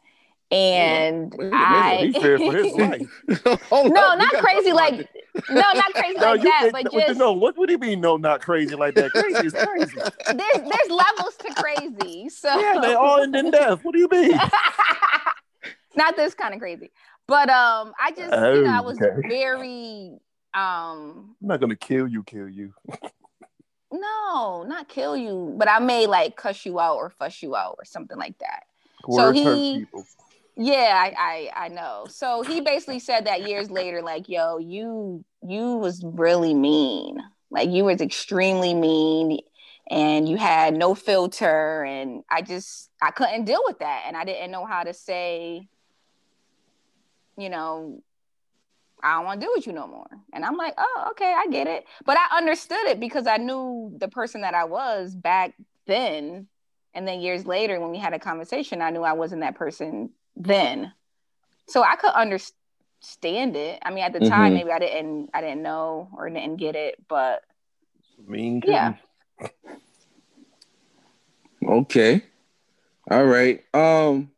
And 0.49 1.33
minute, 1.37 1.53
I 1.53 1.97
He 2.05 2.13
feared 2.13 2.41
for 2.41 2.55
his 2.55 2.73
life. 2.77 3.23
No, 3.71 4.15
not 4.15 4.33
crazy 4.35 4.71
like 4.71 5.09
no, 5.49 5.61
not 5.61 5.93
crazy 5.93 6.19
No, 6.19 6.31
like 6.31 6.41
that, 6.41 6.69
but 6.71 6.91
just 6.91 7.19
no. 7.19 7.33
What 7.33 7.57
would 7.57 7.69
he 7.69 7.77
mean? 7.77 8.01
No, 8.01 8.17
not 8.17 8.41
crazy 8.41 8.75
like 8.75 8.95
that. 8.95 9.11
Crazy 9.11 9.45
is 9.45 9.53
crazy. 9.53 9.97
there's 10.25 10.35
there's 10.35 10.89
levels 10.89 11.35
to 11.39 11.53
crazy. 11.55 12.29
So 12.29 12.57
yeah, 12.59 12.79
they 12.81 12.93
all 12.93 13.21
end 13.21 13.35
in 13.35 13.51
death. 13.51 13.83
What 13.83 13.93
do 13.93 13.99
you 13.99 14.07
mean? 14.09 14.39
not 15.97 16.15
this 16.15 16.33
kind 16.33 16.53
of 16.53 16.59
crazy. 16.59 16.91
But 17.27 17.49
um 17.49 17.93
I 17.99 18.11
just 18.15 18.35
you 18.51 18.63
know 18.63 18.71
I 18.71 18.81
was 18.81 18.97
Okay. 18.99 19.27
very 19.27 20.19
um 20.53 21.35
I'm 21.41 21.47
not 21.47 21.59
gonna 21.59 21.75
kill 21.75 22.07
you. 22.07 22.23
Kill 22.23 22.49
you. 22.49 22.73
no, 23.91 24.63
not 24.67 24.89
kill 24.89 25.15
you, 25.17 25.55
but 25.57 25.69
I 25.69 25.79
may 25.79 26.07
like 26.07 26.35
cuss 26.35 26.65
you 26.65 26.79
out 26.79 26.97
or 26.97 27.09
fuss 27.09 27.41
you 27.41 27.55
out 27.55 27.75
or 27.79 27.85
something 27.85 28.17
like 28.17 28.37
that. 28.39 28.63
Words 29.07 29.37
he-. 29.39 29.85
Yeah, 30.55 30.93
I, 30.95 31.49
I 31.55 31.65
I 31.65 31.67
know. 31.69 32.07
So 32.09 32.41
he 32.41 32.61
basically 32.61 32.99
said 32.99 33.27
that 33.27 33.47
years 33.47 33.69
later, 33.69 34.01
like, 34.01 34.27
yo, 34.27 34.57
you 34.57 35.23
you 35.43 35.75
was 35.77 36.03
really 36.03 36.53
mean. 36.53 37.17
Like 37.51 37.69
you 37.69 37.85
was 37.85 38.01
extremely 38.01 38.73
mean 38.73 39.39
and 39.89 40.27
you 40.27 40.35
had 40.37 40.75
no 40.75 40.95
filter 40.95 41.83
and 41.83 42.23
I 42.29 42.41
just 42.41 42.89
I 43.01 43.11
couldn't 43.11 43.45
deal 43.45 43.61
with 43.65 43.79
that. 43.79 44.03
And 44.07 44.17
I 44.17 44.25
didn't 44.25 44.51
know 44.51 44.65
how 44.65 44.83
to 44.83 44.93
say, 44.93 45.69
you 47.37 47.49
know, 47.49 48.01
I 49.03 49.15
don't 49.15 49.25
want 49.25 49.39
to 49.39 49.45
deal 49.45 49.53
with 49.55 49.67
you 49.67 49.73
no 49.73 49.87
more. 49.87 50.09
And 50.33 50.43
I'm 50.43 50.57
like, 50.57 50.73
oh, 50.77 51.07
okay, 51.11 51.33
I 51.35 51.47
get 51.47 51.67
it. 51.67 51.85
But 52.05 52.17
I 52.17 52.37
understood 52.37 52.85
it 52.87 52.99
because 52.99 53.27
I 53.27 53.37
knew 53.37 53.93
the 53.97 54.07
person 54.07 54.41
that 54.41 54.55
I 54.55 54.63
was 54.65 55.15
back 55.15 55.53
then. 55.85 56.47
And 56.93 57.07
then 57.07 57.21
years 57.21 57.45
later, 57.45 57.79
when 57.79 57.91
we 57.91 57.99
had 57.99 58.13
a 58.13 58.19
conversation, 58.19 58.81
I 58.81 58.89
knew 58.89 59.03
I 59.03 59.13
wasn't 59.13 59.41
that 59.41 59.55
person 59.55 60.09
then. 60.35 60.91
So 61.67 61.83
I 61.83 61.95
could 61.95 62.09
understand 62.11 63.55
it. 63.55 63.79
I 63.83 63.91
mean, 63.91 64.03
at 64.03 64.13
the 64.13 64.27
time, 64.27 64.51
Mhm. 64.51 64.55
maybe 64.55 64.71
I 64.71 64.79
didn't, 64.79 65.29
I 65.33 65.41
didn't 65.41 65.61
know 65.61 66.09
or 66.17 66.27
didn't 66.29 66.57
get 66.57 66.75
it, 66.75 66.95
but 67.07 67.43
Mean. 68.25 68.61
Yeah. 68.65 68.95
Okay. 71.65 72.23
All 73.09 73.25
right. 73.25 73.63
Um. 73.73 74.31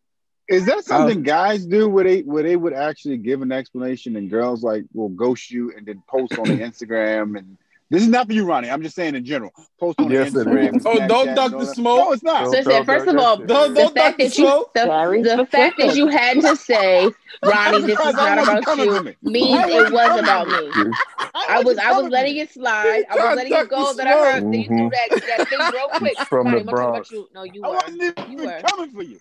Is 0.49 0.65
that 0.65 0.83
something 0.83 1.21
guys 1.23 1.65
do 1.65 1.87
where 1.87 2.03
they 2.03 2.21
where 2.21 2.43
they 2.43 2.55
would 2.55 2.73
actually 2.73 3.17
give 3.17 3.41
an 3.41 3.51
explanation 3.51 4.15
and 4.15 4.29
girls 4.29 4.63
like 4.63 4.83
will 4.93 5.09
ghost 5.09 5.51
you 5.51 5.71
and 5.77 5.85
then 5.85 6.01
post 6.07 6.37
on 6.39 6.45
the 6.45 6.57
Instagram 6.69 7.37
and 7.37 7.57
this 7.91 8.03
is 8.03 8.07
not 8.07 8.27
for 8.27 8.33
you, 8.33 8.45
Ronnie. 8.45 8.69
I'm 8.69 8.83
just 8.83 8.95
saying 8.95 9.15
in 9.15 9.25
general. 9.25 9.51
Post 9.79 9.99
on 9.99 10.11
Yes, 10.11 10.29
Instagram. 10.29 10.75
is. 10.77 10.85
Oh, 10.85 10.93
Snapchat, 10.95 11.07
don't 11.07 11.27
and 11.29 11.35
duck 11.35 11.53
all 11.53 11.59
the 11.59 11.65
smoke. 11.65 11.97
No, 12.05 12.11
it's 12.11 12.21
not. 12.21 12.45
So 12.45 12.51
I 12.51 12.61
Don't- 12.61 12.63
said, 12.71 12.85
first 12.85 13.07
of 13.07 13.15
don't- 13.15 13.25
all, 13.25 13.37
don't- 13.37 13.47
Don't 13.47 13.73
the 13.73 13.79
don't 13.81 13.95
duck 13.95 14.03
fact 14.03 14.17
the 14.19 14.23
that 14.25 14.37
you 14.37 14.45
smoke. 14.45 14.73
the, 14.75 15.35
the 15.37 15.45
fact 15.49 15.77
that 15.79 15.95
you 15.95 16.07
had 16.07 16.39
to 16.41 16.55
say, 16.69 17.09
Ronnie, 17.43 17.81
this 17.81 17.99
is 17.99 18.13
not 18.13 18.37
about 18.63 18.77
you, 18.77 19.03
me. 19.03 19.15
means 19.23 19.65
it 19.71 19.91
wasn't 19.91 19.91
was 19.91 20.07
coming 20.07 20.19
about 20.23 20.47
me. 20.47 20.91
I 21.33 21.63
was 21.65 21.79
I 21.79 21.99
was 21.99 22.11
letting 22.11 22.37
it 22.37 22.51
slide. 22.53 23.05
I 23.09 23.15
was 23.15 23.35
letting 23.37 23.53
it 23.53 23.69
go. 23.69 23.91
That 23.93 24.05
I 24.05 24.33
heard 24.33 24.43
that 24.53 24.55
you 24.55 24.65
threw 24.67 24.89
that, 24.91 25.09
that 25.37 25.47
thing 25.47 25.59
real 25.73 25.87
quick. 25.95 26.17
From 26.27 26.45
Ronnie, 26.45 26.61
the 26.63 26.69
I'm 26.71 26.77
talking 26.77 26.89
about 26.89 27.09
Bronx. 27.09 27.11
No, 27.33 27.43
you 27.43 27.61
were. 27.63 27.69
wasn't 27.69 28.29
You 28.29 28.37
were. 28.37 28.61
coming 28.67 28.91
for 28.91 29.01
you. 29.01 29.19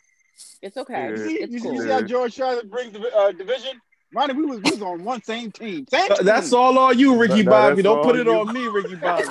It's 0.62 0.76
okay. 0.76 1.10
You 1.10 1.16
see, 1.18 1.34
It's 1.34 1.52
you, 1.52 1.60
cool. 1.60 1.74
you 1.74 1.82
see 1.82 1.88
how 1.88 2.02
George 2.02 2.34
Charlotte 2.34 2.70
brings 2.70 2.92
the 2.92 3.00
uh, 3.16 3.32
division? 3.32 3.80
Ronnie, 4.14 4.34
we 4.34 4.44
was 4.46 4.60
we 4.60 4.70
was 4.72 4.82
on 4.82 5.04
one 5.04 5.22
same 5.22 5.52
team. 5.52 5.86
Same 5.88 6.10
Uh, 6.10 6.16
team. 6.16 6.26
That's 6.26 6.52
all 6.52 6.78
on 6.78 6.98
you, 6.98 7.16
Ricky 7.18 7.42
No, 7.42 7.50
no, 7.50 7.50
Bobby. 7.50 7.74
that's 7.76 7.82
Don't 7.84 8.02
put 8.02 8.16
it 8.16 8.26
you. 8.26 8.32
on 8.40 8.52
me, 8.52 8.66
Ricky 8.66 8.94
Bobby. 9.02 9.24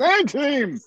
Same 0.00 0.26
team. 0.26 0.80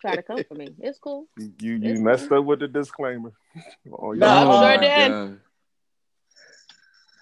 Try 0.00 0.16
to 0.16 0.22
come 0.22 0.44
for 0.44 0.54
me. 0.54 0.68
It's 0.80 0.98
cool. 0.98 1.26
You 1.38 1.52
you, 1.60 1.74
you 1.76 1.94
messed 2.00 2.30
up 2.30 2.44
with 2.44 2.60
the 2.60 2.68
disclaimer. 2.68 3.32
Oh, 3.92 4.12
No. 4.12 4.26
I'm 4.26 4.48
Oh, 4.48 4.60
sure 4.60 4.78
did. 4.78 5.38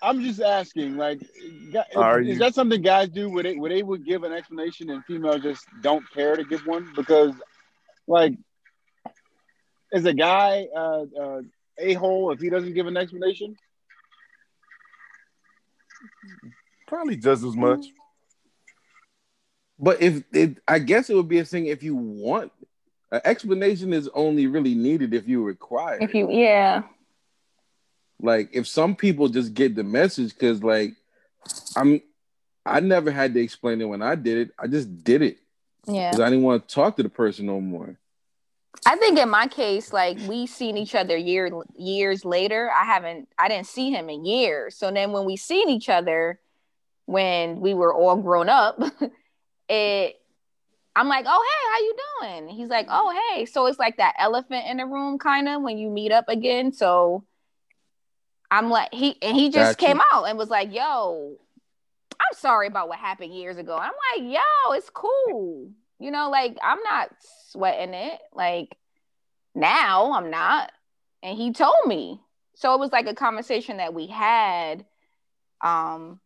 I'm 0.02 0.22
just 0.22 0.40
asking, 0.42 0.96
like, 0.98 1.20
gu- 1.72 1.80
Are 1.96 2.20
is, 2.20 2.28
you- 2.28 2.38
that 2.40 2.54
something 2.54 2.82
guys 2.82 3.08
do 3.08 3.30
Would 3.30 3.46
they 3.46 3.56
where 3.56 3.70
they 3.70 3.82
would 3.82 4.04
give 4.04 4.24
an 4.24 4.32
explanation 4.32 4.90
and 4.90 5.02
females 5.06 5.42
just 5.42 5.64
don't 5.80 6.04
care 6.12 6.36
to 6.36 6.44
give 6.44 6.66
one? 6.66 6.92
Because, 6.94 7.32
like, 8.06 8.34
is 9.92 10.04
a 10.04 10.14
guy 10.14 10.68
uh, 10.74 11.04
uh, 11.20 11.42
a 11.78 11.94
hole 11.94 12.30
if 12.32 12.40
he 12.40 12.50
doesn't 12.50 12.74
give 12.74 12.86
an 12.86 12.96
explanation? 12.96 13.56
Probably 16.86 17.16
just 17.16 17.44
as 17.44 17.56
much. 17.56 17.86
But 19.78 20.00
if 20.00 20.22
it, 20.32 20.58
I 20.66 20.78
guess 20.78 21.10
it 21.10 21.14
would 21.14 21.28
be 21.28 21.38
a 21.38 21.44
thing 21.44 21.66
if 21.66 21.82
you 21.82 21.94
want 21.96 22.52
an 23.10 23.20
explanation 23.24 23.92
is 23.92 24.08
only 24.14 24.46
really 24.46 24.74
needed 24.74 25.14
if 25.14 25.28
you 25.28 25.42
require. 25.44 25.98
if 26.00 26.14
you, 26.14 26.30
yeah, 26.30 26.82
like 28.20 28.50
if 28.52 28.66
some 28.66 28.96
people 28.96 29.28
just 29.28 29.54
get 29.54 29.74
the 29.74 29.84
message 29.84 30.32
because 30.32 30.62
like 30.62 30.94
I'm 31.76 32.00
I 32.64 32.80
never 32.80 33.10
had 33.10 33.34
to 33.34 33.40
explain 33.40 33.80
it 33.80 33.84
when 33.84 34.02
I 34.02 34.14
did 34.14 34.38
it. 34.38 34.54
I 34.58 34.66
just 34.66 35.04
did 35.04 35.22
it 35.22 35.38
yeah. 35.86 36.10
because 36.10 36.20
I 36.20 36.30
didn't 36.30 36.44
want 36.44 36.68
to 36.68 36.74
talk 36.74 36.96
to 36.96 37.02
the 37.02 37.08
person 37.08 37.46
no 37.46 37.60
more. 37.60 37.96
I 38.84 38.96
think 38.96 39.18
in 39.18 39.28
my 39.28 39.46
case, 39.46 39.92
like 39.92 40.18
we 40.28 40.46
seen 40.46 40.76
each 40.76 40.94
other 40.94 41.16
year 41.16 41.50
years 41.76 42.24
later. 42.24 42.70
I 42.70 42.84
haven't, 42.84 43.28
I 43.38 43.48
didn't 43.48 43.66
see 43.66 43.90
him 43.90 44.10
in 44.10 44.24
years. 44.24 44.76
So 44.76 44.90
then 44.90 45.12
when 45.12 45.24
we 45.24 45.36
seen 45.36 45.68
each 45.70 45.88
other, 45.88 46.40
when 47.06 47.60
we 47.60 47.74
were 47.74 47.94
all 47.94 48.16
grown 48.16 48.48
up, 48.48 48.80
it 49.68 50.20
I'm 50.96 51.08
like, 51.08 51.26
oh 51.28 51.44
hey, 51.48 51.68
how 51.70 52.30
you 52.30 52.42
doing? 52.42 52.56
He's 52.56 52.68
like, 52.68 52.86
oh 52.90 53.14
hey. 53.30 53.44
So 53.46 53.66
it's 53.66 53.78
like 53.78 53.98
that 53.98 54.14
elephant 54.18 54.66
in 54.66 54.78
the 54.78 54.86
room 54.86 55.18
kind 55.18 55.48
of 55.48 55.62
when 55.62 55.78
you 55.78 55.90
meet 55.90 56.10
up 56.10 56.28
again. 56.28 56.72
So 56.72 57.24
I'm 58.50 58.70
like, 58.70 58.92
he 58.94 59.16
and 59.22 59.36
he 59.36 59.50
just 59.50 59.78
Got 59.78 59.82
you. 59.82 59.88
came 59.88 60.00
out 60.12 60.24
and 60.24 60.38
was 60.38 60.48
like, 60.48 60.72
yo, 60.72 61.36
I'm 62.12 62.38
sorry 62.38 62.66
about 62.66 62.88
what 62.88 62.98
happened 62.98 63.34
years 63.34 63.58
ago. 63.58 63.76
I'm 63.76 63.92
like, 64.16 64.32
yo, 64.32 64.72
it's 64.72 64.90
cool. 64.90 65.70
You 65.98 66.10
know, 66.10 66.30
like 66.30 66.56
I'm 66.62 66.82
not 66.82 67.10
sweating 67.50 67.94
it. 67.94 68.20
Like 68.34 68.76
now 69.54 70.12
I'm 70.12 70.30
not. 70.30 70.70
And 71.22 71.36
he 71.36 71.52
told 71.52 71.86
me. 71.86 72.20
So 72.54 72.74
it 72.74 72.80
was 72.80 72.92
like 72.92 73.06
a 73.06 73.14
conversation 73.14 73.78
that 73.78 73.94
we 73.94 74.06
had. 74.06 74.84
Um 75.60 76.20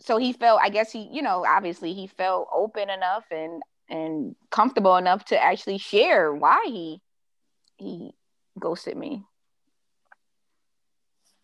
so 0.00 0.16
he 0.16 0.32
felt, 0.32 0.60
I 0.62 0.68
guess 0.68 0.92
he, 0.92 1.08
you 1.12 1.22
know, 1.22 1.44
obviously 1.46 1.92
he 1.92 2.06
felt 2.06 2.48
open 2.52 2.88
enough 2.88 3.24
and 3.30 3.62
and 3.88 4.36
comfortable 4.50 4.96
enough 4.96 5.24
to 5.26 5.42
actually 5.42 5.78
share 5.78 6.32
why 6.32 6.62
he 6.66 7.00
he 7.78 8.12
ghosted 8.58 8.96
me. 8.96 9.24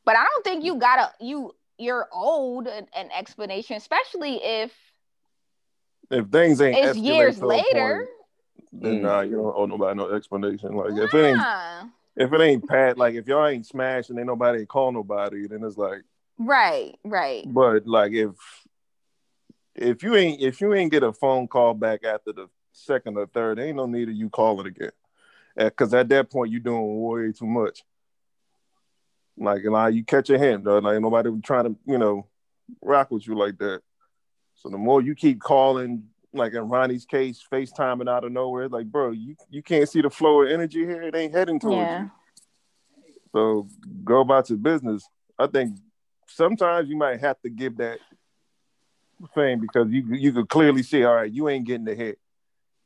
But 0.05 0.16
I 0.16 0.24
don't 0.24 0.44
think 0.44 0.65
you 0.65 0.77
gotta 0.77 1.11
you 1.20 1.55
you're 1.78 2.09
owed 2.12 2.66
an, 2.66 2.86
an 2.94 3.11
explanation, 3.16 3.77
especially 3.77 4.36
if 4.36 4.73
If 6.10 6.28
things 6.28 6.60
ain't 6.60 6.78
it's 6.78 6.98
escalate 6.98 7.05
years 7.05 7.43
later. 7.43 7.97
point, 7.97 8.09
then 8.72 8.98
Mm. 8.98 9.01
nah, 9.02 9.20
you 9.20 9.36
don't 9.36 9.55
owe 9.56 9.66
nobody 9.66 9.97
no 9.97 10.14
explanation. 10.14 10.74
Like 10.74 10.93
if 10.93 11.14
it 11.14 11.24
ain't 11.24 11.43
if 12.16 12.32
it 12.32 12.40
ain't 12.40 12.66
pat, 12.68 12.98
like 12.98 13.14
if 13.14 13.26
y'all 13.26 13.47
ain't 13.47 13.66
smashed 13.66 14.10
and 14.10 14.18
ain't 14.18 14.28
nobody 14.28 14.64
call 14.66 14.93
nobody, 14.93 15.47
then 15.47 15.64
it's 15.64 15.76
like. 15.76 16.02
Right, 16.39 16.98
right. 17.05 17.44
But 17.47 17.86
like 17.86 18.12
if 18.12 18.31
if 19.74 20.02
you 20.02 20.14
ain't 20.14 20.40
if 20.40 20.60
you 20.60 20.74
ain't 20.74 20.93
get 20.93 21.02
a 21.02 21.12
phone 21.12 21.48
call 21.48 21.74
back 21.74 22.05
after 22.05 22.32
the 22.32 22.48
second 22.72 23.16
or 23.16 23.26
third, 23.26 23.59
ain't 23.59 23.76
no 23.76 23.86
need 23.86 24.09
of 24.09 24.14
you 24.14 24.28
calling 24.31 24.66
again. 24.66 24.90
Because 25.56 25.94
at 25.94 26.09
that 26.09 26.31
point 26.31 26.51
you're 26.51 26.60
doing 26.60 27.01
way 27.02 27.32
too 27.32 27.47
much. 27.47 27.85
Like 29.36 29.64
like 29.64 29.94
you 29.94 30.05
catch 30.05 30.31
a 30.31 30.39
hint, 30.39 30.64
though. 30.64 30.78
Like 30.78 31.01
nobody 31.01 31.31
was 31.31 31.43
trying 31.43 31.64
to, 31.64 31.76
you 31.86 31.98
know, 31.98 32.26
rock 32.82 33.10
with 33.10 33.26
you 33.26 33.36
like 33.36 33.59
that. 33.59 33.82
So 34.55 34.68
the 34.68 34.78
more 34.78 35.02
you 35.02 35.14
keep 35.14 35.40
calling, 35.40 36.05
like 36.32 36.55
in 36.55 36.68
Ronnie's 36.68 37.05
case, 37.05 37.43
FaceTiming 37.51 38.09
out 38.09 38.24
of 38.24 38.32
nowhere, 38.32 38.68
like 38.68 38.86
bro, 38.86 39.10
you 39.10 39.36
you 39.51 39.62
can't 39.62 39.89
see 39.89 40.01
the 40.01 40.10
flow 40.10 40.43
of 40.43 40.51
energy 40.51 40.81
here. 40.85 41.02
It 41.02 41.14
ain't 41.14 41.35
heading 41.35 41.60
towards 41.60 41.90
Yeah. 41.90 42.01
you. 42.01 42.10
So 43.32 43.68
go 44.05 44.20
about 44.20 44.48
your 44.48 44.59
business. 44.59 45.09
I 45.39 45.47
think 45.48 45.76
sometimes 46.28 46.89
you 46.89 46.97
might 46.97 47.20
have 47.20 47.40
to 47.43 47.51
give 47.51 47.76
that 47.78 47.98
thing 49.35 49.60
because 49.60 49.90
you 49.90 50.05
you 50.14 50.32
could 50.32 50.48
clearly 50.48 50.82
see, 50.82 51.05
all 51.05 51.14
right, 51.16 51.32
you 51.32 51.48
ain't 51.48 51.66
getting 51.66 51.85
the 51.85 51.94
hit, 51.94 52.18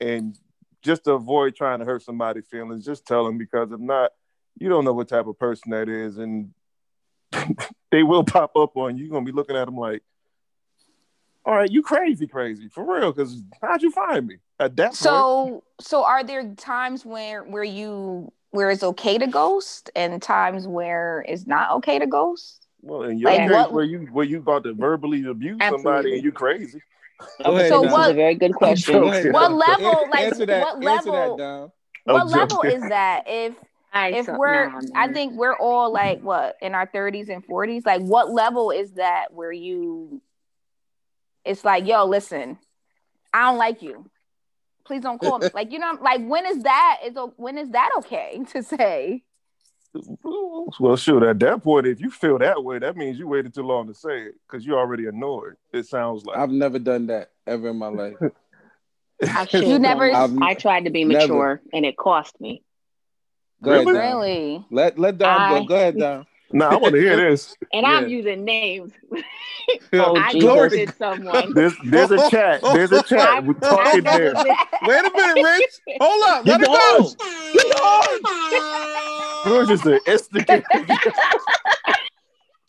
and 0.00 0.36
just 0.82 1.04
to 1.04 1.12
avoid 1.12 1.54
trying 1.56 1.80
to 1.80 1.84
hurt 1.84 2.02
somebody's 2.02 2.46
feelings, 2.46 2.84
just 2.84 3.06
tell 3.06 3.24
them 3.24 3.36
because 3.38 3.72
if 3.72 3.80
not, 3.80 4.12
you 4.58 4.68
don't 4.68 4.84
know 4.84 4.92
what 4.92 5.08
type 5.08 5.26
of 5.26 5.38
person 5.38 5.70
that 5.70 5.88
is, 5.88 6.18
and 6.18 6.50
they 7.90 8.02
will 8.02 8.24
pop 8.24 8.56
up 8.56 8.76
on 8.76 8.96
you. 8.96 9.04
You're 9.04 9.12
gonna 9.12 9.24
be 9.26 9.32
looking 9.32 9.56
at 9.56 9.66
them 9.66 9.76
like, 9.76 10.02
all 11.48 11.54
right, 11.56 11.70
you 11.70 11.80
crazy, 11.82 12.26
crazy 12.26 12.68
for 12.68 12.84
real. 12.84 13.10
Because 13.10 13.42
how'd 13.62 13.80
you 13.82 13.90
find 13.90 14.26
me 14.26 14.36
at 14.60 14.76
that 14.76 14.88
point? 14.88 14.96
So 14.96 15.64
so 15.80 16.04
are 16.04 16.22
there 16.22 16.52
times 16.56 17.06
where 17.06 17.42
where 17.42 17.64
you 17.64 18.30
where 18.50 18.70
it's 18.70 18.82
okay 18.82 19.16
to 19.16 19.26
ghost 19.26 19.90
and 19.96 20.20
times 20.20 20.68
where 20.68 21.24
it's 21.26 21.46
not 21.46 21.70
okay 21.76 21.98
to 21.98 22.06
ghost? 22.06 22.66
Well, 22.82 23.02
in 23.04 23.18
your 23.18 23.30
Like 23.30 23.40
case, 23.40 23.50
what- 23.50 23.72
where 23.72 23.84
you 23.84 24.00
where 24.12 24.26
you 24.26 24.38
about 24.40 24.64
to 24.64 24.74
verbally 24.74 25.24
abuse 25.24 25.58
somebody 25.70 26.14
and 26.16 26.22
you 26.22 26.32
crazy. 26.32 26.82
Ahead, 27.40 27.68
So 27.70 27.82
Dom. 27.82 27.92
what- 27.92 28.02
This 28.08 28.10
a 28.10 28.14
very 28.14 28.34
good 28.34 28.54
question. 28.54 28.94
Go 28.94 29.00
Go 29.00 29.08
ahead, 29.08 29.32
What 29.32 29.52
level, 29.52 30.06
like, 30.10 30.20
answer 30.20 30.46
that, 30.46 30.60
what 30.62 30.86
Answer 30.86 31.10
level- 31.10 31.36
that, 31.38 31.70
What 32.12 32.20
I'm 32.22 32.28
level 32.28 32.46
joking. 32.62 32.70
is 32.72 32.82
that? 32.90 33.24
If 33.26 33.54
I 33.92 34.08
if 34.10 34.28
we're 34.28 34.68
nah, 34.68 34.80
I 34.94 35.08
think 35.14 35.32
we're 35.34 35.56
all 35.56 35.90
like 35.90 36.20
what 36.20 36.56
in 36.60 36.74
our 36.74 36.86
30s 36.86 37.30
and 37.30 37.42
40s, 37.46 37.86
like 37.86 38.02
what 38.02 38.30
level 38.30 38.70
is 38.70 38.92
that 38.92 39.32
where 39.32 39.50
you 39.50 40.20
it's 41.48 41.64
like, 41.64 41.86
yo, 41.86 42.04
listen, 42.04 42.58
I 43.32 43.42
don't 43.44 43.58
like 43.58 43.82
you. 43.82 44.08
Please 44.84 45.02
don't 45.02 45.18
call 45.20 45.38
me. 45.38 45.48
Like, 45.54 45.72
you 45.72 45.78
know, 45.78 45.98
like 46.00 46.24
when 46.26 46.46
is 46.46 46.62
that 46.62 46.98
is 47.04 47.16
o- 47.16 47.34
when 47.36 47.58
is 47.58 47.70
that 47.70 47.90
okay 47.98 48.40
to 48.52 48.62
say? 48.62 49.24
Well, 50.22 50.96
shoot, 50.96 51.22
at 51.22 51.38
that 51.40 51.62
point, 51.62 51.86
if 51.86 52.00
you 52.00 52.10
feel 52.10 52.38
that 52.38 52.62
way, 52.62 52.78
that 52.78 52.96
means 52.96 53.18
you 53.18 53.26
waited 53.26 53.54
too 53.54 53.62
long 53.62 53.86
to 53.88 53.94
say 53.94 54.20
it 54.22 54.34
because 54.46 54.64
you're 54.64 54.78
already 54.78 55.06
annoyed. 55.06 55.54
It 55.72 55.86
sounds 55.86 56.24
like. 56.26 56.36
I've 56.38 56.50
never 56.50 56.78
done 56.78 57.06
that 57.06 57.30
ever 57.46 57.70
in 57.70 57.76
my 57.76 57.88
life. 57.88 58.16
I 59.22 59.48
You 59.52 59.78
never- 59.78 60.10
done 60.10 60.36
that. 60.36 60.44
I 60.44 60.54
tried 60.54 60.84
to 60.84 60.90
be 60.90 61.04
Never. 61.04 61.26
mature 61.32 61.62
and 61.72 61.84
it 61.86 61.96
cost 61.96 62.38
me. 62.40 62.62
Go 63.62 63.72
ahead, 63.72 63.86
Really? 63.86 63.98
Dom. 63.98 64.06
Really? 64.20 64.66
Let 64.70 64.98
let 64.98 65.18
Dom 65.18 65.40
I- 65.40 65.58
go. 65.60 65.64
Go 65.64 65.74
ahead, 65.74 65.98
Dom. 65.98 66.26
Now 66.52 66.70
I 66.70 66.76
want 66.76 66.94
to 66.94 67.00
hear 67.00 67.16
this. 67.16 67.54
And 67.72 67.82
Yeah. 67.86 67.92
I'm 67.92 68.08
using 68.08 68.44
names. 68.44 68.92
Oh, 69.92 70.16
I 70.16 70.32
Jesus. 70.32 70.48
ghosted 70.48 70.94
someone. 70.96 71.52
There's 71.52 71.74
there's 71.84 72.10
a 72.10 72.30
chat. 72.30 72.62
There's 72.62 72.90
a 72.90 73.02
chat. 73.02 73.44
We're 73.44 73.52
talking 73.52 74.06
I 74.06 74.16
there. 74.16 74.32
Wait 74.82 75.04
a 75.04 75.10
minute, 75.14 75.42
Rich. 75.44 75.98
Hold 76.00 76.24
up. 76.30 76.46
You 76.46 76.52
Let 76.52 76.62
it 76.62 76.66
go. 76.68 77.14
go. 79.44 79.50
We're 79.50 79.66
just 79.66 79.84
an 79.84 80.00
instant. 80.06 80.48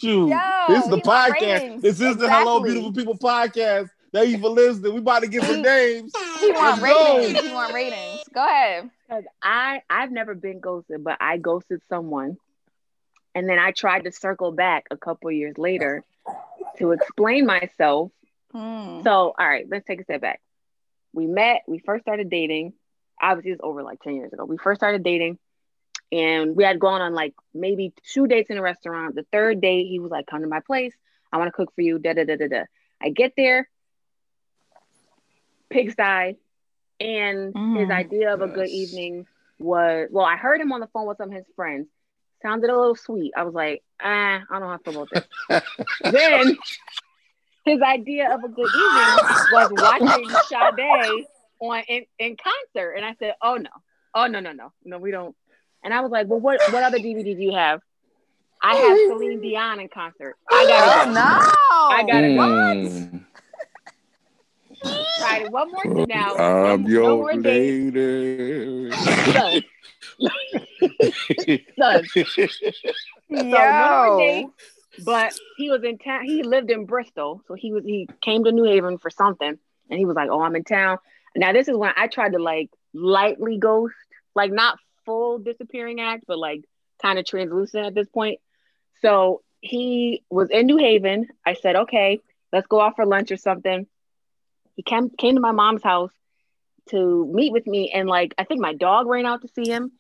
Shoot. 0.01 0.27
Yo, 0.29 0.37
this 0.67 0.83
is 0.83 0.89
the 0.89 0.97
podcast. 1.01 1.41
ratings. 1.41 1.81
This 1.81 2.01
is 2.01 2.17
the 2.17 2.29
Hello 2.29 2.59
Beautiful 2.61 2.91
People 2.91 3.17
podcast. 3.17 3.89
Thank 4.13 4.29
you 4.31 4.39
for 4.39 4.49
listening. 4.49 4.93
We 4.93 4.99
about 4.99 5.21
to 5.23 5.27
get 5.29 5.43
some 5.43 5.61
names. 5.61 6.11
He 6.41 6.51
want 6.51 6.81
Let's 6.81 6.93
go. 6.93 7.17
ratings. 7.17 7.39
He 7.47 7.53
want 7.53 7.73
ratings. 7.73 8.23
Go 8.33 8.43
ahead. 8.45 8.89
Because 9.07 9.23
I 9.41 9.81
I've 9.89 10.11
never 10.11 10.35
been 10.35 10.59
ghosted, 10.59 11.03
but 11.03 11.17
I 11.21 11.37
ghosted 11.37 11.81
someone, 11.89 12.37
and 13.35 13.47
then 13.49 13.59
I 13.59 13.71
tried 13.71 14.03
to 14.05 14.11
circle 14.11 14.51
back 14.51 14.85
a 14.91 14.97
couple 14.97 15.31
years 15.31 15.57
later 15.57 16.03
to 16.77 16.91
explain 16.91 17.45
myself. 17.45 18.11
Hmm. 18.51 19.01
So 19.03 19.33
all 19.37 19.47
right, 19.47 19.65
let's 19.69 19.85
take 19.85 20.01
a 20.01 20.03
step 20.03 20.21
back. 20.21 20.41
We 21.13 21.25
met. 21.27 21.63
We 21.67 21.79
first 21.79 22.03
started 22.03 22.29
dating. 22.29 22.73
Obviously, 23.21 23.51
it's 23.51 23.61
over 23.63 23.83
like 23.83 24.01
ten 24.01 24.15
years 24.15 24.31
ago. 24.33 24.45
We 24.45 24.57
first 24.57 24.79
started 24.79 25.03
dating, 25.03 25.37
and 26.11 26.55
we 26.55 26.63
had 26.63 26.79
gone 26.79 27.01
on 27.01 27.13
like 27.13 27.33
maybe 27.53 27.93
two 28.03 28.27
dates 28.27 28.49
in 28.49 28.57
a 28.57 28.61
restaurant. 28.61 29.15
The 29.15 29.25
third 29.31 29.61
date, 29.61 29.87
he 29.87 29.99
was 29.99 30.11
like, 30.11 30.27
"Come 30.27 30.41
to 30.41 30.47
my 30.47 30.61
place. 30.61 30.93
I 31.31 31.37
want 31.37 31.47
to 31.49 31.51
cook 31.51 31.73
for 31.75 31.81
you." 31.81 31.99
Da 31.99 32.13
da 32.13 32.23
da 32.25 32.35
da 32.37 32.47
da. 32.47 32.63
I 33.01 33.09
get 33.09 33.33
there, 33.37 33.69
pigsty, 35.69 36.37
and 36.99 37.45
his 37.77 37.89
Mm. 37.89 37.91
idea 37.91 38.33
of 38.33 38.41
a 38.41 38.47
good 38.47 38.69
evening 38.69 39.25
was 39.59 40.09
well. 40.11 40.25
I 40.25 40.37
heard 40.37 40.59
him 40.61 40.71
on 40.71 40.79
the 40.79 40.87
phone 40.87 41.07
with 41.07 41.17
some 41.17 41.29
of 41.29 41.35
his 41.35 41.45
friends. 41.55 41.87
Sounded 42.41 42.69
a 42.69 42.77
little 42.77 42.95
sweet. 42.95 43.33
I 43.35 43.43
was 43.43 43.53
like, 43.53 43.83
ah, 44.01 44.41
I 44.49 44.59
don't 44.59 44.69
have 44.69 44.83
to 44.83 44.91
feel 44.91 45.07
about 45.11 45.25
this. 46.03 46.11
then 46.11 46.57
his 47.65 47.81
idea 47.81 48.33
of 48.33 48.43
a 48.43 48.49
good 48.49 48.69
evening 48.69 49.17
was 49.51 49.71
watching 49.77 50.29
Sade 50.47 51.25
on 51.59 51.83
in, 51.87 52.05
in 52.17 52.37
concert, 52.37 52.93
and 52.93 53.05
I 53.05 53.15
said, 53.19 53.35
oh 53.41 53.55
no, 53.55 53.69
oh 54.15 54.27
no 54.27 54.39
no 54.39 54.53
no 54.53 54.71
no 54.85 54.97
we 54.97 55.11
don't. 55.11 55.35
And 55.83 55.93
I 55.93 56.01
was 56.01 56.11
like, 56.11 56.27
well, 56.27 56.39
what 56.39 56.59
what 56.71 56.83
other 56.83 56.97
DVD 56.97 57.35
do 57.35 57.41
you 57.41 57.53
have? 57.53 57.81
I 58.61 58.75
have 58.75 58.97
Celine 59.09 59.41
Dion 59.41 59.79
in 59.79 59.87
concert. 59.89 60.35
I 60.51 60.65
gotta 60.67 61.09
Oh 61.09 61.13
no! 61.13 61.21
I 61.21 62.03
gotta 62.05 62.33
go. 62.35 62.41
Mm. 62.41 63.25
Try 65.19 65.43
it 65.43 65.51
one 65.51 65.71
more 65.71 65.83
time 65.83 66.05
now. 66.07 66.35
I'm 66.35 66.83
no, 66.83 66.87
no 66.87 66.89
your 66.89 67.09
more 67.17 67.33
lady. 67.35 68.89
Yo. 73.29 73.41
no 73.41 74.17
more. 74.17 74.51
But 75.05 75.33
he 75.57 75.69
was 75.69 75.83
in 75.83 75.97
town. 75.97 76.25
He 76.25 76.43
lived 76.43 76.69
in 76.71 76.85
Bristol, 76.85 77.41
so 77.47 77.53
he 77.53 77.71
was 77.71 77.83
he 77.85 78.07
came 78.21 78.43
to 78.43 78.51
New 78.51 78.65
Haven 78.65 78.97
for 78.97 79.09
something, 79.09 79.57
and 79.89 79.99
he 79.99 80.05
was 80.05 80.15
like, 80.15 80.29
"Oh, 80.29 80.41
I'm 80.41 80.55
in 80.55 80.63
town." 80.63 80.97
Now 81.35 81.53
this 81.53 81.67
is 81.67 81.77
when 81.77 81.93
I 81.95 82.07
tried 82.07 82.33
to 82.33 82.39
like 82.39 82.69
lightly 82.93 83.57
ghost, 83.57 83.95
like 84.35 84.51
not 84.51 84.77
full 85.05 85.39
disappearing 85.39 86.01
act, 86.01 86.25
but 86.27 86.37
like 86.37 86.65
kind 87.01 87.19
of 87.19 87.25
translucent 87.25 87.85
at 87.85 87.95
this 87.95 88.09
point. 88.09 88.39
So 89.01 89.41
he 89.61 90.23
was 90.29 90.49
in 90.49 90.65
New 90.65 90.77
Haven. 90.77 91.27
I 91.45 91.53
said, 91.53 91.75
"Okay, 91.75 92.19
let's 92.51 92.67
go 92.67 92.81
out 92.81 92.95
for 92.95 93.05
lunch 93.05 93.31
or 93.31 93.37
something." 93.37 93.87
He 94.75 94.83
came 94.83 95.09
came 95.09 95.35
to 95.35 95.41
my 95.41 95.51
mom's 95.51 95.83
house 95.83 96.11
to 96.89 97.25
meet 97.31 97.51
with 97.51 97.67
me, 97.67 97.91
and 97.91 98.09
like 98.09 98.33
I 98.37 98.43
think 98.43 98.59
my 98.59 98.73
dog 98.73 99.07
ran 99.07 99.25
out 99.25 99.41
to 99.41 99.47
see 99.47 99.69
him. 99.69 99.91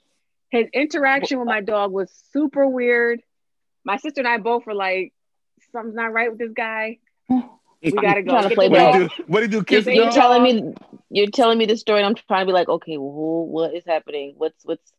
His 0.49 0.67
interaction 0.73 1.39
with 1.39 1.47
my 1.47 1.61
dog 1.61 1.91
was 1.91 2.11
super 2.33 2.67
weird. 2.67 3.21
My 3.83 3.97
sister 3.97 4.21
and 4.21 4.27
I 4.27 4.37
both 4.37 4.65
were 4.65 4.73
like, 4.73 5.13
"Something's 5.71 5.95
not 5.95 6.11
right 6.11 6.29
with 6.29 6.39
this 6.39 6.51
guy. 6.53 6.97
We 7.29 7.91
gotta 7.91 8.23
go." 8.23 8.31
Trying 8.31 8.49
to 8.49 8.55
play 8.55 8.69
What 8.69 8.79
ball. 8.79 8.93
do 8.93 8.99
you 8.99 9.09
do? 9.09 9.23
What 9.27 9.39
do 9.39 9.45
you 9.57 9.63
do? 9.63 9.75
You're, 9.75 9.93
you're 9.93 10.11
telling 10.11 10.43
telling 10.43 10.65
me 10.65 10.73
you're 11.11 11.29
telling 11.31 11.57
me 11.57 11.65
the 11.65 11.77
story, 11.77 11.99
and 11.99 12.07
I'm 12.07 12.15
trying 12.15 12.41
to 12.41 12.45
be 12.47 12.53
like, 12.53 12.69
okay, 12.69 12.97
well, 12.97 13.45
what 13.45 13.73
is 13.73 13.85
happening? 13.85 14.33
What's 14.37 14.63
what's 14.65 14.91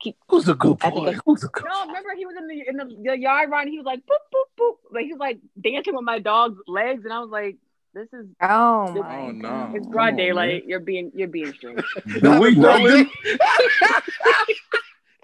keep, 0.00 0.16
Who's 0.28 0.48
a 0.48 0.54
good 0.54 0.78
I 0.82 0.90
think 0.90 1.04
boy? 1.06 1.12
I- 1.12 1.18
Who's 1.24 1.44
a 1.44 1.48
good 1.48 1.64
No, 1.68 1.86
remember 1.86 2.10
he 2.16 2.26
was 2.26 2.36
in 2.38 2.46
the 2.46 2.64
in 2.68 2.76
the, 2.76 3.10
the 3.10 3.18
yard 3.18 3.50
run. 3.50 3.68
He 3.68 3.78
was 3.78 3.86
like 3.86 4.00
boop 4.00 4.24
boop 4.34 4.60
boop. 4.60 4.74
Like 4.90 5.04
he 5.04 5.12
was 5.12 5.20
like 5.20 5.38
dancing 5.60 5.94
with 5.94 6.04
my 6.04 6.18
dog's 6.18 6.58
legs, 6.66 7.04
and 7.04 7.12
I 7.12 7.20
was 7.20 7.30
like, 7.30 7.56
This 7.98 8.12
is 8.12 8.26
Oh 8.40 8.92
This- 8.94 9.02
my 9.02 9.18
Oh, 9.18 9.30
no. 9.32 9.42
God. 9.48 9.74
it's 9.74 9.84
Come 9.86 9.90
broad 9.92 10.10
on, 10.10 10.16
daylight. 10.16 10.64
You're 10.66 10.78
being 10.78 11.10
you're 11.16 11.26
being 11.26 11.52
strange. 11.52 11.82
Do 12.22 12.38
we 12.40 12.54
know 12.54 12.76
him? 12.86 13.10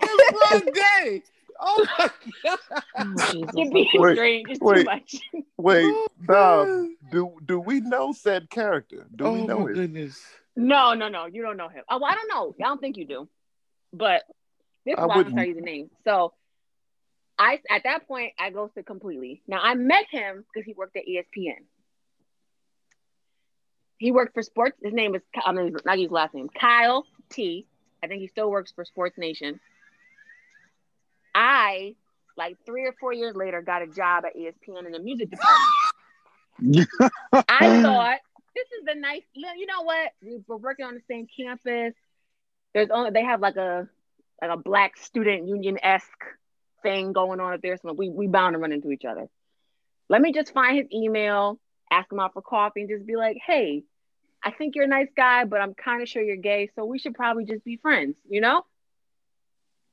it's 0.00 0.32
broad 0.32 0.74
day. 0.74 1.22
Oh 1.60 1.86
my 1.98 2.10
god. 2.44 2.58
Oh, 2.98 3.46
You're 3.54 3.70
being 3.72 3.88
Wait, 3.94 4.16
strange. 4.16 4.46
It's 4.50 4.60
wait. 4.60 4.78
too 4.78 4.84
much. 4.84 5.16
Wait, 5.56 5.84
Oh, 5.84 6.08
Dom, 6.26 6.96
do 7.12 7.32
do 7.46 7.60
we 7.60 7.78
know 7.80 8.12
said 8.12 8.50
character? 8.50 9.06
Do 9.14 9.24
we 9.30 9.40
oh 9.42 9.46
know 9.46 9.58
my 9.60 9.70
it? 9.70 9.74
goodness. 9.74 10.20
No, 10.56 10.94
no, 10.94 11.08
no. 11.08 11.26
You 11.26 11.42
don't 11.42 11.56
know 11.56 11.68
him. 11.68 11.84
Oh, 11.88 12.02
I 12.02 12.14
don't 12.16 12.28
know. 12.28 12.54
I 12.60 12.68
don't 12.68 12.80
think 12.80 12.96
you 12.96 13.06
do. 13.06 13.28
But 13.92 14.22
this 14.84 14.94
is 14.94 14.98
why 14.98 15.02
I'm 15.04 15.08
wouldn't. 15.18 15.36
gonna 15.36 15.46
tell 15.46 15.48
you 15.48 15.54
the 15.54 15.60
name. 15.60 15.90
So 16.04 16.32
I 17.38 17.60
at 17.70 17.84
that 17.84 18.08
point 18.08 18.32
I 18.38 18.50
ghosted 18.50 18.84
completely. 18.84 19.42
Now 19.46 19.60
I 19.62 19.74
met 19.74 20.06
him 20.10 20.44
because 20.52 20.66
he 20.66 20.72
worked 20.74 20.96
at 20.96 21.04
ESPN. 21.06 21.62
He 23.98 24.10
worked 24.10 24.34
for 24.34 24.42
sports. 24.42 24.76
His 24.82 24.92
name 24.92 25.14
is 25.14 25.22
I 25.44 25.52
mean 25.52 25.76
not 25.84 25.98
his 25.98 26.10
last 26.10 26.34
name. 26.34 26.48
Kyle 26.48 27.06
T. 27.30 27.66
I 28.02 28.06
think 28.06 28.20
he 28.20 28.28
still 28.28 28.50
works 28.50 28.72
for 28.72 28.84
Sports 28.84 29.16
Nation. 29.16 29.60
I 31.34 31.94
like 32.36 32.56
three 32.66 32.84
or 32.84 32.94
four 33.00 33.12
years 33.12 33.34
later 33.34 33.62
got 33.62 33.82
a 33.82 33.86
job 33.86 34.24
at 34.26 34.36
ESPN 34.36 34.86
in 34.86 34.92
the 34.92 34.98
music 34.98 35.30
department. 35.30 36.88
I 37.48 37.82
thought 37.82 38.18
this 38.54 38.66
is 38.78 38.84
the 38.86 38.94
nice. 38.94 39.22
You 39.34 39.66
know 39.66 39.82
what? 39.82 40.12
We 40.22 40.38
We're 40.46 40.56
working 40.56 40.86
on 40.86 40.94
the 40.94 41.02
same 41.08 41.26
campus. 41.26 41.94
There's 42.74 42.90
only 42.90 43.10
they 43.10 43.24
have 43.24 43.40
like 43.40 43.56
a 43.56 43.88
like 44.40 44.50
a 44.50 44.56
black 44.56 44.96
student 44.96 45.48
union 45.48 45.78
esque 45.82 46.24
thing 46.82 47.12
going 47.12 47.40
on 47.40 47.54
up 47.54 47.62
there. 47.62 47.76
So 47.76 47.92
we 47.92 48.10
we 48.10 48.26
bound 48.26 48.54
to 48.54 48.58
run 48.58 48.72
into 48.72 48.90
each 48.90 49.04
other. 49.04 49.28
Let 50.08 50.20
me 50.20 50.32
just 50.32 50.52
find 50.52 50.76
his 50.76 50.86
email, 50.92 51.58
ask 51.94 52.10
him 52.12 52.20
out 52.20 52.32
for 52.34 52.42
coffee, 52.42 52.80
and 52.80 52.88
just 52.90 53.06
be 53.06 53.16
like, 53.16 53.38
hey, 53.44 53.84
I 54.42 54.50
think 54.50 54.74
you're 54.74 54.84
a 54.84 54.88
nice 54.88 55.08
guy, 55.16 55.44
but 55.44 55.60
I'm 55.60 55.74
kind 55.74 56.02
of 56.02 56.08
sure 56.08 56.22
you're 56.22 56.36
gay, 56.36 56.70
so 56.74 56.84
we 56.84 56.98
should 56.98 57.14
probably 57.14 57.44
just 57.44 57.64
be 57.64 57.76
friends. 57.76 58.16
You 58.28 58.40
know? 58.40 58.64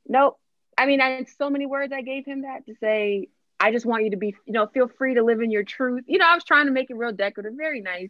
Nope. 0.08 0.38
I 0.78 0.86
mean, 0.86 1.02
I 1.02 1.10
had 1.10 1.30
so 1.30 1.50
many 1.50 1.66
words 1.66 1.94
I 1.94 2.02
gave 2.02 2.26
him 2.26 2.42
that 2.44 2.66
to 2.66 2.74
say, 2.80 3.28
I 3.60 3.72
just 3.72 3.86
want 3.86 4.04
you 4.04 4.12
to 4.12 4.18
be, 4.18 4.36
you 4.46 4.54
know, 4.54 4.68
feel 4.68 4.88
free 4.98 5.16
to 5.16 5.24
live 5.24 5.40
in 5.42 5.52
your 5.52 5.64
truth. 5.64 6.04
You 6.08 6.18
know, 6.18 6.26
I 6.28 6.34
was 6.34 6.44
trying 6.44 6.66
to 6.66 6.72
make 6.72 6.90
it 6.90 6.96
real 6.96 7.12
decorative, 7.12 7.54
very 7.56 7.82
nice. 7.82 8.10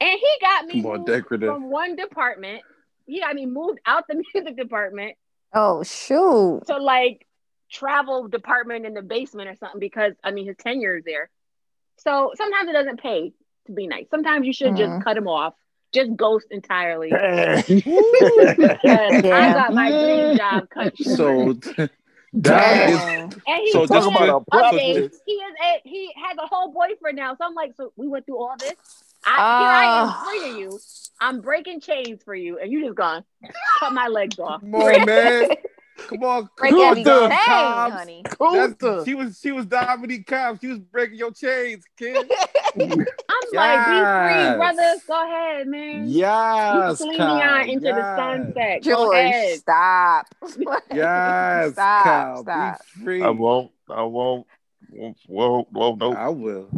And 0.00 0.18
he 0.18 0.28
got 0.40 0.64
me 0.66 0.82
Come 0.82 0.90
on, 0.90 1.04
decorative. 1.04 1.48
from 1.48 1.70
one 1.70 1.94
department. 1.96 2.62
He 3.06 3.20
got 3.20 3.34
me 3.34 3.46
moved 3.46 3.80
out 3.86 4.04
the 4.08 4.14
music 4.34 4.56
department 4.56 5.16
Oh 5.52 5.82
shoot. 5.82 6.62
to 6.66 6.78
like 6.78 7.26
travel 7.70 8.28
department 8.28 8.86
in 8.86 8.94
the 8.94 9.02
basement 9.02 9.48
or 9.48 9.56
something 9.56 9.80
because 9.80 10.14
I 10.24 10.30
mean 10.30 10.46
his 10.46 10.56
tenure 10.56 10.96
is 10.96 11.04
there. 11.04 11.30
So 12.04 12.32
sometimes 12.36 12.68
it 12.68 12.72
doesn't 12.72 13.00
pay 13.00 13.32
to 13.66 13.72
be 13.72 13.86
nice. 13.86 14.06
Sometimes 14.10 14.46
you 14.46 14.52
should 14.52 14.76
just 14.76 14.92
cut 15.04 15.16
him 15.16 15.28
off, 15.28 15.54
just 15.94 16.14
ghost 16.16 16.46
entirely. 16.50 17.10
Because 18.58 19.24
I 19.32 19.52
got 19.54 19.74
my 19.74 19.90
dream 19.90 20.36
job 20.36 20.68
cut 20.70 20.96
short. 21.16 21.64
So 21.64 21.88
Dom 22.40 22.82
is 22.82 22.98
Dang. 22.98 23.42
and 23.46 23.62
he 23.62 23.72
so 23.72 23.80
was 23.82 23.90
just 23.90 24.04
doing 24.12 24.16
about 24.16 24.46
a 24.52 24.56
updates. 24.56 24.94
twist. 24.94 25.22
He 25.26 25.32
is 25.32 25.54
a 25.62 25.88
he 25.88 26.10
has 26.16 26.36
a 26.38 26.46
whole 26.46 26.72
boyfriend 26.72 27.16
now. 27.16 27.34
So 27.36 27.44
I'm 27.44 27.54
like, 27.54 27.74
so 27.76 27.92
we 27.96 28.08
went 28.08 28.26
through 28.26 28.38
all 28.38 28.54
this. 28.58 28.74
I, 29.24 29.56
here 29.58 29.70
I 29.70 29.84
am 29.84 30.08
Ah. 30.08 30.22
freeing 30.24 30.56
you. 30.56 30.80
I'm 31.20 31.40
breaking 31.40 31.80
chains 31.80 32.22
for 32.24 32.34
you, 32.34 32.58
and 32.58 32.72
you 32.72 32.84
just 32.84 32.96
gone 32.96 33.22
cut 33.78 33.92
my 33.92 34.08
legs 34.08 34.38
off. 34.40 34.60
come 34.60 34.74
on, 34.74 35.04
man. 35.04 35.44
Come 36.08 36.24
on, 36.24 36.48
Break 36.56 36.70
come 36.72 36.80
every 36.80 37.04
on, 37.04 37.30
chain, 37.30 37.92
honey. 37.92 38.22
That's- 38.38 39.04
She 39.04 39.14
was 39.14 39.38
she 39.40 39.52
was 39.52 39.66
Dominique 39.66 40.26
Cobbs. 40.26 40.60
She 40.60 40.68
was 40.68 40.78
breaking 40.78 41.18
your 41.18 41.30
chains, 41.32 41.84
kid. 41.96 42.16
I'm 42.80 42.88
like, 43.52 43.86
be 43.86 43.98
free, 44.02 44.56
brother. 44.56 44.94
Go 45.06 45.24
ahead, 45.24 45.66
man. 45.68 46.04
Yes, 46.06 46.98
can 46.98 47.06
lead 47.08 47.12
me 47.12 47.18
Cobb. 47.18 47.42
on 47.42 47.68
into 47.68 47.80
the 47.80 47.86
yes. 47.86 48.16
sunset. 48.16 48.82
Go 48.82 48.90
George, 48.90 49.16
ahead. 49.16 49.58
stop. 49.58 50.26
Yes, 50.94 51.72
Stop, 51.72 52.04
Cobb. 52.04 52.38
stop. 52.44 52.78
Be 52.96 53.04
free. 53.04 53.22
I 53.22 53.30
won't. 53.30 53.70
I 53.88 54.02
won't. 54.02 54.46
Won't. 54.90 55.16
Won't. 55.28 55.72
won't 55.72 55.98
no. 56.00 56.12
I 56.14 56.28
will. 56.28 56.68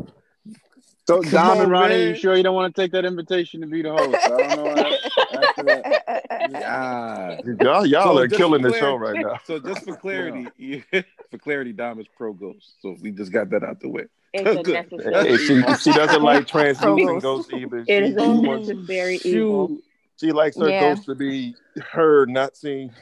So, 1.07 1.21
Come 1.21 1.31
Dom 1.33 1.61
and 1.61 1.71
Ronnie, 1.71 1.97
man. 1.97 2.09
you 2.09 2.15
sure 2.15 2.35
you 2.35 2.43
don't 2.43 2.55
want 2.55 2.75
to 2.75 2.81
take 2.81 2.93
that 2.93 3.05
invitation 3.05 3.61
to 3.61 3.67
be 3.67 3.83
the 3.83 3.91
host? 3.93 4.17
I 4.25 4.29
don't 4.29 4.57
know. 4.57 4.65
What 4.65 5.49
after 5.49 5.63
that. 5.65 6.25
Yeah. 6.51 7.39
Y'all, 7.63 7.85
y'all 7.87 8.03
So 8.17 8.19
are 8.19 8.27
just 8.27 8.39
killing 8.39 8.63
the 8.63 8.73
show 8.79 8.95
right 8.97 9.21
now. 9.21 9.39
So 9.45 9.59
just 9.59 9.85
for 9.85 9.97
clarity, 9.97 10.83
for 11.31 11.39
clarity, 11.39 11.73
Dom 11.73 12.01
is 12.01 12.07
pro 12.17 12.33
ghost. 12.33 12.75
So 12.81 12.97
we 13.03 13.11
just 13.11 13.33
got 13.33 13.51
that 13.51 13.63
out 13.63 13.81
the 13.81 13.89
way. 13.91 14.05
It's 14.33 14.49
a 14.61 14.63
Good. 14.63 14.91
necessary. 14.91 15.29
Hey, 15.29 15.37
she, 15.37 15.63
she 15.77 15.93
doesn't 15.93 16.23
like 16.31 16.47
transmuting 16.47 17.19
Ghost. 17.21 17.51
ghosts 17.51 17.53
either. 17.53 17.85
It 17.87 18.03
is 18.05 18.15
She, 18.15 18.25
a 18.25 18.29
wants- 18.31 18.69
necessary 18.69 19.21
evil. 19.25 19.69
Shoot. 19.69 19.85
she 20.21 20.33
likes 20.33 20.57
her 20.59 20.69
Yeah. 20.71 20.81
ghosts 20.81 21.05
to 21.07 21.15
be 21.15 21.55
heard, 21.93 22.31
not 22.31 22.57
seen. 22.57 22.93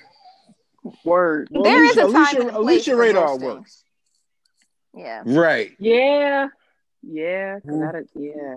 Word. 1.04 1.48
Well, 1.52 1.62
There 1.62 1.84
is 1.84 1.96
Alicia, 1.96 2.08
a 2.08 2.12
time 2.12 2.16
Alicia, 2.16 2.40
and 2.40 2.50
a 2.50 2.52
place 2.52 2.62
Alicia 2.64 2.90
for 2.90 2.96
radar 2.96 3.28
ghosting. 3.28 3.42
works. 3.42 3.84
Yeah. 4.96 5.22
Right. 5.24 5.70
Yeah. 5.78 6.48
Yeah. 7.02 7.60
'cause 7.60 7.72
Ooh. 7.72 7.78
that- 7.80 8.06
yeah. 8.14 8.54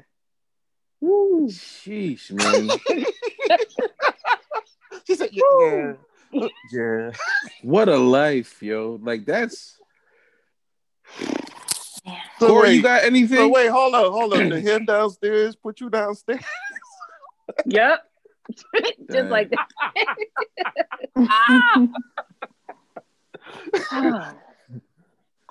Woo. 1.01 1.47
Sheesh, 1.49 2.31
man. 2.31 2.69
She 5.05 5.13
said, 5.15 5.29
yeah, 5.33 5.93
yeah. 6.31 6.47
yeah. 6.71 7.11
what 7.61 7.87
a 7.89 7.97
life, 7.97 8.63
yo. 8.63 8.99
Like 9.03 9.23
that's 9.25 9.79
So 12.39 12.47
Corey, 12.47 12.69
wait, 12.69 12.75
you 12.77 12.81
got 12.81 13.03
anything? 13.03 13.37
so 13.37 13.49
wait, 13.49 13.67
hold 13.67 13.93
on, 13.93 14.11
hold 14.11 14.33
on. 14.33 14.49
The 14.49 14.59
him 14.67 14.85
downstairs 14.85 15.55
put 15.55 15.79
you 15.79 15.89
downstairs. 15.89 16.43
Yep. 17.67 17.99
Just 19.11 19.29
like 19.29 19.51
that. 21.15 21.95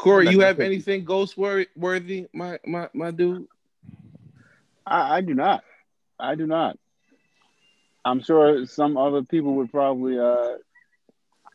Corey, 0.04 0.28
you 0.28 0.40
have 0.40 0.60
anything 0.60 1.04
ghost 1.04 1.38
worthy, 1.38 2.26
my 2.34 2.58
my 2.66 2.88
my 2.92 3.10
dude? 3.10 3.46
I, 4.86 5.16
I 5.16 5.20
do 5.22 5.32
not. 5.32 5.64
I 6.20 6.34
do 6.34 6.46
not. 6.46 6.78
I'm 8.04 8.22
sure 8.22 8.66
some 8.66 8.98
other 8.98 9.22
people 9.22 9.54
would 9.54 9.70
probably 9.70 10.18
uh, 10.18 10.56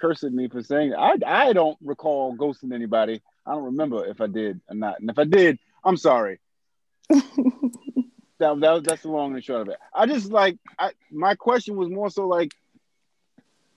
curse 0.02 0.24
at 0.24 0.34
me 0.34 0.48
for 0.48 0.64
saying. 0.64 0.96
I 0.96 1.18
I 1.26 1.54
don't 1.54 1.78
recall 1.82 2.36
ghosting 2.36 2.74
anybody. 2.74 3.22
I 3.46 3.52
don't 3.52 3.66
remember 3.66 4.08
if 4.08 4.20
I 4.20 4.26
did 4.26 4.60
or 4.68 4.76
not. 4.76 5.00
And 5.00 5.12
if 5.12 5.20
I 5.20 5.26
did, 5.26 5.60
I'm 5.84 5.98
sorry. 5.98 6.40
that, 7.10 7.22
that 8.40 8.84
that's 8.84 9.04
the 9.04 9.10
long 9.10 9.36
and 9.36 9.44
short 9.44 9.62
of 9.62 9.70
it. 9.70 9.78
I 9.94 10.08
just 10.08 10.32
like 10.32 10.58
I 10.80 10.94
my 11.12 11.36
question 11.36 11.76
was 11.76 11.90
more 11.90 12.10
so 12.10 12.28
like 12.28 12.56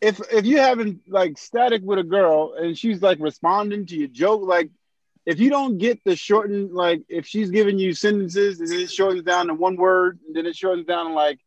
if 0.03 0.20
if 0.33 0.45
you 0.45 0.59
having 0.59 1.01
like 1.07 1.39
static 1.39 1.81
with 1.85 2.01
a 2.01 2.03
girl 2.03 2.55
and 2.59 2.77
she's 2.77 3.01
like 3.01 3.19
responding 3.20 3.87
to 3.87 3.97
your 3.97 4.09
joke, 4.09 4.43
like 4.43 4.69
if 5.24 5.39
you 5.39 5.49
don't 5.49 5.79
get 5.79 6.03
the 6.05 6.16
shortened 6.16 6.73
like 6.73 7.03
if 7.09 7.24
she's 7.24 7.51
giving 7.51 7.79
you 7.79 7.95
sentences 7.95 8.61
and 8.61 8.69
then 8.69 8.81
it 8.81 8.91
shortens 8.91 9.23
down 9.23 9.47
to 9.47 9.55
one 9.55 9.77
word 9.77 10.19
and 10.27 10.35
then 10.35 10.45
it 10.45 10.57
shortens 10.57 10.87
down 10.87 11.07
to 11.07 11.12
like 11.12 11.39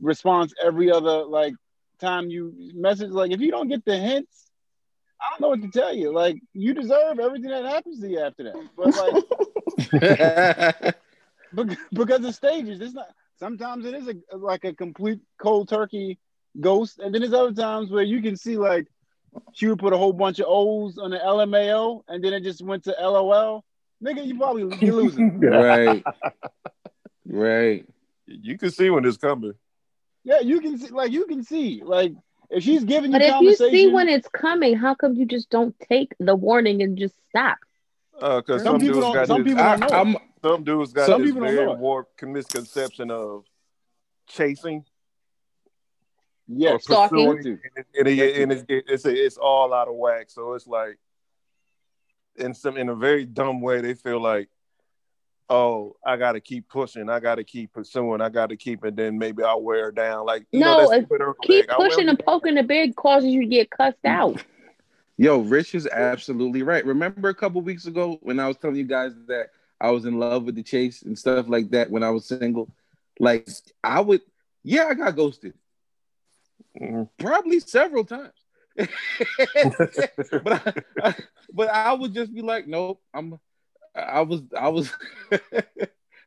response 0.00 0.52
every 0.62 0.92
other 0.92 1.24
like 1.24 1.54
time 1.98 2.28
you 2.28 2.52
message, 2.74 3.10
like 3.10 3.32
if 3.32 3.40
you 3.40 3.50
don't 3.50 3.68
get 3.68 3.84
the 3.86 3.96
hints, 3.96 4.50
I 5.20 5.30
don't 5.30 5.40
know 5.40 5.48
what 5.48 5.62
to 5.62 5.80
tell 5.80 5.94
you. 5.94 6.12
Like 6.12 6.36
you 6.52 6.74
deserve 6.74 7.18
everything 7.18 7.50
that 7.50 7.64
happens 7.64 8.00
to 8.00 8.08
you 8.08 8.20
after 8.20 8.44
that. 8.44 8.56
But 8.76 8.94
like 8.94 10.94
Bec- 11.52 11.78
because 11.92 12.24
of 12.24 12.34
stages. 12.34 12.82
It's 12.82 12.92
not. 12.92 13.08
Sometimes 13.38 13.86
it 13.86 13.94
is 13.94 14.08
a 14.08 14.36
like 14.36 14.64
a 14.64 14.74
complete 14.74 15.20
cold 15.40 15.68
turkey 15.68 16.18
ghost, 16.60 16.98
and 16.98 17.14
then 17.14 17.22
there's 17.22 17.32
other 17.34 17.52
times 17.54 17.90
where 17.90 18.02
you 18.04 18.20
can 18.22 18.36
see 18.36 18.56
like 18.56 18.86
she 19.52 19.66
would 19.68 19.78
put 19.78 19.92
a 19.92 19.96
whole 19.98 20.12
bunch 20.12 20.38
of 20.40 20.46
O's 20.48 20.98
on 20.98 21.10
the 21.10 21.18
LMAO, 21.18 22.02
and 22.08 22.22
then 22.24 22.32
it 22.32 22.42
just 22.42 22.62
went 22.62 22.84
to 22.84 22.94
LOL. 23.00 23.64
Nigga, 24.02 24.24
you 24.24 24.36
probably 24.38 24.62
you 24.84 24.94
losing. 24.94 25.40
right. 25.40 26.02
Right. 27.26 27.84
You 28.26 28.58
can 28.58 28.70
see 28.70 28.90
when 28.90 29.04
it's 29.04 29.16
coming. 29.16 29.54
yeah, 30.24 30.40
you 30.40 30.60
can 30.60 30.78
see. 30.78 30.88
Like 30.88 31.12
you 31.12 31.26
can 31.26 31.42
see. 31.42 31.82
Like 31.84 32.12
if 32.50 32.62
she's 32.62 32.84
giving 32.84 33.12
you 33.12 33.18
But 33.18 33.22
if 33.26 33.40
you 33.40 33.54
see 33.56 33.88
when 33.90 34.08
it's 34.08 34.28
coming, 34.28 34.76
how 34.76 34.94
come 34.94 35.14
you 35.14 35.26
just 35.26 35.50
don't 35.50 35.74
take 35.88 36.14
the 36.18 36.34
warning 36.36 36.82
and 36.82 36.96
just 36.98 37.14
stop? 37.28 37.58
Uh, 38.20 38.40
cause 38.42 38.62
Some 38.62 38.72
some, 38.74 38.80
people 38.80 38.94
dudes 39.00 39.04
don't- 39.06 39.14
got 39.14 39.26
some 39.28 39.42
this, 39.44 39.52
people 39.52 39.64
I, 39.64 39.76
don't 39.76 39.90
know. 39.90 39.96
I'm 39.98 40.16
some 40.42 40.64
dudes 40.64 40.92
got 40.92 41.06
Some 41.06 41.22
this 41.22 41.30
people 41.30 41.42
don't 41.46 41.54
very 41.54 41.66
know 41.66 41.72
it. 41.72 41.78
warped 41.78 42.22
misconception 42.22 43.10
of 43.10 43.44
chasing 44.26 44.84
yes, 46.48 46.84
Stalking. 46.84 47.36
pursuing, 47.36 47.60
and, 47.96 48.08
and, 48.08 48.20
and 48.20 48.52
it's, 48.52 48.64
it's 48.68 49.04
it's 49.04 49.36
all 49.36 49.72
out 49.72 49.88
of 49.88 49.94
whack. 49.94 50.30
So 50.30 50.54
it's 50.54 50.66
like, 50.66 50.98
in 52.36 52.54
some 52.54 52.76
in 52.76 52.88
a 52.88 52.94
very 52.94 53.24
dumb 53.24 53.60
way, 53.60 53.80
they 53.80 53.94
feel 53.94 54.20
like, 54.20 54.48
oh, 55.50 55.96
I 56.04 56.16
got 56.16 56.32
to 56.32 56.40
keep 56.40 56.68
pushing, 56.68 57.08
I 57.08 57.20
got 57.20 57.36
to 57.36 57.44
keep 57.44 57.72
pursuing, 57.72 58.20
I 58.20 58.28
got 58.28 58.50
to 58.50 58.56
keep, 58.56 58.84
and 58.84 58.96
then 58.96 59.18
maybe 59.18 59.42
I'll 59.42 59.62
wear 59.62 59.84
her 59.84 59.92
down. 59.92 60.26
Like, 60.26 60.44
you 60.52 60.60
No, 60.60 60.78
know, 60.78 60.90
that's 60.90 61.06
Keep 61.42 61.66
flag. 61.66 61.78
Pushing 61.78 62.08
and 62.08 62.18
poking 62.18 62.54
the 62.54 62.62
big 62.62 62.96
causes 62.96 63.30
you 63.30 63.40
to 63.40 63.46
get 63.46 63.70
cussed 63.70 64.02
mm. 64.04 64.10
out. 64.10 64.44
Yo, 65.16 65.38
Rich 65.38 65.74
is 65.74 65.88
absolutely 65.88 66.62
right. 66.62 66.84
Remember 66.86 67.28
a 67.28 67.34
couple 67.34 67.60
weeks 67.60 67.86
ago 67.86 68.18
when 68.22 68.38
I 68.38 68.46
was 68.46 68.56
telling 68.56 68.76
you 68.76 68.84
guys 68.84 69.12
that 69.26 69.48
I 69.80 69.90
was 69.90 70.04
in 70.04 70.18
love 70.18 70.44
with 70.44 70.54
the 70.54 70.62
chase 70.62 71.02
and 71.02 71.18
stuff 71.18 71.48
like 71.48 71.70
that 71.70 71.90
when 71.90 72.02
I 72.02 72.10
was 72.10 72.26
single. 72.26 72.68
Like 73.18 73.48
I 73.82 74.00
would, 74.00 74.20
yeah, 74.62 74.86
I 74.86 74.94
got 74.94 75.16
ghosted. 75.16 75.54
Probably 77.18 77.60
several 77.60 78.04
times. 78.04 78.32
but 78.76 80.66
I, 80.66 80.72
I- 81.02 81.14
but 81.52 81.68
I 81.70 81.92
would 81.94 82.12
just 82.12 82.34
be 82.34 82.42
like, 82.42 82.66
nope, 82.66 83.00
I'm 83.14 83.38
I 83.94 84.20
was 84.20 84.42
I 84.56 84.68
was 84.68 84.92
I'm 85.32 85.40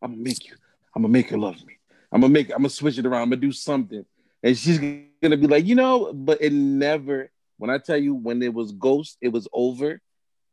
gonna 0.01 0.17
make 0.17 0.47
you, 0.49 0.55
I'm 0.95 1.03
gonna 1.03 1.11
make 1.11 1.29
her 1.29 1.37
love 1.37 1.63
me. 1.65 1.77
I'm 2.11 2.21
gonna 2.21 2.33
make 2.33 2.49
I'm 2.49 2.57
gonna 2.57 2.69
switch 2.69 2.97
it 2.97 3.05
around, 3.05 3.21
I'm 3.21 3.29
gonna 3.29 3.41
do 3.41 3.51
something. 3.51 4.03
And 4.43 4.57
she's 4.57 4.79
gonna 4.79 5.37
be 5.37 5.47
like, 5.47 5.65
you 5.65 5.75
know, 5.75 6.11
but 6.13 6.41
it 6.41 6.51
never 6.53 7.29
when 7.57 7.69
I 7.69 7.77
tell 7.77 7.97
you 7.97 8.15
when 8.15 8.41
it 8.41 8.53
was 8.53 8.71
ghost, 8.71 9.17
it 9.21 9.29
was 9.29 9.47
over, 9.53 10.01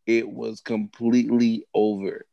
it 0.06 0.28
was 0.28 0.60
completely 0.60 1.64
over. 1.72 2.26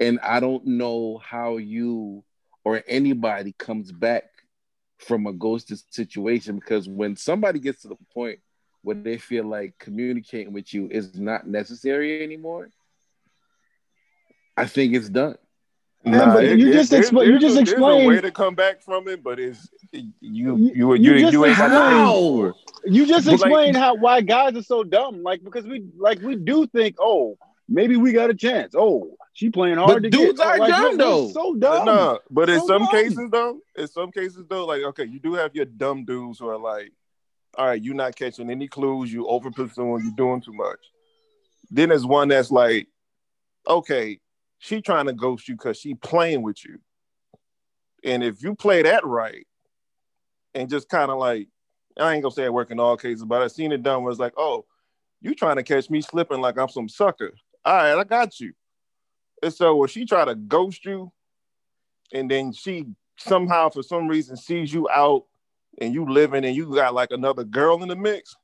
And 0.00 0.18
I 0.20 0.40
don't 0.40 0.64
know 0.66 1.18
how 1.18 1.58
you 1.58 2.24
or 2.64 2.82
anybody 2.88 3.54
comes 3.58 3.92
back 3.92 4.24
from 5.02 5.26
a 5.26 5.32
ghosted 5.32 5.78
situation 5.90 6.56
because 6.56 6.88
when 6.88 7.16
somebody 7.16 7.58
gets 7.58 7.82
to 7.82 7.88
the 7.88 7.96
point 8.14 8.38
where 8.82 8.96
they 8.96 9.18
feel 9.18 9.44
like 9.44 9.78
communicating 9.78 10.52
with 10.52 10.72
you 10.72 10.88
is 10.90 11.14
not 11.18 11.46
necessary 11.46 12.22
anymore, 12.22 12.68
I 14.56 14.66
think 14.66 14.94
it's 14.94 15.08
done. 15.08 15.36
Yeah, 16.04 16.32
but 16.34 16.44
you 16.58 16.72
just 16.72 16.90
there's- 16.90 17.10
expl- 17.10 17.24
you 17.26 17.38
just 17.38 17.52
a- 17.54 17.58
there's 17.58 17.68
a 17.70 17.72
explained- 17.74 18.08
way 18.08 18.20
to 18.20 18.30
come 18.32 18.56
back 18.56 18.82
from 18.82 19.06
it, 19.06 19.22
but 19.22 19.38
it's 19.38 19.68
you 19.92 20.10
you 20.20 20.56
You- 20.56 20.72
you 20.74 20.94
you 20.94 20.94
you, 20.94 21.20
just 21.20 21.32
you 21.32 21.44
ain't 21.46 21.56
got 21.58 21.70
explained- 21.70 21.94
to 21.94 22.02
pay 22.02 22.12
for 22.12 22.48
it. 22.48 22.92
You 22.92 23.06
just 23.06 23.26
But, 23.26 23.40
like- 23.50 23.76
how 23.76 23.94
why 23.94 24.20
guys 24.20 24.56
are 24.56 24.62
so 24.62 24.82
dumb. 24.82 25.22
Like 25.22 25.44
because 25.44 25.64
we 25.64 25.84
like 25.96 26.20
we 26.20 26.34
do 26.34 26.66
think, 26.66 26.96
oh, 26.98 27.38
maybe 27.72 27.96
we 27.96 28.12
got 28.12 28.30
a 28.30 28.34
chance. 28.34 28.74
Oh, 28.76 29.16
she 29.32 29.50
playing 29.50 29.78
hard 29.78 29.94
But 29.94 30.02
to 30.04 30.10
dudes 30.10 30.38
get. 30.38 30.46
are 30.46 30.58
like, 30.58 30.70
dumb, 30.70 30.82
we're- 30.82 30.90
we're 30.92 30.96
though. 30.98 31.28
So 31.32 31.54
dumb. 31.54 31.86
No, 31.86 32.18
but 32.30 32.50
in 32.50 32.60
So 32.60 32.66
some 32.66 32.82
dumb. 32.82 32.90
cases 32.90 33.28
though, 33.30 33.58
in 33.76 33.88
some 33.88 34.12
cases 34.12 34.44
though, 34.48 34.66
like 34.66 34.82
okay, 34.82 35.04
you 35.04 35.18
do 35.18 35.34
have 35.34 35.54
your 35.54 35.64
dumb 35.64 36.04
dudes 36.04 36.38
who 36.38 36.48
are 36.48 36.58
like, 36.58 36.92
all 37.58 37.66
right, 37.66 37.82
you're 37.82 37.94
not 37.94 38.16
catching 38.16 38.50
any 38.50 38.68
clues, 38.68 39.12
you 39.12 39.26
over 39.26 39.50
pursuing, 39.50 40.02
you're 40.04 40.14
doing 40.16 40.40
too 40.40 40.52
much. 40.52 40.78
Then 41.70 41.88
there's 41.90 42.04
one 42.06 42.28
that's 42.28 42.50
like, 42.50 42.88
okay, 43.66 44.20
she 44.58 44.80
trying 44.82 45.06
to 45.06 45.12
ghost 45.12 45.48
you 45.48 45.54
because 45.56 45.78
she 45.78 45.94
playing 45.94 46.42
with 46.42 46.64
you. 46.64 46.78
And 48.04 48.22
if 48.22 48.42
you 48.42 48.54
play 48.54 48.82
that 48.82 49.04
right, 49.06 49.46
and 50.54 50.68
just 50.68 50.88
kind 50.88 51.10
of 51.10 51.18
like, 51.18 51.48
I 51.98 52.12
ain't 52.14 52.22
gonna 52.22 52.34
say 52.34 52.44
it 52.44 52.52
work 52.52 52.70
in 52.70 52.80
all 52.80 52.96
cases, 52.96 53.24
but 53.24 53.42
I've 53.42 53.52
seen 53.52 53.72
it 53.72 53.82
done 53.82 54.02
where 54.02 54.10
it's 54.10 54.20
like, 54.20 54.34
oh, 54.36 54.66
you 55.20 55.34
trying 55.34 55.56
to 55.56 55.62
catch 55.62 55.88
me 55.88 56.00
slipping 56.00 56.40
like 56.40 56.58
I'm 56.58 56.68
some 56.68 56.88
sucker. 56.88 57.32
All 57.64 57.74
right, 57.74 57.94
I 57.96 58.04
got 58.04 58.40
you. 58.40 58.52
And 59.42 59.52
so 59.52 59.76
when 59.76 59.88
she 59.88 60.04
try 60.04 60.24
to 60.24 60.34
ghost 60.34 60.84
you, 60.84 61.12
and 62.12 62.30
then 62.30 62.52
she 62.52 62.86
somehow 63.18 63.68
for 63.70 63.82
some 63.82 64.08
reason 64.08 64.36
sees 64.36 64.72
you 64.72 64.88
out 64.90 65.24
and 65.80 65.94
you 65.94 66.04
living 66.04 66.44
and 66.44 66.54
you 66.54 66.74
got 66.74 66.94
like 66.94 67.10
another 67.10 67.44
girl 67.44 67.82
in 67.82 67.88
the 67.88 67.96
mix. 67.96 68.34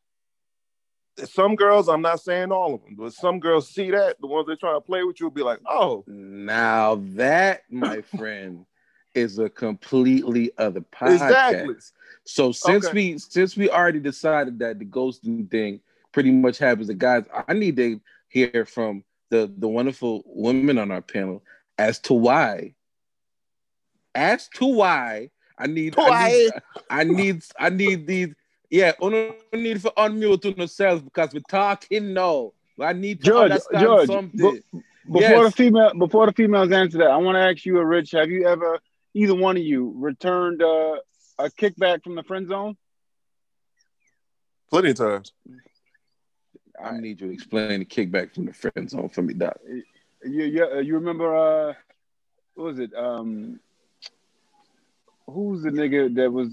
Some 1.24 1.56
girls, 1.56 1.88
I'm 1.88 2.00
not 2.00 2.20
saying 2.20 2.52
all 2.52 2.74
of 2.74 2.84
them, 2.84 2.94
but 2.96 3.12
some 3.12 3.40
girls 3.40 3.68
see 3.68 3.90
that, 3.90 4.20
the 4.20 4.28
ones 4.28 4.46
that 4.46 4.60
trying 4.60 4.76
to 4.76 4.80
play 4.80 5.02
with 5.02 5.18
you 5.18 5.26
will 5.26 5.32
be 5.32 5.42
like, 5.42 5.58
oh, 5.66 6.04
Now 6.06 6.94
that, 7.16 7.62
my 7.70 8.00
friend, 8.16 8.64
is 9.14 9.38
a 9.40 9.48
completely 9.48 10.52
other 10.58 10.80
podcast. 10.80 11.14
Exactly. 11.14 11.74
So 12.24 12.52
since 12.52 12.86
Okay. 12.86 12.94
we 12.94 13.18
since 13.18 13.56
we 13.56 13.68
already 13.68 13.98
decided 13.98 14.60
that 14.60 14.78
the 14.78 14.84
ghosting 14.84 15.50
thing 15.50 15.80
pretty 16.12 16.30
much 16.30 16.58
happens 16.58 16.86
to 16.86 16.94
guys, 16.94 17.24
I 17.48 17.52
need 17.52 17.76
to 17.76 18.00
hear 18.28 18.64
from 18.64 19.02
the 19.30 19.52
the 19.56 19.68
wonderful 19.68 20.22
women 20.26 20.78
on 20.78 20.90
our 20.90 21.02
panel 21.02 21.42
as 21.76 21.98
to 22.00 22.14
why. 22.14 22.74
As 24.14 24.48
to 24.54 24.66
why 24.66 25.30
I 25.58 25.66
need 25.66 25.94
I 25.98 26.28
need 26.28 26.52
I 26.90 27.04
need 27.04 27.42
I 27.58 27.70
need 27.70 28.06
these 28.06 28.34
yeah, 28.70 28.92
uno 29.02 29.34
need 29.52 29.80
for 29.80 29.92
unmute 29.96 30.56
yourselves 30.56 31.02
because 31.02 31.32
we're 31.32 31.40
talking 31.48 32.12
now. 32.12 32.52
I 32.80 32.92
need 32.92 33.20
to 33.22 33.26
Judge, 33.26 33.50
understand 33.52 33.82
Judge, 33.82 34.06
something. 34.06 34.62
bu- 34.72 34.82
Before 35.10 35.20
Yes. 35.20 35.44
the 35.46 35.56
female, 35.56 35.92
before 35.98 36.26
the 36.26 36.32
females 36.32 36.70
answer 36.70 36.98
that, 36.98 37.10
I 37.10 37.16
want 37.16 37.36
to 37.36 37.40
ask 37.40 37.64
you, 37.64 37.80
Rich, 37.80 38.10
have 38.12 38.30
you 38.30 38.46
ever, 38.46 38.78
either 39.14 39.34
one 39.34 39.56
of 39.56 39.62
you, 39.62 39.94
returned 39.96 40.62
uh, 40.62 40.96
a 41.38 41.50
kickback 41.50 42.04
from 42.04 42.14
the 42.14 42.22
friend 42.22 42.46
zone? 42.46 42.76
plenty 44.70 44.90
of 44.90 44.96
times. 44.96 45.32
I 46.82 46.98
need 46.98 47.20
you 47.20 47.28
to 47.28 47.32
explain 47.32 47.80
the 47.80 47.84
kickback 47.86 48.34
from 48.34 48.46
the 48.46 48.52
friend 48.52 48.88
zone 48.88 49.08
for 49.08 49.22
me, 49.22 49.34
Doc. 49.34 49.56
You, 50.24 50.44
you, 50.44 50.64
uh, 50.64 50.78
you 50.78 50.94
remember, 50.94 51.34
uh, 51.34 51.74
what 52.54 52.64
was 52.64 52.78
it? 52.78 52.92
Um, 52.94 53.60
who's 55.26 55.62
the 55.62 55.70
nigga 55.70 56.14
that 56.16 56.32
was, 56.32 56.48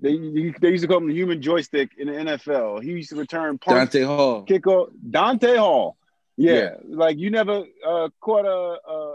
they, 0.00 0.16
they 0.60 0.70
used 0.70 0.82
to 0.82 0.88
call 0.88 0.98
him 0.98 1.08
the 1.08 1.14
human 1.14 1.42
joystick 1.42 1.90
in 1.98 2.06
the 2.08 2.12
NFL. 2.12 2.82
He 2.82 2.90
used 2.90 3.10
to 3.10 3.16
return 3.16 3.58
punts, 3.58 3.92
Dante 3.94 4.02
Hall. 4.04 4.42
kick 4.42 4.66
off, 4.66 4.90
Dante 5.10 5.56
Hall. 5.56 5.96
Yeah, 6.36 6.54
Yeah. 6.54 6.74
like 6.88 7.18
you 7.18 7.30
never 7.30 7.64
uh, 7.86 8.08
caught 8.20 8.44
a, 8.44 8.78
a 8.90 9.14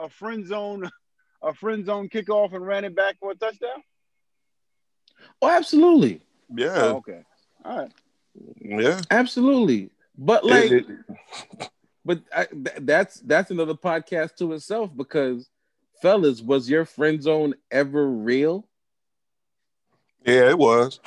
a 0.00 0.08
friend 0.08 0.46
zone, 0.46 0.88
a 1.42 1.52
friend 1.54 1.84
zone 1.84 2.08
kickoff 2.08 2.54
and 2.54 2.64
ran 2.64 2.84
it 2.84 2.94
back 2.94 3.16
for 3.18 3.32
a 3.32 3.34
touchdown. 3.34 3.82
Oh, 5.42 5.48
absolutely, 5.50 6.20
Yeah, 6.54 6.72
Oh, 6.76 6.96
okay, 6.96 7.22
all 7.64 7.78
right. 7.78 7.92
Yeah. 8.60 9.00
absolutely. 9.10 9.90
But 10.16 10.44
like, 10.44 10.70
It- 10.70 10.86
it- 10.90 11.70
but 12.04 12.20
I, 12.34 12.44
th- 12.46 12.76
that's 12.80 13.20
that's 13.20 13.50
another 13.50 13.74
podcast 13.74 14.36
to 14.36 14.52
itself 14.52 14.90
because, 14.96 15.48
fellas, 16.02 16.40
was 16.42 16.68
your 16.68 16.84
friend 16.84 17.22
zone 17.22 17.54
ever 17.70 18.08
real? 18.08 18.66
yeah, 20.24 20.50
it 20.50 20.58
was. 20.58 21.00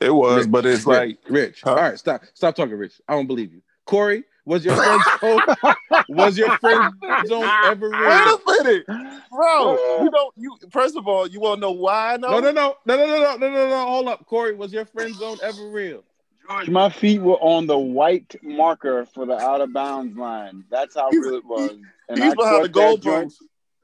It 0.00 0.10
was, 0.10 0.38
Rich, 0.44 0.50
but 0.50 0.66
it's 0.66 0.84
Rich, 0.84 0.86
like 0.86 1.18
Rich. 1.28 1.60
Huh? 1.62 1.70
All 1.70 1.76
right, 1.76 1.98
stop, 1.98 2.22
stop 2.34 2.54
talking, 2.56 2.74
Rich. 2.74 3.00
I 3.06 3.12
don't 3.14 3.26
believe 3.28 3.52
you. 3.52 3.62
Corey, 3.86 4.24
was 4.44 4.64
your 4.64 4.74
friend 4.74 5.00
zone 5.20 5.40
was 6.08 6.36
your 6.36 6.56
friend 6.58 6.92
zone 7.26 7.48
ever 7.64 7.88
Wait 7.90 7.98
real? 8.00 8.08
a 8.08 8.38
minute, 8.64 8.86
bro. 9.30 9.74
Uh, 9.74 10.02
you 10.02 10.10
don't. 10.10 10.34
You 10.36 10.56
first 10.70 10.96
of 10.96 11.06
all, 11.06 11.26
you 11.28 11.38
want 11.40 11.58
to 11.58 11.60
know 11.60 11.70
why? 11.70 12.14
I 12.14 12.16
know. 12.16 12.30
No, 12.30 12.40
no, 12.40 12.50
no, 12.50 12.76
no, 12.84 12.96
no, 12.96 13.06
no, 13.06 13.18
no, 13.18 13.36
no, 13.36 13.48
no, 13.50 13.68
no. 13.68 13.86
Hold 13.86 14.08
up, 14.08 14.26
Corey. 14.26 14.54
Was 14.54 14.72
your 14.72 14.86
friend 14.86 15.14
zone 15.14 15.38
ever 15.42 15.68
real? 15.68 16.02
George, 16.48 16.68
my 16.68 16.88
feet 16.90 17.20
were 17.20 17.36
on 17.40 17.66
the 17.66 17.78
white 17.78 18.34
marker 18.42 19.06
for 19.06 19.26
the 19.26 19.36
out 19.38 19.60
of 19.60 19.72
bounds 19.72 20.16
line. 20.16 20.64
That's 20.70 20.94
how 20.94 21.10
He's- 21.10 21.24
real 21.24 21.36
it 21.36 21.44
was. 21.44 21.70
And 22.08 22.18
He's 22.22 22.32
I 22.32 22.34
behind 22.34 22.64
the 22.64 22.68
caught 22.68 22.74
that 22.74 23.00
joint. 23.02 23.28
goalpost. 23.32 23.36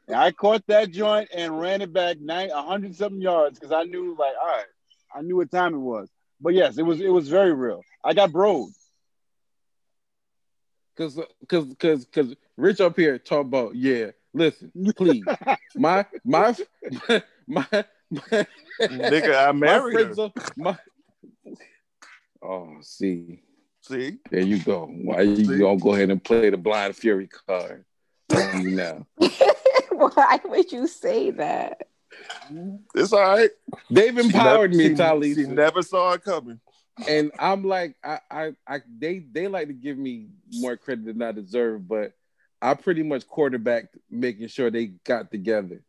and 0.08 0.16
I 0.16 0.32
caught 0.32 0.66
that 0.66 0.90
joint 0.90 1.28
and 1.34 1.60
ran 1.60 1.82
it 1.82 1.92
back 1.92 2.18
nine, 2.20 2.50
hundred 2.50 2.94
something 2.96 3.20
yards 3.20 3.58
because 3.58 3.72
I 3.72 3.84
knew, 3.84 4.16
like, 4.18 4.34
all 4.40 4.46
right, 4.48 4.64
I 5.14 5.22
knew 5.22 5.36
what 5.36 5.50
time 5.50 5.74
it 5.74 5.78
was. 5.78 6.10
But 6.40 6.54
yes, 6.54 6.78
it 6.78 6.82
was 6.82 7.00
it 7.00 7.08
was 7.08 7.28
very 7.28 7.52
real. 7.52 7.82
I 8.04 8.14
got 8.14 8.30
broed. 8.30 8.70
Cause, 10.96 11.18
cause, 11.48 11.74
cause, 11.78 12.06
cause 12.12 12.34
Rich 12.56 12.80
up 12.80 12.96
here 12.96 13.18
talk 13.18 13.42
about 13.46 13.76
yeah. 13.76 14.06
Listen, 14.34 14.70
please, 14.96 15.24
my, 15.76 16.04
my, 16.24 16.54
my, 17.06 17.22
my, 17.46 17.84
my 18.10 18.24
Nigga, 18.82 19.48
I 19.48 19.52
my 19.52 19.52
married 19.52 20.16
her. 20.16 20.22
are- 20.24 20.32
my. 20.56 20.76
Oh, 22.42 22.76
see, 22.82 23.42
See, 23.82 24.18
there 24.30 24.40
you 24.42 24.58
go. 24.62 24.86
Why 24.86 25.22
you 25.22 25.44
See? 25.44 25.58
gonna 25.58 25.78
go 25.78 25.94
ahead 25.94 26.10
and 26.10 26.22
play 26.22 26.50
the 26.50 26.56
blind 26.56 26.94
fury 26.96 27.28
card 27.28 27.84
on 28.32 28.64
me 28.64 28.72
now? 28.76 29.06
Why 29.90 30.40
would 30.44 30.70
you 30.72 30.86
say 30.86 31.30
that? 31.32 31.88
it's 32.94 33.12
all 33.12 33.20
right. 33.20 33.50
They've 33.90 34.16
empowered 34.16 34.70
never- 34.72 34.82
me, 34.82 34.88
she- 34.90 34.94
Tali, 34.94 35.34
She 35.34 35.44
never 35.44 35.82
saw 35.82 36.12
it 36.12 36.24
coming. 36.24 36.60
and 37.08 37.30
I'm 37.38 37.64
like, 37.64 37.94
I, 38.02 38.18
I, 38.30 38.52
I, 38.66 38.80
they, 38.98 39.20
they 39.30 39.46
like 39.48 39.68
to 39.68 39.72
give 39.74 39.96
me 39.98 40.28
more 40.52 40.76
credit 40.76 41.04
than 41.06 41.22
I 41.22 41.32
deserve, 41.32 41.86
but 41.88 42.12
I 42.60 42.74
pretty 42.74 43.02
much 43.04 43.26
quarterbacked 43.28 43.96
making 44.10 44.48
sure 44.48 44.70
they 44.70 44.86
got 44.86 45.30
together. 45.30 45.82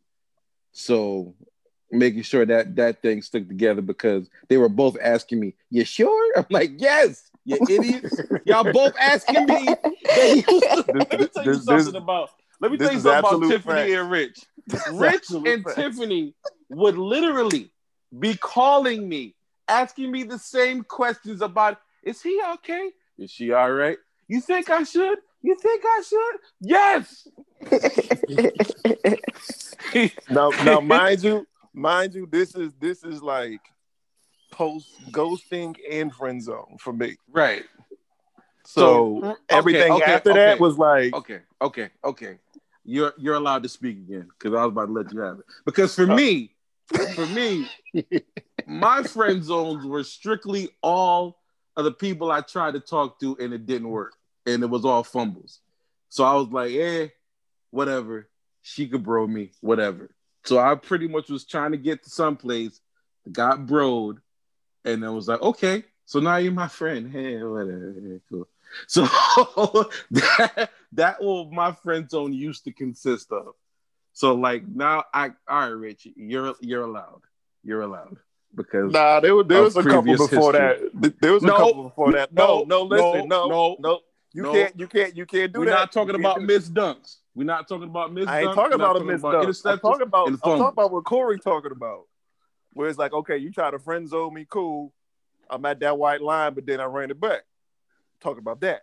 So 0.72 1.34
making 1.92 2.22
sure 2.22 2.44
that 2.46 2.76
that 2.76 3.02
thing 3.02 3.22
stuck 3.22 3.46
together 3.48 3.82
because 3.82 4.28
they 4.48 4.56
were 4.56 4.68
both 4.68 4.96
asking 5.02 5.40
me, 5.40 5.54
"You 5.70 5.84
sure?" 5.84 6.32
I'm 6.36 6.46
like, 6.50 6.72
"Yes, 6.78 7.30
you 7.44 7.58
idiots! 7.68 8.20
Y'all 8.44 8.70
both 8.72 8.94
asking 9.00 9.46
me." 9.46 9.68
They 10.04 10.34
used 10.34 10.46
to- 10.48 10.84
let 10.88 11.20
me 11.20 11.26
tell 11.26 11.44
you 11.44 11.52
This- 11.52 11.64
something 11.64 11.92
this- 11.92 11.94
about. 11.94 12.30
Let 12.60 12.72
me 12.72 12.78
tell 12.78 12.92
you 12.92 13.00
something 13.00 13.38
about 13.38 13.48
Tiffany 13.50 13.74
fact. 13.74 13.90
and 13.90 14.10
Rich. 14.10 14.38
Rich 14.92 15.30
and 15.30 15.64
fact. 15.64 15.76
Tiffany 15.76 16.34
would 16.68 16.96
literally 16.98 17.72
be 18.18 18.34
calling 18.36 19.08
me, 19.08 19.34
asking 19.66 20.12
me 20.12 20.22
the 20.24 20.38
same 20.38 20.84
questions 20.84 21.40
about, 21.42 21.78
"Is 22.02 22.20
he 22.22 22.40
okay? 22.54 22.90
Is 23.18 23.30
she 23.30 23.52
all 23.52 23.72
right? 23.72 23.98
You 24.28 24.40
think 24.40 24.68
I 24.70 24.82
should? 24.84 25.18
You 25.42 25.56
think 25.56 25.82
I 25.86 26.02
should? 26.06 26.36
Yes." 26.60 27.26
Now, 30.30 30.50
now, 30.64 30.80
mind 30.80 31.22
you, 31.24 31.46
mind 31.72 32.14
you, 32.14 32.26
this 32.26 32.54
is 32.54 32.72
this 32.80 33.04
is 33.04 33.22
like 33.22 33.60
post 34.50 34.88
ghosting 35.10 35.76
and 35.90 36.12
friend 36.12 36.42
zone 36.42 36.76
for 36.78 36.92
me. 36.92 37.16
right. 37.30 37.64
So, 38.66 39.24
okay, 39.24 39.34
everything 39.48 39.92
okay, 39.92 40.04
after 40.04 40.30
okay. 40.30 40.38
that 40.38 40.60
was 40.60 40.78
like, 40.78 41.14
Okay, 41.14 41.40
okay, 41.60 41.90
okay. 42.04 42.38
you're 42.84 43.14
you're 43.18 43.34
allowed 43.34 43.62
to 43.64 43.68
speak 43.68 43.96
again 43.96 44.28
because 44.38 44.54
I 44.56 44.64
was 44.64 44.72
about 44.72 44.86
to 44.86 44.92
let 44.92 45.12
you 45.12 45.20
have 45.20 45.38
it. 45.40 45.44
Because 45.64 45.94
for 45.94 46.06
me, 46.06 46.54
for 47.14 47.26
me, 47.26 47.66
my 48.66 49.02
friend 49.02 49.42
zones 49.42 49.84
were 49.84 50.04
strictly 50.04 50.68
all 50.82 51.40
of 51.76 51.84
the 51.84 51.90
people 51.90 52.30
I 52.30 52.42
tried 52.42 52.74
to 52.74 52.80
talk 52.80 53.18
to 53.20 53.36
and 53.40 53.52
it 53.52 53.66
didn't 53.66 53.88
work, 53.88 54.12
and 54.46 54.62
it 54.62 54.66
was 54.66 54.84
all 54.84 55.02
fumbles. 55.02 55.60
So 56.08 56.22
I 56.24 56.34
was 56.34 56.48
like, 56.48 56.72
eh, 56.72 57.08
whatever. 57.70 58.28
She 58.62 58.86
could 58.88 59.02
bro 59.02 59.26
me, 59.26 59.52
whatever. 59.62 60.10
So 60.44 60.58
I 60.58 60.74
pretty 60.74 61.06
much 61.08 61.28
was 61.28 61.44
trying 61.44 61.72
to 61.72 61.76
get 61.78 62.02
to 62.04 62.10
someplace, 62.10 62.80
got 63.30 63.66
broed, 63.66 64.18
and 64.84 65.02
then 65.02 65.14
was 65.14 65.28
like, 65.28 65.42
okay, 65.42 65.84
so 66.06 66.18
now 66.20 66.36
you're 66.36 66.52
my 66.52 66.68
friend. 66.68 67.10
Hey, 67.10 67.42
whatever, 67.42 67.94
hey, 68.00 68.20
cool. 68.30 68.48
So 68.86 69.02
that 70.12 70.70
that 70.92 71.22
what 71.22 71.50
my 71.50 71.72
friend 71.72 72.08
zone 72.08 72.32
used 72.32 72.64
to 72.64 72.72
consist 72.72 73.32
of. 73.32 73.54
So 74.12 74.34
like 74.34 74.66
now 74.68 75.04
I 75.12 75.30
all 75.48 75.60
right, 75.60 75.66
Rich, 75.68 76.06
you're 76.14 76.54
you're 76.60 76.84
allowed. 76.84 77.22
You're 77.64 77.82
allowed 77.82 78.16
because 78.54 78.92
Nah, 78.92 79.18
there 79.20 79.34
was 79.34 79.46
there 79.48 79.62
was 79.62 79.76
a 79.76 79.82
couple 79.82 80.16
before 80.16 80.52
history. 80.52 80.90
that. 80.94 81.14
There 81.20 81.32
was 81.32 81.42
a 81.42 81.46
No, 81.48 81.56
couple 81.56 81.82
before 81.84 82.12
that. 82.12 82.32
No, 82.32 82.60
no, 82.62 82.64
no, 82.64 82.82
listen, 82.84 83.28
no, 83.28 83.48
no, 83.48 83.48
no, 83.48 83.76
no, 83.80 84.00
You 84.32 84.42
no. 84.44 84.52
can't, 84.52 84.78
you 84.78 84.86
can't, 84.86 85.16
you 85.16 85.26
can't 85.26 85.52
do 85.52 85.58
that. 85.60 85.66
we're 85.66 85.70
not 85.70 85.90
talking 85.92 86.14
about 86.14 86.38
do- 86.38 86.46
Miss 86.46 86.68
Dunks. 86.68 87.16
We're 87.40 87.46
not 87.46 87.66
talking 87.66 87.88
about 87.88 88.12
Miss 88.12 88.28
I 88.28 88.40
ain't 88.40 88.50
Dunks. 88.50 88.54
talking 88.54 88.74
about 88.74 88.96
a 89.00 89.00
miss 89.00 89.22
dunk. 89.22 89.56
I'm 89.64 89.78
talking 89.78 90.02
about. 90.02 90.28
I'm 90.28 90.36
talking 90.36 90.60
about 90.66 90.92
what 90.92 91.06
Corey 91.06 91.38
talking 91.38 91.72
about. 91.72 92.02
Where 92.74 92.86
it's 92.86 92.98
like, 92.98 93.14
okay, 93.14 93.38
you 93.38 93.50
try 93.50 93.70
to 93.70 93.78
friend 93.78 94.06
zone 94.06 94.34
me, 94.34 94.44
cool. 94.46 94.92
I'm 95.48 95.64
at 95.64 95.80
that 95.80 95.96
white 95.96 96.20
line, 96.20 96.52
but 96.52 96.66
then 96.66 96.80
I 96.80 96.84
ran 96.84 97.10
it 97.10 97.18
back. 97.18 97.44
Talk 98.20 98.36
about 98.36 98.60
that. 98.60 98.82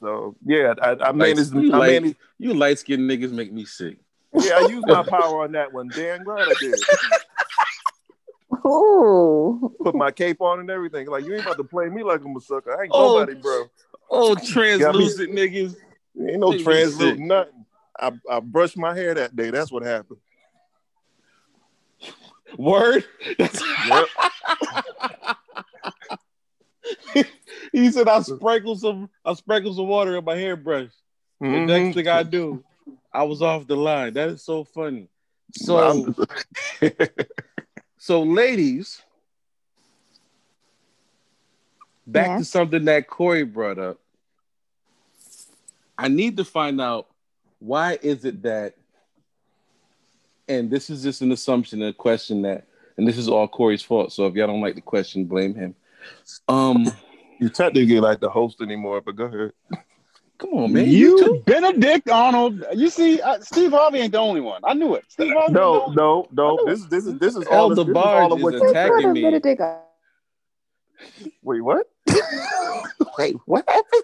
So 0.00 0.34
yeah, 0.44 0.74
I, 0.82 0.96
I 1.00 1.12
mean, 1.12 1.38
it's, 1.38 1.52
I 1.52 1.60
you, 1.60 1.70
like, 1.70 2.02
mean, 2.02 2.16
you 2.38 2.54
light 2.54 2.80
skinned 2.80 3.08
niggas 3.08 3.30
make 3.30 3.52
me 3.52 3.64
sick. 3.64 3.98
yeah, 4.32 4.54
I 4.54 4.60
used 4.62 4.88
my 4.88 5.02
power 5.08 5.44
on 5.44 5.52
that 5.52 5.72
one. 5.72 5.90
Damn 5.94 6.24
glad 6.24 6.48
I 6.48 6.54
did. 6.54 6.74
Ooh. 8.66 9.72
Put 9.80 9.94
my 9.94 10.10
cape 10.10 10.40
on 10.40 10.58
and 10.58 10.70
everything. 10.70 11.06
Like 11.06 11.24
you 11.24 11.34
ain't 11.34 11.42
about 11.42 11.58
to 11.58 11.64
play 11.64 11.88
me 11.88 12.02
like 12.02 12.24
I'm 12.24 12.34
a 12.36 12.40
sucker. 12.40 12.76
I 12.76 12.82
ain't 12.82 12.92
Oh, 12.92 13.14
nobody, 13.14 13.34
bro. 13.40 13.70
Oh, 14.16 14.34
translucent 14.36 15.32
niggas. 15.32 15.74
Ain't 16.20 16.38
no 16.38 16.50
Make 16.50 16.60
me 16.60 16.64
translute 16.64 16.98
sick. 17.16 17.18
nothing. 17.18 17.66
I, 17.98 18.12
I 18.30 18.40
brushed 18.40 18.76
my 18.76 18.94
hair 18.94 19.12
that 19.14 19.34
day. 19.34 19.50
That's 19.50 19.72
what 19.72 19.82
happened. 19.82 20.20
Word. 22.56 23.04
Yep. 23.38 24.06
he 27.72 27.90
said 27.90 28.06
I 28.08 28.20
sprinkled 28.20 28.80
some 28.80 29.10
I 29.24 29.34
sprinkle 29.34 29.74
some 29.74 29.88
water 29.88 30.16
in 30.16 30.24
my 30.24 30.36
hairbrush. 30.36 30.90
The 31.40 31.46
Mhm. 31.46 31.66
next 31.66 31.94
thing 31.96 32.06
I 32.08 32.22
do, 32.22 32.62
I 33.12 33.24
was 33.24 33.42
off 33.42 33.66
the 33.66 33.76
line. 33.76 34.14
That 34.14 34.28
is 34.28 34.44
so 34.44 34.62
funny. 34.62 35.08
So 35.52 36.14
so 37.98 38.22
ladies, 38.22 39.02
back 42.06 42.38
to 42.38 42.44
something 42.44 42.84
that 42.84 43.08
Corey 43.08 43.42
brought 43.44 43.78
up. 43.78 43.98
I 45.96 46.08
need 46.08 46.36
to 46.38 46.44
find 46.44 46.80
out 46.80 47.08
why 47.58 47.98
is 48.02 48.24
it 48.24 48.42
that 48.42 48.74
and 50.48 50.70
this 50.70 50.90
is 50.90 51.02
just 51.02 51.22
an 51.22 51.32
assumption, 51.32 51.82
a 51.82 51.92
question 51.92 52.42
that, 52.42 52.66
and 52.96 53.06
this 53.08 53.18
is 53.18 53.28
all 53.28 53.48
Corey's 53.48 53.82
fault. 53.82 54.12
So 54.12 54.26
if 54.26 54.34
y'all 54.34 54.46
don't 54.46 54.60
like 54.60 54.74
the 54.74 54.80
question, 54.80 55.24
blame 55.24 55.54
him. 55.54 55.74
Um, 56.48 56.86
you 57.40 57.48
technically 57.48 58.00
like 58.00 58.20
the 58.20 58.28
host 58.28 58.60
anymore, 58.60 59.00
but 59.00 59.16
go 59.16 59.24
ahead. 59.24 59.52
come 60.38 60.50
on, 60.54 60.72
man. 60.72 60.88
you, 60.88 61.18
too. 61.18 61.42
Benedict 61.46 62.08
Arnold. 62.10 62.64
You 62.74 62.90
see, 62.90 63.20
uh, 63.20 63.40
Steve 63.40 63.72
Harvey 63.72 63.98
ain't 63.98 64.12
the 64.12 64.18
only 64.18 64.40
one. 64.40 64.60
I 64.64 64.74
knew 64.74 64.94
it. 64.94 65.04
Steve 65.08 65.32
Harvey. 65.32 65.54
No, 65.54 65.86
ain't 65.86 65.96
no, 65.96 66.28
no. 66.32 66.66
This 66.66 66.80
is 66.80 66.88
this 66.88 67.06
is 67.06 67.18
this 67.18 67.36
is 67.36 67.46
all. 67.46 67.70
Elder 67.70 67.84
This, 67.84 67.86
this 67.86 67.90
is 67.90 67.96
all 67.96 68.32
of 68.32 68.40
what 68.42 68.54
is 68.54 68.60
you 68.60 68.70
attacking 68.70 69.12
me. 69.12 69.22
Benedict. 69.22 69.62
Wait, 71.42 71.60
what? 71.60 71.86
Wait, 73.18 73.36
what 73.46 73.68
happened? 73.68 74.02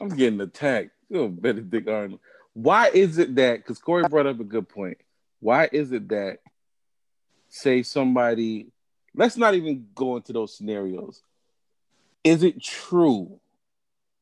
I'm 0.00 0.08
getting 0.10 0.40
attacked. 0.40 0.90
Oh, 1.12 1.28
Benedict 1.28 1.88
Arnold. 1.88 2.20
Why 2.52 2.88
is 2.88 3.18
it 3.18 3.34
that? 3.36 3.58
Because 3.58 3.78
Corey 3.78 4.04
brought 4.08 4.26
up 4.26 4.40
a 4.40 4.44
good 4.44 4.68
point. 4.68 4.98
Why 5.40 5.68
is 5.70 5.92
it 5.92 6.08
that, 6.08 6.38
say, 7.48 7.82
somebody, 7.82 8.68
let's 9.14 9.36
not 9.36 9.54
even 9.54 9.86
go 9.94 10.16
into 10.16 10.32
those 10.32 10.56
scenarios. 10.56 11.22
Is 12.24 12.42
it 12.42 12.60
true 12.60 13.38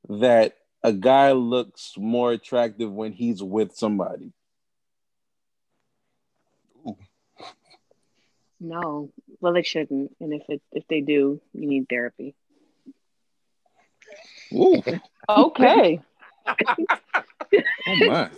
that 0.09 0.57
a 0.83 0.93
guy 0.93 1.33
looks 1.33 1.95
more 1.97 2.33
attractive 2.33 2.93
when 2.93 3.13
he's 3.13 3.43
with 3.43 3.75
somebody? 3.75 4.33
No, 8.61 9.11
well, 9.41 9.53
they 9.53 9.63
shouldn't. 9.63 10.17
And 10.21 10.33
if 10.33 10.43
it 10.49 10.63
if 10.73 10.87
they 10.89 11.01
do, 11.03 11.41
you 11.53 11.69
need 11.69 11.87
therapy. 11.89 12.35
Ooh, 14.53 14.83
Okay. 15.29 16.01
oh 16.47 17.97
my! 18.07 18.31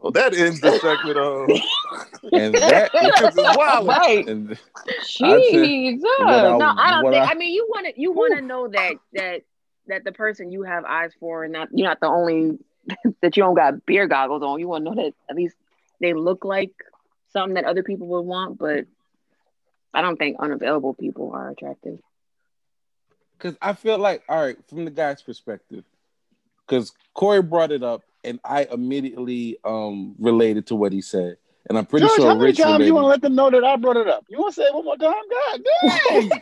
Well, 0.00 0.12
that 0.12 0.34
ends 0.34 0.60
the 0.60 0.78
segment 0.78 1.16
um, 1.18 1.50
of. 1.50 2.32
And 2.32 2.54
that 2.54 2.90
is 2.94 3.34
This 3.34 3.36
is 3.36 3.56
wild. 3.56 3.86
right. 3.86 4.26
and 4.28 4.58
Jesus. 5.06 6.02
what 6.02 6.28
I- 6.28 6.56
no, 6.58 6.74
I 6.76 6.90
don't 6.90 7.10
think. 7.10 7.24
I- 7.24 7.30
I, 7.30 7.34
mean, 7.34 7.52
you 7.54 7.66
want 7.68 7.86
to 7.86 8.00
you 8.00 8.12
want 8.12 8.36
to 8.36 8.42
know 8.42 8.68
that 8.68 8.94
that 9.14 9.42
that 9.86 10.04
the 10.04 10.12
person 10.12 10.52
you 10.52 10.62
have 10.62 10.84
eyes 10.84 11.12
for, 11.18 11.44
and 11.44 11.52
not 11.52 11.68
you're 11.72 11.88
not 11.88 12.00
the 12.00 12.08
only 12.08 12.58
that 13.22 13.36
you 13.36 13.42
don't 13.42 13.54
got 13.54 13.84
beer 13.86 14.06
goggles 14.06 14.42
on. 14.42 14.58
You 14.60 14.68
want 14.68 14.84
to 14.84 14.90
know 14.94 15.02
that 15.02 15.14
at 15.28 15.36
least 15.36 15.56
they 16.00 16.14
look 16.14 16.44
like 16.44 16.72
something 17.32 17.54
that 17.54 17.64
other 17.64 17.82
people 17.82 18.06
would 18.08 18.22
want, 18.22 18.58
but 18.58 18.86
I 19.94 20.02
don't 20.02 20.16
think 20.16 20.36
unavailable 20.40 20.94
people 20.94 21.32
are 21.32 21.50
attractive. 21.50 21.98
because 23.38 23.56
I 23.62 23.72
feel 23.72 23.98
like, 23.98 24.22
all 24.28 24.40
right, 24.44 24.56
from 24.68 24.84
the 24.84 24.90
guy's 24.90 25.22
perspective, 25.22 25.84
because 26.70 26.92
Corey 27.14 27.42
brought 27.42 27.72
it 27.72 27.82
up, 27.82 28.02
and 28.22 28.38
I 28.44 28.66
immediately 28.70 29.58
um 29.64 30.14
related 30.18 30.66
to 30.68 30.76
what 30.76 30.92
he 30.92 31.00
said, 31.02 31.36
and 31.68 31.76
I'm 31.76 31.84
pretty 31.86 32.06
George, 32.06 32.16
sure 32.16 32.28
how 32.28 32.34
many 32.34 32.46
Rich 32.46 32.56
times 32.58 32.66
related. 32.66 32.86
you 32.86 32.94
want 32.94 33.04
to 33.04 33.08
let 33.08 33.22
them 33.22 33.34
know 33.34 33.50
that 33.50 33.64
I 33.64 33.76
brought 33.76 33.96
it 33.96 34.06
up? 34.08 34.24
You 34.28 34.38
want 34.38 34.54
to 34.54 34.60
say 34.60 34.66
it 34.66 34.74
one 34.74 34.84
more 34.84 34.96
time? 34.96 35.14
God 35.30 35.60
dang! 36.08 36.30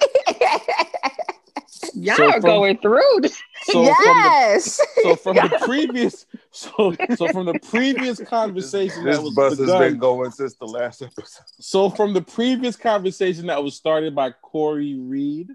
Y'all 1.94 2.16
So 2.16 2.24
are 2.26 2.32
from- 2.32 2.40
going 2.42 2.78
through. 2.78 3.20
so 3.62 3.82
yes. 3.82 4.80
from 5.02 5.02
the, 5.02 5.02
so 5.02 5.16
from 5.16 5.36
the 5.36 5.58
previous, 5.64 6.26
so 6.50 6.94
so 7.16 7.28
from 7.28 7.46
the 7.46 7.58
previous 7.70 8.20
conversation 8.20 9.04
This 9.04 9.16
that 9.16 9.22
was 9.22 9.34
bus 9.34 9.58
has 9.58 9.68
been 9.70 9.98
going 9.98 10.30
since 10.30 10.54
the 10.54 10.66
last 10.66 11.02
episode. 11.02 11.44
so 11.58 11.88
from 11.90 12.12
the 12.14 12.22
previous 12.22 12.76
conversation 12.76 13.46
that 13.46 13.62
was 13.62 13.74
started 13.76 14.14
by 14.14 14.30
Corey 14.32 14.94
Reed 14.98 15.50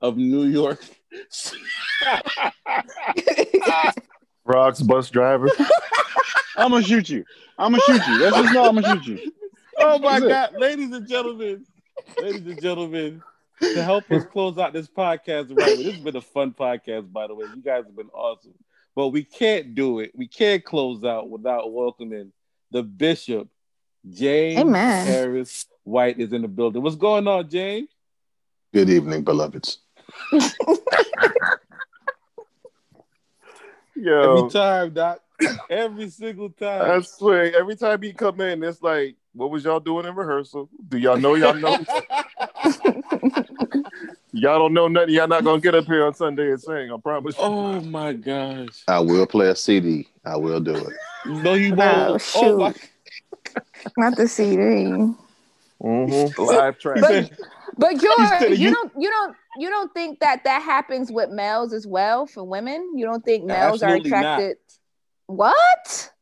of 0.00 0.16
New 0.16 0.44
York. 0.44 0.82
Rocks 4.46 4.80
bus 4.80 5.10
driver. 5.10 5.50
I'm 6.56 6.70
gonna 6.70 6.84
shoot 6.84 7.08
you. 7.08 7.24
I'm 7.58 7.72
gonna 7.72 7.82
shoot 7.86 8.06
you. 8.06 8.18
Let's 8.20 8.36
just 8.36 8.54
know 8.54 8.68
I'm 8.68 8.80
gonna 8.80 9.02
shoot 9.02 9.06
you. 9.06 9.32
Oh 9.78 9.98
my 9.98 10.20
That's 10.20 10.24
it. 10.24 10.28
God, 10.28 10.60
ladies 10.60 10.92
and 10.92 11.06
gentlemen, 11.08 11.66
ladies 12.20 12.46
and 12.46 12.62
gentlemen, 12.62 13.22
to 13.60 13.82
help 13.82 14.10
us 14.10 14.24
close 14.24 14.56
out 14.58 14.72
this 14.72 14.88
podcast 14.88 15.48
right. 15.56 15.76
This 15.76 15.94
has 15.94 16.00
been 16.00 16.16
a 16.16 16.20
fun 16.20 16.52
podcast, 16.52 17.12
by 17.12 17.26
the 17.26 17.34
way. 17.34 17.46
You 17.54 17.62
guys 17.62 17.84
have 17.84 17.96
been 17.96 18.08
awesome. 18.08 18.54
But 18.94 19.08
we 19.08 19.24
can't 19.24 19.74
do 19.74 20.00
it. 20.00 20.12
We 20.14 20.26
can't 20.26 20.64
close 20.64 21.04
out 21.04 21.28
without 21.28 21.70
welcoming 21.70 22.32
the 22.70 22.82
bishop, 22.82 23.48
James 24.08 24.60
Amen. 24.60 25.06
Harris 25.06 25.66
White, 25.84 26.18
is 26.18 26.32
in 26.32 26.42
the 26.42 26.48
building. 26.48 26.82
What's 26.82 26.96
going 26.96 27.28
on, 27.28 27.50
James? 27.50 27.90
Good 28.72 28.88
evening, 28.88 29.24
beloveds. 29.24 29.78
Yo, 33.96 34.38
Every 34.38 34.50
time, 34.50 34.90
Doc. 34.90 35.20
Every 35.70 36.08
single 36.10 36.50
time. 36.50 36.82
I 36.82 36.88
time. 36.88 37.02
swear, 37.02 37.54
every 37.56 37.76
time 37.76 38.00
he 38.02 38.12
come 38.12 38.40
in, 38.40 38.62
it's 38.62 38.82
like, 38.82 39.16
what 39.34 39.50
was 39.50 39.64
y'all 39.64 39.80
doing 39.80 40.06
in 40.06 40.14
rehearsal? 40.14 40.68
Do 40.88 40.96
y'all 40.98 41.16
know 41.18 41.34
y'all 41.34 41.54
know? 41.54 41.78
y'all 44.32 44.58
don't 44.58 44.72
know 44.74 44.88
nothing. 44.88 45.14
Y'all 45.14 45.28
not 45.28 45.44
gonna 45.44 45.60
get 45.60 45.74
up 45.74 45.84
here 45.86 46.06
on 46.06 46.14
Sunday 46.14 46.50
and 46.50 46.60
sing. 46.60 46.90
I 46.92 46.96
promise. 47.02 47.36
you. 47.36 47.42
oh 47.44 47.80
my 47.82 48.12
gosh. 48.14 48.82
I 48.88 49.00
will 49.00 49.26
play 49.26 49.48
a 49.48 49.56
CD. 49.56 50.08
I 50.24 50.36
will 50.36 50.60
do 50.60 50.74
it. 50.74 50.92
No, 51.26 51.54
you 51.54 51.74
Oh, 51.78 52.08
won't. 52.10 52.22
shoot. 52.22 52.40
Oh 52.42 52.56
my 52.58 52.74
Not 53.96 54.16
the 54.16 54.28
CD. 54.28 54.62
Mm-hmm. 55.82 56.42
Live 56.42 56.78
track. 56.78 57.00
But 57.00 57.30
but 57.76 57.90
said 57.92 58.00
George, 58.00 58.58
you 58.58 58.68
you- 58.68 58.74
don't 58.74 58.92
you 58.98 59.10
don't 59.10 59.36
you 59.58 59.68
don't 59.68 59.92
think 59.94 60.20
that 60.20 60.44
that 60.44 60.62
happens 60.62 61.10
with 61.10 61.30
males 61.30 61.72
as 61.72 61.86
well 61.86 62.26
for 62.26 62.44
women? 62.44 62.92
You 62.96 63.04
don't 63.06 63.24
think 63.24 63.44
males 63.44 63.82
Absolutely 63.82 64.10
are 64.10 64.22
not. 64.22 64.38
attracted? 64.38 64.56
What? 65.26 66.12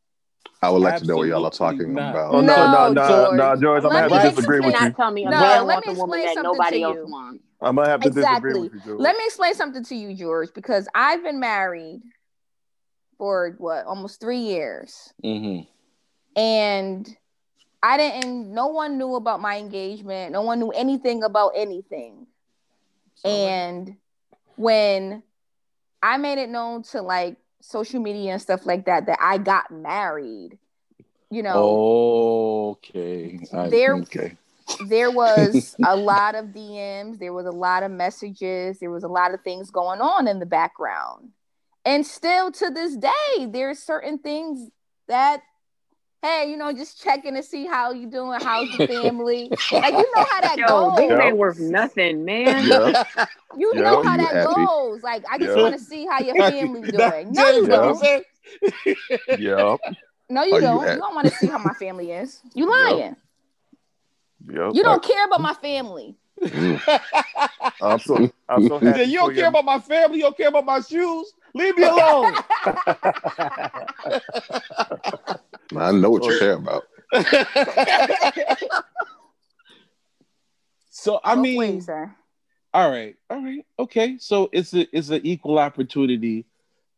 I 0.62 0.70
would 0.70 0.81
like 0.81 0.97
to 0.97 1.05
know 1.05 1.16
what 1.19 1.28
y'all 1.28 1.44
are 1.44 1.51
talking 1.51 1.93
not. 1.93 2.11
about. 2.11 2.35
Oh 2.35 2.40
no, 2.40 2.66
no, 2.66 2.89
No, 2.89 2.93
no, 2.93 3.09
George. 3.09 3.39
no, 3.39 3.56
George. 3.61 3.85
I'm 3.85 3.93
Let 3.93 4.09
gonna 4.09 4.20
have 4.20 4.31
to 4.35 4.36
disagree 4.36 4.61
with 4.61 4.74
Cannot 4.74 4.89
you. 4.89 4.94
tell 4.94 5.11
me 5.11 5.24
No, 5.24 5.65
let 5.66 5.86
me 5.86 5.93
explain 5.93 6.35
something 6.35 6.61
to 6.70 6.78
you. 6.78 7.06
wants. 7.09 7.44
I'm 7.61 7.77
gonna 7.77 7.89
have 7.89 8.01
to 8.01 8.09
Exactly. 8.09 8.48
disagree 8.51 8.62
with 8.62 8.74
you, 8.74 8.81
George. 8.81 9.01
Let 9.01 9.16
me 9.16 9.24
explain 9.27 9.55
something 9.55 9.85
to 9.85 9.94
you, 9.94 10.15
George, 10.15 10.48
because 10.55 10.89
I've 10.94 11.23
been 11.23 11.39
married 11.40 12.01
for 13.19 13.55
what 13.59 13.85
almost 13.86 14.20
three 14.20 14.39
years, 14.39 15.12
hmm 15.23 15.61
and 16.36 17.09
I 17.82 17.97
didn't. 17.98 18.52
No 18.52 18.69
one 18.69 18.97
knew 18.97 19.15
about 19.16 19.40
my 19.40 19.59
engagement. 19.59 20.32
No 20.32 20.43
one 20.43 20.59
knew 20.59 20.70
anything 20.70 21.23
about 21.23 21.52
anything. 21.55 22.27
And 23.25 23.97
when 24.57 25.23
I 26.03 26.17
made 26.19 26.39
it 26.39 26.49
known 26.51 26.83
to 26.85 27.03
like 27.03 27.37
social 27.61 28.01
media 28.01 28.33
and 28.33 28.43
stuff 28.43 28.67
like 28.67 28.87
that 28.87 29.07
that 29.07 29.19
I 29.21 29.39
got 29.39 29.71
married, 29.71 30.59
you 31.31 31.43
know, 31.43 32.73
Okay. 32.79 33.39
I- 33.53 33.69
There- 33.71 33.97
okay. 33.97 34.37
there 34.89 35.11
was 35.11 35.77
a 35.85 35.97
lot 35.97 36.35
of 36.35 36.47
DMs, 36.47 37.19
there 37.19 37.33
was 37.33 37.47
a 37.47 37.51
lot 37.51 37.83
of 37.83 37.91
messages, 37.91 38.79
there 38.79 38.91
was 38.91 39.05
a 39.05 39.09
lot 39.09 39.33
of 39.33 39.41
things 39.43 39.71
going 39.71 40.01
on 40.01 40.29
in 40.29 40.41
the 40.41 40.47
background. 40.47 41.31
And 41.85 42.07
still 42.07 42.51
to 42.53 42.71
this 42.71 42.97
day, 42.97 43.47
there's 43.47 43.79
certain 43.79 44.19
things 44.19 44.71
that, 45.09 45.43
hey, 46.25 46.51
you 46.51 46.57
know, 46.57 46.73
just 46.73 47.03
checking 47.03 47.35
to 47.35 47.43
see 47.43 47.67
how 47.67 47.93
you 47.93 48.07
doing, 48.07 48.41
how's 48.41 48.71
the 48.71 48.87
family. 48.87 49.51
like 49.71 49.93
you 49.93 50.13
know 50.17 50.25
how 50.31 50.41
that 50.41 50.57
Yo, 50.59 50.91
these 50.97 51.11
goes. 51.11 51.21
ain't 51.21 51.37
worth 51.37 51.59
nothing, 51.59 52.25
man. 52.25 52.67
Yeah. 52.67 53.05
You 53.57 53.73
Yeah, 53.77 53.83
know 53.83 54.03
how 54.03 54.17
you 54.17 54.25
that 54.25 54.35
happy. 54.35 54.55
goes. 54.67 55.03
Like 55.05 55.25
I 55.31 55.39
just 55.39 55.55
Yeah. 55.55 55.63
want 55.63 55.75
to 55.79 55.81
see 55.81 56.07
how 56.07 56.19
your 56.21 56.35
family 56.35 56.83
doing. 56.91 57.33
No, 57.33 57.49
you 57.51 57.67
don't. 57.69 57.89
you 57.91 57.95
say? 58.01 58.25
No, 60.29 60.43
you 60.43 60.55
Are 60.57 60.61
don't. 60.61 60.81
You, 60.81 60.87
happy? 60.89 60.99
don't 60.99 61.15
want 61.15 61.29
to 61.29 61.35
see 61.35 61.47
how 61.47 61.59
my 61.59 61.73
family 61.75 62.11
is. 62.11 62.41
You 62.53 62.69
lying. 62.69 63.15
Yep. 64.49 64.75
You 64.75 64.83
don't 64.83 65.03
care 65.05 65.25
about 65.27 65.41
my 65.41 65.55
family. 65.55 66.17
Mm. 66.43 66.81
I'm 67.81 67.99
so 68.01 68.29
I'm 68.49 68.67
so 68.67 68.79
happy. 68.81 68.99
said, 68.99 69.09
you 69.11 69.19
don't 69.19 69.29
for 69.29 69.35
care 69.35 69.43
your- 69.43 69.49
about 69.51 69.65
my 69.65 69.79
family, 69.79 70.17
you 70.17 70.23
don't 70.25 70.37
care 70.37 70.49
about 70.49 70.65
my 70.65 70.81
shoes. 70.81 71.33
Leave 71.55 71.78
me 71.78 71.85
alone. 71.85 72.35
I 75.76 75.93
know 75.93 76.10
what 76.10 76.24
you 76.24 76.39
care 76.39 76.55
about. 76.55 76.85
so 80.90 81.20
I 81.22 81.36
mean, 81.36 81.56
ways, 81.56 81.86
sir. 81.86 82.12
all 82.72 82.90
right, 82.90 83.14
all 83.31 83.43
right, 83.43 83.64
okay. 83.78 84.18
So 84.18 84.51
it's 84.52 84.74
a 84.74 84.89
it's 84.97 85.10
an 85.10 85.20
equal 85.22 85.60
opportunity 85.60 86.44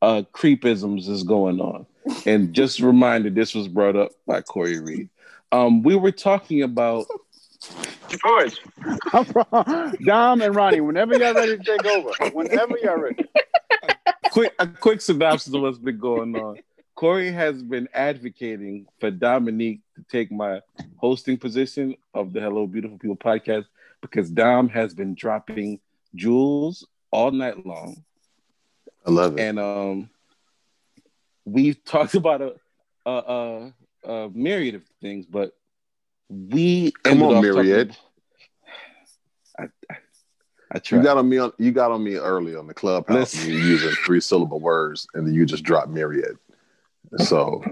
uh 0.00 0.22
creepisms 0.32 1.08
is 1.08 1.22
going 1.22 1.60
on. 1.60 1.84
And 2.24 2.54
just 2.54 2.80
a 2.80 2.86
reminder, 2.86 3.28
this 3.30 3.54
was 3.54 3.68
brought 3.68 3.96
up 3.96 4.12
by 4.26 4.40
Corey 4.40 4.80
Reed. 4.80 5.10
Um, 5.52 5.82
we 5.82 5.96
were 5.96 6.12
talking 6.12 6.62
about 6.62 7.06
Boys, 8.22 8.58
I'm 9.12 9.24
from 9.24 9.96
Dom 10.04 10.42
and 10.42 10.54
Ronnie. 10.54 10.80
Whenever 10.80 11.16
y'all 11.16 11.34
ready 11.34 11.58
to 11.58 11.64
take 11.64 11.84
over, 11.86 12.10
whenever 12.30 12.78
y'all 12.78 12.98
ready. 12.98 13.24
Quick 14.36 14.54
a 14.58 14.66
quick 14.66 15.00
synopsis 15.00 15.54
of 15.54 15.62
what's 15.62 15.78
been 15.78 15.98
going 15.98 16.36
on. 16.36 16.58
Corey 16.94 17.30
has 17.32 17.62
been 17.62 17.88
advocating 17.94 18.86
for 19.00 19.10
Dominique 19.10 19.80
to 19.94 20.04
take 20.10 20.30
my 20.30 20.60
hosting 20.96 21.38
position 21.38 21.96
of 22.12 22.34
the 22.34 22.40
Hello 22.40 22.66
Beautiful 22.66 22.98
People 22.98 23.16
podcast 23.16 23.64
because 24.02 24.30
Dom 24.30 24.68
has 24.68 24.92
been 24.92 25.14
dropping 25.14 25.80
jewels 26.14 26.86
all 27.10 27.30
night 27.30 27.64
long. 27.64 28.02
I 29.06 29.10
love 29.10 29.38
it. 29.38 29.40
And 29.40 29.58
um 29.58 30.10
we've 31.46 31.82
talked 31.82 32.14
about 32.22 32.42
a 32.42 32.54
a, 33.06 33.72
a, 34.04 34.10
a 34.12 34.30
myriad 34.34 34.74
of 34.74 34.82
things, 35.00 35.24
but 35.24 35.56
we 36.28 36.92
Come 37.04 37.22
on, 37.22 37.34
talking- 37.36 37.42
myriad. 37.42 37.96
I, 39.58 39.64
I, 39.90 39.96
I 40.76 40.78
tried. 40.78 40.98
You 40.98 41.04
got 41.04 41.16
on 41.16 41.28
me 41.28 41.38
on 41.38 41.52
you 41.58 41.72
got 41.72 41.90
on 41.90 42.04
me 42.04 42.16
early 42.16 42.54
on 42.54 42.66
the 42.66 42.74
clubhouse. 42.74 43.14
Listen. 43.34 43.50
You 43.50 43.56
using 43.56 43.90
three 44.04 44.20
syllable 44.20 44.60
words, 44.60 45.06
and 45.14 45.26
then 45.26 45.32
you 45.32 45.46
just 45.46 45.64
dropped 45.64 45.88
myriad. 45.88 46.36
So 47.18 47.62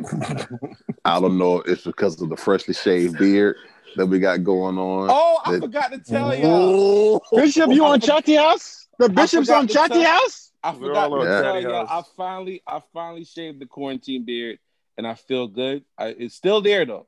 I 1.05 1.21
don't 1.21 1.37
know 1.37 1.59
if 1.59 1.69
it's 1.69 1.85
because 1.85 2.21
of 2.23 2.31
the 2.31 2.37
freshly 2.37 2.73
shaved 2.73 3.19
beard 3.19 3.57
that 3.97 4.07
we 4.07 4.19
got 4.21 4.43
going 4.43 4.79
on. 4.79 5.09
oh, 5.11 5.39
I 5.45 5.53
that- 5.53 5.61
forgot 5.61 5.93
to 5.93 5.99
tell 5.99 6.35
y'all. 6.35 7.23
Bishop, 7.35 7.71
you 7.71 7.85
on 7.85 8.01
Chatty 8.01 8.37
House? 8.37 8.89
The 8.99 9.09
bishop's 9.11 9.51
on 9.51 9.67
to 9.67 9.75
Chatty 9.75 10.03
House? 10.03 10.53
I 10.63 10.73
We're 10.73 10.89
forgot 10.89 11.09
to 11.09 11.15
on 11.17 11.27
tell 11.27 11.43
Daddy 11.43 11.63
y'all. 11.65 11.85
I 11.85 11.87
House. 11.87 12.11
finally, 12.17 12.63
I 12.67 12.81
finally 12.95 13.25
shaved 13.25 13.61
the 13.61 13.67
quarantine 13.67 14.25
beard, 14.25 14.59
and 14.97 15.07
I 15.07 15.13
feel 15.15 15.47
good. 15.47 15.85
I, 15.99 16.07
it's 16.07 16.35
still 16.35 16.63
there 16.63 16.87
though. 16.87 17.07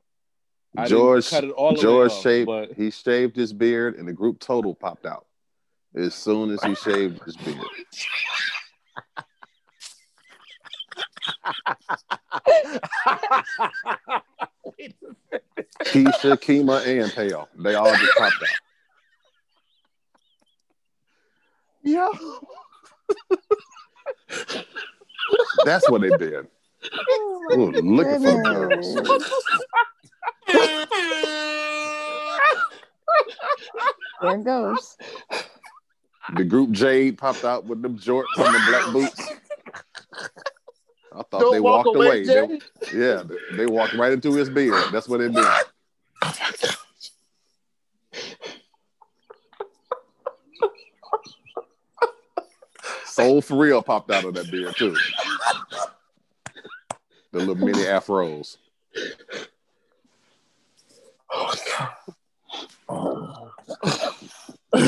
I 0.77 0.85
George 0.87 1.27
cut 1.27 1.43
it 1.43 1.49
all 1.51 1.73
George 1.75 2.11
off, 2.11 2.21
shaved 2.21 2.45
but 2.45 2.73
he 2.73 2.91
shaved 2.91 3.35
his 3.35 3.51
beard, 3.51 3.95
and 3.95 4.07
the 4.07 4.13
group 4.13 4.39
total 4.39 4.75
popped 4.75 5.07
out 5.07 5.25
as 5.97 6.13
soon 6.13 6.51
as 6.51 6.61
he 6.63 6.75
shaved 6.75 7.23
his 7.23 7.35
beard. 7.37 7.57
Keisha, 15.85 16.37
Kima, 16.37 16.85
and 16.85 17.11
Pale, 17.11 17.49
they 17.57 17.75
all 17.75 17.95
just 17.95 18.17
popped 18.17 18.35
out. 18.41 18.49
Yeah. 21.83 22.09
That's 25.65 25.89
what 25.89 26.01
they 26.01 26.09
did. 26.17 26.47
Oh, 27.09 27.71
looking 27.73 28.21
for 28.21 28.31
the 28.31 28.41
girls. 28.43 28.95
There 34.21 34.35
it 34.35 34.43
goes. 34.43 34.97
The 36.35 36.43
group 36.43 36.71
Jade 36.71 37.17
popped 37.17 37.43
out 37.45 37.65
with 37.65 37.81
them 37.81 37.97
jorts 37.97 38.25
and 38.37 38.53
the 38.53 38.61
black 38.67 38.93
boots. 38.93 39.31
I 41.13 41.23
thought 41.23 41.39
Don't 41.39 41.53
they 41.53 41.59
walk 41.59 41.85
walked 41.85 41.95
away, 41.95 42.25
away. 42.27 42.59
They- 42.91 42.97
yeah, 42.99 43.23
they, 43.23 43.57
they 43.57 43.65
walked 43.65 43.93
right 43.93 44.11
into 44.11 44.33
his 44.33 44.49
beard. 44.49 44.91
That's 44.91 45.07
what 45.07 45.21
it 45.21 45.33
did. 45.33 45.45
Soul 53.05 53.41
for 53.41 53.57
real 53.57 53.81
popped 53.81 54.11
out 54.11 54.25
of 54.25 54.33
that 54.35 54.51
beard 54.51 54.75
too. 54.75 54.95
The 57.31 57.39
little 57.39 57.55
mini 57.55 57.79
afros. 57.83 58.57
Oh, 62.89 63.51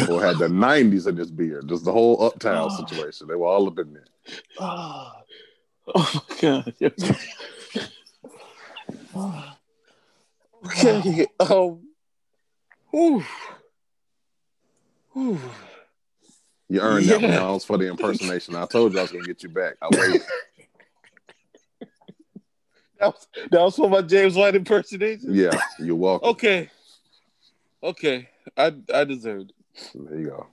Boy 0.08 0.20
had 0.20 0.38
the 0.38 0.48
'90s 0.48 1.08
in 1.08 1.16
this 1.16 1.30
beard. 1.30 1.68
Just 1.68 1.86
the 1.86 1.92
whole 1.92 2.24
uptown 2.24 2.70
situation. 2.72 3.28
They 3.28 3.36
were 3.36 3.48
all 3.48 3.68
up 3.68 3.78
in 3.80 3.94
there. 3.94 4.06
oh, 4.60 5.12
oh 5.96 6.26
my 6.30 6.36
god. 6.42 6.74
okay. 10.66 11.28
Um. 11.40 11.82
Whew. 12.92 13.24
Whew. 15.14 15.40
You 16.70 16.82
earned 16.82 17.06
that 17.06 17.22
one. 17.22 17.32
Yeah. 17.32 17.40
That 17.40 17.50
was 17.50 17.66
for 17.66 17.78
the 17.78 17.88
impersonation. 17.88 18.56
I 18.56 18.66
told 18.66 18.94
you 18.94 19.00
I 19.00 19.04
was 19.04 19.12
gonna 19.12 19.26
get 19.26 19.44
you 19.44 19.50
back. 19.50 19.76
I 19.82 19.88
waited. 19.92 20.22
That 23.00 23.14
was 23.14 23.28
that 23.50 23.62
was 23.62 23.76
for 23.78 23.90
my 23.90 24.02
James 24.02 24.36
White 24.36 24.56
impersonation. 24.56 25.34
Yeah, 25.34 25.58
you're 25.80 25.96
welcome. 25.96 26.32
Okay. 26.32 26.70
Okay. 27.82 28.28
I 28.58 28.74
I 28.94 29.06
deserved 29.06 29.52
it. 29.52 29.56
There 29.96 30.20
you 30.20 30.26
go. 30.28 30.48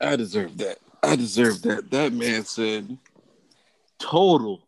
I 0.00 0.16
deserve 0.16 0.56
that. 0.58 0.78
I 1.02 1.16
deserve 1.16 1.62
that. 1.62 1.90
That 1.90 2.12
man 2.12 2.44
said 2.44 2.96
total 3.98 4.66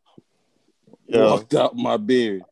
Yeah. 1.06 1.24
walked 1.26 1.54
out 1.54 1.76
my 1.76 1.96
beard. 1.96 2.44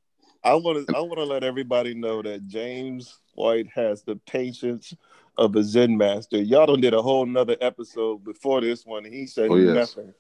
I 0.43 0.55
want 0.55 0.87
to 0.89 0.97
I 0.97 1.01
want 1.01 1.19
to 1.19 1.25
let 1.25 1.45
everybody 1.45 1.95
know 1.95 2.23
that 2.23 2.47
James 2.47 3.19
White 3.35 3.69
has 3.75 4.03
the 4.03 4.17
patience 4.17 4.95
of 5.37 5.55
a 5.57 5.63
Zen 5.63 5.97
master. 5.97 6.39
Y'all 6.41 6.67
done 6.67 6.81
did 6.81 6.95
a 6.95 7.03
whole 7.03 7.27
nother 7.27 7.57
episode 7.61 8.25
before 8.25 8.61
this 8.61 8.85
one. 8.87 9.05
He 9.05 9.27
said 9.27 9.51
Oh, 9.51 9.57
yes. 9.57 9.97
nothing, 9.97 10.15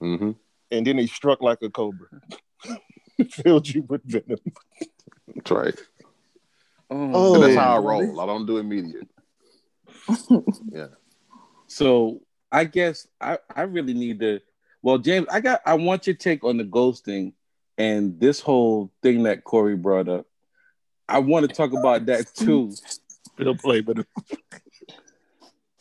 hmm 0.00 0.30
and 0.70 0.86
then 0.86 0.98
he 0.98 1.06
struck 1.06 1.40
like 1.42 1.62
a 1.62 1.70
cobra, 1.70 2.08
filled 3.30 3.68
you 3.68 3.82
with 3.82 4.02
venom. 4.04 4.38
That's 5.34 5.50
right. 5.50 5.74
Oh, 6.90 7.34
And 7.34 7.42
that's 7.42 7.54
how 7.56 7.76
I 7.76 7.78
roll. 7.78 8.20
I 8.20 8.26
don't 8.26 8.44
do 8.46 8.58
immediate. 8.58 9.08
Yeah. 10.70 10.88
So 11.66 12.20
I 12.50 12.64
guess 12.64 13.06
I, 13.20 13.38
I 13.54 13.62
really 13.62 13.94
need 13.94 14.20
to 14.20 14.40
well, 14.82 14.98
James, 14.98 15.26
I 15.30 15.40
got 15.40 15.60
I 15.66 15.74
want 15.74 16.06
your 16.06 16.16
take 16.16 16.44
on 16.44 16.56
the 16.56 16.64
ghosting 16.64 17.32
and 17.76 18.18
this 18.20 18.40
whole 18.40 18.90
thing 19.02 19.24
that 19.24 19.44
Corey 19.44 19.76
brought 19.76 20.08
up. 20.08 20.26
I 21.08 21.18
want 21.20 21.48
to 21.48 21.54
talk 21.54 21.72
about 21.72 22.06
that 22.06 22.32
too. 22.34 22.72
Still 23.34 23.54
play 23.56 23.80
with 23.80 23.98
him. 23.98 24.06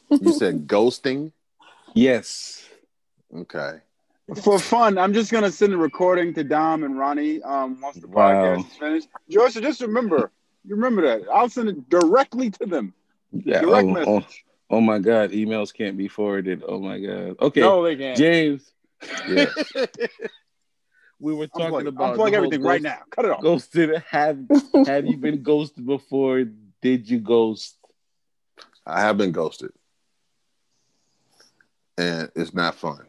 You 0.10 0.32
said 0.32 0.68
ghosting. 0.68 1.32
Yes. 1.94 2.68
Okay. 3.36 3.80
For 4.42 4.60
fun, 4.60 4.98
I'm 4.98 5.14
just 5.14 5.32
gonna 5.32 5.52
send 5.52 5.74
a 5.74 5.78
recording 5.78 6.34
to 6.34 6.44
Dom 6.44 6.84
and 6.84 6.98
Ronnie 6.98 7.42
um, 7.44 7.80
once 7.82 7.98
the 7.98 8.08
Wow. 8.08 8.56
podcast 8.56 8.66
is 8.68 8.78
finished. 8.78 9.08
George, 9.30 9.54
so 9.54 9.62
just 9.62 9.82
remember, 9.82 10.32
you 10.66 10.76
remember 10.76 11.02
that. 11.04 11.28
I'll 11.34 11.50
send 11.50 11.70
it 11.70 11.90
directly 11.90 12.50
to 12.52 12.66
them. 12.66 12.94
Yeah. 13.32 13.62
Direct 13.62 13.88
Oh, 13.88 13.92
message. 13.92 14.46
oh, 14.70 14.78
oh 14.78 14.82
my 14.82 15.00
God. 15.00 15.32
Emails 15.32 15.74
can't 15.74 15.98
be 15.98 16.08
forwarded. 16.08 16.64
Oh 16.68 16.80
my 16.80 17.00
God. 17.00 17.36
Okay. 17.42 17.62
No, 17.62 17.84
they 17.84 17.96
can't. 17.96 18.18
James. 18.18 18.72
Yeah. 19.28 19.46
we 21.20 21.34
were 21.34 21.48
talking 21.48 21.72
Unplug, 21.72 21.88
about 21.88 22.18
unplug 22.18 22.32
the 22.32 22.38
everything 22.38 22.62
whole 22.62 22.70
right 22.70 22.82
now. 22.82 23.00
Cut 23.10 23.26
it 23.26 23.32
off. 23.32 23.42
Ghosted. 23.42 24.04
Have 24.10 24.40
Have 24.86 25.06
you 25.06 25.18
been 25.18 25.44
ghosted 25.44 25.86
before? 25.86 26.46
Did 26.82 27.10
you 27.10 27.20
ghost? 27.20 27.78
I 28.86 29.02
have 29.02 29.18
been 29.18 29.32
ghosted, 29.34 29.72
and 31.98 32.32
it's 32.36 32.54
not 32.54 32.76
fun. 32.76 33.06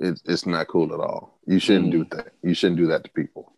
It's 0.00 0.22
it's 0.24 0.46
not 0.46 0.66
cool 0.68 0.92
at 0.92 1.00
all. 1.00 1.38
You 1.46 1.58
shouldn't 1.58 1.92
do 1.92 2.04
mm. 2.04 2.10
that. 2.10 2.32
You 2.42 2.54
shouldn't 2.54 2.78
do 2.78 2.88
that 2.88 3.04
to 3.04 3.10
people. 3.10 3.52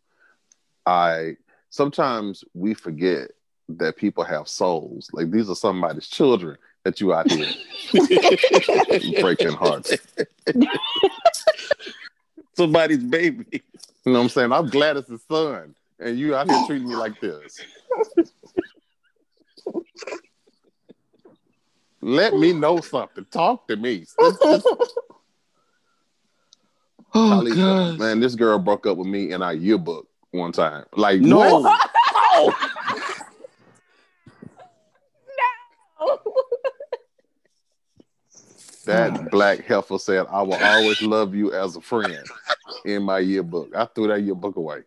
I 0.84 1.36
sometimes 1.70 2.44
we 2.54 2.74
forget 2.74 3.30
that 3.68 3.96
people 3.96 4.24
have 4.24 4.48
souls. 4.48 5.10
Like 5.12 5.30
these 5.30 5.48
are 5.50 5.54
somebody's 5.56 6.08
children 6.08 6.56
that 6.84 7.00
you 7.00 7.12
out 7.12 7.30
here 7.30 7.48
breaking 9.20 9.52
hearts. 9.52 9.94
Somebody's 12.56 13.04
baby. 13.04 13.44
You 13.52 13.60
know 14.06 14.12
what 14.14 14.20
I'm 14.24 14.28
saying? 14.30 14.52
I'm 14.52 14.68
glad 14.68 14.96
it's 14.96 15.08
his 15.08 15.22
son, 15.30 15.74
and 16.00 16.18
you 16.18 16.34
out 16.34 16.50
here 16.50 16.60
treating 16.66 16.88
me 16.88 16.96
like 16.96 17.20
this. 17.20 17.60
Let 22.00 22.34
me 22.34 22.52
know 22.52 22.80
something. 22.80 23.26
Talk 23.30 23.68
to 23.68 23.76
me. 23.76 24.06
Oh 27.14 27.40
Talisa, 27.42 27.98
man, 27.98 28.20
this 28.20 28.34
girl 28.34 28.58
broke 28.58 28.86
up 28.86 28.98
with 28.98 29.06
me 29.06 29.32
in 29.32 29.40
our 29.42 29.54
yearbook 29.54 30.06
one 30.30 30.52
time. 30.52 30.84
Like 30.94 31.22
No. 31.22 31.38
what? 31.60 31.90
Oh. 32.34 32.70
That 38.86 39.30
black 39.30 39.64
heifer 39.64 39.98
said, 39.98 40.26
"I 40.30 40.42
will 40.42 40.54
always 40.54 41.02
love 41.02 41.34
you 41.34 41.52
as 41.52 41.76
a 41.76 41.80
friend." 41.80 42.28
In 42.84 43.02
my 43.02 43.18
yearbook, 43.18 43.74
I 43.74 43.84
threw 43.86 44.08
that 44.08 44.22
yearbook 44.22 44.56
away. 44.56 44.82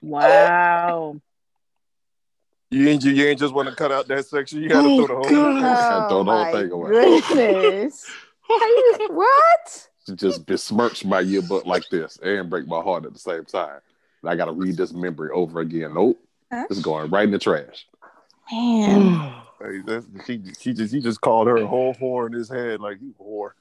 Wow. 0.00 1.20
You 2.70 2.88
ain't 2.88 3.04
you 3.04 3.24
ain't 3.26 3.38
just 3.40 3.52
want 3.54 3.68
to 3.68 3.74
cut 3.74 3.90
out 3.92 4.08
that 4.08 4.24
section. 4.26 4.62
You 4.62 4.68
got 4.68 4.82
to 4.82 4.88
Oh, 4.88 5.06
throw 5.06 5.06
the 5.08 5.14
whole. 5.14 5.28
thing. 5.28 5.36
And 5.36 6.08
throw 6.08 6.24
the 6.24 6.30
whole 6.30 6.44
thing 6.52 6.70
away. 6.70 6.90
Oh 7.02 7.20
goodness. 7.28 8.06
How 8.48 8.66
you- 8.66 8.98
what? 9.10 9.88
to 10.06 10.16
just 10.16 10.46
besmirch 10.46 11.04
my 11.04 11.20
yearbook 11.20 11.66
like 11.66 11.90
this 11.90 12.18
and 12.22 12.48
break 12.48 12.66
my 12.66 12.80
heart 12.80 13.04
at 13.04 13.12
the 13.12 13.18
same 13.18 13.44
time. 13.44 13.80
And 14.22 14.30
I 14.30 14.36
got 14.36 14.46
to 14.46 14.52
read 14.52 14.76
this 14.78 14.92
memory 14.92 15.30
over 15.32 15.60
again. 15.60 15.92
Nope, 15.92 16.18
Huh? 16.50 16.64
it's 16.70 16.80
going 16.80 17.10
right 17.10 17.24
in 17.24 17.30
the 17.30 17.38
trash. 17.38 17.86
Man. 18.52 19.34
Hey, 19.60 19.80
that's, 19.84 20.06
she 20.24 20.40
she 20.56 20.72
just 20.72 20.94
he 20.94 21.00
just 21.00 21.20
called 21.20 21.48
her 21.48 21.56
a 21.56 21.66
whole 21.66 21.92
whore 21.92 22.28
in 22.28 22.32
his 22.32 22.48
head 22.48 22.78
like 22.78 22.98
you 23.00 23.12
whore. 23.20 23.54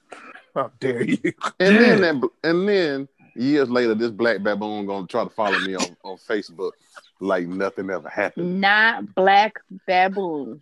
How 0.53 0.71
dare 0.79 1.01
you? 1.01 1.17
And 1.59 1.75
then 1.81 2.01
that, 2.01 2.29
and 2.43 2.69
then 2.69 3.07
years 3.35 3.67
later, 3.67 3.95
this 3.95 4.11
black 4.11 4.43
baboon 4.43 4.85
gonna 4.85 5.07
try 5.07 5.23
to 5.23 5.29
follow 5.31 5.57
me 5.57 5.75
on, 5.75 5.97
on 6.03 6.17
Facebook 6.17 6.73
like 7.19 7.47
nothing 7.47 7.89
ever 7.89 8.09
happened. 8.09 8.61
Not 8.61 9.15
black 9.15 9.55
baboon. 9.87 10.61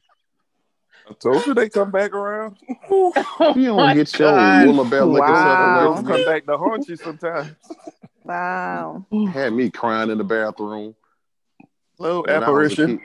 I 1.09 1.13
told 1.13 1.45
you 1.45 1.53
they 1.53 1.69
come 1.69 1.91
back 1.91 2.13
around. 2.13 2.57
Oh 2.89 3.13
You 3.55 3.65
don't 3.65 3.79
oh 3.79 3.85
my 3.87 3.93
get 3.93 4.17
your 4.17 4.31
God. 4.31 4.67
Willabelle 4.67 5.11
looking 5.11 5.33
Wow. 5.33 6.01
They'll 6.01 6.03
come 6.03 6.23
back 6.23 6.45
to 6.45 6.57
haunt 6.57 6.87
you 6.87 6.95
sometimes. 6.95 7.55
Wow. 8.23 9.05
Had 9.33 9.53
me 9.53 9.69
crying 9.69 10.09
in 10.09 10.17
the 10.17 10.23
bathroom. 10.23 10.95
Little 11.99 12.25
And 12.25 12.43
I 12.43 12.49
was 12.49 12.77
a 12.79 12.83
apparition. 12.83 13.01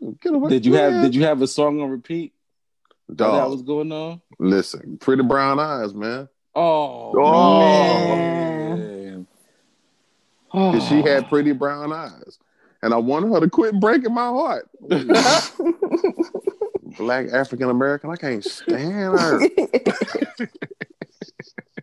Kid. 0.00 0.20
Get 0.20 0.34
away. 0.34 0.50
Did 0.50 0.66
you 0.66 0.74
have. 0.74 1.02
Did 1.02 1.14
you 1.14 1.24
have 1.24 1.40
a 1.42 1.46
song 1.46 1.80
on 1.80 1.90
repeat? 1.90 2.32
While 3.06 3.32
that 3.36 3.48
was 3.50 3.62
going 3.62 3.90
on. 3.90 4.20
listen, 4.38 4.98
pretty 4.98 5.22
brown 5.22 5.58
eyes, 5.58 5.94
man. 5.94 6.28
Oh, 6.54 7.12
Oh. 7.18 8.76
man. 8.76 9.26
Oh. 10.52 10.72
'Cause 10.72 10.86
she 10.88 11.00
had 11.02 11.28
pretty 11.28 11.52
brown 11.52 11.92
eyes. 11.92 12.38
And 12.82 12.92
I 12.94 12.96
wanted 12.98 13.32
her 13.32 13.40
to 13.40 13.48
quit 13.50 13.78
breaking 13.80 14.14
my 14.14 14.26
heart. 14.28 14.68
Black 16.98 17.28
African 17.32 17.70
American, 17.70 18.10
I 18.10 18.16
can't 18.16 18.44
stand 18.44 19.18
her. 19.18 19.40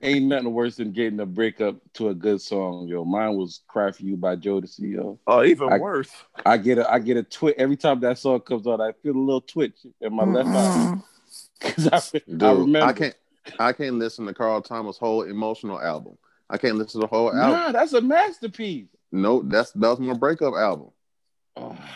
Ain't 0.02 0.26
nothing 0.26 0.54
worse 0.54 0.76
than 0.76 0.92
getting 0.92 1.20
a 1.20 1.26
breakup 1.26 1.78
to 1.94 2.10
a 2.10 2.14
good 2.14 2.42
song, 2.42 2.88
yo. 2.88 3.06
Mine 3.06 3.36
was 3.36 3.62
"Cry 3.68 3.92
for 3.92 4.04
You" 4.04 4.18
by 4.18 4.36
Jodeci, 4.36 4.92
yo. 4.94 5.20
Oh, 5.28 5.44
even 5.44 5.72
I- 5.72 5.78
worse. 5.78 6.12
I 6.46 6.58
get 6.58 6.78
a 6.78 6.92
I 6.92 7.00
get 7.00 7.18
a 7.18 7.24
twitch 7.24 7.56
every 7.58 7.78
time 7.78 8.00
that 8.02 8.18
song 8.18 8.42
comes 8.42 8.68
on. 8.68 8.82
I 8.82 8.92
feel 9.04 9.16
a 9.16 9.20
little 9.20 9.42
twitch 9.42 9.86
in 10.02 10.14
my 10.14 10.24
left 10.24 10.50
eye 10.50 10.52
mm-hmm. 10.52 11.00
because 11.60 12.14
I, 12.14 12.20
Dude, 12.30 12.76
I 12.76 12.88
I, 12.88 12.94
can't 12.94 13.16
I 13.60 13.74
can't 13.74 13.96
listen 13.96 14.26
to 14.26 14.34
Carl 14.34 14.62
Thomas' 14.62 14.98
whole 14.98 15.24
emotional 15.24 15.82
album. 15.82 16.18
I 16.50 16.58
can't 16.58 16.76
listen 16.76 17.02
to 17.02 17.08
the 17.08 17.16
whole 17.16 17.34
album. 17.34 17.52
Nah, 17.52 17.72
that's 17.72 17.94
a 17.94 18.02
masterpiece. 18.02 18.88
No, 19.12 19.42
that's 19.42 19.72
that 19.72 19.90
was 19.90 20.00
my 20.00 20.14
breakup 20.14 20.54
album. 20.56 20.90
Oh. 21.56 21.78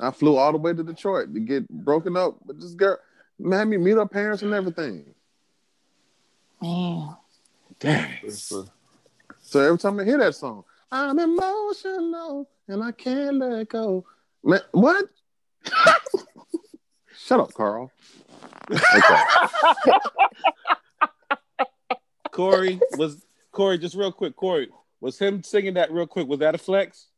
I 0.00 0.10
flew 0.10 0.36
all 0.36 0.50
the 0.50 0.58
way 0.58 0.72
to 0.72 0.82
Detroit 0.82 1.32
to 1.32 1.40
get 1.40 1.68
broken 1.68 2.16
up 2.16 2.38
with 2.44 2.60
this 2.60 2.74
girl. 2.74 2.98
Made 3.38 3.66
me 3.66 3.76
meet 3.76 3.92
her 3.92 4.06
parents 4.06 4.42
and 4.42 4.52
everything. 4.52 5.14
Man. 6.64 7.16
Damn. 7.78 8.08
So 8.30 9.60
every 9.60 9.76
time 9.76 10.00
I 10.00 10.04
hear 10.04 10.16
that 10.16 10.34
song, 10.34 10.64
I'm 10.90 11.18
emotional 11.18 12.48
and 12.68 12.82
I 12.82 12.90
can't 12.92 13.36
let 13.36 13.68
go. 13.68 14.06
Man, 14.42 14.60
what? 14.72 15.04
Shut 17.18 17.40
up, 17.40 17.52
Carl. 17.52 17.92
Okay. 18.70 19.92
Corey 22.30 22.80
was 22.96 23.26
Corey. 23.52 23.76
Just 23.76 23.94
real 23.94 24.10
quick, 24.10 24.34
Corey 24.34 24.68
was 25.02 25.18
him 25.18 25.42
singing 25.42 25.74
that 25.74 25.92
real 25.92 26.06
quick. 26.06 26.26
Was 26.26 26.38
that 26.38 26.54
a 26.54 26.58
flex? 26.58 27.08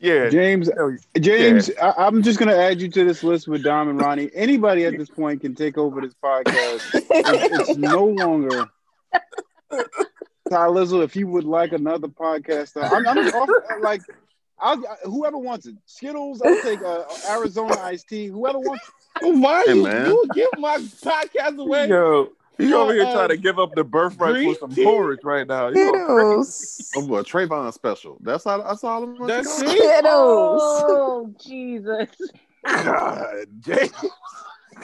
Yeah. 0.00 0.30
James, 0.30 0.70
Hell, 0.74 0.96
James, 1.20 1.70
I, 1.80 1.92
I'm 1.98 2.22
just 2.22 2.38
gonna 2.38 2.56
add 2.56 2.80
you 2.80 2.88
to 2.88 3.04
this 3.04 3.22
list 3.22 3.46
with 3.48 3.62
Dom 3.62 3.88
and 3.90 4.00
Ronnie. 4.00 4.30
Anybody 4.34 4.84
at 4.86 4.96
this 4.96 5.10
point 5.10 5.42
can 5.42 5.54
take 5.54 5.76
over 5.76 6.00
this 6.00 6.14
podcast. 6.24 6.82
It's, 6.94 7.68
it's 7.68 7.78
no 7.78 8.06
longer 8.06 8.70
Ty 9.12 10.66
Lizzo. 10.68 11.04
If 11.04 11.14
you 11.16 11.26
would 11.28 11.44
like 11.44 11.72
another 11.72 12.08
podcast, 12.08 12.76
uh, 12.76 12.88
I'm, 12.94 13.06
I'm 13.06 13.18
off, 13.34 13.48
like, 13.82 14.00
I'll, 14.58 14.82
whoever 15.04 15.38
wants 15.38 15.66
it. 15.66 15.76
Skittles, 15.86 16.40
I'll 16.42 16.60
take 16.62 16.82
uh, 16.82 17.04
Arizona 17.30 17.78
iced 17.80 18.08
tea. 18.08 18.26
Whoever 18.28 18.58
wants. 18.58 18.90
Why 19.20 19.64
Hey, 19.66 19.74
you, 19.74 19.82
man. 19.84 20.06
you 20.06 20.26
give 20.34 20.48
my 20.58 20.78
podcast 20.78 21.58
away? 21.58 21.88
Yo, 21.88 22.30
he 22.58 22.72
over 22.74 22.92
here 22.92 23.04
uh, 23.04 23.12
trying 23.12 23.28
to 23.30 23.36
give 23.36 23.58
up 23.58 23.74
the 23.74 23.84
birthright 23.84 24.44
for 24.44 24.54
some 24.54 24.70
tea? 24.74 24.84
porridge 24.84 25.20
right 25.24 25.46
now. 25.46 25.68
You 25.68 25.92
know, 25.92 26.42
Skittles. 26.42 26.92
Oh, 26.96 27.06
boy, 27.06 27.22
Trayvon 27.22 27.72
special. 27.72 28.18
That's 28.20 28.46
all. 28.46 28.62
That's 28.62 28.84
all 28.84 29.04
I'm 29.04 29.16
gonna 29.16 29.26
That's 29.34 29.54
Skittles. 29.56 30.62
Oh 30.82 31.34
Jesus! 31.42 32.08
God, 32.66 33.46
James. 33.60 33.92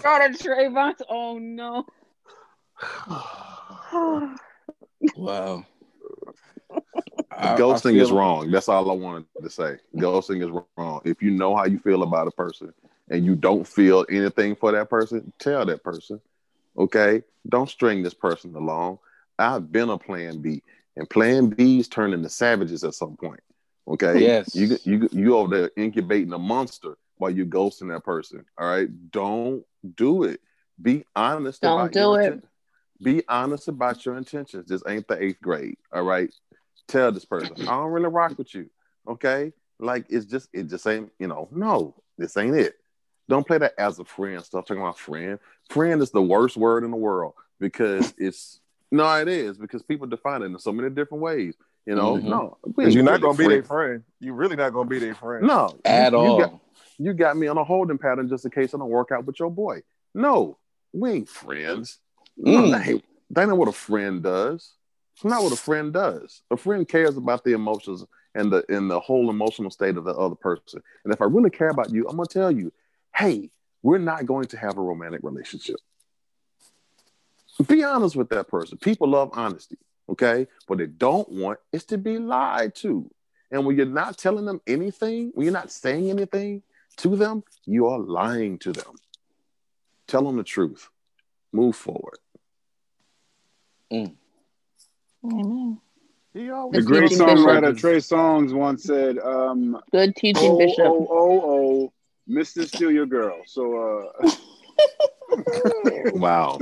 Got 0.03 0.31
a 0.31 0.35
Trayvon. 0.35 0.95
Oh 1.09 1.39
no! 1.39 1.85
Wow. 5.17 5.65
I- 7.31 7.55
I 7.55 7.59
Ghosting 7.59 7.97
is 8.01 8.09
feel- 8.09 8.19
wrong. 8.19 8.51
That's 8.51 8.69
all 8.69 8.91
I 8.91 8.95
wanted 8.95 9.27
to 9.43 9.51
say. 9.51 9.77
Ghosting 9.97 10.43
is 10.43 10.63
wrong. 10.79 11.01
If 11.05 11.23
you 11.23 11.31
know 11.31 11.55
how 11.55 11.67
you 11.67 11.79
feel 11.79 12.03
about 12.03 12.27
a 12.27 12.31
person 12.31 12.73
and 13.11 13.25
you 13.25 13.35
don't 13.35 13.67
feel 13.67 14.07
anything 14.11 14.57
for 14.57 14.73
that 14.73 14.89
person, 14.89 15.33
tell 15.39 15.65
that 15.67 15.83
person. 15.83 16.21
Okay? 16.77 17.23
Don't 17.49 17.69
string 17.71 18.03
this 18.03 18.15
person 18.15 18.55
along. 18.55 18.99
I've 19.39 19.71
been 19.71 19.91
a 19.91 19.99
plan 19.99 20.41
B, 20.41 20.63
and 20.97 21.09
plan 21.09 21.49
B's 21.49 21.89
turn 21.89 22.13
into 22.13 22.29
savages 22.29 22.85
at 22.85 22.95
some 22.95 23.17
point. 23.17 23.41
Okay? 23.89 24.21
Yes. 24.21 24.55
You 24.55 24.79
you 24.85 25.09
you 25.13 25.37
over 25.37 25.57
there 25.57 25.71
incubating 25.77 26.33
a 26.33 26.39
monster 26.39 26.97
while 27.19 27.31
you 27.31 27.47
ghosting 27.47 27.93
that 27.93 28.05
person. 28.05 28.45
All 28.59 28.69
right? 28.69 28.89
Don't 29.11 29.65
do 29.95 30.25
it. 30.25 30.41
Be 30.81 31.05
honest. 31.15 31.63
Don't 31.63 31.81
about 31.81 31.93
do 31.93 32.01
your 32.01 32.21
it. 32.21 32.35
inten- 32.35 32.43
Be 33.03 33.23
honest 33.29 33.69
about 33.69 34.05
your 34.05 34.17
intentions. 34.17 34.69
This 34.69 34.83
ain't 34.89 35.07
the 35.07 35.23
eighth 35.23 35.41
grade. 35.41 35.77
All 35.93 36.03
right? 36.03 36.33
Tell 36.89 37.11
this 37.13 37.25
person, 37.25 37.55
I 37.63 37.73
don't 37.77 37.91
really 37.91 38.09
rock 38.09 38.39
with 38.39 38.55
you. 38.55 38.71
Okay? 39.09 39.53
Like 39.79 40.07
it's 40.09 40.27
just 40.27 40.49
it 40.53 40.65
just 40.69 40.87
ain't, 40.87 41.11
you 41.19 41.27
know, 41.29 41.49
no, 41.51 41.95
this 42.17 42.37
ain't 42.37 42.57
it. 42.57 42.75
Don't 43.29 43.47
play 43.47 43.59
that 43.59 43.75
as 43.79 43.99
a 43.99 44.05
friend. 44.05 44.43
Stop 44.45 44.67
talking 44.67 44.83
about 44.83 44.99
friend. 44.99 45.39
Friend 45.71 46.01
is 46.01 46.11
the 46.11 46.23
worst 46.23 46.57
word 46.57 46.85
in 46.85 46.91
the 46.91 46.97
world 46.97 47.35
because 47.61 48.15
it's 48.19 48.61
no, 48.93 49.13
it 49.17 49.27
is 49.29 49.59
because 49.59 49.83
people 49.83 50.07
define 50.07 50.43
it 50.43 50.47
in 50.47 50.59
so 50.59 50.73
many 50.73 50.91
different 50.91 51.23
ways. 51.23 51.55
You 51.87 51.95
know, 51.95 52.17
Mhm. 52.17 52.25
no, 52.25 52.59
Because 52.77 52.95
you're 52.95 53.05
not 53.05 53.21
gonna 53.21 53.37
be 53.37 53.47
their 53.49 53.63
friend. 53.63 54.03
You're 54.21 54.35
really 54.35 54.57
not 54.57 54.73
gonna 54.73 54.89
be 54.89 54.99
their 54.99 55.15
friend. 55.15 55.47
No, 55.47 55.79
At 55.85 56.13
you, 56.13 56.19
all. 56.19 56.39
You 56.39 56.45
got, 56.45 56.61
you 56.99 57.13
got 57.15 57.37
me 57.37 57.47
on 57.49 57.59
a 57.59 57.65
holding 57.65 57.99
pattern 57.99 58.29
just 58.29 58.45
in 58.45 58.51
case 58.51 58.75
I 58.75 58.79
don't 58.79 58.89
work 58.89 59.11
out 59.13 59.25
with 59.25 59.39
your 59.41 59.51
boy. 59.51 59.83
No, 60.15 60.59
we 60.93 61.11
ain't 61.11 61.29
friends. 61.29 61.99
No, 62.37 62.63
Mm. 62.63 62.71
that, 62.73 62.89
ain't, 62.89 63.05
that 63.31 63.49
ain't 63.49 63.57
what 63.57 63.69
a 63.69 63.73
friend 63.73 64.23
does. 64.23 64.75
It's 65.15 65.25
not 65.25 65.43
what 65.43 65.53
a 65.53 65.57
friend 65.57 65.93
does. 65.93 66.43
A 66.51 66.57
friend 66.57 66.87
cares 66.87 67.17
about 67.17 67.43
the 67.45 67.53
emotions 67.53 68.05
and 68.35 68.53
the 68.53 68.65
and 68.69 68.91
the 68.91 69.01
whole 69.01 69.31
emotional 69.31 69.71
state 69.71 69.97
of 69.97 70.05
the 70.05 70.15
other 70.15 70.35
person. 70.35 70.83
And 71.05 71.13
if 71.13 71.23
I 71.23 71.25
really 71.25 71.51
care 71.51 71.71
about 71.71 71.91
you, 71.91 72.07
I'm 72.09 72.17
gonna 72.17 72.27
tell 72.29 72.51
you, 72.53 72.71
hey, 73.17 73.51
we're 73.83 73.99
not 73.99 74.27
going 74.27 74.47
to 74.49 74.59
have 74.59 74.77
a 74.79 74.83
romantic 74.83 75.21
relationship. 75.23 75.77
Be 77.67 77.83
honest 77.83 78.17
with 78.17 78.29
that 78.31 78.49
person. 78.49 78.77
People 78.79 79.09
love 79.09 79.31
honesty, 79.33 79.79
okay? 80.11 80.47
What 80.67 80.79
they 80.79 80.87
don't 80.87 81.29
want 81.31 81.59
is 81.73 81.85
to 81.87 81.99
be 81.99 82.19
lied 82.19 82.75
to. 82.77 83.11
And 83.51 83.65
when 83.65 83.77
you're 83.77 83.87
not 83.87 84.19
telling 84.19 84.45
them 84.45 84.61
anything, 84.67 85.31
when 85.35 85.45
you're 85.45 85.53
not 85.53 85.71
saying 85.71 86.11
anything 86.11 86.63
to 86.99 87.17
them, 87.17 87.45
you 87.65 87.87
are 87.87 87.99
lying 87.99 88.59
to 88.59 88.73
them. 88.73 88.97
Tell 90.07 90.23
them 90.23 90.37
the 90.37 90.45
truth. 90.45 90.91
Move 91.53 91.77
forward. 91.77 92.19
Amen. 93.93 94.17
The 96.35 96.83
great 96.85 97.11
songwriter 97.11 97.77
Trey 97.79 97.97
Songz 97.97 98.53
once 98.53 98.83
said, 98.85 99.19
um, 99.19 99.81
Good 99.91 100.15
teaching, 100.17 100.51
"Oh 100.51 100.59
Bishop. 100.59 100.85
oh 100.85 101.09
oh 101.11 101.41
oh, 101.45 101.93
Mister 102.27 102.67
Steal 102.67 102.91
Your 102.91 103.07
Girl." 103.07 103.43
So 103.47 104.11
uh, 104.23 104.31
wow. 106.13 106.61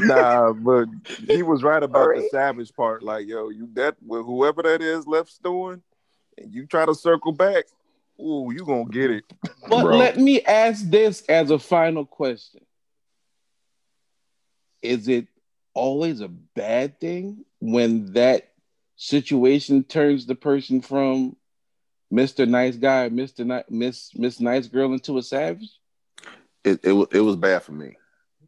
Nah, 0.00 0.52
but 0.52 0.88
he 1.26 1.42
was 1.42 1.62
right 1.62 1.82
about 1.82 2.14
the 2.14 2.28
savage 2.30 2.72
part. 2.74 3.02
Like, 3.02 3.26
yo, 3.26 3.48
you 3.48 3.68
that 3.74 3.96
well, 4.04 4.22
whoever 4.22 4.62
that 4.62 4.82
is 4.82 5.06
left 5.06 5.30
stewing, 5.30 5.82
and 6.36 6.52
you 6.52 6.66
try 6.66 6.86
to 6.86 6.94
circle 6.94 7.32
back, 7.32 7.64
ooh, 8.20 8.52
you 8.52 8.64
gonna 8.64 8.84
get 8.86 9.10
it. 9.10 9.24
But 9.68 9.84
Bro. 9.84 9.96
let 9.98 10.16
me 10.18 10.42
ask 10.42 10.88
this 10.88 11.22
as 11.28 11.50
a 11.50 11.58
final 11.58 12.04
question. 12.04 12.60
Is 14.82 15.08
it 15.08 15.26
always 15.74 16.20
a 16.20 16.28
bad 16.28 17.00
thing 17.00 17.44
when 17.60 18.12
that 18.12 18.47
situation 18.98 19.84
turns 19.84 20.26
the 20.26 20.34
person 20.34 20.82
from 20.82 21.36
Mr. 22.12 22.46
Nice 22.46 22.76
Guy, 22.76 23.08
Mr. 23.08 23.46
Ni- 23.46 23.76
Miss 23.76 24.10
Miss 24.14 24.40
Nice 24.40 24.66
Girl 24.66 24.92
into 24.92 25.16
a 25.18 25.22
savage? 25.22 25.70
It 26.64 26.80
it, 26.82 27.08
it 27.12 27.20
was 27.20 27.36
bad 27.36 27.62
for 27.62 27.72
me 27.72 27.96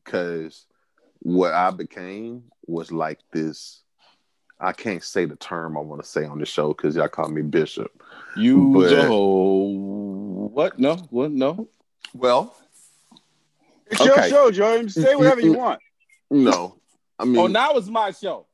because 0.04 0.66
what 1.20 1.54
I 1.54 1.70
became 1.70 2.44
was 2.66 2.90
like 2.92 3.20
this. 3.32 3.82
I 4.62 4.72
can't 4.72 5.02
say 5.02 5.24
the 5.24 5.36
term 5.36 5.78
I 5.78 5.80
want 5.80 6.02
to 6.02 6.08
say 6.08 6.26
on 6.26 6.38
the 6.38 6.44
show 6.44 6.68
because 6.68 6.94
y'all 6.94 7.08
call 7.08 7.30
me 7.30 7.40
Bishop. 7.40 7.90
You 8.36 8.72
But- 8.74 8.90
the 8.90 9.06
whole 9.06 10.48
what? 10.52 10.78
No, 10.78 10.96
what? 11.10 11.30
No. 11.30 11.68
Well, 12.12 12.54
it's 13.86 14.04
your 14.04 14.22
show, 14.24 14.50
Joe. 14.50 14.86
Say 14.88 15.14
whatever 15.14 15.40
you 15.40 15.52
want. 15.52 15.80
no, 16.30 16.76
I 17.18 17.24
mean, 17.24 17.38
Oh, 17.38 17.46
now 17.46 17.74
it's 17.74 17.86
my 17.88 18.10
show. 18.10 18.46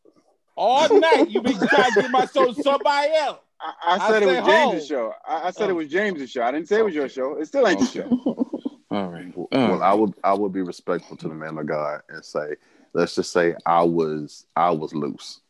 All 0.57 0.99
night 1.01 1.29
you 1.31 1.41
been 1.43 1.59
trying 1.59 1.93
to 1.93 2.01
get 2.03 2.11
my 2.11 2.27
show 2.27 2.47
to 2.53 2.63
somebody 2.63 3.13
else. 3.15 3.41
I, 3.61 3.73
I 3.83 3.95
I 4.07 4.11
said 4.11 4.23
it 4.23 4.27
was 4.27 4.47
James's 4.47 4.89
ho. 4.89 4.95
show. 4.95 5.13
I, 5.27 5.49
I 5.49 5.51
said 5.51 5.67
Oh. 5.67 5.71
it 5.71 5.77
was 5.77 5.89
James's 5.89 6.31
show. 6.31 6.43
I 6.43 6.51
didn't 6.53 6.69
say 6.69 6.79
it 6.79 6.85
was 6.85 6.95
your 6.95 7.09
show. 7.09 7.37
It 7.37 7.47
still 7.47 7.67
ain't 7.69 7.81
your 7.95 8.05
show. 8.07 8.51
All 8.91 9.09
right. 9.09 9.33
well, 9.37 9.83
I 9.83 9.93
would 9.93 10.15
I 10.25 10.33
would 10.33 10.53
be 10.53 10.63
respectful 10.63 11.17
to 11.19 11.29
the 11.29 11.35
man 11.35 11.59
of 11.59 11.67
God 11.67 12.03
and 12.09 12.25
say, 12.25 12.55
let's 12.93 13.15
just 13.15 13.33
say 13.33 13.55
I 13.67 13.83
was 13.83 14.47
I 14.57 14.71
was 14.71 14.95
loose, 14.95 15.41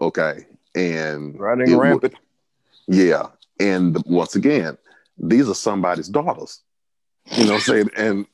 okay, 0.00 0.46
and 0.74 1.38
Running 1.38 1.70
it 1.70 1.74
wa- 1.76 1.82
rampant. 1.82 2.14
Yeah. 2.88 3.26
And 3.60 4.02
once 4.06 4.34
again, 4.34 4.76
these 5.18 5.48
are 5.48 5.54
somebody's 5.54 6.08
daughters. 6.08 6.62
You 7.36 7.44
know 7.44 7.52
what 7.52 7.68
I'm 7.68 7.74
saying? 7.74 7.90
And 7.96 8.26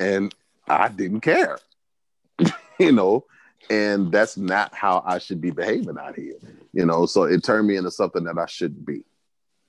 and 0.00 0.34
I 0.68 0.88
didn't 0.88 1.20
care. 1.20 1.58
you 2.78 2.92
know, 2.92 3.24
and 3.70 4.12
that's 4.12 4.36
not 4.36 4.74
how 4.74 5.02
I 5.06 5.18
should 5.18 5.40
be 5.40 5.50
behaving 5.50 5.96
out 5.98 6.16
here. 6.16 6.34
You 6.72 6.86
know, 6.86 7.06
so 7.06 7.24
it 7.24 7.42
turned 7.44 7.66
me 7.66 7.76
into 7.76 7.90
something 7.90 8.24
that 8.24 8.38
I 8.38 8.46
shouldn't 8.46 8.84
be. 8.84 9.04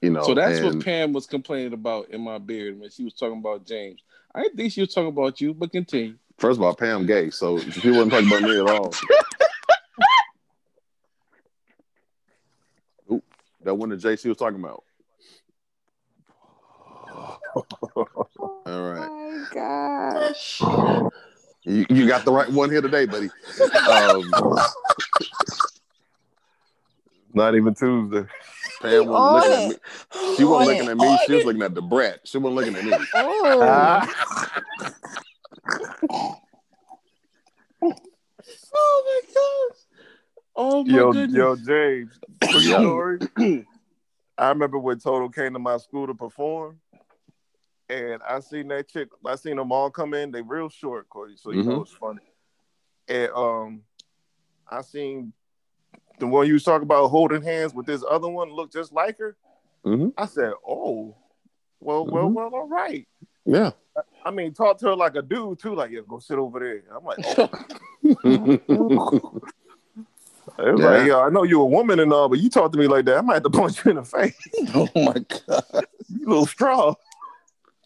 You 0.01 0.11
know, 0.11 0.23
So 0.23 0.33
that's 0.35 0.59
and- 0.59 0.75
what 0.75 0.85
Pam 0.85 1.13
was 1.13 1.25
complaining 1.25 1.73
about 1.73 2.09
in 2.09 2.21
my 2.21 2.37
beard 2.37 2.79
when 2.79 2.89
she 2.89 3.03
was 3.03 3.13
talking 3.13 3.39
about 3.39 3.65
James. 3.65 4.01
I 4.33 4.41
didn't 4.41 4.57
think 4.57 4.73
she 4.73 4.81
was 4.81 4.93
talking 4.93 5.09
about 5.09 5.39
you, 5.39 5.53
but 5.53 5.71
continue. 5.71 6.15
First 6.37 6.59
of 6.59 6.63
all, 6.63 6.75
Pam 6.75 7.05
gay, 7.05 7.29
so 7.29 7.57
she 7.59 7.89
wasn't 7.89 8.11
talking 8.11 8.27
about 8.27 8.41
me 8.43 8.59
at 8.59 8.69
all. 8.69 8.93
Oop, 13.11 13.23
that 13.63 13.73
one 13.73 13.89
that 13.89 14.01
JC 14.01 14.27
was 14.27 14.37
talking 14.37 14.59
about. 14.59 14.83
All 17.55 17.69
right. 18.65 19.07
Oh 19.09 19.31
my 19.31 19.45
gosh. 19.53 20.61
You, 21.65 21.85
you 21.89 22.07
got 22.07 22.25
the 22.25 22.31
right 22.31 22.49
one 22.49 22.69
here 22.69 22.81
today, 22.81 23.05
buddy. 23.05 23.29
Um, 23.87 24.31
Not 27.33 27.55
even 27.55 27.73
Tuesday. 27.73 28.25
Pam 28.81 29.07
wasn't 29.07 29.15
On 29.15 29.33
looking 29.33 29.51
at 29.53 29.69
me. 29.69 29.75
She 30.37 30.43
wasn't 30.43 30.61
On 30.61 30.65
looking 30.67 30.89
at 30.89 30.97
me. 30.97 31.17
She 31.25 31.33
was 31.33 31.45
looking 31.45 31.61
at 31.63 31.73
the 31.73 31.81
brat. 31.81 32.19
She 32.25 32.37
wasn't 32.37 32.55
looking 32.55 32.75
at 32.75 32.85
me. 32.85 32.93
Oh. 33.13 33.59
Ah. 33.63 34.07
Oh 38.77 39.03
my 39.05 39.21
gosh. 39.33 39.79
Oh 40.55 40.83
my 40.83 40.95
yo, 40.95 41.13
goodness. 41.13 41.35
yo, 41.35 41.55
James. 41.55 42.19
Quick 42.51 42.63
Yeah. 42.63 42.79
story. 42.79 43.19
I 44.37 44.49
remember 44.49 44.77
when 44.79 44.99
Total 44.99 45.29
came 45.29 45.53
to 45.53 45.59
my 45.59 45.77
school 45.77 46.07
to 46.07 46.13
perform, 46.13 46.79
and 47.89 48.21
I 48.27 48.39
seen 48.39 48.67
that 48.69 48.87
chick. 48.87 49.09
I 49.25 49.35
seen 49.35 49.57
them 49.57 49.71
all 49.71 49.89
come 49.89 50.13
in. 50.13 50.31
They 50.31 50.41
real 50.41 50.69
short, 50.69 51.09
Corey. 51.09 51.35
So 51.37 51.51
you 51.51 51.63
know 51.63 51.79
Mhm. 51.79 51.81
it's 51.83 51.91
funny. 51.91 52.21
And 53.07 53.31
um, 53.33 53.81
I 54.69 54.81
seen 54.81 55.33
the 56.19 56.27
one 56.27 56.47
you 56.47 56.53
was 56.53 56.63
talking 56.63 56.83
about 56.83 57.09
holding 57.09 57.41
hands 57.43 57.73
with 57.73 57.85
this 57.85 58.03
other 58.09 58.29
one 58.29 58.49
look 58.49 58.71
just 58.71 58.91
like 58.93 59.17
her. 59.19 59.35
Mhm. 59.85 60.13
I 60.17 60.25
said, 60.25 60.53
"Oh, 60.67 61.15
well, 61.79 62.05
well, 62.07 62.29
Mhm. 62.29 62.33
well, 62.33 62.55
all 62.55 62.67
right." 62.67 63.07
Yeah. 63.45 63.71
I 64.25 64.31
mean, 64.31 64.53
talk 64.53 64.77
to 64.79 64.87
her 64.87 64.95
like 64.95 65.15
a 65.15 65.21
dude 65.21 65.59
too. 65.59 65.75
Like, 65.75 65.91
yeah, 65.91 66.01
go 66.07 66.19
sit 66.19 66.37
over 66.39 66.59
there. 66.59 66.83
I'm 66.95 67.05
like, 67.05 67.19
oh. 67.37 67.49
Yeah. 70.57 70.71
like, 70.73 71.07
yo, 71.07 71.21
I 71.21 71.29
know 71.29 71.43
you're 71.43 71.61
a 71.61 71.65
woman 71.65 71.99
and 71.99 72.13
all, 72.13 72.29
but 72.29 72.39
you 72.39 72.49
talk 72.49 72.71
to 72.71 72.77
me 72.77 72.87
like 72.87 73.05
that, 73.05 73.17
I 73.17 73.21
might 73.21 73.35
have 73.35 73.43
to 73.43 73.49
punch 73.49 73.83
you 73.83 73.91
in 73.91 73.97
the 73.97 74.03
face. 74.03 74.35
Oh 74.73 74.87
my 74.95 75.13
god. 75.47 75.85
You 76.07 76.27
little 76.27 76.45
straw. 76.45 76.93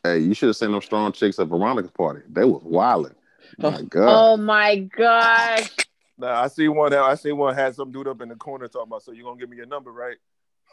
Hey, 0.03 0.19
you 0.19 0.33
should 0.33 0.47
have 0.47 0.55
seen 0.55 0.71
them 0.71 0.81
strong 0.81 1.11
chicks 1.11 1.39
at 1.39 1.47
Veronica's 1.47 1.91
party. 1.91 2.21
They 2.29 2.45
was 2.45 2.63
wilding. 2.63 3.15
Oh 3.61 3.71
my 3.71 3.81
God. 3.81 4.07
Oh 4.07 4.37
my 4.37 4.75
gosh. 4.77 5.69
Nah, 6.17 6.43
I 6.43 6.47
see 6.47 6.67
one. 6.67 6.91
That 6.91 7.01
I 7.01 7.15
see 7.15 7.31
one 7.31 7.55
had 7.55 7.75
some 7.75 7.91
dude 7.91 8.07
up 8.07 8.21
in 8.21 8.29
the 8.29 8.35
corner 8.35 8.67
talking 8.67 8.87
about. 8.87 9.01
So 9.03 9.11
you 9.11 9.23
gonna 9.23 9.39
give 9.39 9.49
me 9.49 9.57
your 9.57 9.65
number, 9.65 9.91
right? 9.91 10.17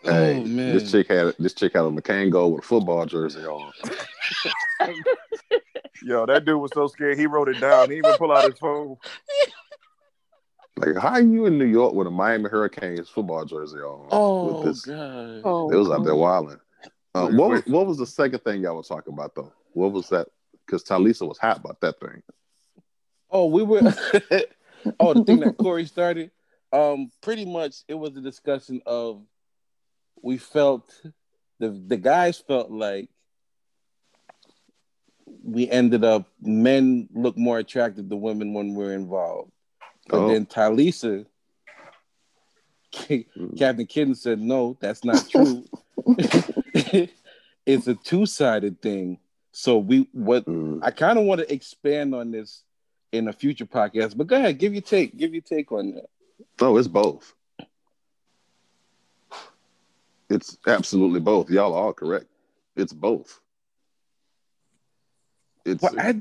hey, 0.03 0.37
oh 0.37 0.45
man. 0.45 0.75
this 0.75 0.91
chick 0.91 1.09
had 1.09 1.35
this 1.39 1.55
chick 1.55 1.73
had 1.73 1.85
a 1.85 1.89
McCain 1.89 2.31
gold 2.31 2.55
with 2.55 2.65
a 2.65 2.67
football 2.67 3.07
jersey 3.07 3.45
on. 3.45 3.73
Yo, 6.03 6.27
that 6.27 6.45
dude 6.45 6.61
was 6.61 6.71
so 6.75 6.87
scared. 6.87 7.19
He 7.19 7.27
wrote 7.27 7.49
it 7.49 7.61
down. 7.61 7.91
He 7.91 7.97
even 7.99 8.15
pull 8.15 8.31
out 8.31 8.51
his 8.51 8.59
phone. 8.59 8.97
Like, 10.77 10.97
how 10.97 11.13
are 11.13 11.23
you 11.23 11.47
in 11.47 11.57
New 11.59 11.65
York 11.65 11.95
with 11.95 12.07
a 12.07 12.11
Miami 12.11 12.51
Hurricanes 12.51 13.09
football 13.09 13.45
jersey 13.47 13.79
on? 13.79 14.09
Oh 14.11 14.59
with 14.59 14.67
this, 14.67 14.85
god. 14.85 15.41
Oh, 15.45 15.71
it 15.71 15.77
was 15.77 15.91
out 15.91 16.05
there 16.05 16.13
oh. 16.13 16.19
wilding. 16.19 16.59
Uh, 17.17 17.29
what 17.31 17.51
was 17.51 17.63
what 17.67 17.87
was 17.87 17.97
the 17.97 18.07
second 18.07 18.41
thing 18.41 18.61
y'all 18.61 18.77
were 18.77 18.83
talking 18.83 19.13
about 19.15 19.35
though? 19.35 19.53
What 19.73 19.93
was 19.93 20.09
that? 20.11 20.29
Because 20.67 20.85
Talisa 20.85 21.27
was 21.27 21.39
hot 21.39 21.59
about 21.59 21.81
that 21.81 21.99
thing. 21.99 22.23
Oh, 23.31 23.47
we 23.47 23.63
were. 23.63 23.81
oh, 25.01 25.15
the 25.15 25.25
thing 25.25 25.41
that 25.41 25.57
Corey 25.59 25.87
started. 25.87 26.31
Um, 26.73 27.11
pretty 27.23 27.45
much 27.47 27.77
it 27.89 27.95
was 27.95 28.17
a 28.17 28.21
discussion 28.21 28.83
of 28.85 29.23
we 30.21 30.37
felt 30.37 30.93
the 31.59 31.71
the 31.71 31.97
guys 31.97 32.39
felt 32.39 32.71
like 32.71 33.09
we 35.43 35.71
ended 35.71 36.05
up 36.05 36.27
men 36.43 37.09
look 37.15 37.39
more 37.39 37.59
attractive 37.59 38.09
to 38.11 38.17
women 38.17 38.53
when 38.53 38.75
we're 38.75 38.93
involved. 38.93 39.53
But 40.09 40.19
Oh. 40.19 40.29
then 40.29 40.45
Talisa 40.45 41.25
Captain 43.57 43.87
Kitten 43.87 44.15
said, 44.15 44.41
no, 44.41 44.77
that's 44.81 45.05
not 45.05 45.29
true. 45.29 45.65
it's 47.67 47.87
a 47.87 47.95
two-sided 47.95 48.81
thing. 48.83 49.19
So 49.53 49.79
we 49.79 50.09
what 50.13 50.45
Mm. 50.47 50.81
I 50.83 50.91
kind 50.91 51.19
of 51.19 51.25
want 51.25 51.41
to 51.41 51.53
expand 51.53 52.15
on 52.15 52.31
this 52.31 52.63
in 53.13 53.29
a 53.29 53.33
future 53.33 53.65
podcast, 53.67 54.17
but 54.17 54.27
go 54.27 54.37
ahead, 54.37 54.59
give 54.59 54.73
your 54.75 54.83
take, 54.83 55.17
give 55.17 55.33
your 55.33 55.43
take 55.43 55.73
on 55.73 55.93
that. 55.95 56.11
No, 56.61 56.77
it's 56.77 56.89
both. 56.89 57.33
It's 60.29 60.59
absolutely 60.67 61.21
both. 61.21 61.51
Y'all 61.51 61.73
are 61.75 61.85
all 61.85 61.93
correct. 61.93 62.27
It's 62.75 62.93
both. 62.93 63.41
It's 65.65 65.81
But 65.83 65.99
I, 65.99 66.21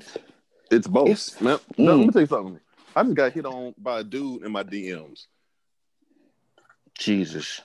it's 0.71 0.87
both. 0.87 1.09
it's- 1.09 1.41
Man, 1.41 1.57
no, 1.77 1.95
let 1.95 2.03
Mm. 2.03 2.05
me 2.07 2.11
tell 2.11 2.21
you 2.21 2.27
something. 2.27 2.59
I 2.95 3.03
just 3.03 3.15
got 3.15 3.33
hit 3.33 3.45
on 3.45 3.73
by 3.77 3.99
a 3.99 4.03
dude 4.03 4.43
in 4.43 4.51
my 4.51 4.63
DMs. 4.63 5.25
Jesus. 6.97 7.61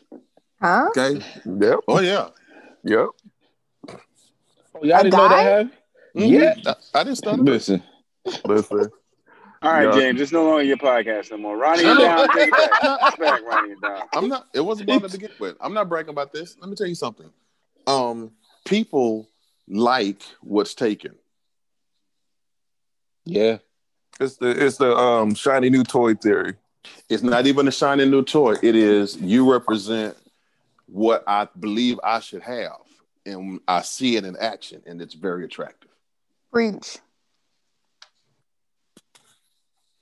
Huh? 0.61 0.89
Okay. 0.97 1.21
Yep. 1.47 1.81
Oh 1.87 2.01
yeah. 2.01 2.31
Yep. 2.85 3.07
Oh, 3.89 3.97
y'all 4.83 5.01
A 5.01 5.03
didn't 5.03 5.11
know 5.13 5.29
guy? 5.29 5.45
that? 5.45 5.57
Have? 5.59 5.67
Mhm. 6.17 6.31
Yeah. 6.65 6.73
I, 6.95 7.01
I 7.01 7.05
didn't 7.05 7.19
start 7.19 7.39
it. 7.39 7.43
Listen, 7.45 7.83
Listen. 8.45 8.91
All 9.63 9.71
right, 9.73 9.85
Yeah. 9.85 9.93
James. 9.93 10.21
It's 10.21 10.33
no 10.33 10.45
longer 10.47 10.63
your 10.63 10.79
podcast 10.79 11.31
no 11.31 11.37
more. 11.37 11.57
Ronnie 11.57 11.85
and 11.85 11.99
down. 11.99 12.29
Take 12.31 12.49
it 12.49 12.53
back. 12.53 12.81
Take 12.81 13.13
it 13.15 13.21
back, 13.21 13.43
Ronnie 13.45 13.73
and 13.73 13.81
down. 13.83 14.03
I'm 14.15 14.29
not. 14.29 14.47
It 14.55 14.61
wasn't 14.61 14.91
about 14.91 15.11
to 15.11 15.19
begin 15.19 15.31
with. 15.39 15.57
I'm 15.61 15.75
not 15.75 15.89
bragging 15.89 16.11
about 16.11 16.33
this. 16.33 16.57
Let 16.61 16.71
me 16.71 16.77
tell 16.77 16.87
you 16.87 16.95
something. 16.95 17.31
Um, 17.87 18.31
people 18.65 19.29
like 19.69 20.23
what's 20.41 20.75
taken. 20.75 21.15
Yeah. 23.25 23.59
It's 24.19 24.37
the 24.37 24.49
it's 24.67 24.77
the 24.79 24.95
um 24.97 25.35
shiny 25.35 25.71
new 25.71 25.85
toy 25.85 26.15
theory. 26.15 26.55
It's 27.09 27.23
not 27.23 27.47
even 27.47 27.69
a 27.69 27.73
shiny 27.73 28.07
new 28.07 28.23
toy. 28.25 28.55
It 28.63 28.75
is 28.75 29.17
you 29.19 29.51
represent 29.51 30.17
what 30.91 31.25
I 31.27 31.49
believe 31.59 31.99
I 32.03 32.21
should 32.21 32.43
have, 32.43 32.81
and 33.25 33.61
I 33.67 33.83
see 33.83 34.17
it 34.17 34.25
in 34.25 34.37
action, 34.37 34.83
and 34.87 35.01
it's 35.01 35.15
very 35.15 35.45
attractive. 35.45 35.91
Preach. 36.53 36.99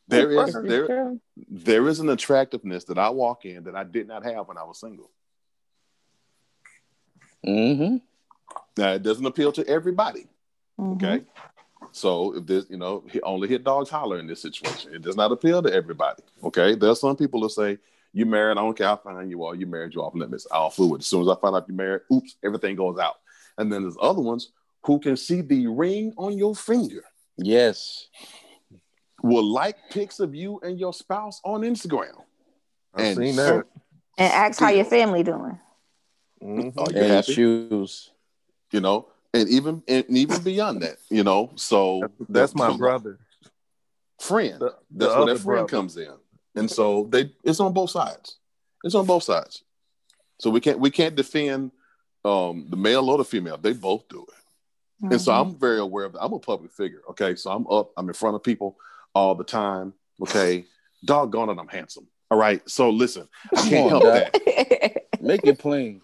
There 0.09 0.31
is 0.31 0.57
there, 0.63 1.17
there 1.51 1.87
is 1.89 2.01
an 2.01 2.09
attractiveness 2.09 2.85
that 2.85 2.99
I 2.99 3.11
walk 3.11 3.45
in 3.45 3.65
that 3.65 3.77
I 3.77 3.85
did 3.85 4.09
not 4.09 4.25
have 4.25 4.49
when 4.49 4.57
I 4.57 4.65
was 4.65 4.81
single. 4.81 5.11
Mm-hmm. 7.47 7.99
Now 8.79 8.93
it 8.93 9.03
doesn't 9.03 9.27
appeal 9.27 9.53
to 9.53 9.67
everybody. 9.67 10.27
Mhm. 10.81 10.97
Okay. 10.97 11.25
So 11.93 12.37
if 12.37 12.47
this, 12.47 12.67
you 12.71 12.79
know, 12.79 13.05
he 13.11 13.21
only 13.23 13.49
hit 13.49 13.65
dogs 13.65 13.91
holler 13.91 14.19
in 14.19 14.27
this 14.27 14.41
situation. 14.41 14.95
It 14.95 15.03
does 15.03 15.17
not 15.17 15.31
appeal 15.31 15.63
to 15.63 15.73
everybody. 15.73 16.23
Okay. 16.43 16.75
There 16.75 16.91
are 16.91 16.97
some 16.97 17.17
people 17.17 17.41
that 17.43 17.51
say, 17.51 17.79
you 18.13 18.27
married, 18.27 18.53
I 18.59 18.63
don't 18.63 18.77
care 18.77 18.87
how 18.89 18.97
fine 18.97 19.29
you 19.31 19.45
are, 19.45 19.55
you 19.55 19.67
married, 19.67 19.95
you 19.95 20.03
off 20.03 20.15
limits. 20.15 20.47
I'll 20.51 20.71
fool 20.71 20.91
with 20.91 21.01
it. 21.01 21.03
As 21.03 21.07
soon 21.09 21.23
as 21.23 21.29
I 21.29 21.35
find 21.41 21.55
out 21.55 21.67
you're 21.69 21.77
married, 21.77 22.03
oops, 22.13 22.37
everything 22.43 22.77
goes 22.77 22.99
out. 22.99 23.17
And 23.59 23.73
then 23.73 23.83
there's 23.83 23.97
other 24.01 24.21
ones 24.23 24.53
who 24.85 24.99
can 24.99 25.17
see 25.17 25.41
the 25.43 25.67
ring 25.67 26.13
on 26.17 26.39
your 26.39 26.55
finger, 26.55 27.05
Yes. 27.37 28.09
will 29.23 29.45
like 29.45 29.77
pics 29.91 30.21
of 30.21 30.35
you 30.35 30.61
and 30.63 30.79
your 30.79 30.93
spouse 30.93 31.41
on 31.45 31.63
Instagram. 31.63 32.23
I've 32.95 33.05
And 33.05 33.17
seen 33.19 33.37
that. 33.37 33.65
And 34.17 34.33
ask 34.33 34.61
how 34.61 34.71
your 34.71 34.85
family 34.85 35.23
doing. 35.23 35.59
Mhm. 36.43 36.77
Are 36.79 36.91
you 36.93 36.99
And 36.99 37.11
happy? 37.13 37.33
shoes. 37.35 38.11
You 38.73 38.81
know, 38.81 39.09
and 39.35 39.49
even 39.49 39.83
and 39.89 40.05
even 40.11 40.43
beyond 40.43 40.83
that, 40.83 40.99
you 41.09 41.25
know. 41.25 41.51
So 41.57 42.03
That's 42.29 42.55
my 42.55 42.77
brother. 42.77 43.19
friend. 44.21 44.61
The- 44.61 44.77
That's 44.91 45.13
the 45.15 45.19
where 45.19 45.27
that 45.35 45.41
friend 45.41 45.43
brother. 45.45 45.69
comes 45.69 45.97
in, 45.97 46.13
and 46.59 46.71
so 46.71 47.07
they 47.11 47.33
it's 47.45 47.61
on 47.61 47.73
both 47.73 47.91
sides. 47.91 48.37
It's 48.85 48.95
on 48.95 49.07
both 49.07 49.23
sides. 49.25 49.63
So 50.41 50.51
we 50.51 50.61
can't 50.61 50.79
we 50.79 50.91
can't 50.91 51.17
defend 51.17 51.73
um, 52.25 52.67
the 52.71 52.77
male 52.77 53.09
or 53.11 53.19
the 53.19 53.25
female. 53.25 53.57
They 53.57 53.73
both 53.73 54.09
do 54.09 54.25
it, 54.29 55.11
and 55.13 55.21
so 55.21 55.33
Mhm. 55.33 55.41
I'm 55.41 55.55
very 55.59 55.79
aware 55.79 56.05
of. 56.05 56.13
That. 56.13 56.23
I'm 56.23 56.33
a 56.33 56.39
public 56.39 56.73
figure. 56.73 57.03
Okay, 57.11 57.35
so 57.35 57.51
I'm 57.51 57.67
up. 57.69 57.93
I'm 57.97 58.09
in 58.09 58.15
front 58.15 58.37
of 58.37 58.43
people 58.43 58.77
all 59.15 59.35
the 59.35 59.45
time. 59.45 59.95
Okay, 60.23 60.65
doggone 61.05 61.49
it, 61.51 61.59
I'm 61.59 61.69
handsome. 61.69 62.07
All 62.31 62.39
right. 62.39 62.61
So 62.69 62.91
listen, 62.91 63.29
I 63.57 63.69
can't 63.69 63.85
on, 63.85 63.91
help 63.91 64.03
Doc. 64.05 64.33
that. 64.33 65.03
Make 65.21 65.45
it 65.47 65.59
plain. 65.59 66.03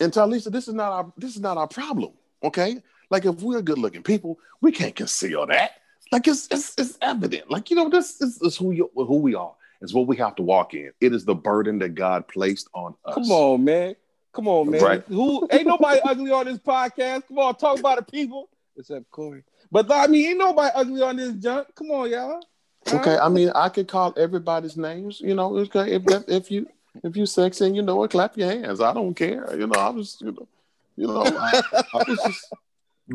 And 0.00 0.12
Talisa, 0.12 0.50
this 0.50 0.66
is 0.68 0.74
not 0.74 0.92
our 0.92 1.12
this 1.16 1.34
is 1.36 1.40
not 1.40 1.56
our 1.56 1.68
problem. 1.68 2.12
Okay, 2.42 2.82
like 3.10 3.24
if 3.24 3.40
we're 3.40 3.62
good 3.62 3.78
looking 3.78 4.02
people, 4.02 4.38
we 4.60 4.72
can't 4.72 4.94
conceal 4.96 5.46
that. 5.46 5.72
Like 6.12 6.26
it's 6.28 6.48
it's, 6.50 6.74
it's 6.76 6.98
evident. 7.00 7.50
Like 7.50 7.70
you 7.70 7.76
know, 7.76 7.88
this 7.88 8.20
is, 8.20 8.40
is 8.42 8.56
who 8.56 8.72
you 8.72 8.90
who 8.94 9.16
we 9.16 9.34
are. 9.34 9.54
It's 9.80 9.92
what 9.92 10.06
we 10.06 10.16
have 10.16 10.34
to 10.36 10.42
walk 10.42 10.74
in. 10.74 10.92
It 11.00 11.12
is 11.12 11.24
the 11.24 11.34
burden 11.34 11.78
that 11.80 11.94
God 11.94 12.28
placed 12.28 12.68
on 12.74 12.94
us. 13.04 13.14
Come 13.14 13.30
on, 13.30 13.64
man. 13.64 13.96
Come 14.32 14.48
on, 14.48 14.70
man. 14.70 14.82
Right. 14.82 15.04
Who 15.08 15.46
ain't 15.50 15.66
nobody 15.66 16.00
ugly 16.04 16.32
on 16.32 16.46
this 16.46 16.58
podcast? 16.58 17.28
Come 17.28 17.38
on, 17.38 17.54
talk 17.56 17.78
about 17.78 17.98
the 17.98 18.10
people. 18.10 18.48
Except 18.76 19.08
Corey. 19.10 19.44
But 19.70 19.90
I 19.90 20.06
mean, 20.06 20.30
ain't 20.30 20.38
nobody 20.38 20.70
ugly 20.74 21.02
on 21.02 21.16
this 21.16 21.32
junk. 21.34 21.68
Come 21.74 21.90
on, 21.90 22.10
y'all. 22.10 22.40
Huh? 22.86 22.96
Okay, 22.98 23.16
I 23.16 23.28
mean, 23.28 23.50
I 23.54 23.68
could 23.68 23.88
call 23.88 24.12
everybody's 24.16 24.76
names. 24.76 25.20
You 25.20 25.34
know, 25.34 25.56
okay, 25.58 25.92
if 25.92 26.04
that, 26.06 26.24
if 26.28 26.50
you 26.50 26.66
if 27.02 27.16
you 27.16 27.26
sexy 27.26 27.66
and 27.66 27.76
you 27.76 27.82
know 27.82 28.02
it, 28.04 28.10
clap 28.10 28.36
your 28.36 28.50
hands. 28.50 28.80
I 28.80 28.92
don't 28.92 29.14
care. 29.14 29.56
You 29.56 29.66
know, 29.66 29.78
I 29.78 29.88
was 29.88 30.18
you 30.20 30.32
know, 30.32 30.48
you 30.96 31.06
know, 31.06 31.22
I, 31.24 31.62
I 31.72 32.04
was 32.06 32.18
just 32.24 32.54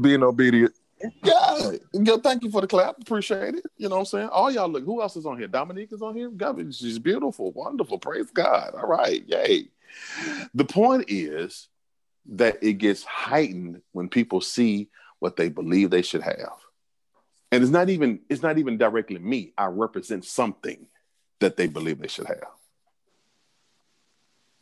Being 0.02 0.22
obedient. 0.22 0.74
Yeah, 1.24 2.18
thank 2.18 2.44
you 2.44 2.52
for 2.52 2.62
the 2.62 2.68
clap. 2.68 3.00
Appreciate 3.02 3.56
it. 3.56 3.66
You 3.78 3.90
know 3.90 3.96
what 3.96 4.02
I'm 4.02 4.06
saying? 4.06 4.30
All 4.30 4.52
y'all 4.52 4.70
look. 4.70 4.84
Who 4.84 5.02
else 5.02 5.16
is 5.16 5.26
on 5.26 5.38
here? 5.38 5.48
Dominique 5.48 5.94
is 5.94 6.02
on 6.02 6.16
here. 6.16 6.30
God, 6.30 6.74
she's 6.74 7.00
beautiful, 7.00 7.52
wonderful. 7.52 8.00
Praise 8.00 8.30
God. 8.32 8.74
All 8.76 8.88
right, 8.88 9.24
yay. 9.28 9.70
The 10.54 10.66
point 10.66 11.06
is 11.08 11.68
that 12.28 12.62
it 12.62 12.74
gets 12.74 13.04
heightened 13.04 13.82
when 13.92 14.10
people 14.10 14.42
see 14.42 14.90
what 15.20 15.36
they 15.36 15.50
believe 15.50 15.90
they 15.90 16.02
should 16.02 16.22
have, 16.22 16.58
and 17.52 17.64
it's 17.64 17.72
not 17.72 17.90
even 17.90 18.20
it's 18.30 18.44
not 18.44 18.58
even 18.58 18.78
directly 18.78 19.20
me. 19.20 19.54
I 19.58 19.66
represent 19.66 20.26
something 20.26 20.88
that 21.40 21.58
they 21.58 21.68
believe 21.68 22.00
they 22.00 22.08
should 22.08 22.28
have. 22.28 22.48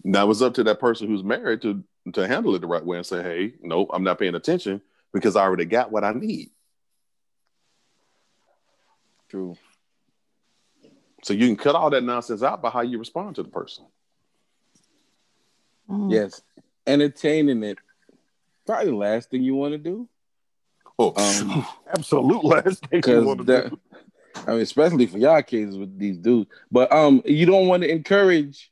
Now 0.04 0.30
it's 0.30 0.42
up 0.42 0.54
to 0.56 0.64
that 0.66 0.80
person 0.80 1.08
who's 1.08 1.24
married 1.24 1.62
to 1.64 1.84
to 2.14 2.28
handle 2.28 2.56
it 2.56 2.60
the 2.60 2.68
right 2.68 2.86
way 2.86 2.98
and 2.98 3.06
say, 3.06 3.22
"Hey, 3.22 3.54
no, 3.62 3.88
I'm 3.92 4.04
not 4.04 4.20
paying 4.20 4.36
attention." 4.36 4.82
Because 5.14 5.36
I 5.36 5.42
already 5.42 5.66
got 5.66 5.92
what 5.92 6.04
I 6.04 6.14
need. 6.14 6.50
True. 9.30 9.58
So 11.24 11.34
you 11.34 11.48
can 11.48 11.58
cut 11.58 11.76
all 11.76 11.90
that 11.90 12.04
nonsense 12.04 12.44
out 12.44 12.62
by 12.62 12.70
how 12.70 12.82
you 12.82 13.00
respond 13.00 13.36
to 13.36 13.44
the 13.44 13.50
person. 13.50 13.86
Mhm. 15.90 16.12
Yes. 16.12 16.42
Entertaining 16.86 17.64
it. 17.64 17.78
Probably 18.66 18.92
the 18.92 18.96
last 18.96 19.30
thing 19.30 19.44
you 19.44 19.56
want 19.56 19.74
to 19.74 19.78
do. 19.78 20.08
Oh, 21.00 21.14
Um, 21.16 21.66
Absolute 21.88 22.44
last 22.44 22.86
thing 22.88 23.02
you 23.06 23.26
want 23.26 23.40
to 23.40 23.44
that, 23.46 23.70
do. 23.70 23.80
I 24.48 24.52
mean, 24.52 24.62
especially 24.62 25.08
for 25.08 25.18
y'all 25.18 25.42
cases 25.42 25.78
with 25.78 25.98
these 25.98 26.18
dudes. 26.18 26.50
But 26.72 26.92
um, 26.92 27.22
you 27.26 27.46
don't 27.46 27.68
want 27.68 27.84
to 27.84 27.92
encourage 27.92 28.72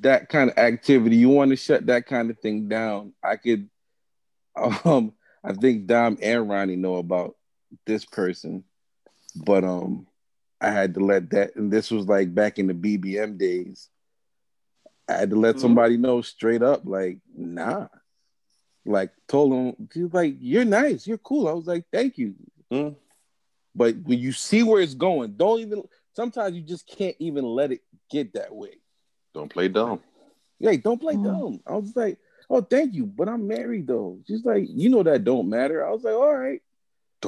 that 0.00 0.28
kind 0.28 0.50
of 0.50 0.58
activity. 0.58 1.16
You 1.16 1.28
want 1.28 1.50
to 1.50 1.56
shut 1.56 1.86
that 1.86 2.06
kind 2.06 2.30
of 2.30 2.38
thing 2.38 2.68
down. 2.68 3.12
I 3.22 3.36
could, 3.36 3.68
um, 4.84 5.12
I 5.46 5.52
think 5.52 5.86
Dom 5.86 6.18
and 6.20 6.50
Ronnie 6.50 6.76
know 6.76 6.96
about 6.96 7.36
this 7.86 8.04
person, 8.04 8.64
but 9.36 9.64
um, 9.64 10.08
I 10.60 10.70
had 10.70 10.94
to 10.94 11.00
let 11.00 11.30
that. 11.30 11.54
And 11.56 11.72
this 11.72 11.90
was 11.90 12.06
like 12.06 12.34
back 12.34 12.58
in 12.58 12.66
the 12.66 12.74
BBM 12.74 13.38
days. 13.38 13.88
I 15.08 15.14
had 15.14 15.30
to 15.30 15.36
let 15.36 15.56
Mhm. 15.56 15.60
somebody 15.60 15.96
know 15.96 16.20
straight 16.20 16.62
up, 16.62 16.82
like, 16.84 17.18
nah. 17.34 17.86
Like 18.84 19.12
told 19.28 19.52
him, 19.52 19.88
he 19.94 20.04
like, 20.04 20.36
"You're 20.40 20.64
nice, 20.64 21.06
you're 21.06 21.18
cool." 21.18 21.48
I 21.48 21.52
was 21.52 21.66
like, 21.66 21.84
"Thank 21.92 22.18
you." 22.18 22.34
Mm. 22.72 22.96
But 23.74 23.96
when 24.04 24.18
you 24.18 24.32
see 24.32 24.62
where 24.62 24.80
it's 24.80 24.94
going, 24.94 25.36
don't 25.36 25.60
even. 25.60 25.82
Sometimes 26.14 26.56
you 26.56 26.62
just 26.62 26.86
can't 26.86 27.16
even 27.18 27.44
let 27.44 27.72
it 27.72 27.82
get 28.10 28.32
that 28.34 28.54
way. 28.54 28.80
don't 29.34 29.52
play 29.52 29.68
dumb. 29.68 30.02
Like, 30.60 30.82
don't 30.82 31.00
play 31.00 31.16
Mhm. 31.16 31.24
dumb. 31.24 31.60
I 31.66 31.76
was 31.76 31.94
like, 31.94 32.18
"Oh, 32.48 32.60
thank 32.60 32.94
you," 32.94 33.06
but 33.06 33.28
I'm 33.28 33.46
married 33.46 33.86
though. 33.86 34.18
She's 34.26 34.44
like, 34.44 34.64
"You 34.68 34.90
know 34.90 35.02
that 35.02 35.24
don't 35.24 35.48
matter." 35.48 35.86
I 35.86 35.90
was 35.90 36.04
like, 36.04 36.14
"All 36.14 36.34
right." 36.34 36.62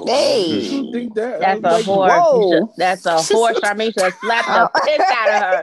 Hey. 0.06 0.60
You 0.60 0.92
think 0.92 1.14
that. 1.14 1.40
That's 1.40 1.60
a 1.60 1.62
like, 1.62 1.84
whore. 1.84 2.08
You 2.08 2.22
whoa. 2.22 2.50
should- 2.52 2.68
That's 2.76 3.06
a 3.06 3.16
whore. 3.16 3.54
Charmaine 3.54 3.92
should 3.92 4.02
have 4.02 4.14
slapped 4.20 4.48
the 4.48 4.80
piss 4.84 5.00
out 5.10 5.28
of 5.28 5.42
her. 5.42 5.62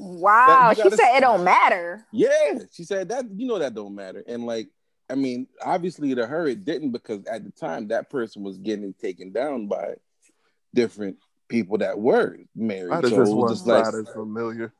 Wow, 0.00 0.74
she 0.74 0.90
said 0.90 1.16
it 1.16 1.20
don't 1.20 1.42
matter. 1.42 2.06
Yeah, 2.12 2.60
she 2.72 2.84
said 2.84 3.08
that. 3.08 3.24
You 3.34 3.48
know 3.48 3.58
that 3.58 3.74
don't 3.74 3.96
matter. 3.96 4.22
And 4.28 4.46
like, 4.46 4.68
I 5.10 5.16
mean, 5.16 5.48
obviously 5.60 6.14
to 6.14 6.24
her 6.24 6.46
it 6.46 6.64
didn't 6.64 6.92
because 6.92 7.26
at 7.26 7.44
the 7.44 7.50
time 7.50 7.88
that 7.88 8.08
person 8.08 8.44
was 8.44 8.58
getting 8.58 8.94
taken 8.94 9.32
down 9.32 9.66
by 9.66 9.94
different 10.72 11.16
people 11.48 11.78
that 11.78 11.98
were 11.98 12.36
married. 12.54 12.90
Why 12.90 13.00
does 13.00 13.10
so 13.10 13.24
this 13.24 13.30
one 13.30 13.48
just 13.48 13.66
like, 13.66 13.86
side 13.86 14.08
familiar? 14.12 14.72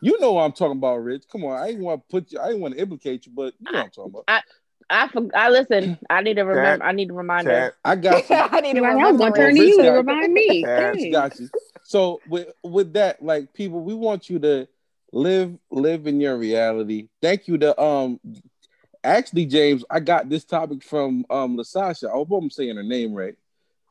You 0.00 0.18
know 0.20 0.32
what 0.32 0.42
I'm 0.42 0.52
talking 0.52 0.76
about, 0.78 0.96
Rich. 0.96 1.24
Come 1.30 1.44
on, 1.44 1.60
I 1.60 1.68
didn't 1.68 1.82
want 1.84 2.02
to 2.02 2.10
put 2.10 2.32
you. 2.32 2.40
I 2.40 2.46
didn't 2.48 2.60
want 2.62 2.74
to 2.74 2.80
implicate 2.80 3.26
you, 3.26 3.32
but 3.34 3.54
you 3.60 3.70
know 3.72 3.78
what 3.78 3.84
I'm 3.86 3.90
talking 3.90 4.12
about. 4.26 4.42
I 4.90 5.08
for, 5.08 5.28
I 5.34 5.50
listen. 5.50 5.98
I 6.08 6.22
need 6.22 6.34
to 6.34 6.42
remember. 6.44 6.84
I 6.84 6.92
need 6.92 7.10
a 7.10 7.12
reminder. 7.12 7.50
Cat, 7.50 7.74
I 7.84 7.96
got 7.96 8.30
you. 8.30 8.36
I 8.36 8.60
need 8.60 8.74
to 8.76 8.80
Like, 8.80 8.92
I 8.96 9.10
was 9.12 9.20
gonna 9.20 9.34
turn 9.34 9.54
to 9.54 9.60
you 9.62 9.76
Rich 9.76 9.84
got- 9.84 9.94
remind 9.96 10.32
me. 10.32 10.62
Cat, 10.62 10.96
Got 11.12 11.40
you. 11.40 11.48
So 11.84 12.20
with 12.28 12.48
with 12.62 12.92
that, 12.94 13.22
like 13.22 13.52
people, 13.52 13.80
we 13.82 13.92
want 13.94 14.30
you 14.30 14.38
to 14.40 14.66
live 15.12 15.56
live 15.70 16.06
in 16.06 16.20
your 16.20 16.36
reality. 16.38 17.08
Thank 17.20 17.48
you 17.48 17.58
to 17.58 17.78
um 17.80 18.18
actually 19.04 19.46
James, 19.46 19.84
I 19.90 20.00
got 20.00 20.28
this 20.28 20.44
topic 20.44 20.82
from 20.82 21.24
um 21.30 21.56
Lasasha. 21.58 22.08
I 22.08 22.12
hope 22.12 22.30
I'm 22.32 22.50
saying 22.50 22.76
her 22.76 22.82
name 22.82 23.12
right. 23.14 23.34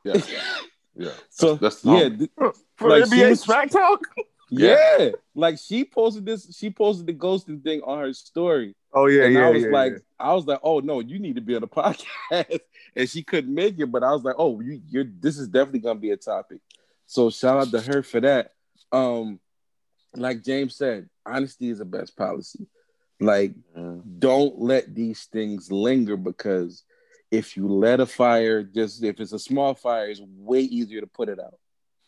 Yeah, 0.04 0.16
yeah. 0.96 1.10
So 1.30 1.54
That's 1.56 1.80
the 1.82 1.90
yeah, 1.92 1.98
homie. 2.08 2.18
th- 2.18 2.54
for 2.76 2.88
Like, 2.90 3.06
she 3.06 3.10
NBA 3.20 3.30
was- 3.30 3.40
Smack 3.40 3.70
Talk. 3.70 4.00
Yeah, 4.50 5.10
Like 5.34 5.58
she 5.58 5.84
posted 5.84 6.24
this, 6.24 6.56
she 6.56 6.70
posted 6.70 7.06
the 7.06 7.14
ghosting 7.14 7.62
thing 7.62 7.82
on 7.84 7.98
her 7.98 8.12
story. 8.12 8.74
Oh 8.92 9.06
yeah, 9.06 9.24
and 9.24 9.34
yeah, 9.34 9.46
I 9.46 9.50
was 9.50 9.62
yeah, 9.64 9.70
like, 9.70 9.92
yeah. 9.92 9.98
I 10.18 10.34
was 10.34 10.46
like, 10.46 10.60
oh 10.62 10.80
no, 10.80 11.00
you 11.00 11.18
need 11.18 11.36
to 11.36 11.40
be 11.40 11.54
on 11.54 11.60
the 11.60 11.68
podcast. 11.68 12.60
and 12.96 13.08
she 13.08 13.22
couldn't 13.22 13.54
make 13.54 13.78
it, 13.78 13.86
but 13.86 14.02
I 14.02 14.12
was 14.12 14.22
like, 14.24 14.36
oh, 14.38 14.60
you, 14.60 14.80
you're 14.88 15.04
this 15.20 15.38
is 15.38 15.48
definitely 15.48 15.80
gonna 15.80 16.00
be 16.00 16.10
a 16.10 16.16
topic. 16.16 16.60
So 17.06 17.30
shout 17.30 17.58
out 17.58 17.70
to 17.70 17.80
her 17.80 18.02
for 18.02 18.20
that. 18.20 18.52
Um, 18.92 19.40
like 20.14 20.42
James 20.42 20.76
said, 20.76 21.08
honesty 21.24 21.70
is 21.70 21.78
the 21.78 21.84
best 21.84 22.16
policy. 22.16 22.66
Like, 23.20 23.52
don't 24.18 24.58
let 24.60 24.94
these 24.94 25.24
things 25.24 25.72
linger 25.72 26.16
because 26.16 26.84
if 27.30 27.56
you 27.56 27.68
let 27.68 28.00
a 28.00 28.06
fire, 28.06 28.62
just 28.62 29.02
if 29.02 29.20
it's 29.20 29.32
a 29.32 29.38
small 29.38 29.74
fire, 29.74 30.08
it's 30.08 30.20
way 30.20 30.60
easier 30.60 31.00
to 31.00 31.06
put 31.06 31.28
it 31.28 31.38
out 31.38 31.58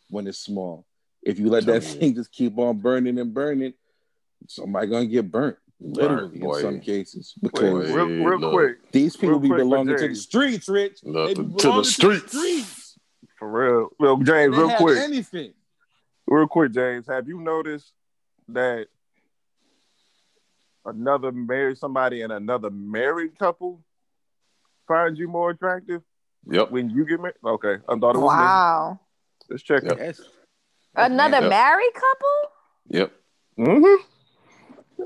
when 0.08 0.26
it's 0.26 0.38
small. 0.38 0.86
If 1.22 1.38
you 1.38 1.48
let 1.48 1.66
that 1.66 1.80
thing 1.84 2.14
just 2.14 2.32
keep 2.32 2.56
on 2.58 2.78
burning 2.78 3.18
and 3.18 3.32
burning, 3.34 3.74
somebody 4.48 4.86
gonna 4.86 5.06
get 5.06 5.30
burnt. 5.30 5.56
Literally, 5.82 6.38
Boy. 6.38 6.56
in 6.56 6.62
some 6.62 6.80
cases, 6.80 7.32
Wait, 7.40 7.52
because 7.52 7.90
real, 7.90 8.06
real 8.06 8.38
look. 8.38 8.52
quick, 8.52 8.92
these 8.92 9.16
people 9.16 9.30
real 9.30 9.38
be 9.40 9.48
quick 9.48 9.60
for 9.60 9.64
belonging 9.64 9.96
to 9.96 10.08
the 10.08 10.14
streets, 10.14 10.68
Rich. 10.68 11.00
Look, 11.04 11.28
They 11.28 11.34
to 11.34 11.42
be 11.42 11.48
the 11.48 11.56
belonging 11.62 11.84
streets. 11.84 12.98
for 13.38 13.50
real. 13.50 13.88
Well, 13.98 14.16
James, 14.18 14.28
They 14.54 14.58
real 14.60 14.68
have 14.68 14.78
quick, 14.78 14.98
anything. 14.98 15.54
real 16.26 16.46
quick, 16.46 16.72
James. 16.72 17.06
Have 17.06 17.28
you 17.28 17.40
noticed 17.40 17.92
that 18.48 18.88
another 20.84 21.32
married 21.32 21.78
somebody 21.78 22.22
and 22.22 22.32
another 22.32 22.70
married 22.70 23.38
couple 23.38 23.80
find 24.88 25.16
you 25.16 25.28
more 25.28 25.50
attractive 25.50 26.02
Yep. 26.50 26.70
when 26.72 26.90
you 26.90 27.06
get 27.06 27.20
married? 27.20 27.36
Okay, 27.44 27.76
I 27.88 27.98
thought 27.98 28.16
it 28.16 28.18
was 28.18 28.32
me. 28.36 28.44
Wow. 28.44 29.00
Let's 29.48 29.62
check 29.62 29.82
Yep. 29.82 29.92
it. 29.92 29.98
Yes. 29.98 30.20
Another 30.94 31.40
Yep. 31.40 31.50
married 31.50 31.94
couple? 31.94 32.52
Yep. 32.88 33.12
Mm-hmm. 33.58 34.02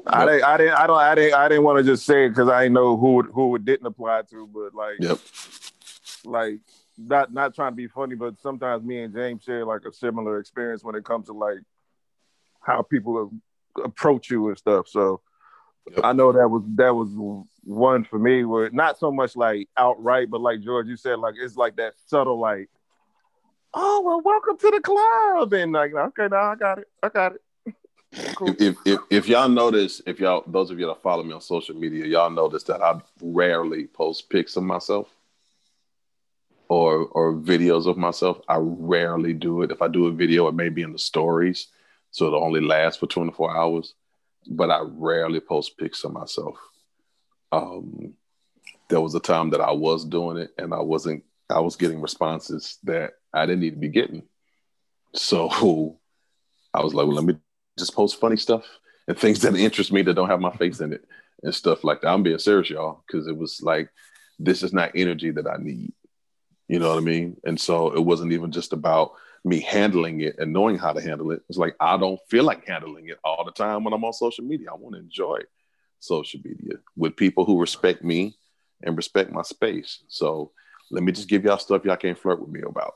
I 0.06 0.26
didn't, 0.26 0.44
I 0.44 0.56
didn't, 0.56 0.74
I 0.74 0.86
don't, 0.86 0.98
I 0.98 1.14
didn't, 1.14 1.34
I 1.34 1.48
didn't 1.48 1.64
want 1.64 1.78
to 1.78 1.84
just 1.84 2.04
say 2.04 2.26
it 2.26 2.30
because 2.30 2.48
I 2.48 2.64
didn't 2.64 2.74
know 2.74 2.96
who 2.96 3.22
who 3.22 3.54
it 3.56 3.64
didn't 3.64 3.86
apply 3.86 4.22
to, 4.30 4.46
but 4.52 4.74
like, 4.74 4.96
Yep. 5.00 5.18
like 6.24 6.58
not 6.98 7.32
not 7.32 7.54
trying 7.54 7.72
to 7.72 7.76
be 7.76 7.86
funny, 7.86 8.14
but 8.14 8.38
sometimes 8.40 8.84
me 8.84 9.02
and 9.02 9.14
James 9.14 9.42
share 9.44 9.64
like 9.64 9.82
a 9.88 9.92
similar 9.92 10.38
experience 10.38 10.82
when 10.84 10.94
it 10.94 11.04
comes 11.04 11.26
to 11.26 11.32
like 11.32 11.58
how 12.60 12.82
people 12.82 13.32
approach 13.82 14.30
you 14.30 14.48
and 14.48 14.58
stuff. 14.58 14.88
So 14.88 15.20
Yep. 15.90 16.00
I 16.02 16.12
know 16.14 16.32
that 16.32 16.48
was 16.48 16.62
that 16.76 16.94
was 16.94 17.10
one 17.62 18.04
for 18.04 18.18
me 18.18 18.44
where 18.44 18.70
not 18.70 18.98
so 18.98 19.12
much 19.12 19.36
like 19.36 19.68
outright, 19.76 20.30
but 20.30 20.40
like 20.40 20.62
George, 20.62 20.86
you 20.86 20.96
said 20.96 21.18
like 21.18 21.34
it's 21.38 21.56
like 21.56 21.76
that 21.76 21.92
subtle 22.06 22.38
like, 22.40 22.70
oh 23.74 24.02
well, 24.04 24.20
welcome 24.20 24.56
to 24.58 24.70
the 24.70 24.80
club, 24.80 25.52
and 25.52 25.72
like 25.72 25.94
okay, 25.94 26.28
now 26.30 26.52
I 26.52 26.54
got 26.56 26.78
it, 26.78 26.88
I 27.02 27.08
got 27.08 27.34
it. 27.34 27.40
Cool. 28.36 28.54
If, 28.58 28.76
if 28.84 29.00
if 29.10 29.28
y'all 29.28 29.48
notice, 29.48 30.00
if 30.06 30.20
y'all 30.20 30.44
those 30.46 30.70
of 30.70 30.78
you 30.78 30.86
that 30.86 31.02
follow 31.02 31.22
me 31.22 31.32
on 31.32 31.40
social 31.40 31.74
media, 31.74 32.06
y'all 32.06 32.30
notice 32.30 32.62
that 32.64 32.80
I 32.80 33.00
rarely 33.20 33.86
post 33.86 34.30
pics 34.30 34.56
of 34.56 34.62
myself 34.62 35.08
or 36.68 37.06
or 37.06 37.34
videos 37.34 37.86
of 37.86 37.96
myself. 37.96 38.40
I 38.48 38.58
rarely 38.58 39.32
do 39.32 39.62
it. 39.62 39.72
If 39.72 39.82
I 39.82 39.88
do 39.88 40.06
a 40.06 40.12
video, 40.12 40.46
it 40.48 40.54
may 40.54 40.68
be 40.68 40.82
in 40.82 40.92
the 40.92 40.98
stories, 40.98 41.68
so 42.10 42.26
it'll 42.26 42.44
only 42.44 42.60
last 42.60 43.00
for 43.00 43.06
24 43.06 43.56
hours. 43.56 43.94
But 44.46 44.70
I 44.70 44.80
rarely 44.84 45.40
post 45.40 45.76
pics 45.78 46.04
of 46.04 46.12
myself. 46.12 46.56
Um, 47.50 48.14
there 48.88 49.00
was 49.00 49.14
a 49.14 49.20
time 49.20 49.50
that 49.50 49.60
I 49.60 49.72
was 49.72 50.04
doing 50.04 50.36
it, 50.36 50.50
and 50.58 50.72
I 50.72 50.80
wasn't. 50.80 51.24
I 51.50 51.60
was 51.60 51.76
getting 51.76 52.00
responses 52.00 52.78
that 52.84 53.14
I 53.34 53.46
didn't 53.46 53.60
need 53.60 53.72
to 53.72 53.80
be 53.80 53.88
getting. 53.88 54.22
So 55.14 55.98
I 56.72 56.82
was 56.82 56.94
like, 56.94 57.06
well, 57.06 57.16
let 57.16 57.24
me 57.24 57.36
just 57.78 57.94
post 57.94 58.20
funny 58.20 58.36
stuff 58.36 58.64
and 59.08 59.18
things 59.18 59.40
that 59.40 59.54
interest 59.56 59.92
me 59.92 60.02
that 60.02 60.14
don't 60.14 60.30
have 60.30 60.40
my 60.40 60.52
face 60.56 60.80
in 60.80 60.92
it 60.92 61.04
and 61.42 61.54
stuff 61.54 61.84
like 61.84 62.00
that. 62.00 62.08
I'm 62.08 62.22
being 62.22 62.38
serious, 62.38 62.70
y'all, 62.70 63.02
because 63.06 63.26
it 63.26 63.36
was 63.36 63.60
like, 63.62 63.90
this 64.38 64.62
is 64.62 64.72
not 64.72 64.92
energy 64.94 65.30
that 65.32 65.46
I 65.46 65.56
need. 65.58 65.92
You 66.68 66.78
know 66.78 66.88
what 66.90 66.98
I 66.98 67.02
mean? 67.02 67.36
And 67.44 67.60
so 67.60 67.92
it 67.92 68.00
wasn't 68.00 68.32
even 68.32 68.50
just 68.50 68.72
about 68.72 69.12
me 69.44 69.60
handling 69.60 70.20
it 70.22 70.36
and 70.38 70.52
knowing 70.52 70.78
how 70.78 70.92
to 70.92 71.00
handle 71.00 71.30
it. 71.30 71.42
It's 71.48 71.58
like 71.58 71.76
I 71.78 71.96
don't 71.96 72.18
feel 72.30 72.44
like 72.44 72.66
handling 72.66 73.08
it 73.08 73.18
all 73.22 73.44
the 73.44 73.52
time 73.52 73.84
when 73.84 73.92
I'm 73.92 74.04
on 74.04 74.12
social 74.14 74.44
media. 74.44 74.68
I 74.70 74.74
want 74.74 74.94
to 74.94 75.00
enjoy 75.00 75.40
social 76.00 76.40
media 76.42 76.78
with 76.96 77.16
people 77.16 77.44
who 77.44 77.60
respect 77.60 78.02
me 78.02 78.36
and 78.82 78.96
respect 78.96 79.30
my 79.30 79.42
space. 79.42 80.02
So 80.08 80.52
let 80.90 81.02
me 81.02 81.12
just 81.12 81.28
give 81.28 81.44
y'all 81.44 81.58
stuff 81.58 81.84
y'all 81.84 81.96
can't 81.96 82.18
flirt 82.18 82.40
with 82.40 82.50
me 82.50 82.62
about. 82.62 82.94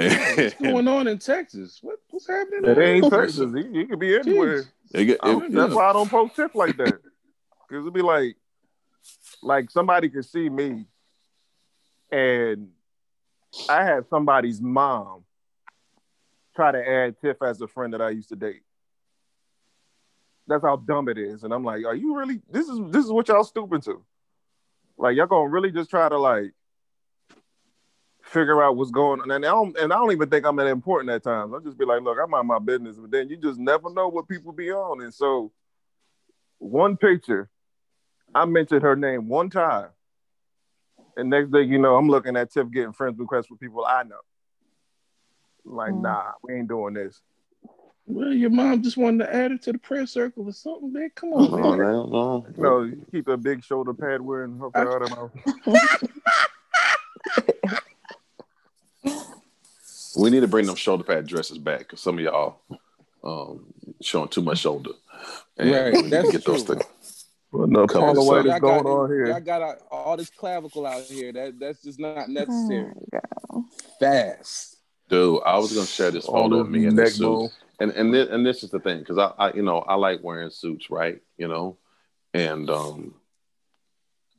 What's 0.00 0.54
going 0.62 0.88
on 0.88 1.06
in 1.08 1.18
Texas? 1.18 1.78
What, 1.82 1.98
what's 2.10 2.26
happening? 2.26 2.64
It 2.70 2.78
ain't? 2.78 3.10
Texas. 3.10 3.52
He, 3.54 3.78
he 3.80 3.86
could 3.86 3.98
be 3.98 4.16
anywhere. 4.16 4.64
It 4.92 5.04
get- 5.04 5.18
I 5.22 5.30
it- 5.30 5.32
don't- 5.40 5.52
that's 5.52 5.74
why 5.74 5.90
I 5.90 5.92
don't 5.92 6.08
post 6.10 6.36
shit 6.36 6.54
like 6.54 6.76
that. 6.78 6.98
Cause 7.68 7.82
it'd 7.82 7.92
be 7.94 8.02
like, 8.02 8.36
like 9.42 9.70
somebody 9.70 10.08
could 10.08 10.24
see 10.24 10.48
me, 10.50 10.86
and 12.10 12.68
I 13.68 13.84
had 13.84 14.08
somebody's 14.08 14.60
mom 14.60 15.22
try 16.56 16.72
to 16.72 16.88
add 16.88 17.20
Tiff 17.20 17.36
as 17.42 17.60
a 17.60 17.68
friend 17.68 17.92
that 17.94 18.02
I 18.02 18.10
used 18.10 18.28
to 18.30 18.36
date. 18.36 18.62
That's 20.48 20.64
how 20.64 20.76
dumb 20.76 21.08
it 21.08 21.16
is, 21.16 21.44
and 21.44 21.54
I'm 21.54 21.62
like, 21.62 21.84
are 21.84 21.94
you 21.94 22.16
really? 22.16 22.40
This 22.50 22.68
is 22.68 22.80
this 22.90 23.04
is 23.04 23.12
what 23.12 23.28
y'all 23.28 23.44
stupid 23.44 23.82
to. 23.84 24.02
Like 24.98 25.16
y'all 25.16 25.26
gonna 25.28 25.48
really 25.48 25.70
just 25.70 25.90
try 25.90 26.08
to 26.08 26.18
like 26.18 26.52
figure 28.30 28.62
out 28.62 28.76
what's 28.76 28.90
going 28.90 29.20
on, 29.20 29.30
and 29.30 29.44
I 29.44 29.48
don't 29.50 29.76
and 29.78 29.92
I 29.92 29.96
don't 29.96 30.12
even 30.12 30.30
think 30.30 30.46
I'm 30.46 30.56
that 30.56 30.66
important 30.68 31.10
at 31.10 31.22
times. 31.22 31.52
I'll 31.52 31.60
just 31.60 31.78
be 31.78 31.84
like, 31.84 32.02
look, 32.02 32.16
I'm 32.22 32.32
on 32.34 32.46
my 32.46 32.58
business, 32.58 32.96
but 32.96 33.10
then 33.10 33.28
you 33.28 33.36
just 33.36 33.58
never 33.58 33.90
know 33.92 34.08
what 34.08 34.28
people 34.28 34.52
be 34.52 34.70
on, 34.72 35.02
and 35.02 35.12
so 35.12 35.52
one 36.58 36.96
picture, 36.96 37.48
I 38.34 38.44
mentioned 38.44 38.82
her 38.82 38.96
name 38.96 39.28
one 39.28 39.50
time, 39.50 39.88
and 41.16 41.30
next 41.30 41.50
thing 41.50 41.70
you 41.70 41.78
know, 41.78 41.96
I'm 41.96 42.08
looking 42.08 42.36
at 42.36 42.52
Tiff 42.52 42.70
getting 42.70 42.92
friends 42.92 43.18
requests 43.18 43.50
with 43.50 43.60
people 43.60 43.84
I 43.84 44.02
know. 44.04 44.20
Like, 45.64 45.92
Mm. 45.92 46.02
nah, 46.02 46.32
we 46.42 46.54
ain't 46.54 46.68
doing 46.68 46.94
this. 46.94 47.20
Well, 48.06 48.32
your 48.32 48.50
mom 48.50 48.82
just 48.82 48.96
wanted 48.96 49.26
to 49.26 49.34
add 49.34 49.52
it 49.52 49.62
to 49.62 49.72
the 49.72 49.78
prayer 49.78 50.06
circle 50.06 50.48
or 50.48 50.52
something, 50.52 50.92
man. 50.92 51.10
Come 51.14 51.32
on, 51.32 51.50
man. 51.60 51.78
no, 51.78 52.06
no. 52.06 52.46
You 52.56 52.62
know, 52.62 52.82
you 52.82 53.06
keep 53.12 53.28
a 53.28 53.36
big 53.36 53.62
shoulder 53.62 53.94
pad 53.94 54.20
wearing. 54.20 54.60
Okay, 54.60 54.80
I 54.80 54.84
don't 54.84 55.10
know. 55.10 55.30
We 60.16 60.30
need 60.30 60.40
to 60.40 60.48
bring 60.48 60.66
them 60.66 60.76
shoulder 60.76 61.04
pad 61.04 61.26
dresses 61.26 61.58
back 61.58 61.80
because 61.80 62.00
some 62.00 62.18
of 62.18 62.24
y'all 62.24 62.60
um, 63.22 63.66
showing 64.00 64.28
too 64.28 64.42
much 64.42 64.58
shoulder. 64.58 64.90
And 65.56 65.70
Right, 65.70 66.02
we 66.02 66.08
that's 66.08 66.30
get 66.30 66.44
those 66.44 66.62
things. 66.62 66.82
Well, 67.52 67.66
no, 67.66 67.86
Come 67.86 68.02
Paula 68.02 68.20
on, 68.20 68.26
White 68.26 68.44
son. 68.44 68.54
is 68.54 68.60
going 68.60 68.82
got, 68.84 68.90
on 68.90 69.10
here. 69.10 69.26
y'all 69.26 69.40
got 69.40 69.62
uh, 69.62 69.74
all 69.90 70.16
this 70.16 70.30
clavicle 70.30 70.86
out 70.86 71.02
here. 71.02 71.32
That 71.32 71.58
that's 71.58 71.82
just 71.82 71.98
not 71.98 72.28
necessary. 72.28 72.92
Oh, 73.52 73.64
Fast. 73.98 74.76
Dude, 75.08 75.40
I 75.44 75.58
was 75.58 75.72
gonna 75.72 75.86
share 75.86 76.12
this 76.12 76.26
All 76.26 76.42
photo 76.44 76.60
of 76.60 76.70
me 76.70 76.86
in 76.86 76.94
neck 76.94 77.06
this 77.06 77.16
suit, 77.16 77.50
and 77.80 77.90
and 77.90 78.14
this, 78.14 78.28
and 78.30 78.46
this 78.46 78.62
is 78.62 78.70
the 78.70 78.78
thing 78.78 79.00
because 79.00 79.18
I, 79.18 79.32
I 79.36 79.52
you 79.52 79.62
know 79.62 79.78
I 79.80 79.94
like 79.96 80.22
wearing 80.22 80.50
suits, 80.50 80.88
right? 80.90 81.20
You 81.36 81.48
know, 81.48 81.78
and 82.32 82.70
um, 82.70 83.14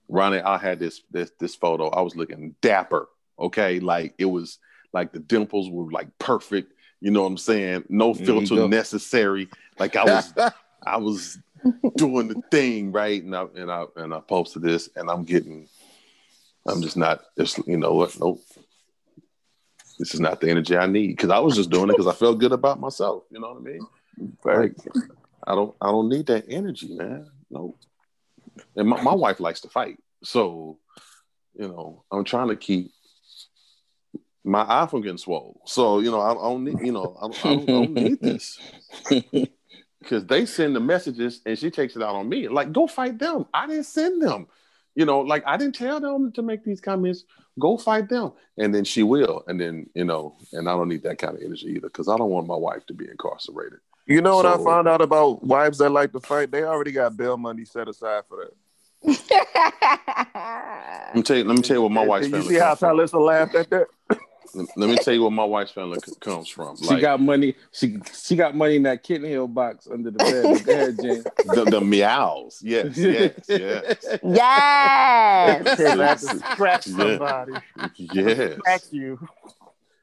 Ronnie, 0.07 0.39
I 0.39 0.57
had 0.57 0.79
this 0.79 1.01
this 1.11 1.31
this 1.39 1.55
photo. 1.55 1.89
I 1.89 2.01
was 2.01 2.15
looking 2.15 2.55
dapper, 2.61 3.09
okay, 3.37 3.81
like 3.81 4.15
it 4.17 4.25
was 4.25 4.57
like 4.93 5.11
the 5.11 5.19
dimples 5.19 5.69
were 5.69 5.91
like 5.91 6.17
perfect. 6.19 6.73
You 6.99 7.11
know 7.11 7.21
what 7.21 7.27
I'm 7.27 7.37
saying? 7.37 7.85
No 7.89 8.13
filter 8.13 8.67
necessary. 8.67 9.49
Like 9.79 9.95
I 9.95 10.03
was 10.03 10.33
I 10.85 10.97
was 10.97 11.37
doing 11.95 12.27
the 12.27 12.41
thing 12.51 12.91
right, 12.91 13.23
and 13.23 13.35
I 13.35 13.45
and 13.55 13.71
I 13.71 13.85
and 13.97 14.13
I 14.13 14.19
posted 14.19 14.61
this, 14.61 14.89
and 14.95 15.09
I'm 15.09 15.23
getting, 15.23 15.67
I'm 16.67 16.81
just 16.81 16.97
not, 16.97 17.21
just 17.37 17.59
you 17.67 17.77
know 17.77 17.93
what? 17.93 18.19
Nope, 18.19 18.41
this 19.99 20.13
is 20.13 20.19
not 20.19 20.41
the 20.41 20.49
energy 20.49 20.77
I 20.77 20.87
need 20.87 21.09
because 21.09 21.29
I 21.29 21.39
was 21.39 21.55
just 21.55 21.69
doing 21.69 21.89
it 21.89 21.93
because 21.93 22.07
I 22.07 22.13
felt 22.13 22.39
good 22.39 22.51
about 22.51 22.79
myself. 22.79 23.23
You 23.31 23.39
know 23.39 23.53
what 23.53 23.57
I 23.57 23.61
mean? 23.61 23.87
Like 24.43 24.75
I 25.45 25.55
don't, 25.55 25.75
I 25.81 25.87
don't 25.87 26.09
need 26.09 26.27
that 26.27 26.45
energy, 26.49 26.93
man. 26.95 27.29
No, 27.49 27.75
and 28.75 28.87
my, 28.87 29.01
my 29.01 29.13
wife 29.13 29.39
likes 29.39 29.61
to 29.61 29.69
fight, 29.69 29.97
so 30.23 30.79
you 31.53 31.67
know 31.67 32.03
I'm 32.11 32.23
trying 32.23 32.49
to 32.49 32.55
keep 32.55 32.91
my 34.43 34.65
eye 34.67 34.87
from 34.87 35.01
getting 35.01 35.17
swollen. 35.17 35.55
So 35.65 35.99
you 35.99 36.11
know 36.11 36.19
I, 36.19 36.31
I 36.31 36.35
don't 36.35 36.63
need, 36.63 36.79
you 36.81 36.91
know 36.91 37.15
I, 37.21 37.27
don't- 37.27 37.45
I, 37.45 37.55
don't, 37.55 37.63
I 37.63 37.73
don't 37.73 37.93
need 37.93 38.19
this 38.21 38.59
because 39.99 40.25
they 40.25 40.45
send 40.45 40.75
the 40.75 40.79
messages 40.79 41.41
and 41.45 41.57
she 41.57 41.69
takes 41.69 41.95
it 41.95 42.01
out 42.01 42.15
on 42.15 42.27
me. 42.27 42.47
Like, 42.47 42.71
go 42.71 42.87
fight 42.87 43.19
them. 43.19 43.45
I 43.53 43.67
didn't 43.67 43.85
send 43.85 44.21
them. 44.21 44.47
You 44.95 45.05
know, 45.05 45.21
like 45.21 45.43
I 45.45 45.57
didn't 45.57 45.75
tell 45.75 45.99
them 45.99 46.31
to 46.33 46.41
make 46.41 46.63
these 46.65 46.81
comments. 46.81 47.23
Go 47.59 47.77
fight 47.77 48.09
them, 48.09 48.31
and 48.57 48.73
then 48.73 48.83
she 48.83 49.03
will. 49.03 49.43
And 49.47 49.59
then 49.59 49.89
you 49.93 50.05
know, 50.05 50.35
and 50.53 50.67
I 50.67 50.73
don't 50.73 50.89
need 50.89 51.03
that 51.03 51.17
kind 51.17 51.35
of 51.37 51.43
energy 51.43 51.67
either 51.67 51.87
because 51.87 52.09
I 52.09 52.17
don't 52.17 52.29
want 52.29 52.47
my 52.47 52.55
wife 52.55 52.85
to 52.87 52.93
be 52.93 53.07
incarcerated. 53.09 53.79
You 54.07 54.21
know 54.21 54.35
what 54.35 54.45
I 54.45 54.57
found 54.57 54.87
out 54.89 55.01
about 55.01 55.43
wives 55.43 55.77
that 55.77 55.91
like 55.91 56.11
to 56.13 56.19
fight? 56.19 56.51
They 56.51 56.63
already 56.63 56.91
got 56.91 57.15
bail 57.15 57.37
money 57.37 57.63
set 57.65 57.87
aside 57.87 58.23
for 58.27 58.37
that. 58.43 58.53
Let 61.13 61.15
me 61.15 61.23
tell 61.23 61.37
you. 61.37 61.43
Let 61.43 61.55
me 61.55 61.61
tell 61.61 61.77
you 61.77 61.81
what 61.83 61.91
my 61.91 62.05
wife's 62.05 62.27
Did 62.29 62.43
you 62.43 62.49
see 62.49 62.55
how 62.55 62.75
comes 62.75 62.79
from. 62.79 62.97
Talissa 62.97 63.25
laughed 63.25 63.55
at 63.55 63.69
that? 63.69 63.87
Let 64.53 64.67
let 64.77 64.89
me 64.89 64.97
tell 64.97 65.13
you 65.13 65.23
what 65.23 65.31
my 65.33 65.43
wife's 65.45 65.71
family 65.71 65.99
c- 66.05 66.13
comes 66.19 66.47
from. 66.49 66.75
She 66.77 66.85
Like 66.87 67.01
got 67.01 67.21
money. 67.21 67.55
She 67.71 67.97
she 68.13 68.35
got 68.35 68.55
money 68.55 68.75
in 68.75 68.83
that 68.83 69.03
kitten 69.03 69.27
hill 69.27 69.47
box 69.47 69.87
under 69.91 70.11
the 70.11 70.17
bed. 70.17 70.65
Go 70.65 70.71
ahead, 70.73 70.95
Jen. 71.01 71.23
the, 71.55 71.65
the 71.69 71.81
meows. 71.81 72.59
Yes, 72.63 72.97
yes, 72.97 73.33
yes, 73.47 74.05
yes. 74.23 75.77
They 75.77 75.85
have 75.97 76.19
to 76.19 76.39
scratch 76.51 76.83
somebody. 76.85 77.53
yes. 77.95 78.57
Scratch 78.57 78.83
you. 78.91 79.19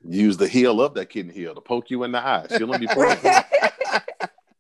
Use 0.05 0.37
the 0.37 0.49
heel 0.49 0.81
of 0.81 0.95
that 0.95 1.11
kitten 1.11 1.31
heel 1.33 1.55
to 1.55 1.61
poke 1.61 1.91
you 1.91 2.05
in 2.05 2.13
the 2.13 2.19
eye. 2.25 2.47
She'll 2.57 2.79
be 2.79 2.87
playing. 2.87 3.19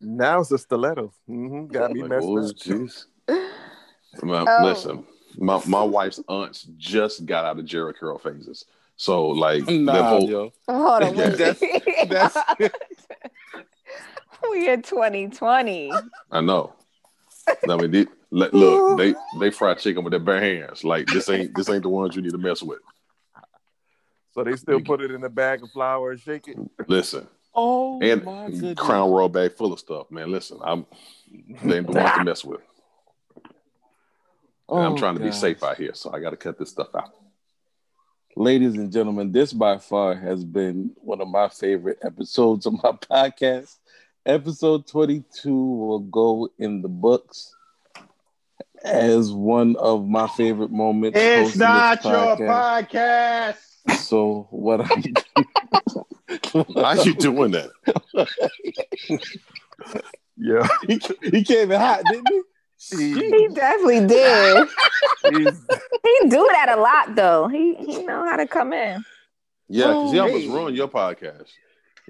Now 0.00 0.40
it's 0.40 0.52
a 0.52 0.58
stiletto. 0.58 1.12
Mm-hmm. 1.28 1.66
Got 1.72 1.90
me 1.92 2.02
Like, 2.02 2.10
messed 2.10 2.26
oh, 2.28 2.38
up. 2.38 2.54
jeez. 2.56 3.04
My- 4.22 4.44
Oh. 4.48 4.64
Listen, 4.64 5.04
my, 5.38 5.60
my 5.66 5.82
wife's 5.82 6.20
aunts 6.28 6.68
just 6.76 7.26
got 7.26 7.44
out 7.44 7.58
of 7.58 7.64
Jheri 7.64 7.94
curl 7.96 8.16
phases. 8.18 8.64
So 8.98 9.28
like 9.28 9.64
that 9.64 9.72
Nah, 9.72 10.08
whole 10.08 10.28
yo. 10.28 10.52
Hold 10.68 11.02
on. 11.02 11.14
Yeah. 11.16 11.54
wait. 11.60 12.10
That's- 12.10 12.44
we 14.50 14.68
in 14.68 14.82
2020. 14.82 15.92
I 16.30 16.40
know. 16.40 16.74
I 17.68 17.76
mean, 17.76 17.90
they, 17.90 18.06
look, 18.30 18.98
they 18.98 19.14
they 19.38 19.50
fry 19.50 19.74
chicken 19.74 20.02
with 20.04 20.10
their 20.10 20.20
bare 20.20 20.40
hands. 20.40 20.82
Like 20.84 21.06
this 21.06 21.28
ain't 21.28 21.54
this 21.54 21.68
ain't 21.70 21.82
the 21.84 21.88
ones 21.88 22.16
you 22.16 22.22
need 22.22 22.32
to 22.32 22.38
mess 22.38 22.62
with. 22.62 22.80
So 24.32 24.42
they 24.44 24.56
still 24.56 24.80
put 24.80 25.00
it 25.00 25.10
in 25.10 25.22
a 25.24 25.28
bag 25.28 25.62
of 25.62 25.70
flour 25.72 26.10
and 26.12 26.20
shake 26.20 26.48
it. 26.48 26.56
Listen, 26.86 27.26
Oh 27.54 28.00
and 28.02 28.24
my 28.24 28.46
goodness. 28.46 28.78
crown 28.78 29.10
royal 29.10 29.28
bag 29.28 29.52
full 29.54 29.72
of 29.72 29.78
stuff, 29.78 30.10
man. 30.10 30.30
Listen, 30.30 30.58
I'm 30.62 30.86
they 31.62 31.78
ain't 31.78 31.86
the 31.86 31.92
ones 31.92 32.12
to 32.14 32.20
mess 32.24 32.44
with. 32.44 32.60
And 34.70 34.80
I'm 34.84 34.92
Oh, 34.94 34.96
trying 34.98 35.14
to 35.14 35.20
be 35.20 35.32
safe 35.32 35.62
out 35.62 35.76
here, 35.78 35.94
so 35.94 36.12
I 36.12 36.20
got 36.20 36.30
to 36.30 36.36
cut 36.36 36.58
this 36.58 36.70
stuff 36.70 36.94
out. 36.94 37.14
Ladies 38.38 38.74
and 38.74 38.92
gentlemen, 38.92 39.32
this 39.32 39.52
by 39.52 39.78
far 39.78 40.14
has 40.14 40.44
been 40.44 40.92
one 41.00 41.20
of 41.20 41.26
my 41.26 41.48
favorite 41.48 41.98
episodes 42.02 42.66
of 42.66 42.74
my 42.74 42.92
podcast. 43.10 43.78
Episode 44.24 44.86
22 44.86 45.52
will 45.52 45.98
go 45.98 46.48
in 46.56 46.80
the 46.80 46.88
books 46.88 47.52
as 48.84 49.32
one 49.32 49.74
of 49.74 50.06
my 50.06 50.28
favorite 50.28 50.70
moments. 50.70 51.18
It's 51.20 51.36
hosting 51.36 51.58
this 51.58 51.68
not 51.68 52.04
your 52.04 52.36
podcast. 52.36 53.56
podcast. 53.88 53.96
So 53.96 54.46
what 54.50 54.88
I'm 54.88 55.00
doing. 55.00 55.16
How 56.76 56.84
are 56.84 56.96
you 57.02 57.14
doing 57.14 57.50
that? 57.50 57.70
Yeah. 60.40 60.68
he, 60.86 61.00
he 61.30 61.42
came 61.42 61.72
in 61.72 61.80
hot, 61.80 62.04
didn't 62.04 62.28
he? 62.28 62.42
He 62.78 63.48
definitely 63.48 64.06
did. 64.06 64.68
He 65.24 66.28
do 66.28 66.48
that 66.52 66.74
a 66.76 66.80
lot 66.80 67.14
though. 67.14 67.48
He 67.48 67.74
he 67.74 68.02
know 68.04 68.24
how 68.24 68.36
to 68.36 68.46
come 68.46 68.72
in. 68.72 69.04
Yeah, 69.68 69.88
because 69.88 70.12
he 70.12 70.18
almost 70.18 70.46
ruined 70.46 70.76
your 70.76 70.88
podcast. 70.88 71.44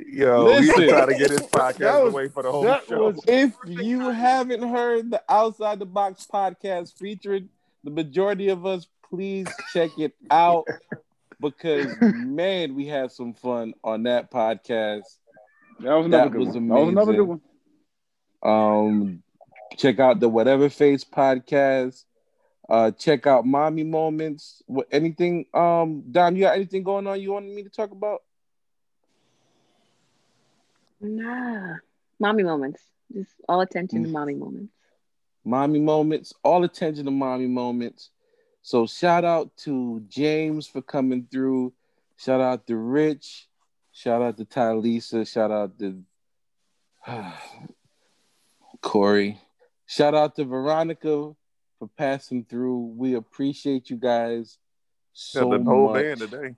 Yo, 0.07 0.53
he's 0.59 0.69
Listen. 0.69 0.89
trying 0.89 1.09
to 1.09 1.15
get 1.15 1.31
his 1.31 1.41
That 1.51 1.75
podcast 1.77 2.05
was- 2.05 2.13
away 2.15 2.29
for 2.29 2.43
the 2.45 2.53
whole 2.53 2.63
show. 2.89 3.11
was- 3.11 3.25
If 3.27 3.55
you 3.67 4.11
haven't 4.11 4.63
heard 4.63 5.11
the 5.11 5.23
Outside 5.29 5.79
the 5.81 5.87
Box 5.87 6.27
podcast 6.33 6.97
featuring 6.97 7.49
the 7.83 7.91
majority 7.91 8.49
of 8.49 8.65
us, 8.65 8.87
please 9.11 9.49
check 9.73 9.91
it 9.99 10.15
out 10.31 10.67
because 11.41 11.87
man, 12.01 12.75
we 12.77 12.87
had 12.87 13.11
some 13.11 13.35
fun 13.35 13.75
on 13.83 14.05
that 14.05 14.31
podcast. 14.31 15.03
That 15.81 15.95
was 15.95 16.07
another 16.07 16.25
That 16.25 16.31
good 16.33 16.47
was 16.47 16.55
one. 16.55 16.69
That 16.69 16.75
was 16.75 16.89
another 16.91 17.13
good 17.15 17.29
one. 17.29 17.41
Um, 18.43 19.23
check 19.77 19.99
out 19.99 20.21
the 20.21 20.29
Whatever 20.29 20.69
Face 20.69 21.05
podcast. 21.05 22.05
Uh, 22.69 22.91
check 22.91 23.27
out 23.27 23.47
Mommy 23.47 23.85
Moments. 23.85 24.63
What 24.67 24.89
anything? 24.93 25.47
Um, 25.55 26.05
Dom, 26.11 26.37
you 26.37 26.43
got 26.43 26.57
anything 26.57 26.83
going 26.83 27.07
on 27.07 27.21
you 27.21 27.33
wanted 27.33 27.55
me 27.55 27.63
to 27.63 27.71
talk 27.71 27.91
about? 27.91 28.23
Nah. 31.01 31.77
Mommy 32.19 32.43
moments. 32.43 32.83
Just 33.13 33.31
all 33.49 33.61
attention 33.61 34.03
to 34.03 34.09
mommy 34.09 34.35
moments. 34.35 34.73
mommy 35.45 35.79
moments, 35.81 36.35
all 36.43 36.65
attention 36.65 37.07
to 37.07 37.11
mommy 37.11 37.47
moments. 37.47 38.11
So 38.61 38.87
shout 38.87 39.25
out 39.25 39.57
to 39.59 40.03
James 40.09 40.67
for 40.67 40.83
coming 40.83 41.27
through. 41.31 41.73
Shout 42.17 42.41
out 42.41 42.67
to 42.67 42.77
Rich. 42.77 43.49
Shout 43.93 44.21
out 44.21 44.37
to 44.37 44.45
Tylisa. 44.45 45.27
Shout 45.27 45.51
out 45.51 45.79
to 45.79 46.03
Corey. 48.83 49.41
Shout 49.91 50.15
out 50.15 50.37
to 50.37 50.45
Veronica 50.45 51.33
for 51.79 51.89
passing 51.97 52.45
through. 52.45 52.93
We 52.95 53.15
appreciate 53.15 53.89
you 53.89 53.97
guys 53.97 54.59
so 55.15 55.51
Got 55.51 55.65
the 55.65 55.71
whole 55.71 55.93
much. 55.95 56.03
band 56.03 56.21
today. 56.21 56.55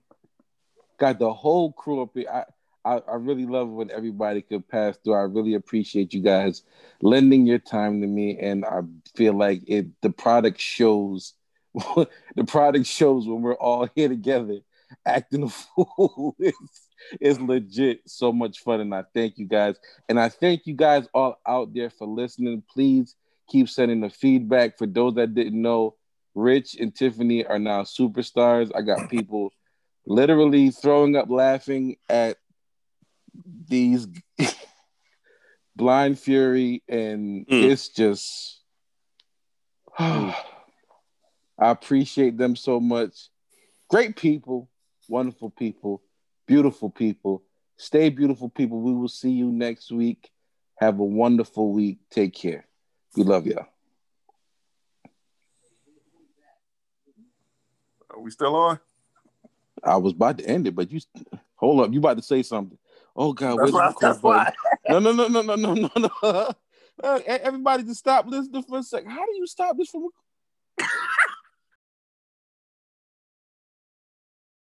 Got 0.99 1.17
the 1.17 1.33
whole 1.33 1.71
crew 1.71 2.01
up 2.01 2.09
here. 2.13 2.29
I, 2.29 2.43
I, 2.83 2.97
I 2.97 3.15
really 3.15 3.45
love 3.45 3.69
when 3.69 3.89
everybody 3.89 4.41
could 4.41 4.67
pass 4.67 4.97
through. 4.97 5.13
I 5.13 5.21
really 5.21 5.53
appreciate 5.53 6.13
you 6.13 6.19
guys 6.19 6.63
lending 7.01 7.47
your 7.47 7.59
time 7.59 8.01
to 8.01 8.07
me, 8.07 8.37
and 8.37 8.65
I 8.65 8.81
feel 9.15 9.33
like 9.33 9.61
it. 9.65 9.87
The 10.01 10.09
product 10.09 10.59
shows. 10.59 11.33
the 11.95 12.43
product 12.45 12.85
shows 12.85 13.25
when 13.25 13.41
we're 13.41 13.55
all 13.55 13.87
here 13.95 14.09
together, 14.09 14.57
acting 15.05 15.43
a 15.45 15.49
fool. 15.49 16.35
it's, 16.37 16.89
it's 17.21 17.39
legit 17.39 18.01
so 18.07 18.33
much 18.33 18.59
fun, 18.59 18.81
and 18.81 18.93
I 18.93 19.05
thank 19.13 19.37
you 19.37 19.45
guys, 19.45 19.77
and 20.09 20.19
I 20.19 20.27
thank 20.27 20.67
you 20.67 20.73
guys 20.73 21.07
all 21.13 21.39
out 21.47 21.73
there 21.73 21.89
for 21.89 22.05
listening. 22.05 22.61
Please 22.73 23.15
keep 23.51 23.69
sending 23.69 23.99
the 24.01 24.09
feedback. 24.09 24.77
For 24.77 24.87
those 24.87 25.15
that 25.15 25.35
didn't 25.35 25.61
know, 25.61 25.95
Rich 26.33 26.75
and 26.79 26.95
Tiffany 26.95 27.45
are 27.45 27.59
now 27.59 27.81
superstars. 27.83 28.71
I 28.75 28.81
got 28.81 29.09
people 29.09 29.51
literally 30.05 30.71
throwing 30.71 31.15
up 31.15 31.29
laughing 31.29 31.97
at 32.09 32.37
these 33.67 34.07
blind 35.75 36.19
fury 36.19 36.83
and 36.87 37.45
Mm. 37.47 37.63
it's 37.71 37.89
just 37.89 38.61
I 39.99 40.33
appreciate 41.59 42.37
them 42.37 42.55
so 42.55 42.79
much. 42.79 43.29
Great 43.89 44.15
people, 44.15 44.69
wonderful 45.09 45.49
people, 45.49 46.01
beautiful 46.47 46.89
people. 46.89 47.43
Stay 47.77 48.09
beautiful 48.09 48.49
people. 48.49 48.79
We 48.79 48.93
will 48.93 49.09
see 49.09 49.31
you 49.31 49.51
next 49.51 49.91
week. 49.91 50.31
Have 50.79 50.99
a 50.99 51.03
wonderful 51.03 51.71
week. 51.73 51.99
Take 52.09 52.33
care. 52.33 52.65
We 53.15 53.23
love 53.23 53.45
y'all. 53.45 53.67
Are 58.09 58.19
we 58.19 58.31
still 58.31 58.55
on? 58.55 58.79
I 59.83 59.97
was 59.97 60.13
about 60.13 60.37
to 60.37 60.45
end 60.45 60.67
it, 60.67 60.75
but 60.75 60.91
you 60.91 60.99
hold 61.55 61.81
up. 61.81 61.93
You 61.93 61.99
about 61.99 62.17
to 62.17 62.23
say 62.23 62.43
something. 62.43 62.77
Oh 63.15 63.33
God, 63.33 63.59
That's 63.59 63.73
why. 63.73 63.93
That's 63.99 64.23
why. 64.23 64.53
No, 64.87 64.99
no, 64.99 65.11
no, 65.11 65.27
no, 65.27 65.41
no, 65.41 65.55
no, 65.55 65.73
no, 65.73 65.89
no. 65.95 66.51
Uh, 67.01 67.19
everybody 67.25 67.81
just 67.81 67.99
stop 67.99 68.27
listening 68.27 68.61
for 68.61 68.77
a 68.77 68.83
second. 68.83 69.09
How 69.09 69.25
do 69.25 69.31
you 69.33 69.47
stop 69.47 69.75
this 69.75 69.89
from 69.89 70.09